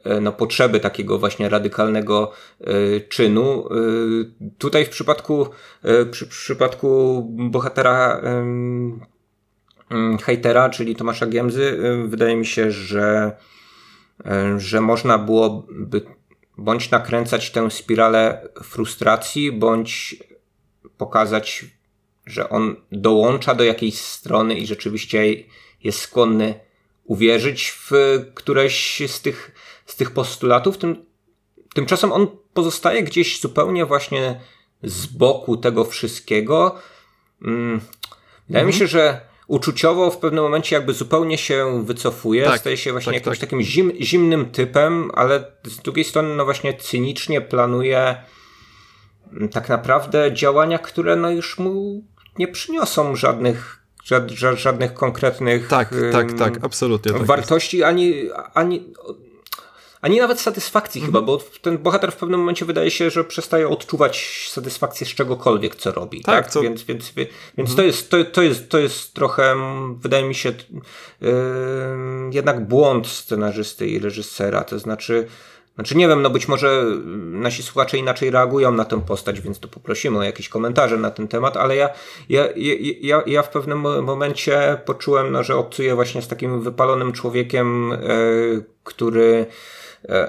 e, 0.04 0.22
no, 0.22 0.32
potrzeby 0.32 0.80
takiego 0.80 1.20
właśnie 1.20 1.50
radykalnego 1.50 2.32
y, 2.62 3.02
czynu. 3.10 3.68
Y, 3.76 4.52
tutaj 4.58 4.86
w 4.86 4.90
przypadku, 4.90 5.48
y, 5.86 6.06
przy, 6.06 6.26
w 6.26 6.30
przypadku 6.30 7.22
bohatera 7.38 8.22
Mm, 9.92 10.18
hejtera, 10.18 10.70
czyli 10.70 10.96
Tomasza 10.96 11.28
Giemzy, 11.28 11.78
wydaje 12.08 12.36
mi 12.36 12.46
się, 12.46 12.72
że, 12.72 13.32
że 14.58 14.82
można 14.82 15.18
byłoby 15.18 16.02
bądź 16.62 16.92
nakręcać 16.92 17.52
tę 17.52 17.72
spiralę 17.72 18.50
frustracji, 18.64 19.52
bądź 19.52 20.16
pokazać, 20.98 21.66
że 22.26 22.50
on 22.50 22.76
dołącza 22.92 23.56
do 23.56 23.64
jakiejś 23.64 23.98
strony 23.98 24.56
i 24.56 24.68
rzeczywiście 24.68 25.24
jest 25.84 26.00
skłonny 26.00 26.60
uwierzyć 27.04 27.70
w 27.72 27.92
któreś 28.34 29.02
z 29.08 29.22
tych, 29.22 29.52
z 29.86 29.96
tych 29.96 30.12
postulatów. 30.12 30.78
Tym, 30.78 31.06
tymczasem 31.74 32.12
on 32.12 32.28
pozostaje 32.54 33.04
gdzieś 33.04 33.42
zupełnie 33.42 33.86
właśnie 33.86 34.42
z 34.84 35.06
boku 35.06 35.58
tego 35.58 35.86
wszystkiego. 35.86 36.76
Mm, 37.42 37.80
wydaje 38.48 38.66
mhm. 38.66 38.68
mi 38.68 38.74
się, 38.74 38.88
że 38.88 39.31
uczuciowo 39.52 40.12
w 40.12 40.18
pewnym 40.18 40.44
momencie 40.44 40.76
jakby 40.76 40.94
zupełnie 40.94 41.38
się 41.38 41.86
wycofuje, 41.86 42.46
tak, 42.46 42.60
staje 42.60 42.78
się 42.78 42.92
właśnie 42.92 43.12
tak, 43.12 43.22
jakimś 43.22 43.40
tak. 43.40 43.50
takim 43.50 43.62
zim, 43.62 43.92
zimnym 44.02 44.52
typem, 44.52 45.12
ale 45.14 45.52
z 45.64 45.78
drugiej 45.78 46.06
strony 46.06 46.36
no 46.36 46.46
właśnie 46.46 46.74
cynicznie 46.74 47.42
planuje 47.42 48.16
mm, 49.34 49.50
tak 49.50 49.70
naprawdę 49.70 50.34
działania, 50.34 50.80
które 50.80 51.16
no 51.16 51.32
już 51.32 51.60
mu 51.60 52.04
nie 52.40 52.48
przyniosą 52.48 53.16
żadnych 53.16 53.82
żadnych 54.56 54.94
konkretnych 54.94 55.68
tak, 55.68 55.96
tak, 56.12 56.34
tak, 56.34 56.60
absolutnie 56.62 57.14
tak 57.14 57.24
wartości, 57.24 57.84
ani, 57.84 58.30
ani 58.54 58.94
ani 60.02 60.20
nawet 60.20 60.40
satysfakcji 60.40 61.02
chyba, 61.02 61.20
mhm. 61.20 61.26
bo 61.26 61.44
ten 61.62 61.78
bohater 61.78 62.12
w 62.12 62.16
pewnym 62.16 62.40
momencie 62.40 62.66
wydaje 62.66 62.92
się, 62.92 63.10
że 63.10 63.24
przestaje 63.24 63.70
odczuwać 63.70 64.48
satysfakcję 64.52 65.08
z 65.08 65.10
czegokolwiek, 65.10 65.76
co 65.76 65.92
robi. 65.92 66.22
Tak, 66.22 66.44
tak? 66.44 66.54
Co... 66.54 66.62
Więc, 66.62 66.84
więc, 66.84 67.12
więc 67.12 67.30
mhm. 67.58 67.76
to, 67.76 67.84
jest, 67.84 68.10
to, 68.10 68.26
to, 68.26 68.42
jest, 68.42 68.70
to 68.70 68.80
jest 68.80 69.14
trochę, 69.14 69.56
wydaje 69.98 70.24
mi 70.24 70.36
się, 70.36 70.54
yy, 71.22 71.30
jednak 72.32 72.68
błąd 72.68 73.08
scenarzysty 73.08 73.88
i 73.88 74.00
reżysera. 74.00 74.64
To 74.64 74.80
znaczy, 74.80 75.28
znaczy 75.76 75.98
nie 75.98 76.08
wiem, 76.08 76.22
no 76.22 76.30
być 76.30 76.48
może 76.48 76.86
nasi 77.32 77.64
słuchacze 77.64 77.98
inaczej 77.98 78.32
reagują 78.32 78.72
na 78.72 78.86
tę 78.86 79.02
postać, 79.02 79.42
więc 79.42 79.60
to 79.60 79.68
poprosimy 79.68 80.18
o 80.18 80.24
jakieś 80.24 80.50
komentarze 80.50 80.98
na 80.98 81.12
ten 81.12 81.28
temat, 81.28 81.58
ale 81.58 81.76
ja, 81.76 81.90
ja, 82.30 82.48
ja, 83.02 83.24
ja 83.26 83.44
w 83.44 83.50
pewnym 83.50 83.80
momencie 84.04 84.78
poczułem, 84.86 85.32
no, 85.32 85.44
że 85.44 85.56
obcuję 85.56 85.96
właśnie 85.96 86.22
z 86.22 86.28
takim 86.28 86.62
wypalonym 86.62 87.12
człowiekiem, 87.12 87.92
yy, 87.92 88.66
który 88.84 89.46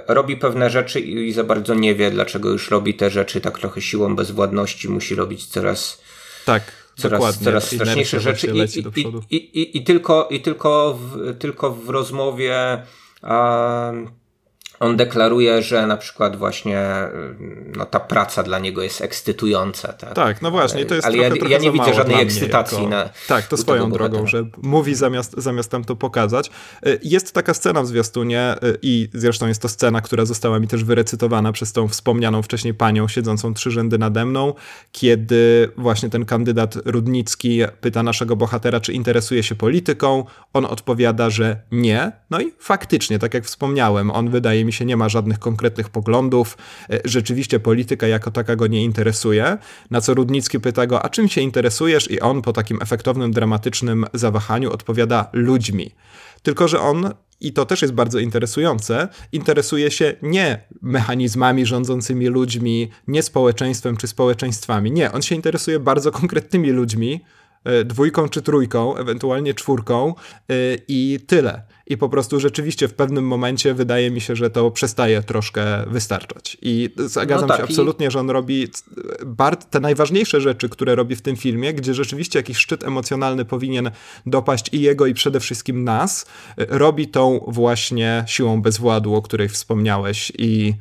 robi 0.09 0.37
pewne 0.37 0.71
rzeczy 0.71 1.01
i 1.01 1.33
za 1.33 1.45
bardzo 1.45 1.75
nie 1.75 1.95
wie, 1.95 2.11
dlaczego 2.11 2.51
już 2.51 2.71
robi 2.71 2.95
te 2.95 3.11
rzeczy, 3.11 3.41
tak 3.41 3.59
trochę 3.59 3.81
siłą 3.81 4.17
bezwładności 4.17 4.89
musi 4.89 5.15
robić 5.15 5.47
coraz. 5.47 6.03
Tak, 6.45 6.63
coraz, 6.97 7.19
dokładnie. 7.19 7.45
coraz 7.45 7.65
straszniejsze 7.65 8.21
rzeczy. 8.21 8.47
I, 8.47 9.37
i, 9.37 9.61
i, 9.61 9.79
i, 9.79 9.85
tylko, 9.85 10.29
i 10.31 10.41
tylko, 10.41 10.99
w, 11.01 11.39
tylko 11.39 11.71
w 11.71 11.89
rozmowie. 11.89 12.83
A, 13.23 13.93
on 14.83 14.97
deklaruje, 14.97 15.63
że 15.63 15.87
na 15.87 15.97
przykład 15.97 16.37
właśnie 16.37 16.83
no, 17.77 17.87
ta 17.87 18.01
praca 18.01 18.43
dla 18.43 18.59
niego 18.59 18.83
jest 18.83 19.01
ekscytująca. 19.01 19.93
Tak, 19.93 20.15
tak 20.15 20.43
no 20.43 20.51
właśnie, 20.51 20.87
to 20.87 20.95
jest 20.95 21.07
Ale 21.07 21.31
trochę, 21.31 21.45
ja, 21.45 21.59
ja 21.59 21.59
nie 21.59 21.73
widzę 21.73 21.95
żadnej 21.95 22.21
ekscytacji. 22.21 22.79
Jako... 22.79 22.91
Na, 22.91 23.09
tak, 23.29 23.47
to 23.47 23.57
swoją 23.57 23.91
drogą, 23.91 24.27
że 24.27 24.45
mówi 24.63 24.95
zamiast, 24.95 25.35
zamiast 25.37 25.71
tam 25.71 25.85
to 25.85 25.97
pokazać. 25.97 26.51
Y, 26.87 27.01
jest 27.03 27.33
taka 27.33 27.55
scena 27.55 27.83
w 27.83 27.87
zwiastunie 27.87 28.55
y, 28.65 28.79
i 28.83 29.09
zresztą 29.15 29.47
jest 29.47 29.63
to 29.63 29.69
scena, 29.69 30.01
która 30.01 30.25
została 30.25 30.59
mi 30.59 30.69
też 30.69 30.85
wyrecytowana 30.85 31.53
przez 31.53 31.73
tą 31.73 31.89
wspomnianą 31.89 32.43
wcześniej 32.43 32.75
panią 32.75 33.09
siedzącą 33.09 33.55
trzy 33.55 33.71
rzędy 33.71 33.99
nade 33.99 34.25
mną, 34.25 34.55
kiedy 34.93 35.73
właśnie 35.77 36.11
ten 36.11 36.25
kandydat 36.25 36.75
Rudnicki 36.85 37.61
pyta 37.81 38.03
naszego 38.03 38.37
bohatera, 38.37 38.81
czy 38.81 38.93
interesuje 38.93 39.43
się 39.43 39.55
polityką. 39.55 40.25
On 40.53 40.65
odpowiada, 40.65 41.31
że 41.31 41.57
nie. 41.73 42.13
No 42.31 42.41
i 42.41 42.53
faktycznie, 42.59 43.19
tak 43.19 43.35
jak 43.35 43.45
wspomniałem, 43.45 44.11
on 44.11 44.31
wydaje 44.31 44.65
mi 44.65 44.72
się 44.73 44.85
nie 44.85 44.97
ma 44.97 45.09
żadnych 45.09 45.39
konkretnych 45.39 45.89
poglądów, 45.89 46.59
e, 46.91 47.01
rzeczywiście 47.05 47.61
polityka 47.61 48.07
jako 48.07 48.31
taka 48.31 48.57
go 48.57 48.67
nie 48.67 48.85
interesuje, 48.85 49.59
na 49.91 50.01
co 50.01 50.15
Rudnicki 50.15 50.61
pyta 50.61 50.87
go, 50.87 51.03
a 51.05 51.09
czym 51.09 51.29
się 51.29 51.41
interesujesz? 51.41 52.11
I 52.11 52.21
on 52.21 52.43
po 52.43 52.53
takim 52.53 52.83
efektownym, 52.83 53.33
dramatycznym 53.33 54.07
zawahaniu 54.13 54.73
odpowiada 54.73 55.31
ludźmi. 55.33 55.91
Tylko, 56.43 56.69
że 56.69 56.81
on 56.81 57.11
i 57.43 57.53
to 57.53 57.67
też 57.67 57.83
jest 57.83 57.95
bardzo 57.95 58.19
interesujące, 58.19 59.09
interesuje 59.33 59.91
się 59.91 60.17
nie 60.23 60.61
mechanizmami 60.83 61.67
rządzącymi 61.67 62.27
ludźmi, 62.27 62.91
nie 63.07 63.23
społeczeństwem 63.23 63.97
czy 63.97 64.07
społeczeństwami. 64.07 64.93
Nie, 64.93 65.13
on 65.13 65.23
się 65.23 65.35
interesuje 65.35 65.81
bardzo 65.81 66.13
konkretnymi 66.13 66.71
ludźmi, 66.71 67.21
e, 67.65 67.85
dwójką 67.85 68.29
czy 68.29 68.43
trójką, 68.43 68.97
ewentualnie 68.97 69.55
czwórką 69.55 70.15
e, 70.15 70.15
i 70.89 71.21
tyle 71.27 71.63
i 71.87 71.97
po 71.97 72.09
prostu 72.09 72.41
rzeczywiście 72.41 72.89
w 72.89 72.95
pewnym 72.95 73.27
momencie 73.27 73.75
wydaje 73.75 74.11
mi 74.11 74.21
się, 74.21 74.37
że 74.37 74.51
to 74.51 74.71
przestaje 74.71 75.23
troszkę 75.23 75.85
wystarczać. 75.87 76.57
I 76.63 76.91
zgadzam 76.97 77.41
no 77.41 77.47
tak, 77.47 77.57
się 77.57 77.63
absolutnie, 77.63 78.07
i... 78.07 78.11
że 78.11 78.21
on 78.21 78.31
robi 78.31 78.69
te 79.71 79.81
najważniejsze 79.81 80.41
rzeczy, 80.41 80.69
które 80.69 80.95
robi 80.95 81.17
w 81.17 81.23
tym 81.23 81.37
filmie, 81.37 81.75
gdzie 81.75 81.95
rzeczywiście 81.95 82.39
jakiś 82.39 82.57
szczyt 82.57 82.85
emocjonalny 82.85 83.45
powinien 83.45 83.91
dopaść 84.27 84.69
i 84.73 84.81
jego, 84.81 85.07
i 85.07 85.15
przede 85.15 85.41
wszystkim 85.41 85.85
nas, 85.85 86.27
robi 86.57 87.09
tą 87.09 87.45
właśnie 87.49 88.25
siłą 88.27 88.63
bezwładu, 88.63 89.15
o 89.15 89.23
której 89.23 89.49
wspomniałeś 89.49 90.33
i, 90.39 90.75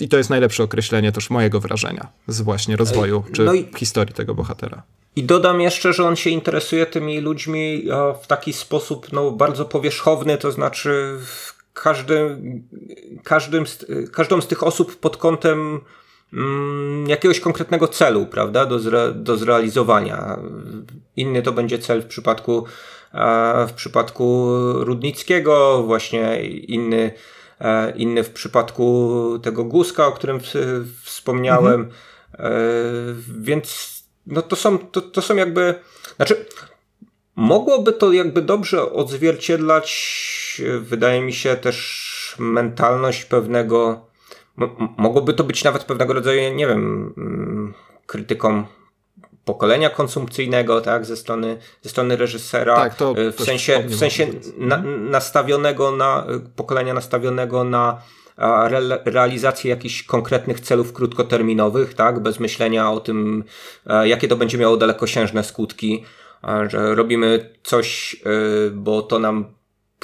i 0.00 0.08
to 0.08 0.16
jest 0.16 0.30
najlepsze 0.30 0.62
określenie 0.62 1.12
też 1.12 1.30
mojego 1.30 1.60
wrażenia 1.60 2.08
z 2.28 2.40
właśnie 2.40 2.76
rozwoju 2.76 3.24
czy 3.32 3.44
no 3.44 3.54
i... 3.54 3.66
historii 3.76 4.14
tego 4.14 4.34
bohatera. 4.34 4.82
I 5.16 5.24
dodam 5.24 5.60
jeszcze, 5.60 5.92
że 5.92 6.04
on 6.04 6.16
się 6.16 6.30
interesuje 6.30 6.86
tymi 6.86 7.20
ludźmi 7.20 7.84
w 8.22 8.26
taki 8.26 8.52
sposób 8.52 9.12
no, 9.12 9.30
bardzo 9.30 9.64
powierzchowny, 9.64 10.38
to 10.38 10.52
znaczy 10.52 11.18
każdy, 11.74 12.38
każdym 13.24 13.66
z, 13.66 13.86
każdą 14.12 14.40
z 14.40 14.46
tych 14.46 14.62
osób 14.62 14.96
pod 14.96 15.16
kątem 15.16 15.80
mm, 16.32 17.08
jakiegoś 17.08 17.40
konkretnego 17.40 17.88
celu, 17.88 18.26
prawda, 18.26 18.66
do, 18.66 18.78
zre, 18.78 19.12
do 19.12 19.36
zrealizowania. 19.36 20.38
Inny 21.16 21.42
to 21.42 21.52
będzie 21.52 21.78
cel 21.78 22.02
w 22.02 22.06
przypadku, 22.06 22.64
w 23.68 23.72
przypadku 23.72 24.48
Rudnickiego, 24.84 25.82
właśnie 25.86 26.42
inny, 26.46 27.12
e, 27.60 27.90
inny 27.96 28.24
w 28.24 28.30
przypadku 28.30 29.38
tego 29.42 29.64
Guska, 29.64 30.06
o 30.06 30.12
którym 30.12 30.40
wspomniałem. 31.02 31.80
Mhm. 31.80 31.90
E, 32.38 32.50
więc 33.38 33.93
no 34.26 34.42
to 34.42 34.56
są, 34.56 34.78
to, 34.78 35.00
to 35.00 35.22
są 35.22 35.36
jakby, 35.36 35.74
znaczy 36.16 36.46
mogłoby 37.36 37.92
to 37.92 38.12
jakby 38.12 38.42
dobrze 38.42 38.92
odzwierciedlać, 38.92 40.62
wydaje 40.80 41.20
mi 41.20 41.32
się, 41.32 41.56
też 41.56 42.36
mentalność 42.38 43.24
pewnego. 43.24 44.06
Mogłoby 44.96 45.34
to 45.34 45.44
być 45.44 45.64
nawet 45.64 45.84
pewnego 45.84 46.12
rodzaju, 46.14 46.54
nie 46.54 46.66
wiem, 46.66 47.14
mm, 47.16 47.74
krytyką 48.06 48.64
pokolenia 49.44 49.90
konsumpcyjnego, 49.90 50.80
tak, 50.80 51.04
ze 51.04 51.16
strony, 51.16 51.58
ze 51.82 51.90
strony 51.90 52.16
reżysera, 52.16 52.76
tak, 52.76 52.94
to 52.94 53.14
w 53.36 53.44
sensie, 53.44 53.82
w 53.86 53.96
sensie 53.96 54.26
na, 54.58 54.76
nastawionego 55.10 55.90
na, 55.90 56.26
pokolenia 56.56 56.94
nastawionego 56.94 57.64
na 57.64 58.00
realizację 59.04 59.70
jakichś 59.70 60.02
konkretnych 60.02 60.60
celów 60.60 60.92
krótkoterminowych, 60.92 61.94
tak, 61.94 62.20
bez 62.20 62.40
myślenia 62.40 62.90
o 62.90 63.00
tym, 63.00 63.44
e, 63.86 64.08
jakie 64.08 64.28
to 64.28 64.36
będzie 64.36 64.58
miało 64.58 64.76
dalekosiężne 64.76 65.44
skutki, 65.44 66.04
że 66.68 66.94
robimy 66.94 67.50
coś, 67.62 68.14
e, 68.14 68.70
bo 68.70 69.02
to 69.02 69.18
nam 69.18 69.44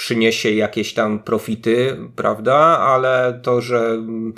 przyniesie 0.01 0.51
jakieś 0.51 0.95
tam 0.95 1.19
profity, 1.19 1.97
prawda, 2.17 2.55
ale 2.79 3.41
to, 3.43 3.61
że 3.61 3.79
mm, 3.79 4.35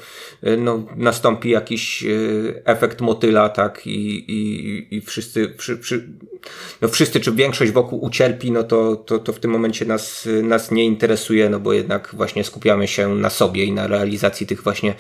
no, 0.59 0.87
nastąpi 0.97 1.51
jakiś 1.51 2.05
y, 2.05 2.63
efekt 2.65 3.01
motyla, 3.01 3.49
tak, 3.49 3.87
i, 3.87 4.31
i, 4.33 4.97
i 4.97 5.01
wszyscy, 5.01 5.49
przy, 5.49 5.77
przy, 5.77 6.09
no 6.81 6.89
wszyscy, 6.89 7.21
czy 7.21 7.33
większość 7.33 7.73
wokół 7.73 8.05
ucierpi, 8.05 8.53
no 8.53 8.65
to, 8.65 8.97
to, 8.97 9.19
to 9.19 9.33
w 9.33 9.41
tym 9.41 9.51
momencie 9.51 9.85
nas, 9.85 10.29
nas 10.43 10.71
nie 10.71 10.85
interesuje, 10.85 11.49
no 11.49 11.61
bo 11.61 11.73
jednak 11.73 12.11
właśnie 12.13 12.45
skupiamy 12.45 12.89
się 12.89 13.15
na 13.15 13.31
sobie 13.31 13.65
i 13.65 13.73
na 13.73 13.87
realizacji 13.87 14.47
tych 14.47 14.63
właśnie 14.63 14.95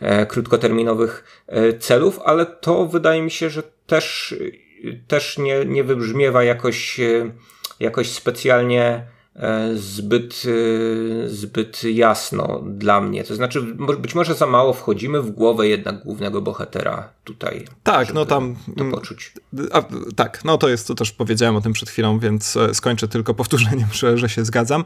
e, 0.00 0.26
krótkoterminowych 0.26 1.42
e, 1.46 1.72
celów, 1.72 2.20
ale 2.24 2.46
to 2.46 2.86
wydaje 2.86 3.22
mi 3.22 3.30
się, 3.30 3.50
że 3.50 3.62
też, 3.86 4.34
też 5.08 5.38
nie, 5.38 5.64
nie 5.64 5.84
wybrzmiewa 5.84 6.44
jakoś, 6.44 7.00
e, 7.00 7.30
jakoś 7.80 8.10
specjalnie 8.10 9.15
zbyt, 9.74 10.42
e, 11.24 11.28
zbyt 11.28 11.84
jasno 11.84 12.62
dla 12.66 13.00
mnie. 13.00 13.24
To 13.24 13.34
znaczy, 13.34 13.62
być 13.98 14.14
może 14.14 14.34
za 14.34 14.46
mało 14.46 14.72
wchodzimy 14.72 15.22
w 15.22 15.30
głowę 15.30 15.68
jednak 15.68 16.04
głównego 16.04 16.42
bohatera 16.42 17.08
tutaj. 17.24 17.64
Tak, 17.82 18.14
no 18.14 18.26
tam. 18.26 18.56
To 18.76 18.80
mm, 18.80 18.92
poczuć. 18.92 19.32
A, 19.72 19.82
tak, 20.16 20.44
no 20.44 20.58
to 20.58 20.68
jest, 20.68 20.88
to 20.88 20.94
też 20.94 21.12
powiedziałem 21.12 21.56
o 21.56 21.60
tym 21.60 21.72
przed 21.72 21.90
chwilą, 21.90 22.18
więc 22.18 22.56
e, 22.56 22.74
skończę 22.74 23.08
tylko 23.08 23.34
powtórzeniem, 23.46 23.88
że, 23.92 24.18
że 24.18 24.28
się 24.28 24.44
zgadzam. 24.44 24.84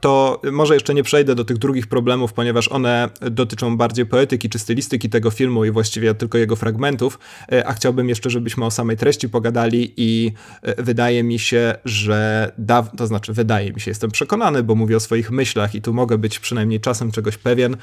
To 0.00 0.40
może 0.52 0.74
jeszcze 0.74 0.94
nie 0.94 1.02
przejdę 1.02 1.34
do 1.34 1.44
tych 1.44 1.58
drugich 1.58 1.86
problemów, 1.86 2.32
ponieważ 2.32 2.68
one 2.68 3.08
dotyczą 3.20 3.76
bardziej 3.76 4.06
poetyki 4.06 4.48
czy 4.48 4.58
stylistyki 4.58 5.10
tego 5.10 5.30
filmu 5.30 5.64
i 5.64 5.70
właściwie 5.70 6.14
tylko 6.14 6.38
jego 6.38 6.56
fragmentów, 6.56 7.18
a 7.66 7.72
chciałbym 7.72 8.08
jeszcze, 8.08 8.30
żebyśmy 8.30 8.64
o 8.64 8.70
samej 8.70 8.96
treści 8.96 9.28
pogadali 9.28 9.94
i 9.96 10.32
wydaje 10.78 11.22
mi 11.22 11.38
się, 11.38 11.74
że 11.84 12.52
da, 12.58 12.82
to 12.82 13.06
znaczy 13.06 13.32
wydaje 13.32 13.57
wydaje 13.58 13.72
mi 13.72 13.80
się, 13.80 13.90
jestem 13.90 14.10
przekonany, 14.10 14.62
bo 14.62 14.74
mówię 14.74 14.96
o 14.96 15.00
swoich 15.00 15.30
myślach 15.30 15.74
i 15.74 15.82
tu 15.82 15.92
mogę 15.92 16.18
być 16.18 16.38
przynajmniej 16.38 16.80
czasem 16.80 17.10
czegoś 17.10 17.36
pewien. 17.36 17.76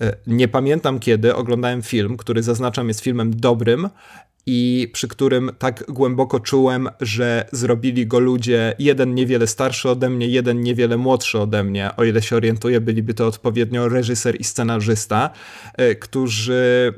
E, 0.00 0.16
nie 0.26 0.48
pamiętam 0.48 1.00
kiedy 1.00 1.34
oglądałem 1.34 1.82
film, 1.82 2.16
który 2.16 2.42
zaznaczam 2.42 2.88
jest 2.88 3.00
filmem 3.00 3.36
dobrym 3.36 3.88
i 4.46 4.88
przy 4.92 5.08
którym 5.08 5.50
tak 5.58 5.84
głęboko 5.88 6.40
czułem, 6.40 6.88
że 7.00 7.48
zrobili 7.52 8.06
go 8.06 8.18
ludzie, 8.18 8.74
jeden 8.78 9.14
niewiele 9.14 9.46
starszy 9.46 9.90
ode 9.90 10.10
mnie, 10.10 10.26
jeden 10.26 10.60
niewiele 10.60 10.96
młodszy 10.96 11.38
ode 11.38 11.64
mnie, 11.64 11.90
o 11.96 12.04
ile 12.04 12.22
się 12.22 12.36
orientuję, 12.36 12.80
byliby 12.80 13.14
to 13.14 13.26
odpowiednio 13.26 13.88
reżyser 13.88 14.40
i 14.40 14.44
scenarzysta, 14.44 15.30
e, 15.76 15.94
którzy 15.94 16.94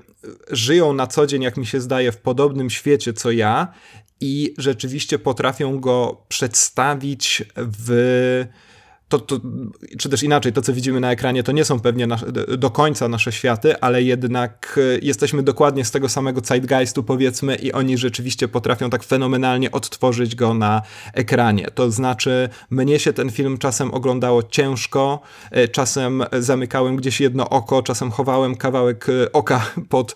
żyją 0.51 0.93
na 0.93 1.07
co 1.07 1.27
dzień, 1.27 1.43
jak 1.43 1.57
mi 1.57 1.67
się 1.67 1.81
zdaje, 1.81 2.13
w 2.13 2.17
podobnym 2.17 2.71
świecie 2.71 3.13
co 3.13 3.31
ja 3.31 3.73
i 4.23 4.55
rzeczywiście 4.59 5.19
potrafią 5.19 5.81
go 5.81 6.25
przedstawić 6.29 7.45
w 7.57 8.45
to, 9.13 9.19
to, 9.19 9.41
czy 9.99 10.09
też 10.09 10.23
inaczej, 10.23 10.53
to 10.53 10.63
co 10.63 10.73
widzimy 10.73 11.01
na 11.01 11.13
ekranie, 11.13 11.43
to 11.43 11.53
nie 11.53 11.65
są 11.65 11.81
pewnie 11.81 12.07
do 12.59 12.71
końca 12.71 13.09
nasze 13.09 13.33
światy, 13.33 13.81
ale 13.81 14.03
jednak 14.03 14.79
e, 14.95 14.99
jesteśmy 15.03 15.43
dokładnie 15.43 15.85
z 15.85 15.91
tego 15.91 16.09
samego 16.09 16.41
zeitgeistu, 16.45 17.03
powiedzmy, 17.03 17.55
i 17.55 17.73
oni 17.73 17.99
rzeczywiście 17.99 18.49
potrafią 18.49 18.91
tak 18.91 19.03
fenomenalnie 19.03 19.71
odtworzyć 19.71 20.35
go 20.35 20.55
na 20.55 20.83
ekranie. 21.15 21.67
To 21.75 21.91
znaczy, 21.91 22.49
mnie 22.71 22.99
się 22.99 23.13
ten 23.13 23.31
film 23.31 23.59
czasem 23.59 23.95
oglądało 23.95 24.43
ciężko, 24.43 25.21
e, 25.51 25.69
czasem 25.69 26.25
zamykałem 26.33 26.97
gdzieś 26.97 27.21
jedno 27.21 27.49
oko, 27.49 27.83
czasem 27.83 28.11
chowałem 28.11 28.57
kawałek 28.57 29.09
e, 29.09 29.33
oka 29.33 29.67
pod 29.89 30.15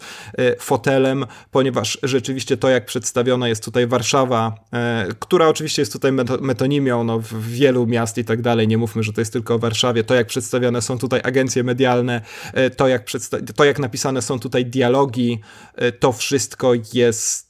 fotelem, 0.59 1.27
ponieważ 1.51 1.99
rzeczywiście 2.03 2.57
to, 2.57 2.69
jak 2.69 2.87
przedstawiona 2.87 3.49
jest 3.49 3.65
tutaj 3.65 3.87
Warszawa, 3.87 4.55
która 5.19 5.49
oczywiście 5.49 5.83
jest 5.83 5.93
tutaj 5.93 6.13
metonimią 6.41 7.05
no, 7.05 7.19
w 7.19 7.47
wielu 7.49 7.87
miast 7.87 8.19
i 8.19 8.25
tak 8.25 8.43
dalej, 8.43 8.69
nie 8.69 8.79
mówmy, 8.87 9.03
że 9.03 9.13
to 9.13 9.21
jest 9.21 9.33
tylko 9.33 9.55
o 9.55 9.59
Warszawie, 9.59 10.05
to 10.05 10.15
jak 10.15 10.27
przedstawione 10.27 10.83
są 10.83 10.99
tutaj 10.99 11.21
agencje 11.25 11.65
medialne, 11.65 12.21
e, 12.53 12.71
to 12.71 12.89
jak, 12.89 13.07
to 13.57 13.65
jak 13.65 13.79
napisane 13.79 14.23
są 14.23 14.41
tutaj 14.41 14.67
dialogi, 14.67 15.41
e, 15.75 15.93
to 15.93 16.13
wszystko 16.13 16.73
jest 16.95 17.46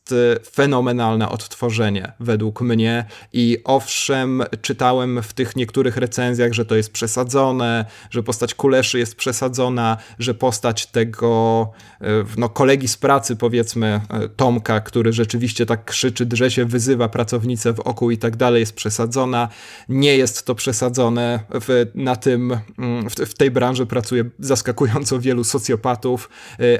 fenomenalne 0.50 1.28
odtworzenie 1.28 2.12
według 2.20 2.60
mnie 2.60 3.04
i 3.32 3.58
owszem 3.64 4.42
czytałem 4.62 5.22
w 5.22 5.32
tych 5.32 5.56
niektórych 5.56 5.96
recenzjach, 5.96 6.52
że 6.52 6.64
to 6.64 6.76
jest 6.76 6.92
przesadzone, 6.92 7.84
że 8.10 8.22
postać 8.22 8.54
Kuleszy 8.54 8.98
jest 8.98 9.14
przesadzona, 9.14 9.96
że 10.18 10.34
postać 10.34 10.86
tego 10.86 11.70
y, 12.02 12.06
no, 12.36 12.48
kolegi 12.48 12.88
z 12.88 12.96
pracy 12.96 13.36
powiedzmy 13.36 14.00
y, 14.24 14.28
Tomka, 14.28 14.80
który 14.80 15.12
rzeczywiście 15.12 15.66
tak 15.66 15.84
krzyczy, 15.84 16.26
drze 16.26 16.50
się, 16.50 16.64
wyzywa 16.64 17.08
pracownicę 17.08 17.72
w 17.72 17.80
oku 17.80 18.10
i 18.10 18.18
tak 18.18 18.36
dalej 18.36 18.60
jest 18.60 18.76
przesadzona. 18.76 19.48
Nie 19.88 20.16
jest 20.16 20.46
to 20.46 20.54
przesadzone 20.54 21.40
w, 21.50 21.86
na 21.94 22.16
tym, 22.16 22.58
mm, 22.78 23.10
w, 23.10 23.14
w 23.14 23.34
tej 23.34 23.50
branży 23.50 23.86
pracuje 23.86 24.24
zaskakująco 24.38 25.20
wielu 25.20 25.44
socjopatów, 25.44 26.30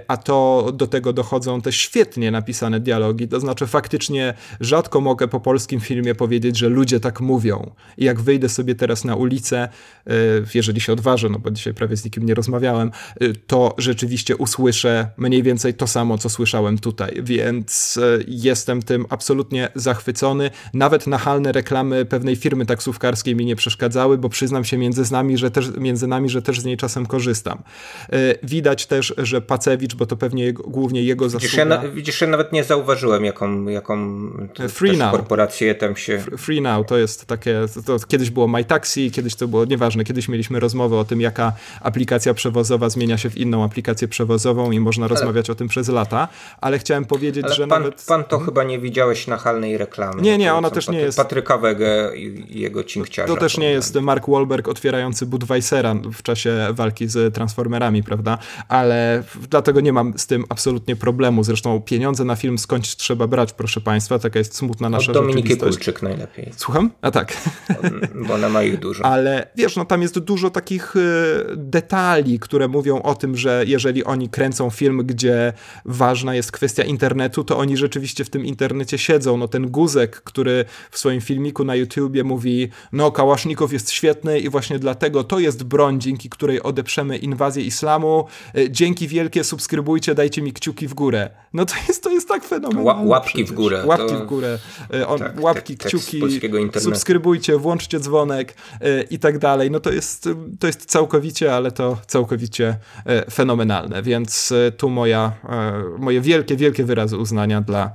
a 0.09 0.17
to 0.17 0.71
do 0.75 0.87
tego 0.87 1.13
dochodzą 1.13 1.61
te 1.63 1.73
świetnie 1.73 2.31
napisane 2.31 2.81
dialogi 2.81 3.16
dialogi, 3.17 3.29
to 3.29 3.41
znaczy 3.41 3.67
faktycznie 3.67 4.35
rzadko 4.61 5.01
mogę 5.01 5.29
po 5.29 5.41
polskim 5.41 5.81
filmie 5.81 6.15
powiedzieć, 6.15 6.57
że 6.59 6.69
ludzie 6.69 7.01
tak 7.01 7.21
mówią. 7.21 7.71
I 7.99 8.05
jak 8.05 8.21
wyjdę 8.21 8.49
sobie 8.49 8.75
teraz 8.75 9.05
na 9.05 9.17
ulicę, 9.17 9.69
e, 10.07 10.13
jeżeli 10.55 10.81
się 10.81 10.93
odważę, 10.93 11.29
no 11.29 11.39
bo 11.39 11.51
dzisiaj 11.51 11.75
prawie 11.75 11.97
z 11.97 12.05
nikim 12.05 12.27
nie 12.27 12.35
rozmawiałem, 12.35 12.91
e, 13.21 13.33
to 13.47 13.75
rzeczywiście 13.79 14.37
usłyszę 14.37 15.09
mniej 15.17 15.43
więcej 15.43 15.75
to 15.75 15.87
samo, 15.87 16.19
co 16.19 16.29
słyszałem 16.29 16.79
tutaj, 16.79 17.21
więc 17.23 17.99
e, 18.03 18.25
jestem 18.29 18.83
tym 18.83 19.07
absolutnie 19.11 19.69
zachwycony. 19.75 20.51
Nawet 20.75 21.07
nachalne 21.07 21.53
reklamy 21.53 22.05
pewnej 22.05 22.37
firmy 22.37 22.67
taksówkarskiej 22.67 23.37
mi 23.37 23.45
nie 23.45 23.57
przeszkadzały, 23.57 24.19
bo 24.19 24.29
przyznam 24.29 24.65
się 24.65 24.79
między 24.79 25.13
nami, 25.13 25.39
że 25.39 25.51
też, 25.51 25.71
między 25.79 26.07
nami, 26.07 26.29
że 26.29 26.43
też 26.43 26.61
z 26.61 26.65
niej 26.65 26.77
czasem 26.77 27.07
korzystam. 27.07 27.63
Widać 28.43 28.87
też, 28.87 29.15
że 29.19 29.41
Pacewicz, 29.41 29.95
bo 29.95 30.07
to 30.07 30.17
pewnie 30.17 30.45
jego, 30.45 30.63
głównie 30.63 31.03
jego 31.03 31.29
zasługa. 31.29 31.47
Widzisz, 31.47 31.59
ja, 31.59 31.65
na, 31.65 31.89
widzisz, 31.89 32.21
ja 32.21 32.27
nawet 32.27 32.53
nie 32.53 32.65
zauważyłem 32.65 33.06
jaką, 33.25 33.67
jaką 33.67 34.21
Free 34.69 34.97
now. 34.97 35.11
korporację 35.11 35.75
tam 35.75 35.97
się... 35.97 36.19
Free 36.19 36.61
Now 36.61 36.87
to 36.87 36.99
jest 36.99 37.27
takie, 37.27 37.61
to 37.87 37.97
kiedyś 38.09 38.31
było 38.31 38.49
My 38.49 38.65
Taxi, 38.65 39.11
kiedyś 39.11 39.35
to 39.35 39.49
było, 39.49 39.65
nieważne, 39.65 40.05
kiedyś 40.05 40.29
mieliśmy 40.29 40.61
rozmowę 40.61 40.97
o 40.97 41.05
tym, 41.05 41.21
jaka 41.21 41.53
aplikacja 41.81 42.35
przewozowa 42.35 42.89
zmienia 42.89 43.19
się 43.19 43.31
w 43.31 43.37
inną 43.37 43.65
aplikację 43.65 44.09
przewozową 44.09 44.71
i 44.71 44.81
można 44.81 45.07
ale... 45.07 45.15
rozmawiać 45.15 45.51
o 45.51 45.55
tym 45.55 45.69
przez 45.69 45.89
lata, 45.89 46.29
ale 46.61 46.79
chciałem 46.79 47.05
powiedzieć, 47.05 47.45
ale 47.45 47.55
że 47.55 47.67
pan, 47.67 47.83
nawet... 47.83 48.05
Pan 48.09 48.25
to 48.25 48.39
chyba 48.39 48.65
nie 48.65 48.79
widziałeś 48.79 49.27
nachalnej 49.27 49.79
reklamy. 49.79 50.23
Nie, 50.23 50.39
nie, 50.39 50.55
ona 50.55 50.71
też 50.71 50.89
nie 50.89 50.99
jest... 50.99 51.19
Patryka 51.19 51.59
Wege 51.59 52.13
i 52.17 52.61
jego 52.61 52.85
cinkciarza. 52.85 53.35
To 53.35 53.41
też 53.41 53.59
nie 53.59 53.71
jest 53.71 53.95
Mark 53.95 54.29
Wahlberg 54.29 54.69
otwierający 54.69 55.27
Budweisera 55.27 55.95
w 55.95 56.23
czasie 56.23 56.69
walki 56.73 57.09
z 57.09 57.35
Transformerami, 57.35 58.03
prawda? 58.03 58.39
Ale 58.69 59.23
dlatego 59.51 59.81
nie 59.81 59.93
mam 59.93 60.19
z 60.19 60.27
tym 60.27 60.45
absolutnie 60.49 60.97
problemu. 60.97 61.45
Zresztą 61.45 61.81
pieniądze 61.81 62.25
na 62.25 62.37
film 62.37 62.59
skądś 62.59 62.96
trzeba 62.97 63.27
brać, 63.27 63.53
proszę 63.53 63.81
Państwa. 63.81 64.19
Taka 64.19 64.39
jest 64.39 64.57
smutna 64.57 64.89
nasza 64.89 65.13
Od 65.13 65.19
Dominiki 65.19 65.57
Kulczyk 65.57 66.03
najlepiej. 66.03 66.53
Słucham? 66.57 66.91
A 67.03 67.11
tak. 67.11 67.37
Bo 68.29 68.35
ona 68.35 68.49
ma 68.49 68.63
ich 68.63 68.79
dużo. 68.79 69.05
Ale 69.13 69.49
wiesz, 69.57 69.77
no 69.77 69.85
tam 69.85 70.03
jest 70.03 70.19
dużo 70.19 70.51
takich 70.51 70.97
y, 70.97 71.45
detali, 71.57 72.39
które 72.39 72.69
mówią 72.69 73.03
o 73.03 73.15
tym, 73.15 73.37
że 73.37 73.65
jeżeli 73.67 74.05
oni 74.05 74.29
kręcą 74.29 74.71
film, 74.71 75.03
gdzie 75.05 75.53
ważna 75.85 76.35
jest 76.35 76.53
kwestia 76.53 76.85
internetu, 76.85 77.45
to 77.45 77.59
oni 77.59 77.77
rzeczywiście 77.77 78.25
w 78.25 78.31
tym 78.31 78.45
internecie 78.45 78.99
siedzą. 78.99 79.37
No 79.37 79.49
ten 79.49 79.71
Guzek, 79.71 80.21
który 80.21 80.65
w 80.91 80.99
swoim 80.99 81.21
filmiku 81.21 81.65
na 81.65 81.75
YouTubie 81.75 82.25
mówi, 82.25 82.69
no 82.93 83.11
Kałasznikow 83.13 83.73
jest 83.73 83.91
świetny 83.91 84.41
i 84.41 84.49
właśnie 84.49 84.79
dlatego 84.79 85.25
to 85.25 85.39
jest 85.39 85.65
broń, 85.65 86.01
dzięki 86.01 86.31
której 86.31 86.63
odeprzemy 86.63 87.19
inwazję 87.19 87.65
islamu. 87.65 88.27
Y, 88.59 88.71
dzięki 88.71 89.09
wielkie, 89.09 89.45
subskrybujcie, 89.45 90.15
dajcie 90.15 90.43
mi 90.43 90.53
kciuki 90.53 90.89
w 90.89 90.95
górę. 90.95 91.31
No 91.53 91.67
to 91.67 91.75
jest, 91.89 92.03
to 92.03 92.11
jest 92.11 92.29
tak 92.29 92.45
fenomenalne 92.45 92.86
łapki 92.87 93.45
w 93.45 93.53
górę. 93.53 93.83
Łapki 93.87 94.09
to... 94.15 94.25
w 94.25 94.27
górę, 94.27 94.59
on, 95.07 95.19
tak, 95.19 95.41
łapki, 95.41 95.77
tak, 95.77 95.89
kciuki, 95.89 96.21
subskrybujcie, 96.79 97.59
włączcie 97.59 98.01
dzwonek 98.01 98.55
i 99.11 99.19
tak 99.19 99.39
dalej. 99.39 99.71
No 99.71 99.81
to 99.81 99.93
jest, 99.93 100.29
to 100.61 100.67
jest 100.67 100.87
całkowicie, 100.87 101.55
ale 101.55 101.73
to 101.73 101.99
całkowicie 102.07 102.77
fenomenalne, 103.31 104.03
więc 104.03 104.53
tu 104.77 104.91
moja, 104.91 105.33
moje 105.99 106.21
wielkie, 106.21 106.57
wielkie 106.57 106.85
wyrazy 106.85 107.17
uznania 107.17 107.61
dla 107.61 107.91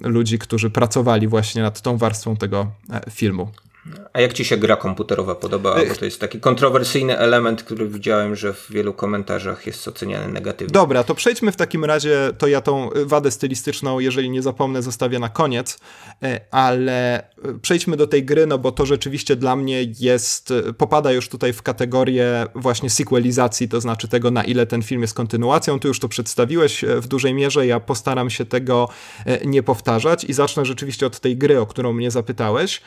ludzi, 0.00 0.38
którzy 0.38 0.70
pracowali 0.70 1.28
właśnie 1.28 1.62
nad 1.62 1.80
tą 1.80 1.98
warstwą 1.98 2.36
tego 2.36 2.66
filmu. 3.10 3.48
A 4.12 4.20
jak 4.20 4.32
ci 4.32 4.44
się 4.44 4.56
gra 4.56 4.76
komputerowa 4.76 5.34
podobała? 5.34 5.84
Bo 5.88 5.94
to 5.94 6.04
jest 6.04 6.20
taki 6.20 6.40
kontrowersyjny 6.40 7.18
element, 7.18 7.62
który 7.62 7.88
widziałem, 7.88 8.36
że 8.36 8.52
w 8.52 8.66
wielu 8.70 8.92
komentarzach 8.92 9.66
jest 9.66 9.88
oceniany 9.88 10.32
negatywnie. 10.32 10.72
Dobra, 10.72 11.04
to 11.04 11.14
przejdźmy 11.14 11.52
w 11.52 11.56
takim 11.56 11.84
razie, 11.84 12.30
to 12.38 12.46
ja 12.46 12.60
tą 12.60 12.90
wadę 13.04 13.30
stylistyczną, 13.30 14.00
jeżeli 14.00 14.30
nie 14.30 14.42
zapomnę, 14.42 14.82
zostawię 14.82 15.18
na 15.18 15.28
koniec, 15.28 15.78
e, 16.22 16.40
ale 16.50 17.18
e, 17.18 17.24
przejdźmy 17.62 17.96
do 17.96 18.06
tej 18.06 18.24
gry, 18.24 18.46
no 18.46 18.58
bo 18.58 18.72
to 18.72 18.86
rzeczywiście 18.86 19.36
dla 19.36 19.56
mnie 19.56 19.82
jest, 20.00 20.50
e, 20.50 20.72
popada 20.72 21.12
już 21.12 21.28
tutaj 21.28 21.52
w 21.52 21.62
kategorię 21.62 22.46
właśnie 22.54 22.90
sequelizacji, 22.90 23.68
to 23.68 23.80
znaczy 23.80 24.08
tego, 24.08 24.30
na 24.30 24.44
ile 24.44 24.66
ten 24.66 24.82
film 24.82 25.02
jest 25.02 25.14
kontynuacją. 25.14 25.80
Ty 25.80 25.88
już 25.88 26.00
to 26.00 26.08
przedstawiłeś 26.08 26.84
w 26.96 27.08
dużej 27.08 27.34
mierze, 27.34 27.66
ja 27.66 27.80
postaram 27.80 28.30
się 28.30 28.44
tego 28.44 28.88
nie 29.44 29.62
powtarzać 29.62 30.24
i 30.24 30.32
zacznę 30.32 30.64
rzeczywiście 30.64 31.06
od 31.06 31.20
tej 31.20 31.36
gry, 31.36 31.60
o 31.60 31.66
którą 31.66 31.92
mnie 31.92 32.10
zapytałeś. 32.10 32.80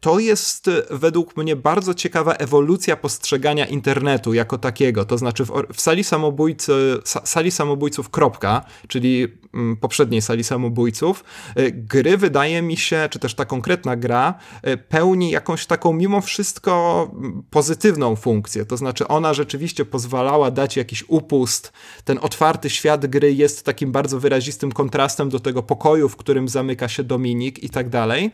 To 0.00 0.11
to 0.12 0.18
jest 0.18 0.68
e, 0.68 0.82
według 0.90 1.36
mnie 1.36 1.56
bardzo 1.56 1.94
ciekawa 1.94 2.34
ewolucja 2.34 2.96
postrzegania 2.96 3.66
internetu 3.66 4.34
jako 4.34 4.58
takiego. 4.58 5.04
To 5.04 5.18
znaczy 5.18 5.44
w, 5.44 5.52
w 5.74 5.80
sali, 5.80 6.04
samobójcy, 6.04 6.72
sali 7.04 7.50
samobójców 7.50 8.10
kropka, 8.10 8.64
czyli 8.88 9.28
mm, 9.54 9.76
poprzedniej 9.76 10.22
sali 10.22 10.44
samobójców, 10.44 11.24
e, 11.54 11.70
gry 11.70 12.16
wydaje 12.16 12.62
mi 12.62 12.76
się, 12.76 13.08
czy 13.10 13.18
też 13.18 13.34
ta 13.34 13.44
konkretna 13.44 13.96
gra 13.96 14.34
e, 14.62 14.76
pełni 14.76 15.30
jakąś 15.30 15.66
taką 15.66 15.92
mimo 15.92 16.20
wszystko 16.20 17.10
mm, 17.12 17.42
pozytywną 17.50 18.16
funkcję. 18.16 18.64
To 18.64 18.76
znaczy 18.76 19.08
ona 19.08 19.34
rzeczywiście 19.34 19.84
pozwalała 19.84 20.50
dać 20.50 20.76
jakiś 20.76 21.04
upust. 21.08 21.72
Ten 22.04 22.18
otwarty 22.22 22.70
świat 22.70 23.06
gry 23.06 23.32
jest 23.32 23.64
takim 23.64 23.92
bardzo 23.92 24.20
wyrazistym 24.20 24.72
kontrastem 24.72 25.28
do 25.28 25.40
tego 25.40 25.62
pokoju, 25.62 26.08
w 26.08 26.16
którym 26.16 26.48
zamyka 26.48 26.88
się 26.88 27.04
Dominik 27.04 27.62
i 27.62 27.70
tak 27.70 27.88
dalej. 27.88 28.30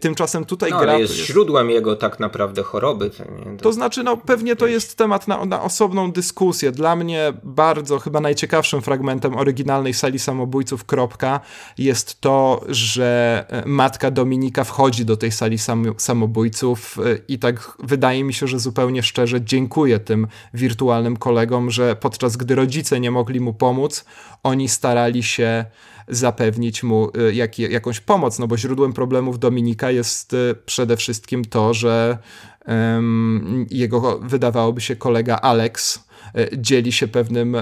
Tymczasem 0.00 0.44
tutaj 0.44 0.70
no, 0.70 0.80
gra 0.80 1.03
jest, 1.04 1.16
jest 1.16 1.26
źródłem 1.26 1.70
jego 1.70 1.96
tak 1.96 2.20
naprawdę 2.20 2.62
choroby. 2.62 3.10
To, 3.10 3.24
to, 3.24 3.62
to 3.62 3.72
znaczy, 3.72 4.02
no 4.02 4.16
pewnie 4.16 4.56
to 4.56 4.66
jest 4.66 4.96
temat 4.96 5.28
na, 5.28 5.44
na, 5.44 5.62
osobną 5.62 6.12
dyskusję. 6.12 6.72
Dla 6.72 6.96
mnie 6.96 7.32
bardzo 7.42 7.98
chyba 7.98 8.20
najciekawszym 8.20 8.82
fragmentem 8.82 9.36
oryginalnej 9.36 9.94
sali 9.94 10.18
samobójców 10.18 10.84
kropka 10.84 11.40
jest 11.78 12.20
to, 12.20 12.64
że 12.68 13.44
e, 13.48 13.62
matka 13.66 14.10
Dominika 14.10 14.64
wchodzi 14.64 15.04
do 15.04 15.16
tej 15.16 15.32
sali 15.32 15.58
sam, 15.58 15.94
samobójców 15.96 16.98
e, 16.98 17.18
i 17.28 17.38
tak 17.38 17.76
wydaje 17.82 18.24
mi 18.24 18.34
się, 18.34 18.46
że 18.46 18.58
zupełnie 18.58 19.02
szczerze 19.02 19.42
dziękuję 19.42 19.98
tym 19.98 20.26
wirtualnym 20.54 21.16
kolegom, 21.16 21.70
że 21.70 21.96
podczas 21.96 22.36
gdy 22.36 22.54
rodzice 22.54 23.00
nie 23.00 23.10
mogli 23.10 23.40
mu 23.40 23.54
pomóc, 23.54 24.04
oni 24.42 24.68
starali 24.68 25.22
się 25.22 25.64
zapewnić 26.08 26.82
mu 26.82 27.10
y, 27.28 27.34
jak, 27.34 27.58
jakąś 27.58 28.00
pomoc, 28.00 28.38
no 28.38 28.46
bo 28.46 28.56
źródłem 28.56 28.92
problemów 28.92 29.38
Dominika 29.38 29.90
jest 29.90 30.32
y, 30.32 30.54
przede 30.66 30.96
wszystkim 30.96 31.44
to, 31.44 31.74
że 31.74 32.18
um, 32.66 33.66
jego 33.70 34.18
wydawałoby 34.18 34.80
się 34.80 34.96
kolega 34.96 35.36
Alex 35.36 36.04
y, 36.38 36.48
dzieli 36.58 36.92
się 36.92 37.08
pewnym 37.08 37.56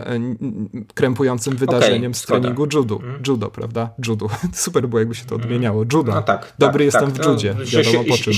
krępującym 0.95 1.57
wydarzeniem 1.57 2.13
okay, 2.13 2.21
z 2.21 2.23
treningu 2.23 2.67
judo, 2.75 3.01
mm. 3.03 3.23
judo, 3.27 3.49
prawda? 3.49 3.91
Judo. 4.07 4.29
Super 4.53 4.89
było, 4.89 4.99
jakby 4.99 5.15
się 5.15 5.25
to 5.25 5.35
odmieniało. 5.35 5.83
Judo. 5.93 6.13
No 6.13 6.23
tak, 6.23 6.55
Dobry 6.59 6.79
tak, 6.79 6.95
jestem 6.95 7.13
tak. 7.13 7.27
w 7.27 7.29
judzie, 7.29 7.55
no, 7.59 7.65
wiadomo 7.65 8.05
po 8.05 8.17
czym. 8.17 8.33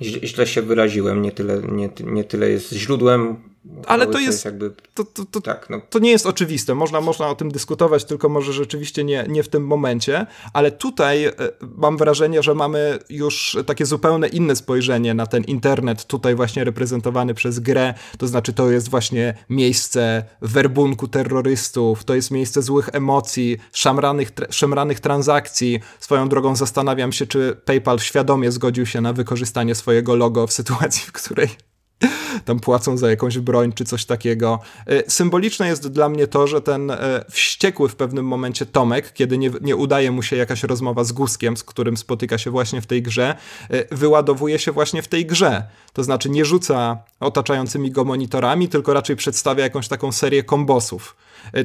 Źle 0.00 0.46
się 0.46 0.62
wyraziłem, 0.62 1.22
nie 1.22 1.32
tyle, 1.32 1.62
nie, 1.72 1.90
nie 2.04 2.24
tyle 2.24 2.50
jest 2.50 2.72
źródłem 2.72 3.36
ale 3.86 4.06
to 4.06 4.18
jest, 4.18 4.44
jakby... 4.44 4.72
to, 4.94 5.04
to, 5.04 5.24
to, 5.24 5.40
tak, 5.40 5.70
no. 5.70 5.80
to 5.90 5.98
nie 5.98 6.10
jest 6.10 6.26
oczywiste. 6.26 6.74
Można, 6.74 7.00
można 7.00 7.28
o 7.28 7.34
tym 7.34 7.50
dyskutować, 7.50 8.04
tylko 8.04 8.28
może 8.28 8.52
rzeczywiście 8.52 9.04
nie, 9.04 9.24
nie 9.28 9.42
w 9.42 9.48
tym 9.48 9.66
momencie. 9.66 10.26
Ale 10.52 10.70
tutaj 10.70 11.24
e, 11.24 11.32
mam 11.76 11.96
wrażenie, 11.96 12.42
że 12.42 12.54
mamy 12.54 12.98
już 13.10 13.56
takie 13.66 13.86
zupełnie 13.86 14.28
inne 14.28 14.56
spojrzenie 14.56 15.14
na 15.14 15.26
ten 15.26 15.44
internet, 15.44 16.04
tutaj 16.04 16.34
właśnie 16.34 16.64
reprezentowany 16.64 17.34
przez 17.34 17.58
grę. 17.58 17.94
To 18.18 18.26
znaczy, 18.26 18.52
to 18.52 18.70
jest 18.70 18.88
właśnie 18.88 19.34
miejsce 19.48 20.24
werbunku 20.40 21.08
terrorystów, 21.08 22.04
to 22.04 22.14
jest 22.14 22.30
miejsce 22.30 22.62
złych 22.62 22.88
emocji, 22.92 23.56
szamranych, 23.72 24.32
szemranych 24.50 25.00
transakcji. 25.00 25.80
Swoją 26.00 26.28
drogą 26.28 26.56
zastanawiam 26.56 27.12
się, 27.12 27.26
czy 27.26 27.56
PayPal 27.64 27.98
świadomie 27.98 28.52
zgodził 28.52 28.86
się 28.86 29.00
na 29.00 29.12
wykorzystanie 29.12 29.74
swojego 29.74 30.16
logo 30.16 30.46
w 30.46 30.52
sytuacji, 30.52 31.02
w 31.06 31.12
której 31.12 31.71
tam 32.44 32.60
płacą 32.60 32.96
za 32.96 33.10
jakąś 33.10 33.38
broń 33.38 33.72
czy 33.72 33.84
coś 33.84 34.04
takiego. 34.04 34.58
E, 34.86 35.10
symboliczne 35.10 35.68
jest 35.68 35.88
dla 35.88 36.08
mnie 36.08 36.26
to, 36.26 36.46
że 36.46 36.60
ten 36.60 36.90
e, 36.90 37.24
wściekły 37.30 37.88
w 37.88 37.96
pewnym 37.96 38.26
momencie 38.26 38.66
Tomek, 38.66 39.12
kiedy 39.12 39.38
nie, 39.38 39.50
nie 39.60 39.76
udaje 39.76 40.10
mu 40.10 40.22
się 40.22 40.36
jakaś 40.36 40.62
rozmowa 40.62 41.04
z 41.04 41.12
Guskiem, 41.12 41.56
z 41.56 41.64
którym 41.64 41.96
spotyka 41.96 42.38
się 42.38 42.50
właśnie 42.50 42.80
w 42.80 42.86
tej 42.86 43.02
grze, 43.02 43.34
e, 43.70 43.96
wyładowuje 43.96 44.58
się 44.58 44.72
właśnie 44.72 45.02
w 45.02 45.08
tej 45.08 45.26
grze. 45.26 45.62
To 45.92 46.04
znaczy 46.04 46.30
nie 46.30 46.44
rzuca 46.44 46.98
otaczającymi 47.20 47.90
go 47.90 48.04
monitorami, 48.04 48.68
tylko 48.68 48.92
raczej 48.92 49.16
przedstawia 49.16 49.64
jakąś 49.64 49.88
taką 49.88 50.12
serię 50.12 50.42
kombosów 50.42 51.16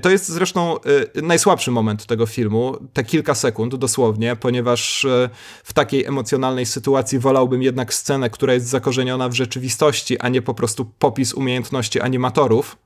to 0.01 0.09
jest 0.09 0.27
zresztą 0.27 0.75
e, 1.15 1.21
najsłabszy 1.21 1.71
moment 1.71 2.05
tego 2.05 2.25
filmu, 2.25 2.77
te 2.93 3.03
kilka 3.03 3.35
sekund 3.35 3.75
dosłownie, 3.75 4.35
ponieważ 4.35 5.05
e, 5.05 5.29
w 5.63 5.73
takiej 5.73 6.05
emocjonalnej 6.05 6.65
sytuacji 6.65 7.19
wolałbym 7.19 7.63
jednak 7.63 7.93
scenę, 7.93 8.29
która 8.29 8.53
jest 8.53 8.67
zakorzeniona 8.67 9.29
w 9.29 9.33
rzeczywistości, 9.33 10.19
a 10.19 10.29
nie 10.29 10.41
po 10.41 10.53
prostu 10.53 10.85
popis 10.85 11.33
umiejętności 11.33 12.01
animatorów. 12.01 12.77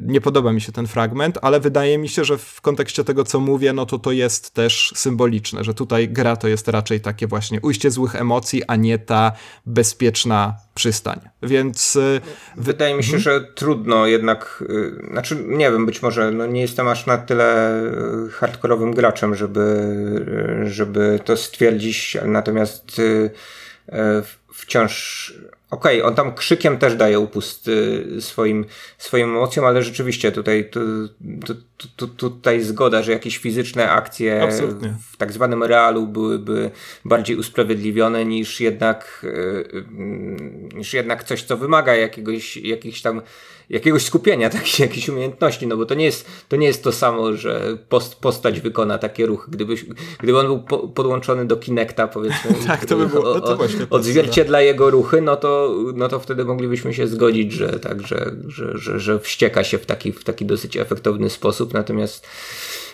Nie 0.00 0.20
podoba 0.20 0.52
mi 0.52 0.60
się 0.60 0.72
ten 0.72 0.86
fragment, 0.86 1.38
ale 1.42 1.60
wydaje 1.60 1.98
mi 1.98 2.08
się, 2.08 2.24
że 2.24 2.38
w 2.38 2.60
kontekście 2.60 3.04
tego, 3.04 3.24
co 3.24 3.40
mówię, 3.40 3.72
no 3.72 3.86
to 3.86 3.98
to 3.98 4.12
jest 4.12 4.54
też 4.54 4.92
symboliczne, 4.96 5.64
że 5.64 5.74
tutaj 5.74 6.08
gra 6.08 6.36
to 6.36 6.48
jest 6.48 6.68
raczej 6.68 7.00
takie 7.00 7.26
właśnie 7.26 7.60
ujście 7.60 7.90
złych 7.90 8.16
emocji, 8.16 8.62
a 8.68 8.76
nie 8.76 8.98
ta 8.98 9.32
bezpieczna 9.66 10.54
przystań. 10.74 11.20
Więc. 11.42 11.96
Y, 11.96 12.20
wydaje 12.56 12.94
mi 12.94 13.04
się, 13.04 13.16
mhm. 13.16 13.22
że 13.22 13.46
trudno 13.54 14.06
jednak. 14.06 14.64
Y, 14.70 15.06
znaczy, 15.10 15.44
nie 15.46 15.70
wiem, 15.70 15.86
być 15.86 16.02
może 16.02 16.30
no 16.30 16.46
nie 16.46 16.60
jestem 16.60 16.88
aż 16.88 17.06
na 17.06 17.18
tyle 17.18 17.82
hardkorowym 18.32 18.94
graczem, 18.94 19.34
żeby, 19.34 19.64
żeby 20.64 21.20
to 21.24 21.36
stwierdzić, 21.36 22.16
natomiast 22.24 23.00
wciąż 24.52 25.34
Okej, 25.72 25.98
okay, 25.98 26.08
on 26.08 26.14
tam 26.14 26.34
krzykiem 26.34 26.78
też 26.78 26.96
daje 26.96 27.18
upust 27.18 27.68
y, 27.68 28.20
swoim, 28.20 28.64
swoim 28.98 29.30
emocjom, 29.30 29.66
ale 29.66 29.82
rzeczywiście 29.82 30.32
tutaj, 30.32 30.70
tu, 30.70 30.80
tu, 31.46 31.54
tu, 31.96 32.08
tutaj 32.08 32.60
zgoda, 32.60 33.02
że 33.02 33.12
jakieś 33.12 33.38
fizyczne 33.38 33.90
akcje 33.90 34.42
Absolutnie. 34.42 34.94
w 35.12 35.16
tak 35.16 35.32
zwanym 35.32 35.62
realu 35.62 36.06
byłyby 36.06 36.70
bardziej 37.04 37.36
usprawiedliwione 37.36 38.24
niż 38.24 38.60
jednak, 38.60 39.20
y, 39.24 39.28
y, 39.28 39.84
niż 40.74 40.94
jednak 40.94 41.24
coś, 41.24 41.42
co 41.42 41.56
wymaga 41.56 41.94
jakiegoś, 41.94 42.56
jakichś 42.56 43.02
tam 43.02 43.22
jakiegoś 43.70 44.02
skupienia, 44.02 44.50
takich, 44.58 44.78
jakiejś 44.78 45.08
umiejętności, 45.08 45.66
no 45.66 45.76
bo 45.76 45.86
to 45.86 45.94
nie 45.94 46.04
jest 46.04 46.26
to, 46.48 46.56
nie 46.56 46.66
jest 46.66 46.84
to 46.84 46.92
samo, 46.92 47.32
że 47.36 47.78
post, 47.88 48.14
postać 48.14 48.60
wykona 48.60 48.98
takie 48.98 49.26
ruchy. 49.26 49.50
Gdyby, 49.50 49.74
gdyby 50.18 50.38
on 50.38 50.46
był 50.46 50.62
po, 50.62 50.78
podłączony 50.78 51.44
do 51.44 51.56
Kinecta, 51.56 52.08
powiedzmy, 52.08 52.54
tak, 52.66 52.86
to 52.86 52.96
by 52.96 53.06
było, 53.06 53.34
no 53.34 53.40
to 53.40 53.56
właśnie 53.56 53.86
odzwierciedla 53.90 54.60
jego 54.60 54.90
ruchy, 54.90 55.20
no 55.20 55.36
to, 55.36 55.74
no 55.94 56.08
to 56.08 56.20
wtedy 56.20 56.44
moglibyśmy 56.44 56.94
się 56.94 57.06
zgodzić, 57.06 57.52
że 57.52 57.80
tak, 57.80 58.06
że, 58.06 58.32
że, 58.48 58.78
że, 58.78 59.00
że 59.00 59.18
wścieka 59.18 59.64
się 59.64 59.78
w 59.78 59.86
taki, 59.86 60.12
w 60.12 60.24
taki 60.24 60.46
dosyć 60.46 60.76
efektowny 60.76 61.30
sposób, 61.30 61.74
natomiast 61.74 62.26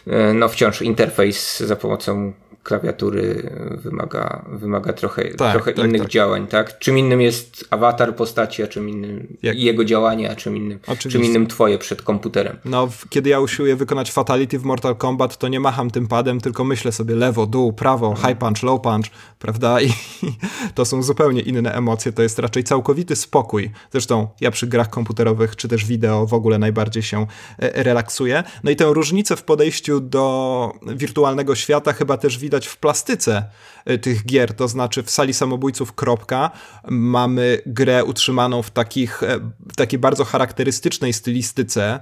e, 0.07 0.33
no 0.35 0.49
wciąż 0.49 0.83
interfejs 0.83 1.61
za 1.61 1.77
pomocą 1.77 2.33
klawiatury 2.69 3.51
wymaga, 3.71 4.45
wymaga 4.53 4.93
trochę, 4.93 5.25
tak, 5.25 5.53
trochę 5.53 5.73
tak, 5.73 5.85
innych 5.85 6.03
tak. 6.03 6.11
działań, 6.11 6.47
tak? 6.47 6.79
Czym 6.79 6.99
innym 6.99 7.21
jest 7.21 7.65
awatar 7.71 8.17
postaci, 8.17 8.63
a 8.63 8.67
czym 8.67 8.89
innym 8.89 9.37
Jak? 9.43 9.59
jego 9.59 9.85
działanie, 9.85 10.31
a 10.31 10.37
czym 10.37 10.57
innym, 10.57 10.79
czym 10.99 11.25
innym 11.25 11.47
twoje 11.47 11.79
przed 11.79 12.03
komputerem. 12.03 12.57
No, 12.65 12.89
kiedy 13.09 13.31
ja 13.31 13.41
usiłuję 13.41 13.77
wykonać 13.77 14.13
fatality 14.13 14.59
w 14.59 14.65
Mortal 14.65 14.97
Kombat, 14.97 15.37
to 15.37 15.49
nie 15.49 15.61
macham 15.61 15.91
tym 15.91 16.09
padem, 16.09 16.41
tylko 16.41 16.65
myślę 16.65 16.93
sobie 16.93 17.15
lewo, 17.15 17.47
dół, 17.47 17.73
prawo, 17.73 18.09
mhm. 18.09 18.29
high 18.29 18.39
punch, 18.41 18.63
low 18.63 18.81
punch, 18.81 19.07
prawda? 19.39 19.81
I 19.81 19.93
to 20.75 20.85
są 20.85 21.03
zupełnie 21.03 21.41
inne 21.41 21.75
emocje, 21.75 22.13
to 22.13 22.23
jest 22.23 22.39
raczej 22.39 22.65
całkowity 22.65 23.17
spokój. 23.17 23.71
Zresztą 23.93 24.29
ja 24.41 24.51
przy 24.51 24.67
grach 24.67 24.91
komputerowych, 24.91 25.57
czy 25.57 25.69
też 25.69 25.85
wideo 25.85 26.27
w 26.27 26.35
ogóle 26.35 26.59
najbardziej 26.59 27.03
się 27.03 27.27
e, 27.59 27.83
relaksuję. 27.83 28.43
No 28.65 28.71
i 28.71 28.77
tę 28.77 28.85
różnicę 28.85 29.37
w 29.37 29.43
podejściu 29.43 30.01
do 30.01 30.73
wirtualnego 30.87 31.55
świata 31.55 31.93
chyba 31.93 32.17
też 32.17 32.39
widać 32.39 32.58
widać 32.59 32.67
w 32.67 32.77
plastyce 32.77 33.45
y, 33.91 33.99
tych 33.99 34.27
gier, 34.27 34.55
to 34.55 34.69
znaczy 34.69 35.03
w 35.03 35.11
sali 35.11 35.35
samobójców 35.35 35.93
kropka 35.93 36.51
mamy 36.89 37.63
grę 37.67 38.05
utrzymaną 38.05 38.63
w, 38.63 38.71
takich, 38.71 39.23
e, 39.23 39.39
w 39.73 39.77
takiej 39.77 39.99
bardzo 39.99 40.25
charakterystycznej 40.25 41.13
stylistyce, 41.13 42.01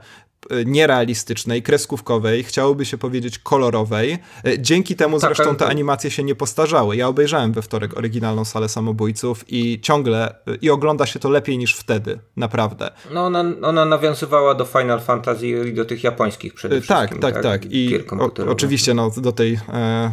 nierealistycznej, 0.66 1.62
kreskówkowej, 1.62 2.44
chciałoby 2.44 2.84
się 2.84 2.98
powiedzieć 2.98 3.38
kolorowej. 3.38 4.18
Dzięki 4.58 4.96
temu 4.96 5.20
tak, 5.20 5.34
zresztą 5.34 5.56
te 5.56 5.66
animacje 5.66 6.10
się 6.10 6.24
nie 6.24 6.34
postarzały. 6.34 6.96
Ja 6.96 7.08
obejrzałem 7.08 7.52
we 7.52 7.62
wtorek 7.62 7.96
oryginalną 7.98 8.44
Salę 8.44 8.68
Samobójców 8.68 9.44
i 9.48 9.80
ciągle, 9.80 10.34
i 10.62 10.70
ogląda 10.70 11.06
się 11.06 11.18
to 11.18 11.30
lepiej 11.30 11.58
niż 11.58 11.74
wtedy, 11.74 12.18
naprawdę. 12.36 12.90
No 13.10 13.26
ona, 13.26 13.44
ona 13.62 13.84
nawiązywała 13.84 14.54
do 14.54 14.64
Final 14.64 15.00
Fantasy 15.00 15.48
i 15.48 15.74
do 15.74 15.84
tych 15.84 16.04
japońskich 16.04 16.54
przede 16.54 16.80
tak, 16.80 16.84
wszystkim. 16.84 17.18
Tak, 17.18 17.34
tak, 17.34 17.42
tak. 17.42 17.62
tak. 17.62 17.72
I 17.72 17.98
o, 18.20 18.50
oczywiście 18.50 18.94
no, 18.94 19.10
do 19.16 19.32
tej 19.32 19.58
e, 19.72 20.10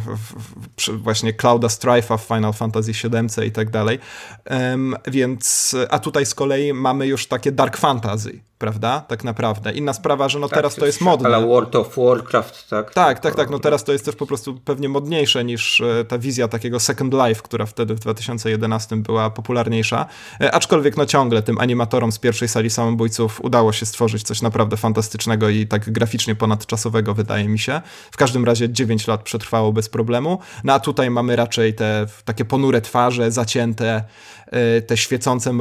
właśnie 0.92 1.32
Clouda 1.32 1.68
Strife'a 1.68 2.18
w 2.18 2.22
Final 2.22 2.52
Fantasy 2.52 2.92
VII 2.92 3.48
i 3.48 3.52
tak 3.52 3.70
dalej. 3.70 3.98
Um, 4.50 4.96
więc, 5.06 5.76
a 5.90 5.98
tutaj 5.98 6.26
z 6.26 6.34
kolei 6.34 6.72
mamy 6.72 7.06
już 7.06 7.26
takie 7.26 7.52
dark 7.52 7.76
fantasy 7.76 8.40
prawda? 8.64 9.00
Tak 9.00 9.24
naprawdę. 9.24 9.72
Inna 9.72 9.92
sprawa, 9.92 10.28
że 10.28 10.38
no 10.38 10.48
tak, 10.48 10.56
teraz 10.56 10.74
to 10.74 10.86
jest 10.86 11.00
modne. 11.00 11.28
Ale 11.28 11.46
World 11.46 11.76
of 11.76 11.96
Warcraft, 11.96 12.70
tak? 12.70 12.94
Tak, 12.94 13.18
tak, 13.20 13.34
tak. 13.34 13.50
No 13.50 13.58
teraz 13.58 13.84
to 13.84 13.92
jest 13.92 14.04
też 14.04 14.16
po 14.16 14.26
prostu 14.26 14.54
pewnie 14.54 14.88
modniejsze 14.88 15.44
niż 15.44 15.80
e, 15.80 16.04
ta 16.04 16.18
wizja 16.18 16.48
takiego 16.48 16.80
Second 16.80 17.14
Life, 17.14 17.42
która 17.42 17.66
wtedy 17.66 17.94
w 17.94 18.00
2011 18.00 18.96
była 18.96 19.30
popularniejsza. 19.30 20.06
E, 20.40 20.54
aczkolwiek 20.54 20.96
no 20.96 21.06
ciągle 21.06 21.42
tym 21.42 21.58
animatorom 21.58 22.12
z 22.12 22.18
pierwszej 22.18 22.48
sali 22.48 22.70
samobójców 22.70 23.40
udało 23.44 23.72
się 23.72 23.86
stworzyć 23.86 24.22
coś 24.22 24.42
naprawdę 24.42 24.76
fantastycznego 24.76 25.48
i 25.48 25.66
tak 25.66 25.90
graficznie 25.92 26.34
ponadczasowego, 26.34 27.14
wydaje 27.14 27.48
mi 27.48 27.58
się. 27.58 27.80
W 28.10 28.16
każdym 28.16 28.44
razie 28.44 28.72
9 28.72 29.06
lat 29.06 29.22
przetrwało 29.22 29.72
bez 29.72 29.88
problemu. 29.88 30.38
No 30.64 30.72
a 30.72 30.80
tutaj 30.80 31.10
mamy 31.10 31.36
raczej 31.36 31.74
te 31.74 32.06
takie 32.24 32.44
ponure 32.44 32.80
twarze, 32.80 33.30
zacięte, 33.30 34.04
te 34.86 34.96
świecące, 34.96 35.52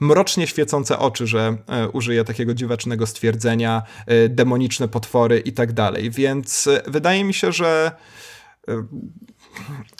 mrocznie 0.00 0.46
świecące 0.46 0.98
oczy, 0.98 1.26
że 1.26 1.56
użyję 1.92 2.24
takiego 2.24 2.54
dziwacznego 2.54 3.06
stwierdzenia, 3.06 3.82
y, 4.10 4.28
demoniczne 4.28 4.88
potwory 4.88 5.38
i 5.38 5.52
tak 5.52 5.72
dalej. 5.72 6.10
Więc 6.10 6.68
wydaje 6.86 7.24
mi 7.24 7.34
się, 7.34 7.52
że 7.52 7.92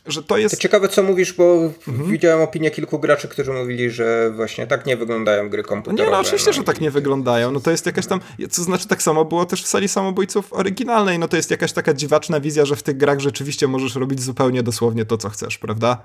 że 0.06 0.22
to 0.22 0.38
jest... 0.38 0.54
To 0.54 0.60
ciekawe 0.60 0.88
co 0.88 1.02
mówisz, 1.02 1.32
bo 1.32 1.70
mhm. 1.88 2.10
widziałem 2.10 2.40
opinię 2.40 2.70
kilku 2.70 2.98
graczy, 2.98 3.28
którzy 3.28 3.52
mówili, 3.52 3.90
że 3.90 4.30
właśnie 4.30 4.66
tak 4.66 4.86
nie 4.86 4.96
wyglądają 4.96 5.48
gry 5.48 5.62
komputerowe. 5.62 6.04
Nie, 6.04 6.10
no 6.10 6.20
oczywiście, 6.20 6.50
no, 6.50 6.56
że 6.56 6.64
tak 6.64 6.80
nie 6.80 6.90
wyglądają. 6.90 7.50
No 7.50 7.60
to 7.60 7.70
jest 7.70 7.86
jakaś 7.86 8.06
tam, 8.06 8.20
co 8.50 8.62
znaczy 8.62 8.88
tak 8.88 9.02
samo 9.02 9.24
było 9.24 9.46
też 9.46 9.62
w 9.62 9.66
sali 9.66 9.88
samobójców 9.88 10.52
oryginalnej, 10.52 11.18
no 11.18 11.28
to 11.28 11.36
jest 11.36 11.50
jakaś 11.50 11.72
taka 11.72 11.94
dziwaczna 11.94 12.40
wizja, 12.40 12.64
że 12.64 12.76
w 12.76 12.82
tych 12.82 12.96
grach 12.96 13.20
rzeczywiście 13.20 13.68
możesz 13.68 13.94
robić 13.94 14.22
zupełnie 14.22 14.62
dosłownie 14.62 15.04
to, 15.04 15.18
co 15.18 15.28
chcesz, 15.28 15.58
prawda? 15.58 15.98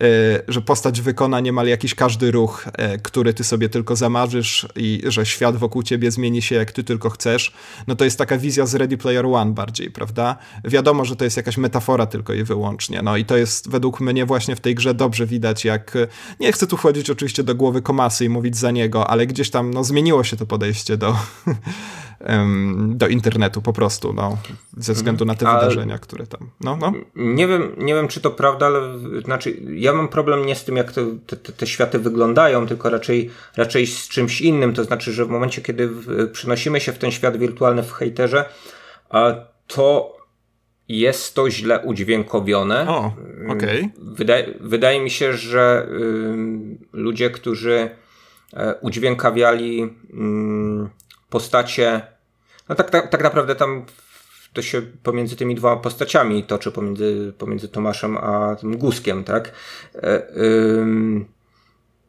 Yy, 0.00 0.08
że 0.48 0.60
postać 0.60 1.00
wykona 1.00 1.40
niemal 1.40 1.66
jakiś 1.66 1.94
każdy 1.94 2.30
ruch, 2.30 2.64
yy, 2.78 2.98
który 2.98 3.34
ty 3.34 3.44
sobie 3.44 3.68
tylko 3.68 3.96
zamarzysz 3.96 4.68
i 4.76 5.02
że 5.06 5.26
świat 5.26 5.56
wokół 5.56 5.82
ciebie 5.82 6.10
zmieni 6.10 6.42
się 6.42 6.54
jak 6.54 6.72
ty 6.72 6.84
tylko 6.84 7.10
chcesz. 7.10 7.52
No 7.86 7.96
to 7.96 8.04
jest 8.04 8.18
taka 8.18 8.38
wizja 8.38 8.66
z 8.66 8.74
Ready 8.74 8.96
Player 8.96 9.26
One 9.26 9.52
bardziej, 9.52 9.90
prawda? 9.90 10.36
Wiadomo, 10.64 11.04
że 11.04 11.16
to 11.16 11.24
jest 11.24 11.36
jakaś 11.36 11.56
metafora 11.56 12.06
tylko 12.06 12.32
i 12.32 12.44
wyłącznie, 12.44 13.02
no 13.02 13.16
i 13.16 13.24
to 13.32 13.36
jest 13.36 13.70
według 13.70 14.00
mnie 14.00 14.26
właśnie 14.26 14.56
w 14.56 14.60
tej 14.60 14.74
grze 14.74 14.94
dobrze 14.94 15.26
widać, 15.26 15.64
jak 15.64 15.98
nie 16.40 16.52
chcę 16.52 16.66
tu 16.66 16.76
wchodzić 16.76 17.10
oczywiście 17.10 17.42
do 17.42 17.54
głowy 17.54 17.82
Komasy 17.82 18.24
i 18.24 18.28
mówić 18.28 18.56
za 18.56 18.70
niego, 18.70 19.10
ale 19.10 19.26
gdzieś 19.26 19.50
tam 19.50 19.74
no, 19.74 19.84
zmieniło 19.84 20.24
się 20.24 20.36
to 20.36 20.46
podejście 20.46 20.96
do, 20.96 21.16
do 23.00 23.08
internetu 23.08 23.62
po 23.62 23.72
prostu, 23.72 24.12
no, 24.12 24.38
ze 24.76 24.92
względu 24.92 25.24
na 25.24 25.34
te 25.34 25.48
ale 25.48 25.60
wydarzenia, 25.60 25.98
które 25.98 26.26
tam, 26.26 26.50
no, 26.60 26.76
no. 26.76 26.92
Nie 27.16 27.46
wiem, 27.46 27.72
nie 27.78 27.94
wiem, 27.94 28.08
czy 28.08 28.20
to 28.20 28.30
prawda, 28.30 28.66
ale 28.66 28.80
znaczy 29.24 29.60
ja 29.74 29.92
mam 29.92 30.08
problem 30.08 30.46
nie 30.46 30.54
z 30.54 30.64
tym, 30.64 30.76
jak 30.76 30.92
te, 30.92 31.06
te, 31.26 31.36
te 31.36 31.66
światy 31.66 31.98
wyglądają, 31.98 32.66
tylko 32.66 32.90
raczej, 32.90 33.30
raczej 33.56 33.86
z 33.86 34.08
czymś 34.08 34.40
innym, 34.40 34.74
to 34.74 34.84
znaczy, 34.84 35.12
że 35.12 35.24
w 35.24 35.28
momencie, 35.28 35.62
kiedy 35.62 35.90
przenosimy 36.32 36.80
się 36.80 36.92
w 36.92 36.98
ten 36.98 37.10
świat 37.10 37.36
wirtualny 37.36 37.82
w 37.82 37.92
hejterze, 37.92 38.44
to 39.66 40.16
jest 41.00 41.34
to 41.34 41.50
źle 41.50 41.80
udźwiękowione. 41.80 42.88
O. 42.88 43.12
Okay. 43.48 43.90
Wydaje, 43.98 44.54
wydaje 44.60 45.00
mi 45.00 45.10
się, 45.10 45.32
że 45.32 45.88
ludzie, 46.92 47.30
którzy 47.30 47.90
y, 48.52 48.56
udźwiękawiali 48.80 49.94
postacie, 51.30 52.00
no 52.68 52.74
tak, 52.74 52.90
tak, 52.90 53.10
tak 53.10 53.22
naprawdę 53.22 53.54
tam 53.54 53.84
to 54.52 54.62
się 54.62 54.82
pomiędzy 55.02 55.36
tymi 55.36 55.54
dwoma 55.54 55.76
postaciami 55.76 56.44
toczy, 56.44 56.72
pomiędzy, 56.72 57.32
pomiędzy 57.38 57.68
Tomaszem 57.68 58.16
a 58.16 58.56
tym 58.56 58.76
Guskiem, 58.76 59.24
tak? 59.24 59.52
E, 59.94 60.22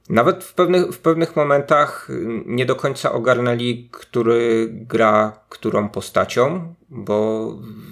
nawet 0.10 0.44
w 0.44 0.54
pewnych, 0.54 0.92
w 0.92 1.00
pewnych 1.00 1.36
momentach 1.36 2.08
nie 2.46 2.66
do 2.66 2.76
końca 2.76 3.12
ogarnęli, 3.12 3.90
który 3.92 4.68
gra 4.72 5.40
którą 5.50 5.90
postacią, 5.90 6.74
bo 6.90 7.48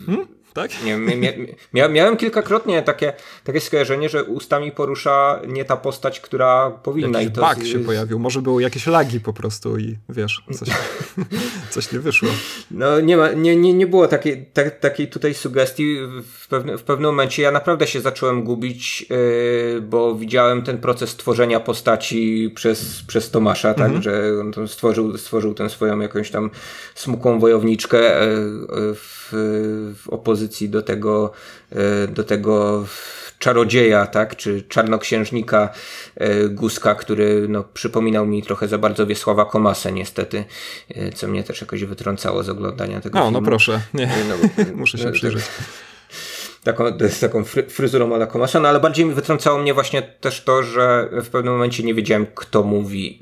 hmm? 0.05 0.27
Tak? 0.53 0.83
Nie, 0.83 0.97
mia, 0.97 1.31
mia, 1.73 1.87
miałem 1.87 2.17
kilkakrotnie 2.17 2.81
takie, 2.81 3.13
takie 3.43 3.59
skojarzenie, 3.59 4.09
że 4.09 4.23
ustami 4.23 4.71
porusza 4.71 5.41
nie 5.47 5.65
ta 5.65 5.77
postać, 5.77 6.19
która 6.19 6.71
powinna. 6.71 7.19
Jakiś 7.19 7.31
i 7.31 7.35
to 7.35 7.55
bug 7.55 7.65
się 7.65 7.79
pojawił, 7.79 8.19
może 8.19 8.41
były 8.41 8.61
jakieś 8.61 8.87
lagi 8.87 9.19
po 9.19 9.33
prostu 9.33 9.77
i 9.77 9.97
wiesz, 10.09 10.43
coś, 10.53 10.69
coś 11.73 11.91
nie 11.91 11.99
wyszło. 11.99 12.29
No 12.71 12.99
nie, 12.99 13.17
ma, 13.17 13.31
nie, 13.31 13.55
nie, 13.55 13.73
nie 13.73 13.87
było 13.87 14.07
takiej, 14.07 14.45
tak, 14.53 14.79
takiej 14.79 15.07
tutaj 15.07 15.33
sugestii. 15.33 15.97
W, 16.33 16.47
pewne, 16.47 16.77
w 16.77 16.83
pewnym 16.83 17.09
momencie 17.09 17.43
ja 17.43 17.51
naprawdę 17.51 17.87
się 17.87 18.01
zacząłem 18.01 18.43
gubić, 18.43 19.05
yy, 19.09 19.81
bo 19.81 20.15
widziałem 20.15 20.61
ten 20.61 20.77
proces 20.77 21.15
tworzenia 21.15 21.59
postaci 21.59 22.51
przez, 22.55 23.03
przez 23.07 23.31
Tomasza, 23.31 23.73
tak, 23.73 23.91
mhm. 23.91 24.03
że 24.03 24.33
on 24.41 24.67
stworzył, 24.67 25.17
stworzył 25.17 25.53
tę 25.53 25.69
swoją 25.69 25.99
jakąś 25.99 26.31
tam 26.31 26.49
smukłą 26.95 27.39
wojowniczkę 27.39 27.97
yy, 27.97 28.95
w, 28.95 29.29
w 29.95 30.09
opozycji 30.09 30.40
do 30.69 30.81
tego, 30.81 31.31
e, 31.71 32.07
do 32.07 32.23
tego 32.23 32.85
czarodzieja, 33.39 34.05
tak, 34.05 34.35
czy 34.35 34.61
czarnoksiężnika 34.61 35.69
e, 36.15 36.49
Guska, 36.49 36.95
który 36.95 37.45
no, 37.49 37.63
przypominał 37.63 38.25
mi 38.25 38.43
trochę 38.43 38.67
za 38.67 38.77
bardzo 38.77 39.07
Wiesława 39.07 39.45
Komasę 39.45 39.91
niestety, 39.91 40.45
e, 40.89 41.11
co 41.11 41.27
mnie 41.27 41.43
też 41.43 41.61
jakoś 41.61 41.83
wytrącało 41.83 42.43
z 42.43 42.49
oglądania 42.49 43.01
tego 43.01 43.19
no 43.19 43.25
filmu. 43.25 43.41
no 43.41 43.45
proszę, 43.45 43.81
nie, 43.93 44.09
no, 44.29 44.65
muszę 44.75 44.97
się 44.97 45.11
przyjrzeć. 45.11 45.43
Taką, 46.63 46.85
z 47.09 47.19
taką 47.19 47.43
fry, 47.43 47.63
fryzurą 47.63 48.27
Komasa, 48.27 48.59
no 48.59 48.69
ale 48.69 48.79
bardziej 48.79 49.05
mi 49.05 49.13
wytrącało 49.13 49.59
mnie 49.59 49.73
właśnie 49.73 50.01
też 50.01 50.43
to, 50.43 50.63
że 50.63 51.09
w 51.11 51.29
pewnym 51.29 51.53
momencie 51.53 51.83
nie 51.83 51.93
wiedziałem, 51.93 52.27
kto 52.35 52.63
mówi 52.63 53.19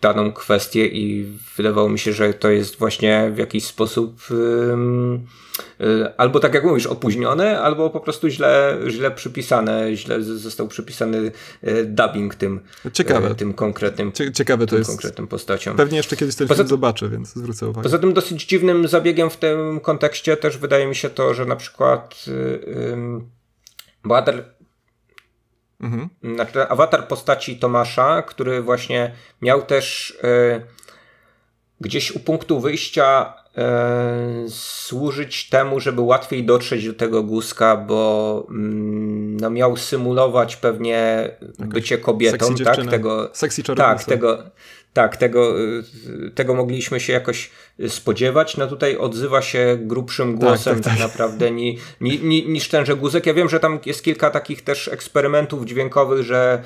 daną 0.00 0.32
kwestię 0.32 0.86
i 0.86 1.26
wydawało 1.56 1.88
mi 1.88 1.98
się, 1.98 2.12
że 2.12 2.34
to 2.34 2.50
jest 2.50 2.76
właśnie 2.78 3.30
w 3.34 3.38
jakiś 3.38 3.64
sposób 3.64 4.20
yy, 4.30 6.12
albo 6.16 6.40
tak 6.40 6.54
jak 6.54 6.64
mówisz, 6.64 6.86
opóźnione, 6.86 7.60
albo 7.60 7.90
po 7.90 8.00
prostu 8.00 8.28
źle, 8.28 8.78
źle 8.88 9.10
przypisane, 9.10 9.96
źle 9.96 10.22
został 10.22 10.68
przypisany 10.68 11.32
yy, 11.62 11.84
dubbing 11.84 12.34
tym, 12.34 12.60
Ciekawe. 12.92 13.28
Yy, 13.28 13.34
tym 13.34 13.54
konkretnym, 13.54 14.12
Ciekawe 14.34 14.66
to 14.66 14.78
jest. 14.78 14.90
konkretnym 14.90 15.26
postacią. 15.26 15.76
Pewnie 15.76 15.96
jeszcze 15.96 16.16
kiedyś 16.16 16.34
ten 16.34 16.48
poza, 16.48 16.62
film 16.62 16.68
zobaczę, 16.68 17.08
więc 17.08 17.34
zwrócę 17.34 17.68
uwagę. 17.68 17.82
Poza 17.82 17.98
tym 17.98 18.12
dosyć 18.12 18.46
dziwnym 18.46 18.88
zabiegiem 18.88 19.30
w 19.30 19.36
tym 19.36 19.80
kontekście 19.80 20.36
też 20.36 20.58
wydaje 20.58 20.86
mi 20.86 20.94
się 20.94 21.10
to, 21.10 21.34
że 21.34 21.46
na 21.46 21.56
przykład 21.56 22.24
yy, 22.26 23.20
bohater 24.04 24.57
Mhm. 25.80 26.08
Znaczy, 26.34 26.68
awatar 26.68 27.08
postaci 27.08 27.58
Tomasza, 27.58 28.22
który 28.22 28.62
właśnie 28.62 29.12
miał 29.42 29.62
też 29.62 30.18
e, 30.22 30.60
gdzieś 31.80 32.10
u 32.10 32.20
punktu 32.20 32.60
wyjścia 32.60 33.34
e, 33.56 34.44
służyć 34.48 35.48
temu, 35.48 35.80
żeby 35.80 36.00
łatwiej 36.00 36.44
dotrzeć 36.44 36.86
do 36.86 36.94
tego 36.94 37.22
guska, 37.22 37.76
bo 37.76 38.46
mm, 38.50 39.36
no, 39.40 39.50
miał 39.50 39.76
symulować 39.76 40.56
pewnie 40.56 41.30
bycie 41.58 41.98
kobietą, 41.98 42.54
tak? 42.64 42.86
Tego, 42.86 43.30
Sexy 43.32 43.62
tak, 43.62 44.04
tego, 44.04 44.38
tak, 44.98 45.16
tego, 45.16 45.60
y, 45.60 45.82
tego 46.34 46.54
mogliśmy 46.54 47.00
się 47.00 47.12
jakoś 47.12 47.50
spodziewać. 47.88 48.56
No 48.56 48.66
tutaj 48.66 48.96
odzywa 48.96 49.42
się 49.42 49.78
grubszym 49.80 50.38
tak, 50.38 50.40
głosem 50.40 50.74
tak, 50.74 50.84
tak, 50.84 50.92
tak. 50.92 51.02
naprawdę 51.02 51.50
ni, 51.50 51.78
ni, 52.00 52.18
ni, 52.18 52.48
niż 52.48 52.68
tenże 52.68 52.96
guzek. 52.96 53.26
Ja 53.26 53.34
wiem, 53.34 53.48
że 53.48 53.60
tam 53.60 53.78
jest 53.86 54.04
kilka 54.04 54.30
takich 54.30 54.62
też 54.62 54.88
eksperymentów 54.88 55.64
dźwiękowych, 55.64 56.22
że 56.22 56.62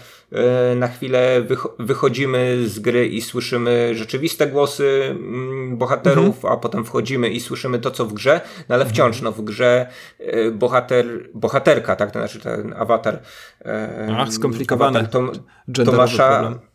y, 0.73 0.77
na 0.77 0.89
chwilę 0.89 1.43
wychodzimy 1.79 2.69
z 2.69 2.79
gry 2.79 3.07
i 3.07 3.23
słyszymy 3.23 3.95
rzeczywiste 3.95 4.47
głosy 4.47 5.03
mm, 5.11 5.77
bohaterów, 5.77 6.37
mhm. 6.37 6.53
a 6.53 6.57
potem 6.57 6.85
wchodzimy 6.85 7.29
i 7.29 7.41
słyszymy 7.41 7.79
to, 7.79 7.91
co 7.91 8.07
w 8.07 8.13
grze, 8.13 8.41
no 8.69 8.75
ale 8.75 8.87
wciąż 8.87 9.17
mhm. 9.17 9.25
no, 9.25 9.33
w 9.33 9.45
grze 9.45 9.87
y, 10.21 10.51
bohater, 10.51 11.07
bohaterka, 11.35 11.97
tak, 11.97 12.11
to 12.11 12.19
znaczy 12.19 12.41
ten 12.41 12.75
awatar. 12.79 13.23
Ach, 14.17 14.33
skomplikowane. 14.33 14.99
Awatar 14.99 15.13
Tom, 15.13 15.33
Tomasza. 15.85 16.41
Problem 16.41 16.72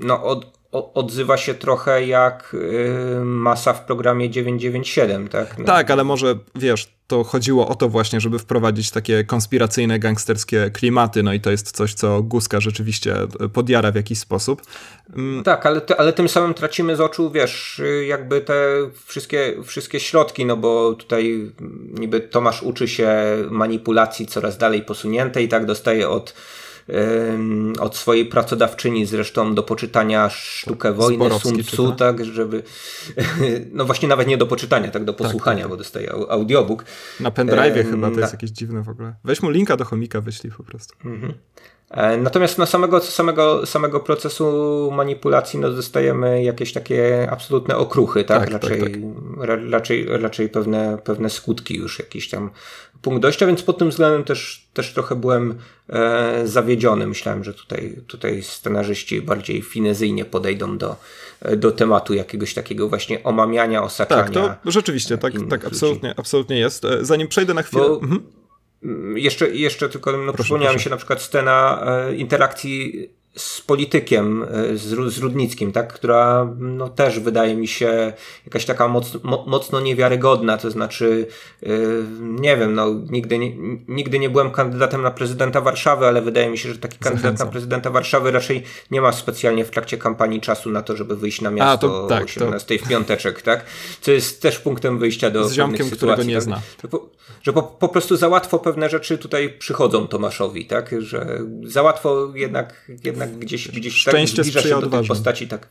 no, 0.00 0.22
od, 0.22 0.56
odzywa 0.72 1.36
się 1.36 1.54
trochę 1.54 2.06
jak 2.06 2.54
y, 2.54 3.24
masa 3.24 3.72
w 3.72 3.84
programie 3.84 4.30
997, 4.30 5.28
tak? 5.28 5.58
No. 5.58 5.64
Tak, 5.64 5.90
ale 5.90 6.04
może 6.04 6.38
wiesz, 6.54 6.96
to 7.06 7.24
chodziło 7.24 7.68
o 7.68 7.74
to 7.74 7.88
właśnie, 7.88 8.20
żeby 8.20 8.38
wprowadzić 8.38 8.90
takie 8.90 9.24
konspiracyjne, 9.24 9.98
gangsterskie 9.98 10.70
klimaty, 10.70 11.22
no 11.22 11.32
i 11.32 11.40
to 11.40 11.50
jest 11.50 11.72
coś, 11.72 11.94
co 11.94 12.22
Guska 12.22 12.60
rzeczywiście 12.60 13.16
podjara 13.52 13.92
w 13.92 13.94
jakiś 13.94 14.18
sposób. 14.18 14.62
Mm. 15.16 15.44
Tak, 15.44 15.66
ale, 15.66 15.80
ale 15.98 16.12
tym 16.12 16.28
samym 16.28 16.54
tracimy 16.54 16.96
z 16.96 17.00
oczu, 17.00 17.30
wiesz, 17.30 17.82
jakby 18.06 18.40
te 18.40 18.54
wszystkie, 19.04 19.54
wszystkie 19.64 20.00
środki, 20.00 20.46
no 20.46 20.56
bo 20.56 20.94
tutaj 20.94 21.50
niby 21.98 22.20
Tomasz 22.20 22.62
uczy 22.62 22.88
się 22.88 23.10
manipulacji 23.50 24.26
coraz 24.26 24.58
dalej 24.58 24.82
posuniętej 24.82 25.48
tak 25.48 25.66
dostaje 25.66 26.08
od 26.08 26.34
od 27.80 27.96
swojej 27.96 28.26
pracodawczyni 28.26 29.06
zresztą 29.06 29.54
do 29.54 29.62
poczytania 29.62 30.28
sztukę 30.30 30.92
wojny 30.92 31.16
Zborowski, 31.16 31.48
Sun 31.48 31.62
Tzu, 31.62 31.92
tak, 31.92 32.24
żeby 32.24 32.62
no 33.72 33.84
właśnie 33.84 34.08
nawet 34.08 34.28
nie 34.28 34.36
do 34.36 34.46
poczytania, 34.46 34.90
tak 34.90 35.04
do 35.04 35.12
tak, 35.12 35.26
posłuchania, 35.26 35.56
tak, 35.56 35.64
tak. 35.64 35.70
bo 35.70 35.76
dostaje 35.76 36.12
audiobook. 36.12 36.84
Na 37.20 37.30
pendrive 37.30 37.90
chyba, 37.90 38.10
to 38.10 38.20
jest 38.20 38.32
jakieś 38.32 38.50
dziwne 38.50 38.82
w 38.82 38.88
ogóle. 38.88 39.14
Weź 39.24 39.42
mu 39.42 39.50
linka 39.50 39.76
do 39.76 39.84
chomika, 39.84 40.20
wyślij 40.20 40.52
po 40.52 40.62
prostu. 40.62 40.94
Mhm. 41.04 41.32
E, 41.90 42.16
natomiast 42.16 42.58
na 42.58 42.66
samego, 42.66 43.00
samego, 43.00 43.66
samego 43.66 44.00
procesu 44.00 44.90
manipulacji 44.92 45.58
no, 45.60 45.70
dostajemy 45.70 46.42
jakieś 46.42 46.72
takie 46.72 47.28
absolutne 47.30 47.76
okruchy, 47.76 48.24
tak? 48.24 48.40
tak, 48.40 48.50
tak 48.50 48.62
raczej, 48.62 48.80
tak, 48.80 48.92
tak. 48.92 49.70
raczej, 49.70 50.06
raczej 50.08 50.48
pewne, 50.48 50.98
pewne 51.04 51.30
skutki 51.30 51.76
już 51.76 51.98
jakiś 51.98 52.28
tam 52.30 52.50
punkt 53.02 53.22
dojścia, 53.22 53.46
więc 53.46 53.62
pod 53.62 53.78
tym 53.78 53.90
względem 53.90 54.24
też, 54.24 54.68
też 54.74 54.92
trochę 54.92 55.16
byłem 55.16 55.58
e, 55.88 56.46
zawiedziony. 56.46 57.06
Myślałem, 57.06 57.44
że 57.44 57.54
tutaj, 57.54 57.96
tutaj 58.06 58.42
scenarzyści 58.42 59.22
bardziej 59.22 59.62
finezyjnie 59.62 60.24
podejdą 60.24 60.78
do, 60.78 60.96
do 61.56 61.72
tematu 61.72 62.14
jakiegoś 62.14 62.54
takiego 62.54 62.88
właśnie 62.88 63.22
omamiania, 63.22 63.82
osaczania. 63.82 64.48
Tak, 64.48 64.62
to 64.62 64.70
rzeczywiście, 64.70 65.18
tak, 65.18 65.32
tak 65.50 65.64
absolutnie, 65.64 66.14
absolutnie 66.16 66.58
jest. 66.58 66.84
E, 66.84 67.04
zanim 67.04 67.28
przejdę 67.28 67.54
na 67.54 67.62
chwilę... 67.62 67.82
Bo, 67.82 68.00
mhm. 68.00 68.22
Jeszcze, 69.14 69.50
jeszcze 69.50 69.88
tylko 69.88 70.16
no, 70.16 70.32
przypomniała 70.32 70.74
mi 70.74 70.80
się 70.80 70.90
na 70.90 70.96
przykład 70.96 71.22
scena 71.22 71.84
e, 71.86 72.14
interakcji 72.14 73.08
z 73.36 73.60
politykiem, 73.60 74.42
e, 74.42 74.76
z, 74.76 75.12
z 75.14 75.18
Rudnickim, 75.18 75.72
tak? 75.72 75.92
która 75.92 76.54
no, 76.58 76.88
też 76.88 77.20
wydaje 77.20 77.56
mi 77.56 77.68
się 77.68 78.12
jakaś 78.46 78.64
taka 78.64 78.88
moc, 78.88 79.22
mo, 79.22 79.44
mocno 79.46 79.80
niewiarygodna, 79.80 80.58
to 80.58 80.70
znaczy 80.70 81.26
yy, 81.62 82.04
nie 82.20 82.56
wiem, 82.56 82.74
no, 82.74 82.86
nigdy, 83.10 83.38
nie, 83.38 83.52
nigdy 83.88 84.18
nie 84.18 84.30
byłem 84.30 84.50
kandydatem 84.50 85.02
na 85.02 85.10
prezydenta 85.10 85.60
Warszawy, 85.60 86.06
ale 86.06 86.22
wydaje 86.22 86.50
mi 86.50 86.58
się, 86.58 86.72
że 86.72 86.78
taki 86.78 86.98
kandydat 86.98 87.22
Zachęcam. 87.22 87.46
na 87.46 87.52
prezydenta 87.52 87.90
Warszawy 87.90 88.30
raczej 88.30 88.62
nie 88.90 89.00
ma 89.00 89.12
specjalnie 89.12 89.64
w 89.64 89.70
trakcie 89.70 89.98
kampanii 89.98 90.40
czasu 90.40 90.70
na 90.70 90.82
to, 90.82 90.96
żeby 90.96 91.16
wyjść 91.16 91.40
na 91.40 91.50
miasto 91.50 91.72
A, 91.72 91.90
to, 91.90 92.06
tak, 92.06 92.24
18 92.24 92.78
to... 92.78 92.84
w 92.84 92.88
piąteczek, 92.88 93.42
tak? 93.42 93.64
Co 94.00 94.10
jest 94.12 94.42
też 94.42 94.58
punktem 94.58 94.98
wyjścia 94.98 95.30
do 95.30 95.48
z 95.48 95.52
ziomkiem, 95.52 95.90
którego 95.90 96.22
nie 96.22 96.34
tak? 96.34 96.42
zna. 96.42 96.60
Po, 96.90 97.08
że 97.42 97.52
po, 97.52 97.62
po, 97.62 97.88
prostu 97.88 98.16
za 98.16 98.28
łatwo 98.28 98.58
pewne 98.58 98.88
rzeczy 98.88 99.18
tutaj 99.18 99.50
przychodzą 99.58 100.08
Tomaszowi, 100.08 100.66
tak? 100.66 100.94
Że 100.98 101.40
za 101.64 101.82
łatwo 101.82 102.32
jednak, 102.34 102.90
jednak 103.04 103.25
gdzieś, 103.38 103.68
gdzieś 103.68 103.94
Szczęście 103.94 104.36
tak 104.36 104.44
zbliża 104.44 104.68
się 104.68 104.80
do 104.80 104.98
tych 105.00 105.08
postaci 105.08 105.48
tak. 105.48 105.68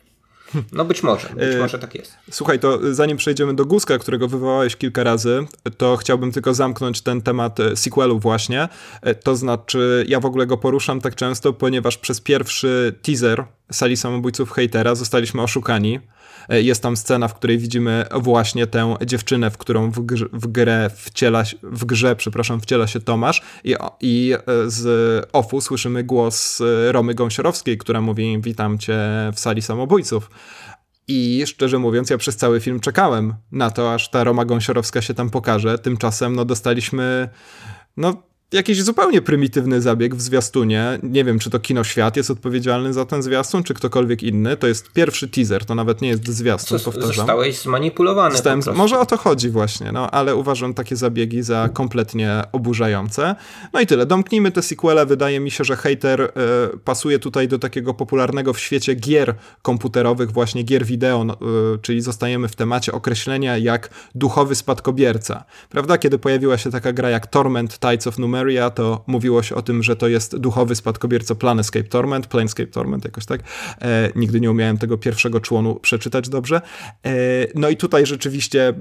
No 0.72 0.86
być 0.86 1.04
może, 1.04 1.30
być 1.36 1.56
e, 1.56 1.60
może 1.60 1.80
tak 1.80 1.96
jest. 1.96 2.14
Słuchaj, 2.32 2.60
to 2.60 2.94
zanim 2.94 3.18
przejdziemy 3.18 3.54
do 3.54 3.66
Guska, 3.66 3.98
którego 3.98 4.28
wywołałeś 4.28 4.76
kilka 4.76 5.04
razy, 5.04 5.46
to 5.78 5.98
chciałbym 5.98 6.32
tylko 6.32 6.54
zamknąć 6.54 7.02
ten 7.02 7.22
temat 7.22 7.60
e, 7.60 7.76
sequelu 7.76 8.20
właśnie. 8.20 8.70
E, 9.02 9.16
to 9.16 9.36
znaczy, 9.36 10.06
ja 10.08 10.20
w 10.20 10.26
ogóle 10.26 10.48
go 10.48 10.58
poruszam 10.58 11.02
tak 11.02 11.16
często, 11.16 11.54
ponieważ 11.54 11.98
przez 11.98 12.22
pierwszy 12.22 12.96
teaser 13.02 13.44
Sali 13.72 13.98
Samobójców 13.98 14.52
Hejtera 14.52 14.96
zostaliśmy 14.96 15.42
oszukani. 15.42 16.00
E, 16.50 16.62
jest 16.62 16.84
tam 16.84 16.98
scena, 16.98 17.28
w 17.28 17.34
której 17.34 17.58
widzimy 17.58 18.06
właśnie 18.16 18.68
tę 18.68 18.96
dziewczynę, 19.06 19.52
w 19.52 19.58
którą 19.58 19.92
w, 19.92 20.00
grze, 20.00 20.26
w 20.34 20.48
grę 20.48 20.90
wciela, 20.96 21.44
w 21.64 21.86
grze, 21.86 22.16
przepraszam, 22.16 22.62
wciela 22.62 22.88
się 22.88 23.00
Tomasz 23.00 23.42
i, 23.64 23.76
i 24.02 24.34
e, 24.34 24.40
z 24.68 25.30
ofu 25.34 25.62
słyszymy 25.62 26.04
głos 26.04 26.62
e, 26.62 26.92
Romy 26.92 27.14
Gąsiorowskiej, 27.14 27.78
która 27.78 28.02
mówi 28.02 28.42
witam 28.42 28.78
cię 28.78 28.98
w 29.34 29.40
sali 29.40 29.62
samobójców. 29.62 30.30
I 31.08 31.44
szczerze 31.48 31.80
mówiąc, 31.80 32.10
ja 32.10 32.18
przez 32.18 32.38
cały 32.38 32.60
film 32.60 32.80
czekałem 32.80 33.34
na 33.52 33.72
to, 33.72 33.94
aż 33.94 34.10
ta 34.10 34.24
Roma 34.24 34.46
Gąsiorowska 34.46 35.02
się 35.02 35.14
tam 35.14 35.30
pokaże. 35.30 35.80
Tymczasem 35.80 36.36
no 36.36 36.46
dostaliśmy 36.46 37.30
no 37.98 38.24
jakiś 38.52 38.84
zupełnie 38.84 39.22
prymitywny 39.22 39.82
zabieg 39.82 40.16
w 40.16 40.22
zwiastunie. 40.22 41.00
Nie 41.04 41.24
wiem, 41.24 41.40
czy 41.40 41.50
to 41.50 41.60
Kino 41.60 41.84
Świat 41.84 42.18
jest 42.18 42.32
odpowiedzialny 42.32 42.94
za 42.94 43.06
ten 43.06 43.24
zwiastun, 43.24 43.64
czy 43.64 43.74
ktokolwiek 43.74 44.24
inny. 44.24 44.58
To 44.58 44.68
jest 44.68 44.92
pierwszy 44.92 45.28
teaser, 45.28 45.66
to 45.66 45.76
nawet 45.76 46.02
nie 46.02 46.10
jest 46.10 46.28
zwiastun, 46.28 46.80
Co, 46.80 46.86
powtarzam. 46.86 47.14
Zostałeś 47.14 47.60
zmanipulowany 47.60 48.36
Zostałem, 48.36 48.62
Może 48.76 49.00
o 49.00 49.06
to 49.06 49.18
chodzi 49.18 49.50
właśnie, 49.50 49.92
no, 49.92 50.12
ale 50.12 50.36
uważam 50.36 50.74
takie 50.74 50.96
zabiegi 50.96 51.44
za 51.44 51.70
kompletnie 51.74 52.44
oburzające. 52.52 53.36
No 53.74 53.80
i 53.80 53.88
tyle. 53.88 54.06
Domknijmy 54.06 54.52
te 54.52 54.62
sequele. 54.62 55.06
Wydaje 55.06 55.40
mi 55.40 55.52
się, 55.52 55.64
że 55.64 55.76
hater 55.76 56.22
y, 56.22 56.30
pasuje 56.78 57.20
tutaj 57.20 57.48
do 57.48 57.60
takiego 57.60 57.94
popularnego 57.94 58.54
w 58.54 58.60
świecie 58.60 58.96
gier 58.96 59.36
komputerowych, 59.62 60.32
właśnie 60.32 60.64
gier 60.64 60.86
wideo, 60.86 61.24
y, 61.24 61.80
czyli 61.82 62.02
zostajemy 62.02 62.48
w 62.48 62.56
temacie 62.56 62.92
określenia 62.92 63.58
jak 63.58 63.90
duchowy 64.16 64.56
spadkobierca. 64.56 65.44
Prawda? 65.70 65.98
Kiedy 65.98 66.20
pojawiła 66.20 66.58
się 66.58 66.72
taka 66.72 66.94
gra 66.94 67.10
jak 67.10 67.28
Torment 67.28 67.80
Tides 67.80 68.08
of 68.08 68.18
Numeria, 68.18 68.35
Numeria, 68.36 68.70
to 68.70 69.04
mówiło 69.08 69.44
się 69.44 69.56
o 69.56 69.62
tym, 69.62 69.84
że 69.84 69.96
to 69.96 70.08
jest 70.08 70.38
duchowy 70.38 70.76
spadkobierca 70.76 71.36
Planescape 71.36 71.84
Torment, 71.84 72.28
Planescape 72.28 72.72
Torment, 72.72 73.06
jakoś 73.06 73.26
tak. 73.26 73.42
E, 73.82 74.12
nigdy 74.16 74.42
nie 74.42 74.52
umiałem 74.52 74.78
tego 74.78 74.98
pierwszego 74.98 75.40
członu 75.40 75.76
przeczytać 75.76 76.30
dobrze. 76.30 76.62
E, 77.06 77.12
no 77.56 77.70
i 77.70 77.78
tutaj 77.78 78.06
rzeczywiście 78.06 78.74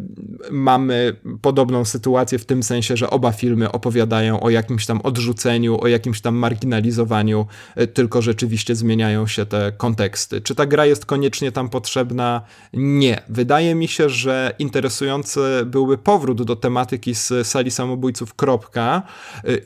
mamy 0.51 1.17
podobną 1.43 1.85
sytuację 1.85 2.39
w 2.39 2.45
tym 2.45 2.63
sensie, 2.63 2.97
że 2.97 3.11
oba 3.11 3.33
filmy 3.33 3.73
opowiadają 3.73 4.41
o 4.41 4.51
jakimś 4.51 4.87
tam 4.87 5.01
odrzuceniu, 5.01 5.81
o 5.81 5.89
jakimś 5.89 6.21
tam 6.21 6.35
marginalizowaniu, 6.35 7.47
e, 7.77 7.87
tylko 7.87 8.23
rzeczywiście 8.23 8.75
zmieniają 8.75 9.27
się 9.27 9.47
te 9.47 9.73
konteksty. 9.77 10.41
Czy 10.41 10.55
ta 10.55 10.67
gra 10.67 10.87
jest 10.87 11.07
koniecznie 11.07 11.53
tam 11.53 11.69
potrzebna? 11.69 12.43
Nie. 12.73 13.23
Wydaje 13.29 13.75
mi 13.75 13.89
się, 13.89 14.09
że 14.09 14.55
interesujący 14.59 15.41
byłby 15.67 15.99
powrót 15.99 16.43
do 16.43 16.57
tematyki 16.57 17.15
z 17.15 17.47
sali 17.47 17.71
samobójców. 17.71 18.35
Kropka, 18.35 19.03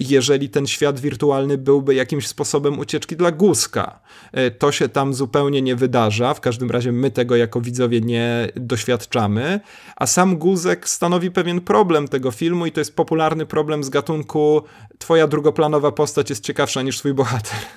jeżeli 0.01 0.51
ten 0.51 0.67
świat 0.67 1.01
wirtualny 1.01 1.59
byłby 1.59 1.95
jakimś 1.95 2.27
sposobem 2.27 2.79
ucieczki 2.79 3.17
dla 3.17 3.33
Guska. 3.33 4.01
E, 4.33 4.51
to 4.51 4.73
się 4.73 4.89
tam 4.89 5.15
zupełnie 5.15 5.63
nie 5.63 5.77
wydarza, 5.77 6.35
w 6.35 6.41
każdym 6.41 6.71
razie 6.71 6.93
my 6.93 7.11
tego 7.11 7.37
jako 7.37 7.61
widzowie 7.61 8.01
nie 8.01 8.49
doświadczamy, 8.57 9.61
a 9.97 10.07
sam 10.07 10.37
Guzek 10.37 10.89
stanowi 10.89 11.31
pewien 11.31 11.61
problem 11.61 12.09
tego 12.09 12.31
filmu 12.31 12.67
i 12.67 12.73
to 12.73 12.81
jest 12.81 12.97
popularny 12.97 13.47
problem 13.47 13.85
z 13.85 13.89
gatunku 13.89 14.63
twoja 14.99 15.27
drugoplanowa 15.27 15.93
postać 15.93 16.31
jest 16.31 16.45
ciekawsza 16.45 16.83
niż 16.83 16.99
twój 16.99 17.15
bohater. 17.15 17.59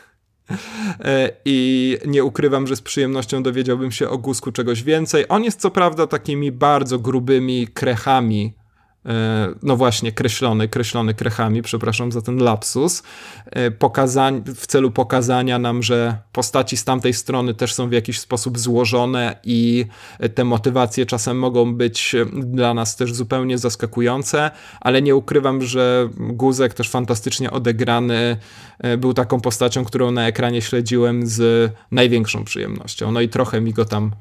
E, 1.00 1.32
I 1.46 1.98
nie 2.06 2.24
ukrywam, 2.24 2.68
że 2.68 2.76
z 2.76 2.82
przyjemnością 2.82 3.44
dowiedziałbym 3.44 3.92
się 3.92 4.10
o 4.10 4.18
Gusku 4.18 4.52
czegoś 4.52 4.84
więcej. 4.84 5.26
On 5.30 5.44
jest 5.44 5.62
co 5.62 5.72
prawda 5.72 6.08
takimi 6.08 6.52
bardzo 6.52 7.00
grubymi 7.00 7.68
krechami 7.68 8.54
E, 8.56 8.61
no 9.64 9.78
właśnie, 9.78 10.12
kreślony, 10.12 10.68
kreślony 10.68 11.14
krechami, 11.14 11.62
przepraszam 11.62 12.12
za 12.12 12.22
ten 12.22 12.38
lapsus, 12.38 13.04
e, 13.46 13.72
pokazań, 13.72 14.44
w 14.56 14.68
celu 14.68 14.92
pokazania 14.92 15.60
nam, 15.60 15.84
że 15.84 16.18
postaci 16.32 16.78
z 16.78 16.86
tamtej 16.86 17.14
strony 17.14 17.54
też 17.54 17.74
są 17.74 17.90
w 17.90 17.92
jakiś 17.92 18.20
sposób 18.20 18.60
złożone 18.60 19.40
i 19.44 19.86
te 20.36 20.44
motywacje 20.44 21.06
czasem 21.06 21.40
mogą 21.40 21.76
być 21.76 22.16
dla 22.34 22.74
nas 22.74 22.96
też 22.96 23.14
zupełnie 23.14 23.58
zaskakujące, 23.58 24.52
ale 24.82 25.02
nie 25.02 25.16
ukrywam, 25.16 25.62
że 25.62 26.10
Guzek 26.18 26.74
też 26.74 26.90
fantastycznie 26.90 27.52
odegrany 27.52 28.38
e, 28.80 28.98
był 28.98 29.14
taką 29.14 29.42
postacią, 29.42 29.86
którą 29.86 30.12
na 30.12 30.28
ekranie 30.28 30.62
śledziłem 30.62 31.28
z 31.28 31.72
największą 31.92 32.44
przyjemnością. 32.44 33.12
No 33.12 33.22
i 33.22 33.30
trochę 33.30 33.62
mi 33.62 33.74
go 33.74 33.86
tam 33.86 34.12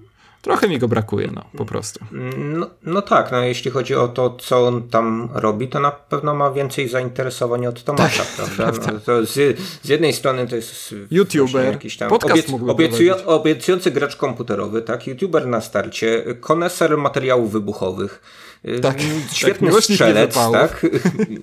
Trochę 0.42 0.68
mi 0.68 0.78
go 0.78 0.88
brakuje, 0.88 1.30
no, 1.34 1.44
po 1.56 1.64
prostu. 1.64 2.04
No, 2.36 2.70
no 2.82 3.02
tak, 3.02 3.32
no 3.32 3.40
jeśli 3.40 3.70
chodzi 3.70 3.94
o 3.94 4.08
to, 4.08 4.30
co 4.30 4.66
on 4.66 4.88
tam 4.88 5.28
robi, 5.34 5.68
to 5.68 5.80
na 5.80 5.90
pewno 5.90 6.34
ma 6.34 6.50
więcej 6.50 6.88
zainteresowania 6.88 7.68
od 7.68 7.84
Tomasza, 7.84 8.24
tak, 8.36 8.50
prawda? 8.56 8.92
No, 8.92 9.00
to 9.00 9.26
z, 9.26 9.58
z, 9.82 9.88
jednej 9.88 10.12
strony 10.12 10.46
to 10.46 10.56
jest 10.56 10.94
YouTuber, 11.10 11.64
jakiś 11.64 11.96
tam 11.96 12.08
podcast 12.08 12.48
obiecują, 12.68 13.24
obiecujący 13.26 13.90
gracz 13.90 14.16
komputerowy, 14.16 14.82
tak? 14.82 15.06
YouTuber 15.06 15.46
na 15.46 15.60
starcie, 15.60 16.24
koneser 16.40 16.98
materiałów 16.98 17.52
wybuchowych, 17.52 18.22
tak, 18.82 18.96
świetny 19.32 19.72
tak, 19.72 19.82
strzelec, 19.82 20.34
tak? 20.52 20.86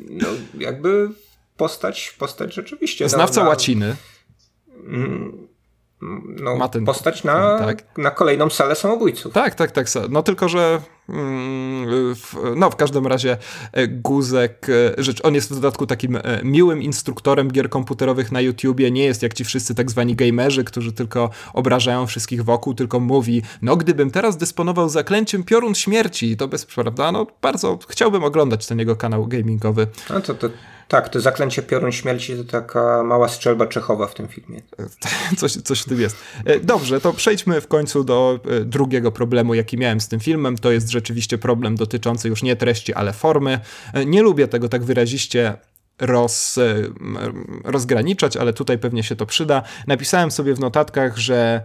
No, 0.10 0.28
jakby 0.60 1.10
postać, 1.58 2.16
postać 2.20 2.54
rzeczywiście. 2.54 3.10
Znawca 3.10 3.44
no, 3.44 3.50
łaciny. 3.50 3.96
Mm, 4.86 5.48
no, 6.42 6.56
ma 6.56 6.68
ten, 6.68 6.86
postać 6.86 7.24
na, 7.24 7.60
tak. 7.60 7.98
na 7.98 8.12
kolejną 8.12 8.50
salę 8.50 8.76
samobójców. 8.76 9.34
Tak, 9.34 9.56
tak, 9.56 9.72
tak. 9.72 9.88
No 10.10 10.24
tylko, 10.24 10.50
że 10.50 10.82
mm, 11.10 12.16
w, 12.16 12.36
no 12.56 12.70
w 12.70 12.76
każdym 12.76 13.08
razie 13.08 13.38
e, 13.72 13.88
Guzek, 13.88 14.68
e, 14.70 15.04
rzecz, 15.04 15.26
on 15.26 15.36
jest 15.36 15.52
w 15.52 15.56
dodatku 15.56 15.88
takim 15.88 16.16
e, 16.16 16.22
miłym 16.44 16.82
instruktorem 16.82 17.52
gier 17.52 17.70
komputerowych 17.70 18.32
na 18.32 18.42
YouTubie, 18.42 18.92
nie 18.92 19.04
jest 19.06 19.24
jak 19.24 19.34
ci 19.34 19.46
wszyscy 19.46 19.76
tak 19.76 19.92
zwani 19.92 20.16
gamerzy, 20.16 20.64
którzy 20.64 20.94
tylko 20.94 21.30
obrażają 21.54 22.08
wszystkich 22.08 22.44
wokół, 22.44 22.74
tylko 22.74 23.00
mówi, 23.00 23.42
no 23.62 23.76
gdybym 23.78 24.12
teraz 24.12 24.38
dysponował 24.38 24.90
zaklęciem 24.90 25.44
piorun 25.44 25.76
śmierci, 25.76 26.38
to 26.38 26.48
bez, 26.48 26.66
prawda, 26.66 27.12
no 27.12 27.28
bardzo 27.42 27.80
chciałbym 27.90 28.24
oglądać 28.24 28.68
ten 28.68 28.80
jego 28.80 28.96
kanał 28.96 29.28
gamingowy. 29.28 29.88
No 30.10 30.22
to, 30.22 30.34
to 30.34 30.50
tak, 30.88 31.10
to 31.10 31.22
zaklęcie 31.22 31.64
piorun 31.64 31.92
śmierci 31.92 32.38
to 32.38 32.44
taka 32.44 33.04
mała 33.04 33.28
strzelba 33.28 33.68
Czechowa 33.68 34.08
w 34.08 34.14
tym 34.14 34.28
filmie. 34.28 34.62
Coś, 35.38 35.52
coś 35.52 35.82
w 35.82 35.86
tym 35.86 36.02
jest. 36.02 36.18
E, 36.46 36.60
dobrze, 36.60 37.02
to 37.02 37.14
przejdźmy 37.14 37.62
w 37.62 37.68
końcu 37.68 38.04
do 38.04 38.40
e, 38.46 38.60
drugiego 38.60 39.12
problemu, 39.12 39.54
jaki 39.54 39.78
miałem 39.78 40.02
z 40.02 40.08
tym 40.08 40.20
filmem. 40.20 40.58
To 40.58 40.72
jest 40.72 40.90
rzeczywiście 40.90 41.38
problem 41.38 41.76
dotyczący 41.76 42.30
już 42.30 42.44
nie 42.44 42.56
treści, 42.56 42.94
ale 42.94 43.14
formy. 43.14 43.60
E, 43.94 44.06
nie 44.06 44.22
lubię 44.22 44.48
tego 44.48 44.70
tak 44.70 44.84
wyraziście 44.84 45.54
roz, 46.00 46.60
rozgraniczać, 47.64 48.38
ale 48.38 48.54
tutaj 48.54 48.78
pewnie 48.78 49.04
się 49.04 49.16
to 49.16 49.26
przyda. 49.26 49.64
Napisałem 49.88 50.32
sobie 50.32 50.54
w 50.54 50.60
notatkach, 50.60 51.18
że 51.18 51.62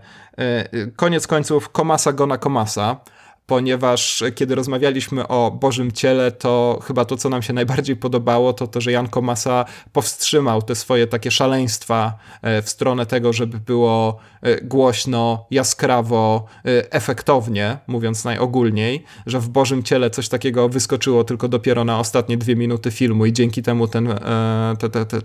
koniec 0.97 1.27
końców 1.27 1.69
komasa 1.69 2.13
gona 2.13 2.39
komasa 2.39 3.01
ponieważ 3.47 4.23
kiedy 4.35 4.55
rozmawialiśmy 4.55 5.29
o 5.29 5.51
Bożym 5.51 5.93
Ciele, 5.93 6.33
to 6.33 6.79
chyba 6.85 7.05
to, 7.05 7.17
co 7.17 7.29
nam 7.29 7.43
się 7.43 7.53
najbardziej 7.53 7.97
podobało, 7.97 8.53
to 8.53 8.67
to, 8.67 8.81
że 8.81 8.93
Jan 8.93 9.09
Komasa 9.09 9.65
powstrzymał 9.93 10.63
te 10.63 10.75
swoje 10.75 11.07
takie 11.07 11.31
szaleństwa 11.31 12.19
e, 12.43 12.63
w 12.63 12.69
stronę 12.69 13.07
tego, 13.07 13.33
żeby 13.33 13.59
było 13.59 14.19
e, 14.43 14.61
głośno, 14.61 15.47
jaskrawo, 15.51 16.45
e, 16.57 16.93
efektownie, 16.93 17.79
mówiąc 17.87 18.25
najogólniej, 18.25 19.05
że 19.27 19.41
w 19.41 19.49
Bożym 19.49 19.83
Ciele 19.83 20.11
coś 20.11 20.29
takiego 20.29 20.69
wyskoczyło 20.69 21.25
tylko 21.25 21.49
dopiero 21.49 21.85
na 21.85 21.99
ostatnie 21.99 22.37
dwie 22.37 22.57
minuty 22.57 22.91
filmu 22.91 23.27
i 23.27 23.33
dzięki 23.33 23.63
temu 23.63 23.89
ten, 23.89 24.09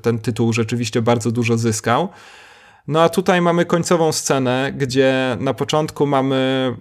ten, 0.01 0.19
tytuł 0.19 0.53
rzeczywiście 0.53 1.01
bardzo 1.01 1.31
dużo 1.31 1.57
zyskał. 1.57 2.09
No 2.87 3.01
a 3.01 3.09
tutaj 3.09 3.41
mamy 3.41 3.65
końcową 3.65 4.11
scenę, 4.11 4.73
gdzie 4.77 5.37
na 5.39 5.53
początku 5.53 6.05
mamy. 6.05 6.75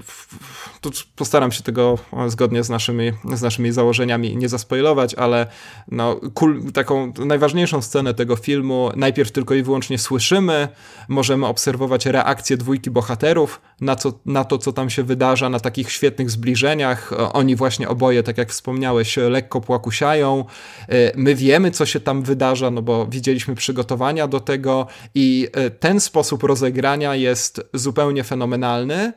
Postaram 1.16 1.52
się 1.52 1.62
tego 1.62 1.98
zgodnie 2.28 2.64
z 2.64 2.68
naszymi, 2.68 3.12
z 3.34 3.42
naszymi 3.42 3.72
założeniami 3.72 4.36
nie 4.36 4.48
zaspoilować, 4.48 5.14
ale 5.14 5.46
no, 5.88 6.20
kul, 6.34 6.72
taką 6.72 7.12
najważniejszą 7.18 7.82
scenę 7.82 8.14
tego 8.14 8.36
filmu 8.36 8.90
najpierw 8.96 9.32
tylko 9.32 9.54
i 9.54 9.62
wyłącznie 9.62 9.98
słyszymy, 9.98 10.68
możemy 11.08 11.46
obserwować 11.46 12.06
reakcję 12.06 12.56
dwójki 12.56 12.90
bohaterów 12.90 13.60
na, 13.80 13.96
co, 13.96 14.12
na 14.26 14.44
to, 14.44 14.58
co 14.58 14.72
tam 14.72 14.90
się 14.90 15.02
wydarza, 15.02 15.48
na 15.48 15.60
takich 15.60 15.92
świetnych 15.92 16.30
zbliżeniach. 16.30 17.12
Oni 17.32 17.56
właśnie 17.56 17.88
oboje, 17.88 18.22
tak 18.22 18.38
jak 18.38 18.50
wspomniałeś, 18.50 19.16
lekko 19.16 19.60
płakusiają. 19.60 20.44
E, 20.88 21.12
my 21.16 21.34
wiemy, 21.34 21.70
co 21.70 21.86
się 21.86 22.00
tam 22.00 22.22
wydarza, 22.22 22.70
no 22.70 22.82
bo 22.82 23.06
widzieliśmy 23.06 23.54
przygotowania 23.54 24.28
do 24.28 24.40
tego 24.40 24.86
i 25.14 25.48
e, 25.52 25.70
ten 25.70 26.00
sposób 26.00 26.42
rozegrania 26.42 27.14
jest 27.14 27.60
zupełnie 27.74 28.24
fenomenalny, 28.24 29.12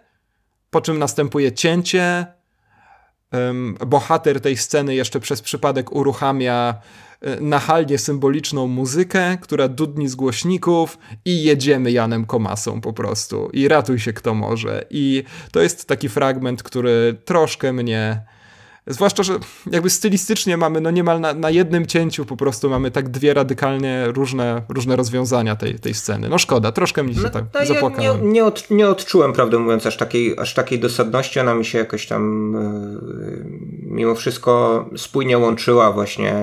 po 0.69 0.81
czym 0.81 0.99
następuje 0.99 1.51
cięcie. 1.51 2.25
Bohater 3.87 4.41
tej 4.41 4.57
sceny 4.57 4.95
jeszcze 4.95 5.19
przez 5.19 5.41
przypadek 5.41 5.91
uruchamia 5.91 6.75
e, 7.21 7.41
nachalnie 7.41 7.97
symboliczną 7.97 8.67
muzykę, 8.67 9.37
która 9.41 9.67
dudni 9.67 10.07
z 10.07 10.15
głośników 10.15 10.97
i 11.25 11.43
jedziemy 11.43 11.91
Janem 11.91 12.25
Komasą 12.25 12.81
po 12.81 12.93
prostu. 12.93 13.49
I 13.53 13.67
ratuj 13.67 13.99
się 13.99 14.13
kto 14.13 14.33
może. 14.33 14.85
I 14.89 15.23
to 15.51 15.61
jest 15.61 15.87
taki 15.87 16.09
fragment, 16.09 16.63
który 16.63 17.15
troszkę 17.25 17.73
mnie 17.73 18.21
Zwłaszcza, 18.89 19.23
że 19.23 19.39
jakby 19.71 19.89
stylistycznie 19.89 20.57
mamy 20.57 20.81
no 20.81 20.91
niemal 20.91 21.19
na, 21.19 21.33
na 21.33 21.49
jednym 21.49 21.85
cięciu 21.85 22.25
po 22.25 22.37
prostu 22.37 22.69
mamy 22.69 22.91
tak 22.91 23.09
dwie 23.09 23.33
radykalnie 23.33 24.05
różne, 24.07 24.61
różne 24.69 24.95
rozwiązania 24.95 25.55
tej, 25.55 25.79
tej 25.79 25.93
sceny. 25.93 26.29
No 26.29 26.37
szkoda, 26.37 26.71
troszkę 26.71 27.03
mi 27.03 27.15
się 27.15 27.21
no, 27.21 27.29
tak 27.29 27.45
no 27.53 27.65
zapłakałem. 27.65 28.03
Ja 28.03 28.13
nie, 28.13 28.31
nie, 28.31 28.45
od, 28.45 28.71
nie 28.71 28.87
odczułem, 28.87 29.33
prawdę 29.33 29.59
mówiąc, 29.59 29.85
aż 29.85 29.97
takiej, 29.97 30.39
aż 30.39 30.53
takiej 30.53 30.79
dosadności. 30.79 31.39
Ona 31.39 31.55
mi 31.55 31.65
się 31.65 31.77
jakoś 31.77 32.07
tam 32.07 32.53
yy, 32.53 33.45
mimo 33.81 34.15
wszystko 34.15 34.85
spójnie 34.97 35.37
łączyła 35.37 35.91
właśnie 35.91 36.33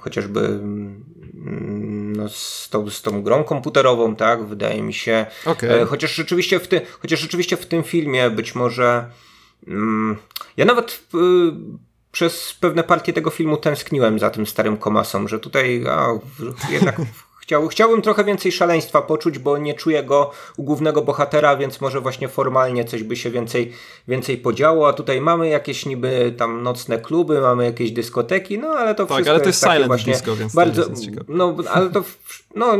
chociażby 0.00 0.40
mm, 0.40 2.12
no, 2.16 2.28
z, 2.28 2.68
tą, 2.70 2.90
z 2.90 3.02
tą 3.02 3.22
grą 3.22 3.44
komputerową, 3.44 4.16
tak? 4.16 4.44
Wydaje 4.44 4.82
mi 4.82 4.94
się. 4.94 5.26
Okay. 5.46 5.78
Yy, 5.78 5.86
chociaż, 5.86 6.14
rzeczywiście 6.14 6.60
w 6.60 6.68
ty, 6.68 6.80
chociaż 7.00 7.20
rzeczywiście 7.20 7.56
w 7.56 7.66
tym 7.66 7.82
filmie 7.82 8.30
być 8.30 8.54
może 8.54 8.82
Mm, 8.94 9.31
ja 10.56 10.64
nawet 10.64 11.02
y, 11.14 11.18
przez 12.12 12.54
pewne 12.60 12.84
partie 12.84 13.12
tego 13.12 13.30
filmu 13.30 13.56
tęskniłem 13.56 14.18
za 14.18 14.30
tym 14.30 14.46
starym 14.46 14.76
komasą, 14.76 15.28
że 15.28 15.38
tutaj 15.38 15.84
a, 15.90 16.08
jednak 16.70 16.96
chciał, 17.42 17.68
chciałbym 17.68 18.02
trochę 18.02 18.24
więcej 18.24 18.52
szaleństwa 18.52 19.02
poczuć, 19.02 19.38
bo 19.38 19.58
nie 19.58 19.74
czuję 19.74 20.02
go 20.02 20.30
u 20.56 20.62
głównego 20.62 21.02
bohatera, 21.02 21.56
więc 21.56 21.80
może 21.80 22.00
właśnie 22.00 22.28
formalnie 22.28 22.84
coś 22.84 23.02
by 23.02 23.16
się 23.16 23.30
więcej, 23.30 23.72
więcej 24.08 24.38
podziało, 24.38 24.88
a 24.88 24.92
tutaj 24.92 25.20
mamy 25.20 25.48
jakieś 25.48 25.86
niby 25.86 26.34
tam 26.38 26.62
nocne 26.62 26.98
kluby, 26.98 27.40
mamy 27.40 27.64
jakieś 27.64 27.92
dyskoteki, 27.92 28.58
no 28.58 28.68
ale 28.68 28.94
to 28.94 29.06
tak, 29.06 29.16
wszystko 29.16 29.30
ale 29.30 29.40
to 29.40 29.46
jest, 29.46 29.62
jest 29.62 29.72
silent 29.72 29.86
właśnie 29.86 30.12
disco, 30.12 30.36
więc 30.36 30.54
bardzo, 30.54 30.84
no 31.28 31.56
ale 31.70 31.90
to 31.90 32.04
no, 32.54 32.76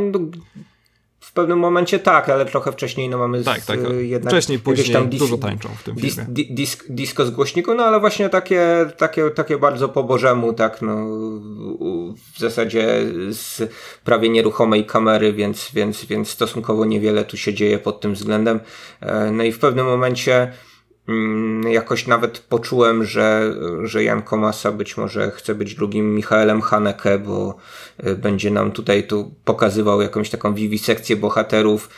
w 1.32 1.34
pewnym 1.34 1.58
momencie 1.58 1.98
tak, 1.98 2.28
ale 2.28 2.44
trochę 2.44 2.72
wcześniej 2.72 3.08
no 3.08 3.18
mamy 3.18 3.44
tak, 3.44 3.64
tak. 3.64 3.78
jednak 4.00 4.32
wcześniej, 4.32 4.58
później 4.58 4.90
tam 4.90 5.08
dis, 5.08 5.20
dużo 5.20 5.38
tańczą 5.38 5.68
w 5.68 5.82
tym 5.82 5.94
dis, 5.94 6.14
filmie. 6.14 6.44
Dis, 6.50 6.78
disco 6.88 7.26
z 7.26 7.30
głośniku, 7.30 7.74
no 7.74 7.84
ale 7.84 8.00
właśnie 8.00 8.28
takie, 8.28 8.86
takie, 8.96 9.30
takie 9.30 9.58
bardzo 9.58 9.88
po 9.88 10.02
bożemu, 10.02 10.52
tak 10.52 10.82
no 10.82 11.06
w 12.34 12.38
zasadzie 12.38 12.86
z 13.30 13.72
prawie 14.04 14.28
nieruchomej 14.28 14.86
kamery, 14.86 15.32
więc, 15.32 15.70
więc, 15.74 16.04
więc 16.04 16.28
stosunkowo 16.28 16.84
niewiele 16.84 17.24
tu 17.24 17.36
się 17.36 17.54
dzieje 17.54 17.78
pod 17.78 18.00
tym 18.00 18.14
względem. 18.14 18.60
E, 19.00 19.30
no 19.30 19.44
i 19.44 19.52
w 19.52 19.58
pewnym 19.58 19.86
momencie 19.86 20.52
jakoś 21.70 22.06
nawet 22.06 22.38
poczułem, 22.38 23.04
że, 23.04 23.54
że 23.82 24.04
Jan 24.04 24.22
Komasa 24.22 24.72
być 24.72 24.96
może 24.96 25.30
chce 25.30 25.54
być 25.54 25.74
drugim 25.74 26.14
Michaelem 26.14 26.60
Haneke, 26.60 27.18
bo 27.18 27.56
y, 28.06 28.16
będzie 28.16 28.50
nam 28.50 28.72
tutaj 28.72 29.06
tu 29.06 29.34
pokazywał 29.44 30.02
jakąś 30.02 30.30
taką 30.30 30.54
wiwisekcję 30.54 31.16
bohaterów 31.16 31.88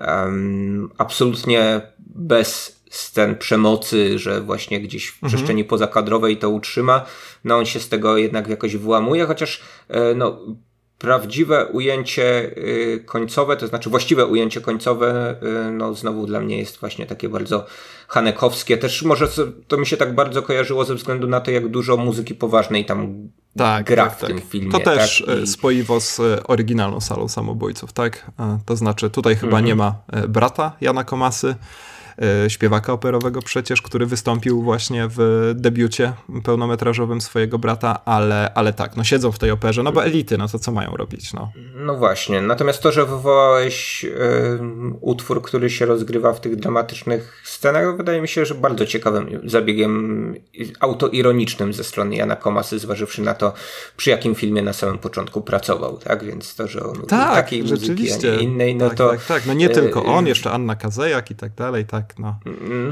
um, 0.00 0.90
absolutnie 0.98 1.80
bez 1.98 2.80
scen 2.90 3.36
przemocy, 3.36 4.18
że 4.18 4.40
właśnie 4.40 4.80
gdzieś 4.80 5.10
w 5.10 5.14
mhm. 5.14 5.28
przestrzeni 5.28 5.64
pozakadrowej 5.64 6.36
to 6.36 6.50
utrzyma. 6.50 7.04
No 7.44 7.56
on 7.56 7.66
się 7.66 7.80
z 7.80 7.88
tego 7.88 8.16
jednak 8.16 8.48
jakoś 8.48 8.76
wyłamuje, 8.76 9.26
chociaż 9.26 9.62
e, 9.88 10.14
no 10.14 10.40
prawdziwe 10.98 11.66
ujęcie 11.66 12.50
y, 12.58 13.02
końcowe, 13.06 13.56
to 13.56 13.66
znaczy 13.66 13.90
właściwe 13.90 14.26
ujęcie 14.26 14.60
końcowe, 14.60 15.36
y, 15.68 15.70
no 15.70 15.94
znowu 15.94 16.26
dla 16.26 16.40
mnie 16.40 16.58
jest 16.58 16.80
właśnie 16.80 17.06
takie 17.06 17.28
bardzo 17.28 17.66
hanekowskie. 18.08 18.78
Też 18.78 19.02
może 19.02 19.28
to 19.68 19.76
mi 19.76 19.86
się 19.86 19.96
tak 19.96 20.14
bardzo 20.14 20.42
kojarzyło 20.42 20.84
ze 20.84 20.94
względu 20.94 21.26
na 21.26 21.40
to, 21.40 21.50
jak 21.50 21.68
dużo 21.68 21.96
muzyki 21.96 22.34
poważnej 22.34 22.84
tam 22.84 23.28
tak, 23.56 23.86
gra 23.86 24.04
tak, 24.04 24.16
w 24.16 24.20
tak. 24.20 24.30
tym 24.30 24.40
filmie. 24.40 24.72
To 24.72 24.80
też 24.80 25.24
tak? 25.26 25.36
Y, 25.36 25.42
I... 25.42 25.46
spoiwo 25.46 26.00
z 26.00 26.20
oryginalną 26.44 27.00
salą 27.00 27.28
samobójców, 27.28 27.92
tak? 27.92 28.30
To 28.66 28.76
znaczy 28.76 29.10
tutaj 29.10 29.36
chyba 29.36 29.58
mhm. 29.58 29.64
nie 29.64 29.74
ma 29.74 29.94
brata 30.28 30.72
Jana 30.80 31.04
Komasy, 31.04 31.54
E, 31.54 31.56
śpiewaka 32.48 32.92
operowego 32.92 33.42
przecież, 33.42 33.82
który 33.82 34.06
wystąpił 34.06 34.62
właśnie 34.62 35.08
w 35.16 35.52
debiucie 35.54 36.12
pełnometrażowym 36.44 37.20
swojego 37.20 37.58
brata, 37.58 38.04
ale, 38.04 38.54
ale 38.54 38.72
tak, 38.72 38.96
no 38.96 39.04
siedzą 39.04 39.32
w 39.32 39.38
tej 39.38 39.50
operze, 39.50 39.82
no 39.82 39.92
bo 39.92 40.04
elity, 40.04 40.38
no 40.38 40.48
to 40.48 40.58
co 40.58 40.72
mają 40.72 40.96
robić, 40.96 41.32
no. 41.32 41.52
No 41.74 41.96
właśnie, 41.96 42.40
natomiast 42.40 42.82
to, 42.82 42.92
że 42.92 43.06
wywołałeś 43.06 44.04
y, 44.04 44.58
utwór, 45.00 45.42
który 45.42 45.70
się 45.70 45.86
rozgrywa 45.86 46.32
w 46.32 46.40
tych 46.40 46.56
dramatycznych 46.56 47.42
scenach, 47.44 47.96
wydaje 47.96 48.20
mi 48.20 48.28
się, 48.28 48.46
że 48.46 48.54
bardzo 48.54 48.86
ciekawym 48.86 49.40
zabiegiem 49.44 50.34
autoironicznym 50.80 51.72
ze 51.72 51.84
strony 51.84 52.16
Jana 52.16 52.36
Komasy, 52.36 52.78
zważywszy 52.78 53.22
na 53.22 53.34
to, 53.34 53.52
przy 53.96 54.10
jakim 54.10 54.34
filmie 54.34 54.62
na 54.62 54.72
samym 54.72 54.98
początku 54.98 55.40
pracował, 55.40 55.98
tak, 55.98 56.24
więc 56.24 56.54
to, 56.54 56.68
że 56.68 56.82
on 56.84 57.02
tak, 57.08 57.34
takiej 57.34 57.62
muzyki, 57.62 58.12
a 58.12 58.16
nie 58.16 58.42
innej, 58.42 58.76
no 58.76 58.88
tak, 58.88 58.98
to... 58.98 59.10
Tak, 59.10 59.24
tak, 59.24 59.46
no 59.46 59.54
nie 59.54 59.68
tylko 59.68 60.04
on, 60.04 60.26
jeszcze 60.26 60.50
Anna 60.50 60.76
Kazejak 60.76 61.30
i 61.30 61.34
tak 61.34 61.54
dalej, 61.54 61.84
tak, 61.84 62.03
tak, 62.06 62.18
no. 62.18 62.38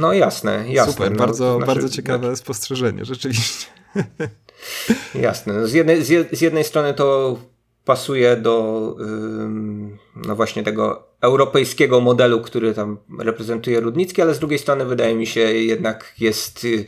No 0.01 0.13
jasne, 0.13 0.65
jasne. 0.69 0.93
Super, 0.93 1.11
no, 1.11 1.19
bardzo, 1.19 1.57
znaczy, 1.57 1.67
bardzo 1.67 1.89
ciekawe 1.89 2.29
tak. 2.29 2.39
spostrzeżenie, 2.39 3.05
rzeczywiście. 3.05 3.67
Jasne. 5.15 5.53
No, 5.53 5.67
z 5.67 5.73
jednej, 5.73 6.05
z 6.33 6.41
jednej 6.41 6.65
strony 6.65 6.95
to 6.95 7.39
pasuje 7.85 8.37
do 8.37 8.97
no 10.27 10.37
właśnie 10.37 10.63
tego 10.63 11.09
europejskiego 11.21 12.01
modelu, 12.01 12.41
który 12.41 12.75
tam 12.75 12.99
reprezentuje 13.19 13.81
Rudnicki, 13.81 14.23
ale 14.23 14.35
z 14.35 14.39
drugiej 14.39 14.59
strony 14.59 14.85
wydaje 14.85 15.15
mi 15.15 15.27
się 15.27 15.41
jednak 15.41 16.15
jest 16.19 16.65
y, 16.65 16.87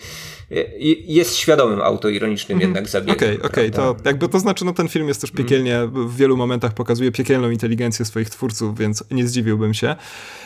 jest 1.06 1.36
świadomym 1.36 1.80
autoironicznym 1.80 2.58
mm. 2.58 2.68
jednak 2.68 2.88
zabiegiem. 2.88 3.16
Okej, 3.16 3.36
okay, 3.36 3.50
okej, 3.50 3.70
okay. 3.70 3.94
to 3.94 3.96
jakby 4.04 4.28
to 4.28 4.40
znaczy, 4.40 4.64
no 4.64 4.72
ten 4.72 4.88
film 4.88 5.08
jest 5.08 5.20
też 5.20 5.30
mhm. 5.30 5.44
piekielnie, 5.44 5.88
w 5.92 6.16
wielu 6.16 6.36
momentach 6.36 6.74
pokazuje 6.74 7.12
piekielną 7.12 7.50
inteligencję 7.50 8.04
swoich 8.04 8.30
twórców, 8.30 8.78
więc 8.78 9.04
nie 9.10 9.26
zdziwiłbym 9.26 9.74
się. 9.74 9.96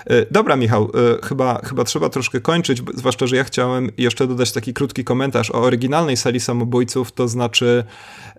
E, 0.08 0.26
dobra, 0.30 0.56
Michał, 0.56 0.84
e, 0.84 1.26
chyba, 1.26 1.60
chyba 1.64 1.84
trzeba 1.84 2.08
troszkę 2.08 2.40
kończyć, 2.40 2.82
zwłaszcza, 2.94 3.26
że 3.26 3.36
ja 3.36 3.44
chciałem 3.44 3.90
jeszcze 3.98 4.26
dodać 4.26 4.52
taki 4.52 4.74
krótki 4.74 5.04
komentarz 5.04 5.50
o 5.50 5.62
oryginalnej 5.62 6.16
sali 6.16 6.40
samobójców, 6.40 7.12
to 7.12 7.28
znaczy 7.28 7.84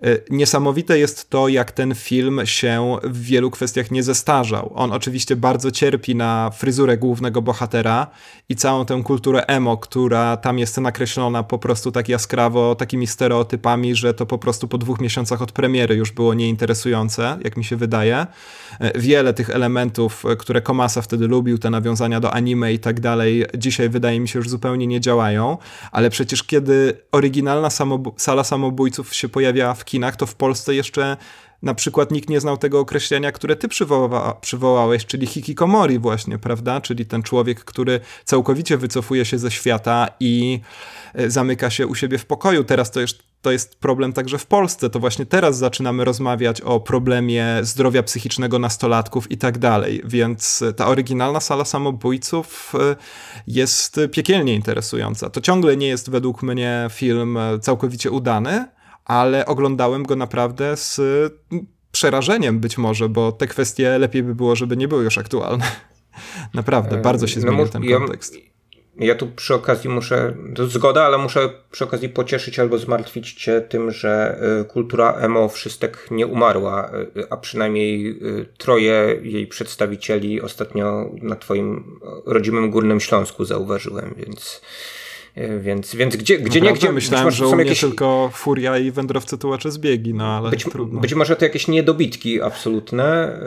e, 0.02 0.18
niesamowite 0.30 0.98
jest 0.98 1.30
to, 1.30 1.48
jak 1.48 1.72
ten 1.72 1.94
film 1.94 2.40
się 2.44 2.96
w 3.02 3.22
wielu 3.22 3.50
kwestiach 3.50 3.90
nie 3.90 4.02
zestarzał. 4.02 4.72
On 4.74 4.92
oczywiście 4.92 5.36
bardzo 5.36 5.70
cierpi 5.70 6.16
na 6.16 6.50
fryzurę 6.50 6.98
głównego 6.98 7.42
bohatera 7.42 8.06
i 8.48 8.56
całą 8.56 8.84
tę 8.84 9.02
kulturę 9.04 9.44
emo, 9.46 9.76
która 9.76 10.36
tam 10.36 10.58
jest 10.58 10.78
nakreślona 10.78 11.42
po 11.42 11.58
prostu 11.58 11.92
tak 11.92 12.08
jaskrawo, 12.08 12.74
takimi 12.74 13.06
stereotypami, 13.06 13.94
że 13.94 14.14
to 14.14 14.26
po 14.26 14.38
prostu 14.38 14.68
po 14.68 14.78
dwóch 14.78 15.00
miesiącach 15.00 15.42
od 15.42 15.52
premiery 15.52 15.94
już 15.94 16.12
było 16.12 16.34
nieinteresujące, 16.34 17.38
jak 17.44 17.56
mi 17.56 17.64
się 17.64 17.76
wydaje. 17.76 18.26
Wiele 18.94 19.34
tych 19.34 19.50
elementów, 19.50 20.24
które 20.38 20.62
Komasa 20.62 21.02
wtedy 21.02 21.28
lubił, 21.28 21.59
te 21.60 21.70
nawiązania 21.70 22.20
do 22.20 22.32
anime 22.32 22.72
i 22.72 22.78
tak 22.78 23.00
dalej, 23.00 23.44
dzisiaj 23.58 23.88
wydaje 23.88 24.20
mi 24.20 24.28
się 24.28 24.38
już 24.38 24.48
zupełnie 24.48 24.86
nie 24.86 25.00
działają, 25.00 25.58
ale 25.92 26.10
przecież 26.10 26.44
kiedy 26.44 27.00
oryginalna 27.12 27.68
sala 28.16 28.44
samobójców 28.44 29.14
się 29.14 29.28
pojawiała 29.28 29.74
w 29.74 29.84
kinach, 29.84 30.16
to 30.16 30.26
w 30.26 30.34
Polsce 30.34 30.74
jeszcze 30.74 31.16
na 31.62 31.74
przykład 31.74 32.10
nikt 32.10 32.28
nie 32.28 32.40
znał 32.40 32.56
tego 32.56 32.80
określenia, 32.80 33.32
które 33.32 33.56
ty 33.56 33.68
przywoła, 33.68 34.34
przywołałeś, 34.34 35.06
czyli 35.06 35.26
hikikomori 35.26 35.98
właśnie, 35.98 36.38
prawda? 36.38 36.80
Czyli 36.80 37.06
ten 37.06 37.22
człowiek, 37.22 37.64
który 37.64 38.00
całkowicie 38.24 38.76
wycofuje 38.76 39.24
się 39.24 39.38
ze 39.38 39.50
świata 39.50 40.08
i 40.20 40.60
e, 41.14 41.30
zamyka 41.30 41.70
się 41.70 41.86
u 41.86 41.94
siebie 41.94 42.18
w 42.18 42.26
pokoju. 42.26 42.64
Teraz 42.64 42.90
to 42.90 43.00
jest, 43.00 43.29
to 43.42 43.52
jest 43.52 43.78
problem 43.78 44.12
także 44.12 44.38
w 44.38 44.46
Polsce. 44.46 44.90
To 44.90 45.00
właśnie 45.00 45.26
teraz 45.26 45.58
zaczynamy 45.58 46.04
rozmawiać 46.04 46.60
o 46.60 46.80
problemie 46.80 47.58
zdrowia 47.62 48.02
psychicznego 48.02 48.58
nastolatków 48.58 49.30
i 49.30 49.38
tak 49.38 49.58
dalej. 49.58 50.02
Więc 50.04 50.64
ta 50.76 50.86
oryginalna 50.86 51.40
sala 51.40 51.64
samobójców 51.64 52.72
e, 52.74 52.96
jest 53.46 54.00
piekielnie 54.12 54.54
interesująca. 54.54 55.30
To 55.30 55.40
ciągle 55.40 55.76
nie 55.76 55.86
jest 55.86 56.10
według 56.10 56.42
mnie 56.42 56.88
film 56.90 57.38
całkowicie 57.60 58.10
udany, 58.10 58.64
ale 59.04 59.46
oglądałem 59.46 60.02
go 60.02 60.16
naprawdę 60.16 60.76
z 60.76 61.00
przerażeniem 61.92 62.60
być 62.60 62.78
może, 62.78 63.08
bo 63.08 63.32
te 63.32 63.46
kwestie 63.46 63.98
lepiej 63.98 64.22
by 64.22 64.34
było, 64.34 64.56
żeby 64.56 64.76
nie 64.76 64.88
były 64.88 65.04
już 65.04 65.18
aktualne. 65.18 65.64
Naprawdę, 66.54 66.98
e, 66.98 67.02
bardzo 67.02 67.26
się 67.26 67.40
zmienił 67.40 67.64
no, 67.64 67.70
ten 67.70 67.88
kontekst. 67.88 68.34
Ja, 68.34 68.40
ja 68.98 69.14
tu 69.14 69.26
przy 69.26 69.54
okazji 69.54 69.90
muszę, 69.90 70.34
to 70.54 70.66
zgoda, 70.66 71.02
ale 71.02 71.18
muszę 71.18 71.48
przy 71.70 71.84
okazji 71.84 72.08
pocieszyć 72.08 72.58
albo 72.58 72.78
zmartwić 72.78 73.32
cię 73.32 73.60
tym, 73.60 73.90
że 73.90 74.38
e, 74.60 74.64
kultura 74.64 75.12
emo 75.12 75.48
wszystek 75.48 76.06
nie 76.10 76.26
umarła, 76.26 76.90
e, 77.16 77.32
a 77.32 77.36
przynajmniej 77.36 78.20
troje 78.58 79.18
jej 79.22 79.46
przedstawicieli 79.46 80.40
ostatnio 80.40 81.10
na 81.22 81.36
twoim 81.36 82.00
rodzimym 82.26 82.70
Górnym 82.70 83.00
Śląsku 83.00 83.44
zauważyłem, 83.44 84.14
więc 84.16 84.60
więc, 85.60 85.94
więc 85.94 86.16
gdzie, 86.16 86.38
gdzie 86.38 86.60
nie, 86.60 86.72
gdzie... 86.72 86.92
Myślałem, 86.92 87.30
że 87.30 87.44
mnie 87.44 87.64
jakieś... 87.64 87.80
tylko 87.80 88.30
Furia 88.34 88.78
i 88.78 88.90
Wędrowcy 88.90 89.38
Tułacze 89.38 89.70
zbiegi, 89.70 90.14
no 90.14 90.24
ale 90.24 90.50
być, 90.50 90.64
trudno. 90.64 91.00
Być 91.00 91.14
może 91.14 91.36
to 91.36 91.44
jakieś 91.44 91.68
niedobitki 91.68 92.42
absolutne 92.42 93.38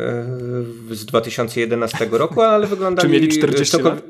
z 0.92 1.06
2011 1.06 2.08
roku, 2.12 2.42
ale 2.42 2.68
wyglądali... 2.68 3.08
Czy 3.08 3.14
mieli 3.14 3.28
40 3.28 3.78
lat? 3.78 4.02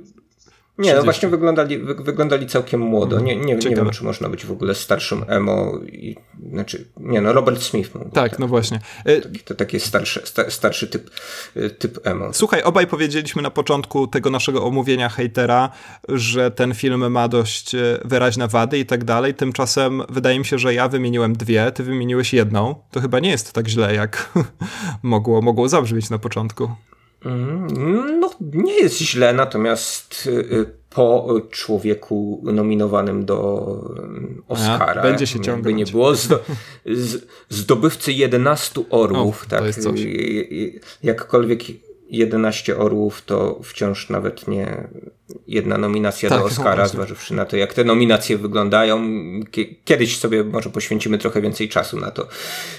Nie, 0.78 0.84
30. 0.84 0.98
no 0.98 1.04
właśnie 1.04 1.30
wyglądali, 1.30 1.80
wy, 1.80 1.96
wyglądali 1.96 2.48
całkiem 2.48 2.82
młodo. 2.82 3.20
Nie, 3.20 3.36
nie, 3.36 3.56
nie 3.56 3.76
wiem, 3.76 3.90
czy 3.90 4.04
można 4.04 4.30
być 4.30 4.46
w 4.46 4.52
ogóle 4.52 4.76
starszym 4.76 5.26
emo. 5.28 5.80
I, 5.92 6.16
znaczy, 6.52 6.86
nie 6.98 7.22
no, 7.22 7.34
Robert 7.34 7.62
Smith. 7.62 7.94
Tak, 7.94 8.12
tak, 8.12 8.40
no 8.40 8.48
właśnie. 8.48 8.80
Taki, 9.24 9.40
to 9.40 9.56
taki 9.56 9.80
starszy, 9.80 10.22
starszy 10.50 10.88
typ, 10.88 11.10
typ 11.80 12.08
emo. 12.08 12.34
Słuchaj, 12.34 12.64
obaj 12.64 12.88
powiedzieliśmy 12.88 13.42
na 13.42 13.52
początku 13.52 14.08
tego 14.08 14.30
naszego 14.30 14.64
omówienia 14.64 15.10
hejtera, 15.10 15.70
że 16.10 16.52
ten 16.52 16.74
film 16.74 17.12
ma 17.12 17.28
dość 17.28 17.76
e, 17.76 18.00
wyraźne 18.06 18.48
wady 18.48 18.80
i 18.80 18.86
tak 18.86 19.04
dalej. 19.04 19.34
Tymczasem 19.34 20.04
wydaje 20.10 20.40
mi 20.40 20.46
się, 20.46 20.60
że 20.60 20.74
ja 20.74 20.88
wymieniłem 20.88 21.34
dwie, 21.34 21.72
ty 21.72 21.84
wymieniłeś 21.84 22.34
jedną. 22.34 22.76
To 22.92 23.02
chyba 23.02 23.20
nie 23.20 23.30
jest 23.30 23.54
tak 23.54 23.68
źle, 23.68 23.96
jak 23.96 24.34
mogło, 25.04 25.42
mogło 25.42 25.70
zabrzmieć 25.70 26.10
na 26.10 26.20
początku. 26.20 26.70
Mm, 27.26 28.20
no, 28.20 28.30
nie 28.54 28.80
jest 28.80 28.98
źle, 28.98 29.34
natomiast 29.34 30.28
y, 30.28 30.66
po 30.90 31.36
człowieku 31.52 32.42
nominowanym 32.44 33.26
do 33.26 33.66
Oscara. 34.48 35.02
A, 35.02 35.04
będzie 35.04 35.28
się 35.28 35.40
ciągnąć. 35.40 35.64
By 35.64 35.74
nie 35.74 35.86
było 35.86 36.16
zdo, 36.16 36.40
z, 36.86 37.26
zdobywcy 37.50 38.14
11 38.14 38.82
orłów, 38.90 39.44
o, 39.48 39.50
tak. 39.50 39.64
Jakkolwiek 41.04 41.62
11 42.10 42.78
orłów 42.78 43.22
to 43.22 43.60
wciąż 43.64 44.10
nawet 44.10 44.48
nie 44.48 44.88
jedna 45.48 45.78
nominacja 45.78 46.30
tak, 46.30 46.40
do 46.40 46.46
Oscara, 46.46 46.88
zważywszy 46.88 47.34
na 47.34 47.46
to, 47.46 47.58
jak 47.58 47.74
te 47.74 47.84
nominacje 47.84 48.38
wyglądają. 48.38 49.02
Kiedyś 49.86 50.18
sobie 50.18 50.44
może 50.44 50.70
poświęcimy 50.70 51.18
trochę 51.18 51.42
więcej 51.42 51.70
czasu 51.70 52.00
na 52.00 52.12
to, 52.12 52.28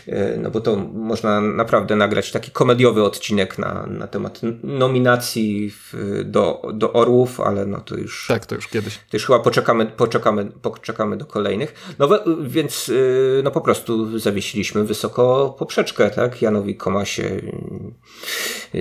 e, 0.07 0.37
no 0.37 0.51
bo 0.51 0.61
to 0.61 0.77
można 0.93 1.41
naprawdę 1.41 1.97
nagrać 1.97 2.33
taki 2.33 2.51
komediowy 2.51 3.03
odcinek 3.03 3.59
na, 3.59 3.87
na 3.87 4.07
temat 4.07 4.41
nominacji 4.63 5.71
w, 5.71 5.95
do, 6.25 6.63
do 6.75 6.93
Orłów, 6.93 7.41
ale 7.41 7.67
no 7.67 7.81
to 7.81 7.97
już... 7.97 8.27
Tak, 8.29 8.47
to 8.47 8.55
już 8.55 8.69
kiedyś. 8.69 8.99
To 8.99 9.17
już 9.17 9.27
chyba 9.27 9.39
poczekamy, 9.39 9.87
poczekamy, 9.87 10.45
poczekamy 10.63 11.17
do 11.17 11.27
kolejnych. 11.27 11.95
No 11.99 12.09
więc 12.43 12.89
e, 12.89 13.43
no 13.43 13.51
po 13.51 13.61
prostu 13.61 14.19
zawiesiliśmy 14.19 14.85
wysoko 14.85 15.55
poprzeczkę, 15.59 16.11
tak? 16.11 16.43
Janowi 16.43 16.77
Komasie. 16.77 17.41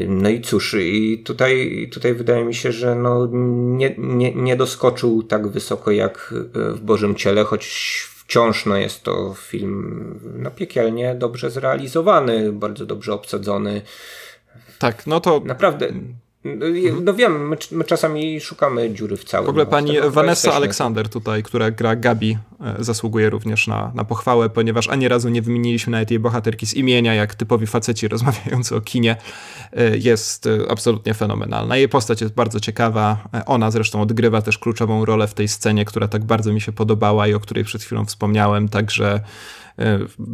No 0.07 0.29
i 0.29 0.41
cóż, 0.41 0.75
i 0.79 1.23
tutaj, 1.25 1.89
tutaj 1.93 2.13
wydaje 2.13 2.45
mi 2.45 2.55
się, 2.55 2.71
że 2.71 2.95
no 2.95 3.27
nie, 3.53 3.95
nie, 3.97 4.35
nie 4.35 4.55
doskoczył 4.55 5.23
tak 5.23 5.47
wysoko 5.47 5.91
jak 5.91 6.33
e, 6.55 6.71
w 6.71 6.81
Bożym 6.81 7.15
Ciele, 7.15 7.43
choć 7.43 7.65
wciąż 8.15 8.65
no, 8.65 8.75
jest 8.75 9.03
to 9.03 9.33
film 9.33 10.19
no, 10.37 10.51
piekielnie 10.51 11.15
dobrze 11.15 11.51
zrealizowany, 11.51 12.51
bardzo 12.51 12.85
dobrze 12.85 13.13
obsadzony. 13.13 13.81
Tak, 14.79 15.07
no 15.07 15.19
to. 15.19 15.41
Naprawdę. 15.45 15.87
No 17.01 17.13
wiem, 17.13 17.47
my, 17.47 17.57
my, 17.71 17.83
czasami 17.83 18.41
szukamy 18.41 18.93
dziury 18.93 19.17
w 19.17 19.23
całym. 19.23 19.45
W 19.45 19.49
ogóle 19.49 19.65
pani 19.65 19.97
Vanessa 20.09 20.53
Aleksander 20.53 21.09
tutaj, 21.09 21.43
która 21.43 21.71
gra 21.71 21.95
Gabi, 21.95 22.37
e, 22.61 22.83
zasługuje 22.83 23.29
również 23.29 23.67
na, 23.67 23.91
na 23.95 24.03
pochwałę, 24.03 24.49
ponieważ 24.49 24.89
ani 24.89 25.07
razu 25.07 25.29
nie 25.29 25.41
wymieniliśmy 25.41 25.91
nawet 25.91 26.11
jej 26.11 26.19
bohaterki 26.19 26.65
z 26.65 26.73
imienia, 26.73 27.13
jak 27.13 27.35
typowi 27.35 27.67
faceci 27.67 28.07
rozmawiający 28.07 28.75
o 28.75 28.81
kinie. 28.81 29.15
E, 29.71 29.97
jest 29.97 30.47
e, 30.47 30.71
absolutnie 30.71 31.13
fenomenalna. 31.13 31.77
Jej 31.77 31.89
postać 31.89 32.21
jest 32.21 32.33
bardzo 32.33 32.59
ciekawa. 32.59 33.17
Ona 33.45 33.71
zresztą 33.71 34.01
odgrywa 34.01 34.41
też 34.41 34.57
kluczową 34.57 35.05
rolę 35.05 35.27
w 35.27 35.33
tej 35.33 35.47
scenie, 35.47 35.85
która 35.85 36.07
tak 36.07 36.23
bardzo 36.23 36.53
mi 36.53 36.61
się 36.61 36.71
podobała 36.71 37.27
i 37.27 37.33
o 37.33 37.39
której 37.39 37.63
przed 37.63 37.83
chwilą 37.83 38.05
wspomniałem, 38.05 38.69
także 38.69 39.19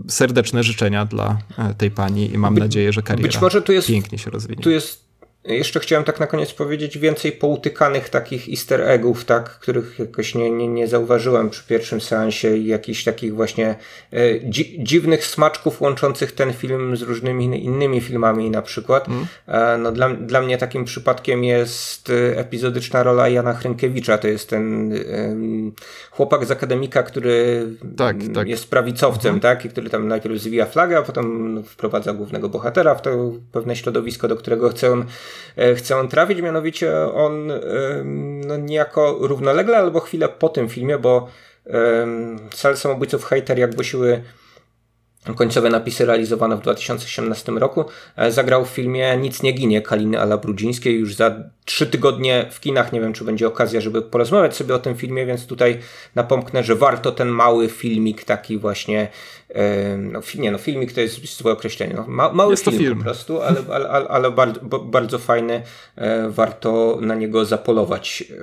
serdeczne 0.08 0.64
życzenia 0.64 1.06
dla 1.06 1.38
tej 1.78 1.92
pani 1.92 2.34
i 2.34 2.38
mam 2.38 2.54
By, 2.54 2.60
nadzieję, 2.60 2.94
że 2.94 3.02
kariera 3.02 3.28
być 3.28 3.42
może 3.42 3.62
tu 3.62 3.72
jest, 3.72 3.88
pięknie 3.88 4.18
się 4.18 4.32
rozwinie. 4.32 4.64
Tu 4.64 4.70
jest 4.70 5.09
jeszcze 5.44 5.80
chciałem 5.80 6.04
tak 6.04 6.20
na 6.20 6.28
koniec 6.28 6.54
powiedzieć 6.54 6.98
więcej 6.98 7.32
poutykanych 7.32 8.10
takich 8.10 8.50
easter 8.50 8.82
eggów, 8.82 9.26
tak, 9.26 9.50
których 9.50 10.00
jakoś 10.00 10.36
nie, 10.36 10.52
nie, 10.52 10.68
nie 10.68 10.88
zauważyłem 10.88 11.50
przy 11.50 11.64
pierwszym 11.68 12.02
seansie 12.02 12.58
i 12.58 12.66
jakichś 12.66 13.04
takich 13.04 13.36
właśnie 13.36 13.76
e, 14.12 14.40
dzi 14.40 14.84
dziwnych 14.84 15.26
smaczków 15.26 15.82
łączących 15.82 16.32
ten 16.32 16.54
film 16.54 16.98
z 16.98 17.02
różnymi 17.02 17.66
innymi 17.66 18.02
filmami 18.02 18.50
na 18.50 18.62
przykład. 18.62 19.08
Mm. 19.08 19.26
E, 19.48 19.78
no 19.78 19.92
dla, 19.92 20.10
dla 20.10 20.42
mnie 20.42 20.58
takim 20.58 20.86
przypadkiem 20.86 21.44
jest 21.44 22.10
e, 22.10 22.40
epizodyczna 22.40 23.04
rola 23.04 23.30
Jana 23.30 23.54
Hrynkiewicza, 23.54 24.18
to 24.18 24.28
jest 24.28 24.50
ten 24.50 24.94
chłopak 26.12 26.46
z 26.46 26.52
akademika, 26.52 27.04
który 27.04 27.68
tak, 27.98 28.18
tak. 28.34 28.48
jest 28.48 28.70
prawicowcem, 28.70 29.30
mm. 29.30 29.40
tak, 29.40 29.66
i 29.66 29.70
który 29.70 29.90
tam 29.90 30.08
najpierw 30.08 30.42
zwija 30.42 30.66
flagę, 30.66 30.98
a 30.98 31.02
potem 31.02 31.64
wprowadza 31.64 32.14
głównego 32.14 32.50
bohatera 32.50 32.96
w 32.96 33.02
to 33.02 33.32
pewne 33.52 33.76
środowisko, 33.76 34.28
do 34.28 34.36
którego 34.36 34.70
chce 34.70 34.92
on 34.92 35.06
chce 35.76 35.98
on 35.98 36.08
trafić, 36.08 36.42
mianowicie 36.42 36.94
on 37.14 37.52
no, 38.48 38.58
niejako 38.58 39.18
równolegle 39.22 39.78
albo 39.78 40.00
chwilę 40.00 40.30
po 40.30 40.50
tym 40.50 40.70
filmie, 40.70 40.98
bo 40.98 41.28
Sal 42.54 42.78
Samobójców 42.78 43.24
Hater 43.24 43.60
jak 43.60 43.76
głosiły 43.76 44.24
końcowe 45.36 45.70
napisy 45.70 46.06
realizowane 46.06 46.58
w 46.58 46.62
2018 46.62 47.52
roku, 47.52 47.86
e, 48.16 48.32
zagrał 48.32 48.66
w 48.66 48.70
filmie 48.70 49.18
Nic 49.18 49.44
nie 49.44 49.52
ginie 49.52 49.82
Kaliny 49.82 50.20
Ala 50.20 50.38
Brudzińskiej 50.38 51.00
już 51.00 51.16
za 51.16 51.44
trzy 51.70 51.88
tygodnie 51.88 52.46
w 52.52 52.60
kinach. 52.60 52.94
Nie 52.94 53.02
wiem, 53.02 53.14
czy 53.14 53.24
będzie 53.24 53.48
okazja, 53.48 53.82
żeby 53.82 54.02
porozmawiać 54.02 54.56
sobie 54.56 54.76
o 54.76 54.80
tym 54.80 54.96
filmie, 54.96 55.26
więc 55.26 55.48
tutaj 55.48 55.80
napomknę, 56.16 56.64
że 56.64 56.76
warto 56.76 57.12
ten 57.12 57.28
mały 57.28 57.70
filmik 57.70 58.24
taki 58.24 58.58
właśnie 58.58 59.08
no, 59.98 60.22
nie 60.38 60.52
no, 60.52 60.58
filmik 60.58 60.94
to 60.94 61.02
jest 61.02 61.38
złe 61.38 61.52
określenie. 61.52 61.94
No, 61.94 62.06
ma, 62.08 62.34
mały 62.34 62.58
film, 62.58 62.78
film, 62.78 62.98
po 62.98 63.04
prostu, 63.04 63.42
ale, 63.42 63.62
ale, 63.70 63.90
ale, 63.90 64.08
ale 64.08 64.32
bardzo, 64.32 64.60
bardzo 64.80 65.20
fajny. 65.20 65.62
E, 65.96 66.30
warto 66.30 66.98
na 67.02 67.16
niego 67.16 67.46
zapolować 67.46 68.24
e, 68.32 68.36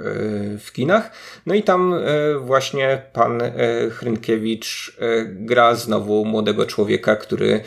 w 0.58 0.72
kinach. 0.72 1.10
No 1.46 1.54
i 1.54 1.62
tam 1.62 1.94
e, 1.94 1.98
właśnie 2.38 3.02
pan 3.12 3.42
Hrynkiewicz 3.90 4.96
gra 5.26 5.74
znowu 5.74 6.24
młodego 6.24 6.66
człowieka, 6.66 7.16
który 7.16 7.60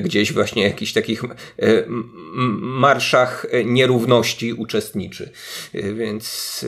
gdzieś 0.00 0.32
właśnie 0.32 0.62
w 0.62 0.70
jakichś 0.70 0.92
takich 0.92 1.22
marszach 2.60 3.46
nierówności 3.64 4.52
uczestniczy. 4.52 4.99
Więc 5.74 6.66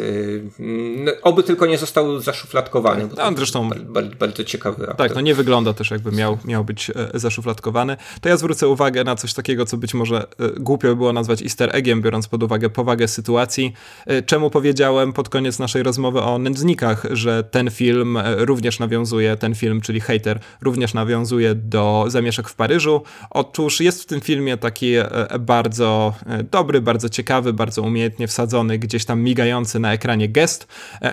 no, 0.59 1.13
oby 1.23 1.43
tylko 1.43 1.67
nie 1.67 1.79
został 1.79 2.21
zaszufladkowany. 2.21 3.09
No, 3.17 3.33
zresztą 3.37 3.69
bardzo, 3.69 4.17
bardzo 4.17 4.45
ciekawy 4.45 4.83
aktor. 4.83 4.97
Tak, 4.97 5.15
no 5.15 5.21
nie 5.21 5.35
wygląda 5.35 5.73
też 5.73 5.91
jakby 5.91 6.13
miał, 6.13 6.39
miał 6.45 6.65
być 6.65 6.91
e, 6.91 7.19
zaszufladkowany, 7.19 7.97
to 8.21 8.29
ja 8.29 8.37
zwrócę 8.37 8.69
uwagę 8.69 9.05
na 9.05 9.17
coś 9.17 9.35
takiego, 9.35 9.67
co 9.67 9.77
być 9.77 9.95
może 9.95 10.27
e, 10.39 10.51
głupio 10.61 10.89
by 10.89 10.97
było 10.97 11.13
nazwać 11.13 11.43
easter 11.43 11.71
eggiem, 11.77 12.03
biorąc 12.03 12.29
pod 12.29 12.43
uwagę 12.43 12.71
powagę 12.71 13.09
sytuacji. 13.09 13.73
E, 14.07 14.23
czemu 14.23 14.51
powiedziałem 14.51 15.13
pod 15.13 15.29
koniec 15.29 15.59
naszej 15.59 15.83
rozmowy 15.83 16.23
o 16.23 16.39
nędznikach, 16.39 17.07
że 17.11 17.45
ten 17.45 17.71
film 17.71 18.19
również 18.37 18.79
nawiązuje, 18.79 19.37
ten 19.37 19.55
film, 19.55 19.81
czyli 19.81 20.01
Hater, 20.01 20.41
również 20.61 20.95
nawiązuje 20.95 21.55
do 21.55 22.05
zamieszek 22.09 22.49
w 22.49 22.55
Paryżu. 22.55 23.03
Otóż 23.31 23.81
jest 23.81 24.03
w 24.03 24.07
tym 24.07 24.21
filmie 24.21 24.57
taki 24.57 24.93
bardzo 25.41 26.15
dobry, 26.51 26.81
bardzo 26.81 27.09
ciekawy, 27.09 27.53
bardzo 27.53 27.83
umiejętnie 28.23 28.29
wsadzony, 28.29 28.79
gdzieś 28.79 29.05
tam 29.05 29.21
migający 29.23 29.79
na 29.79 29.93
ekranie 29.93 30.29
gest, 30.29 30.67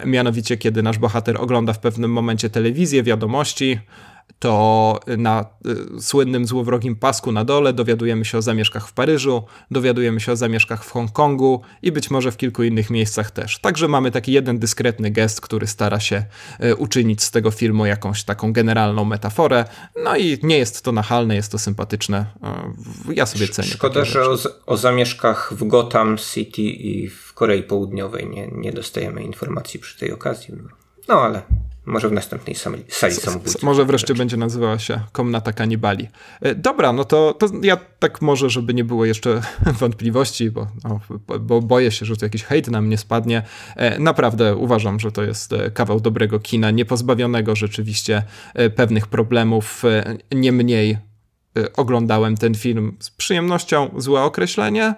mianowicie 0.06 0.58
kiedy 0.58 0.84
nasz 0.84 0.98
bohater 0.98 1.38
ogląda 1.42 1.74
w 1.74 1.80
pewnym 1.80 2.12
momencie 2.12 2.50
telewizję, 2.50 3.04
wiadomości, 3.04 3.80
to 4.40 5.00
na 5.18 5.46
y, 5.98 6.02
słynnym 6.02 6.48
złowrogim 6.48 6.96
pasku 6.96 7.32
na 7.32 7.46
dole 7.46 7.74
dowiadujemy 7.74 8.26
się 8.26 8.38
o 8.38 8.42
zamieszkach 8.42 8.88
w 8.88 8.94
Paryżu, 8.94 9.44
dowiadujemy 9.72 10.20
się 10.20 10.32
o 10.32 10.36
zamieszkach 10.36 10.86
w 10.86 10.92
Hongkongu 10.92 11.62
i 11.82 11.92
być 11.92 12.12
może 12.12 12.32
w 12.32 12.38
kilku 12.38 12.64
innych 12.64 12.90
miejscach 12.90 13.32
też. 13.32 13.60
Także 13.60 13.88
mamy 13.88 14.12
taki 14.12 14.32
jeden 14.32 14.60
dyskretny 14.60 15.12
gest, 15.12 15.42
który 15.42 15.68
stara 15.68 16.00
się 16.00 16.24
y, 16.64 16.76
uczynić 16.76 17.24
z 17.24 17.32
tego 17.32 17.52
filmu 17.52 17.86
jakąś 17.86 18.24
taką 18.24 18.54
generalną 18.54 19.06
metaforę. 19.06 19.66
No 20.04 20.18
i 20.18 20.40
nie 20.44 20.58
jest 20.58 20.82
to 20.82 20.92
nachalne, 20.92 21.36
jest 21.36 21.52
to 21.52 21.60
sympatyczne. 21.60 22.26
Y, 23.10 23.14
ja 23.16 23.26
sobie 23.26 23.48
cenię. 23.48 23.70
Szkoda, 23.70 24.06
że 24.06 24.30
o, 24.30 24.38
o 24.66 24.78
zamieszkach 24.78 25.54
w 25.54 25.68
Gotham 25.68 26.18
City 26.18 26.62
i 26.62 27.08
w 27.08 27.34
Korei 27.34 27.64
Południowej 27.64 28.30
nie, 28.30 28.48
nie 28.48 28.72
dostajemy 28.72 29.24
informacji 29.24 29.80
przy 29.80 30.00
tej 30.00 30.12
okazji. 30.12 30.54
No 31.08 31.22
ale 31.22 31.42
może 31.90 32.10
w 32.10 32.12
następnej 32.12 32.56
sali, 32.56 32.84
sali 32.90 33.14
samobójców. 33.14 33.64
Może 33.64 33.86
wreszcie 33.86 34.14
będzie 34.14 34.38
nazywała 34.38 34.80
się 34.80 35.00
Komnata 35.12 35.54
Kanibali. 35.54 36.08
E, 36.42 36.56
dobra, 36.56 36.94
no 36.94 37.04
to, 37.04 37.34
to 37.34 37.48
ja 37.62 37.78
tak 38.00 38.22
może, 38.22 38.50
żeby 38.50 38.74
nie 38.74 38.84
było 38.84 39.06
jeszcze 39.06 39.42
wątpliwości, 39.80 40.52
bo, 40.52 40.68
no, 40.84 41.00
bo 41.40 41.62
boję 41.62 41.92
się, 41.92 42.06
że 42.06 42.18
tu 42.18 42.26
jakiś 42.26 42.44
hejt 42.44 42.68
na 42.68 42.82
mnie 42.82 42.98
spadnie. 42.98 43.44
E, 43.76 44.00
naprawdę 44.00 44.56
uważam, 44.56 45.00
że 45.00 45.12
to 45.12 45.24
jest 45.24 45.54
e, 45.54 45.72
kawał 45.72 46.00
dobrego 46.00 46.40
kina, 46.40 46.72
niepozbawionego 46.72 47.56
rzeczywiście 47.56 48.24
pewnych 48.76 49.08
problemów, 49.08 49.84
nie 50.32 50.52
mniej 50.52 50.98
oglądałem 51.76 52.38
ten 52.38 52.56
film 52.56 52.98
z 53.00 53.10
przyjemnością, 53.12 53.90
złe 53.98 54.22
określenie, 54.22 54.96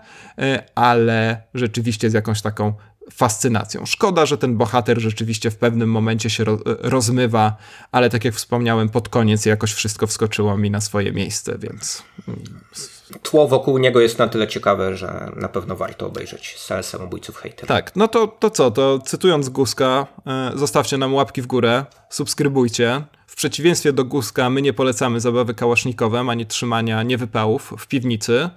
ale 0.75 1.43
rzeczywiście 1.53 2.09
z 2.09 2.13
jakąś 2.13 2.41
taką 2.41 2.73
fascynacją. 3.11 3.85
Szkoda, 3.85 4.25
że 4.25 4.37
ten 4.37 4.57
bohater 4.57 4.99
rzeczywiście 4.99 5.51
w 5.51 5.57
pewnym 5.57 5.91
momencie 5.91 6.29
się 6.29 6.43
rozmywa, 6.65 7.57
ale 7.91 8.09
tak 8.09 8.25
jak 8.25 8.33
wspomniałem, 8.33 8.89
pod 8.89 9.09
koniec 9.09 9.45
jakoś 9.45 9.73
wszystko 9.73 10.07
wskoczyło 10.07 10.57
mi 10.57 10.71
na 10.71 10.81
swoje 10.81 11.11
miejsce, 11.11 11.57
więc. 11.57 12.03
Tło 13.21 13.47
wokół 13.47 13.77
niego 13.77 13.99
jest 13.99 14.19
na 14.19 14.27
tyle 14.27 14.47
ciekawe, 14.47 14.97
że 14.97 15.31
na 15.35 15.49
pewno 15.49 15.75
warto 15.75 16.07
obejrzeć 16.07 16.57
salę 16.59 16.83
samobójców 16.83 17.35
hater. 17.35 17.67
Tak, 17.67 17.95
no 17.95 18.07
to, 18.07 18.27
to 18.27 18.49
co, 18.49 18.71
to 18.71 18.99
cytując 18.99 19.49
Guska, 19.49 20.07
e, 20.27 20.51
zostawcie 20.55 20.97
nam 20.97 21.13
łapki 21.13 21.41
w 21.41 21.47
górę, 21.47 21.85
subskrybujcie. 22.09 23.03
W 23.27 23.35
przeciwieństwie 23.35 23.93
do 23.93 24.05
Guska, 24.05 24.49
my 24.49 24.61
nie 24.61 24.73
polecamy 24.73 25.19
zabawy 25.19 25.53
kałasznikowem 25.53 26.29
ani 26.29 26.45
trzymania 26.45 27.03
niewypałów 27.03 27.73
w 27.77 27.87
piwnicy. 27.87 28.49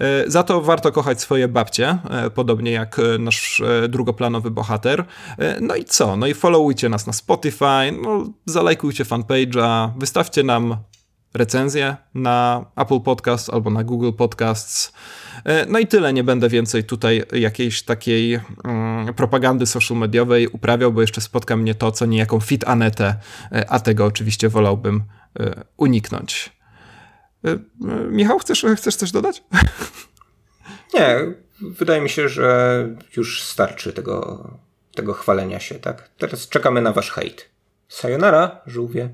E, 0.00 0.30
za 0.30 0.42
to 0.42 0.60
warto 0.60 0.92
kochać 0.92 1.20
swoje 1.20 1.48
babcie, 1.48 1.98
e, 2.10 2.30
podobnie 2.30 2.70
jak 2.70 2.98
e, 2.98 3.18
nasz 3.18 3.62
drugoplanowy 3.88 4.50
bohater. 4.50 5.04
No 5.60 5.76
i 5.76 5.84
co? 5.84 6.16
No 6.16 6.26
i 6.26 6.34
followujcie 6.34 6.88
nas 6.88 7.06
na 7.06 7.12
Spotify, 7.12 7.92
no, 8.02 8.32
zalajkujcie 8.46 9.04
fanpage'a, 9.04 9.90
wystawcie 9.98 10.42
nam 10.42 10.76
recenzję 11.34 11.96
na 12.14 12.64
Apple 12.76 13.00
Podcast 13.00 13.50
albo 13.50 13.70
na 13.70 13.84
Google 13.84 14.12
Podcasts. 14.12 14.92
No 15.68 15.78
i 15.78 15.86
tyle, 15.86 16.12
nie 16.12 16.24
będę 16.24 16.48
więcej 16.48 16.84
tutaj 16.84 17.22
jakiejś 17.32 17.82
takiej 17.82 18.40
mm, 18.64 19.14
propagandy 19.14 19.66
social 19.66 19.98
mediowej 19.98 20.48
uprawiał, 20.48 20.92
bo 20.92 21.00
jeszcze 21.00 21.20
spotka 21.20 21.56
mnie 21.56 21.74
to, 21.74 21.92
co 21.92 22.06
niejaką 22.06 22.40
fit 22.40 22.64
Anetę, 22.68 23.14
a 23.68 23.80
tego 23.80 24.04
oczywiście 24.04 24.48
wolałbym 24.48 25.02
uniknąć. 25.76 26.59
E, 27.44 27.50
e, 27.50 27.58
Michał, 28.10 28.38
chcesz, 28.38 28.66
chcesz 28.76 28.96
coś 28.96 29.10
dodać? 29.10 29.42
Nie, 30.94 31.16
wydaje 31.60 32.00
mi 32.00 32.08
się, 32.08 32.28
że 32.28 32.88
już 33.16 33.42
starczy 33.42 33.92
tego, 33.92 34.48
tego 34.94 35.12
chwalenia 35.12 35.60
się, 35.60 35.74
tak? 35.74 36.10
Teraz 36.18 36.48
czekamy 36.48 36.82
na 36.82 36.92
wasz 36.92 37.10
hejt. 37.10 37.48
Sayonara, 37.88 38.60
żółwie. 38.66 39.08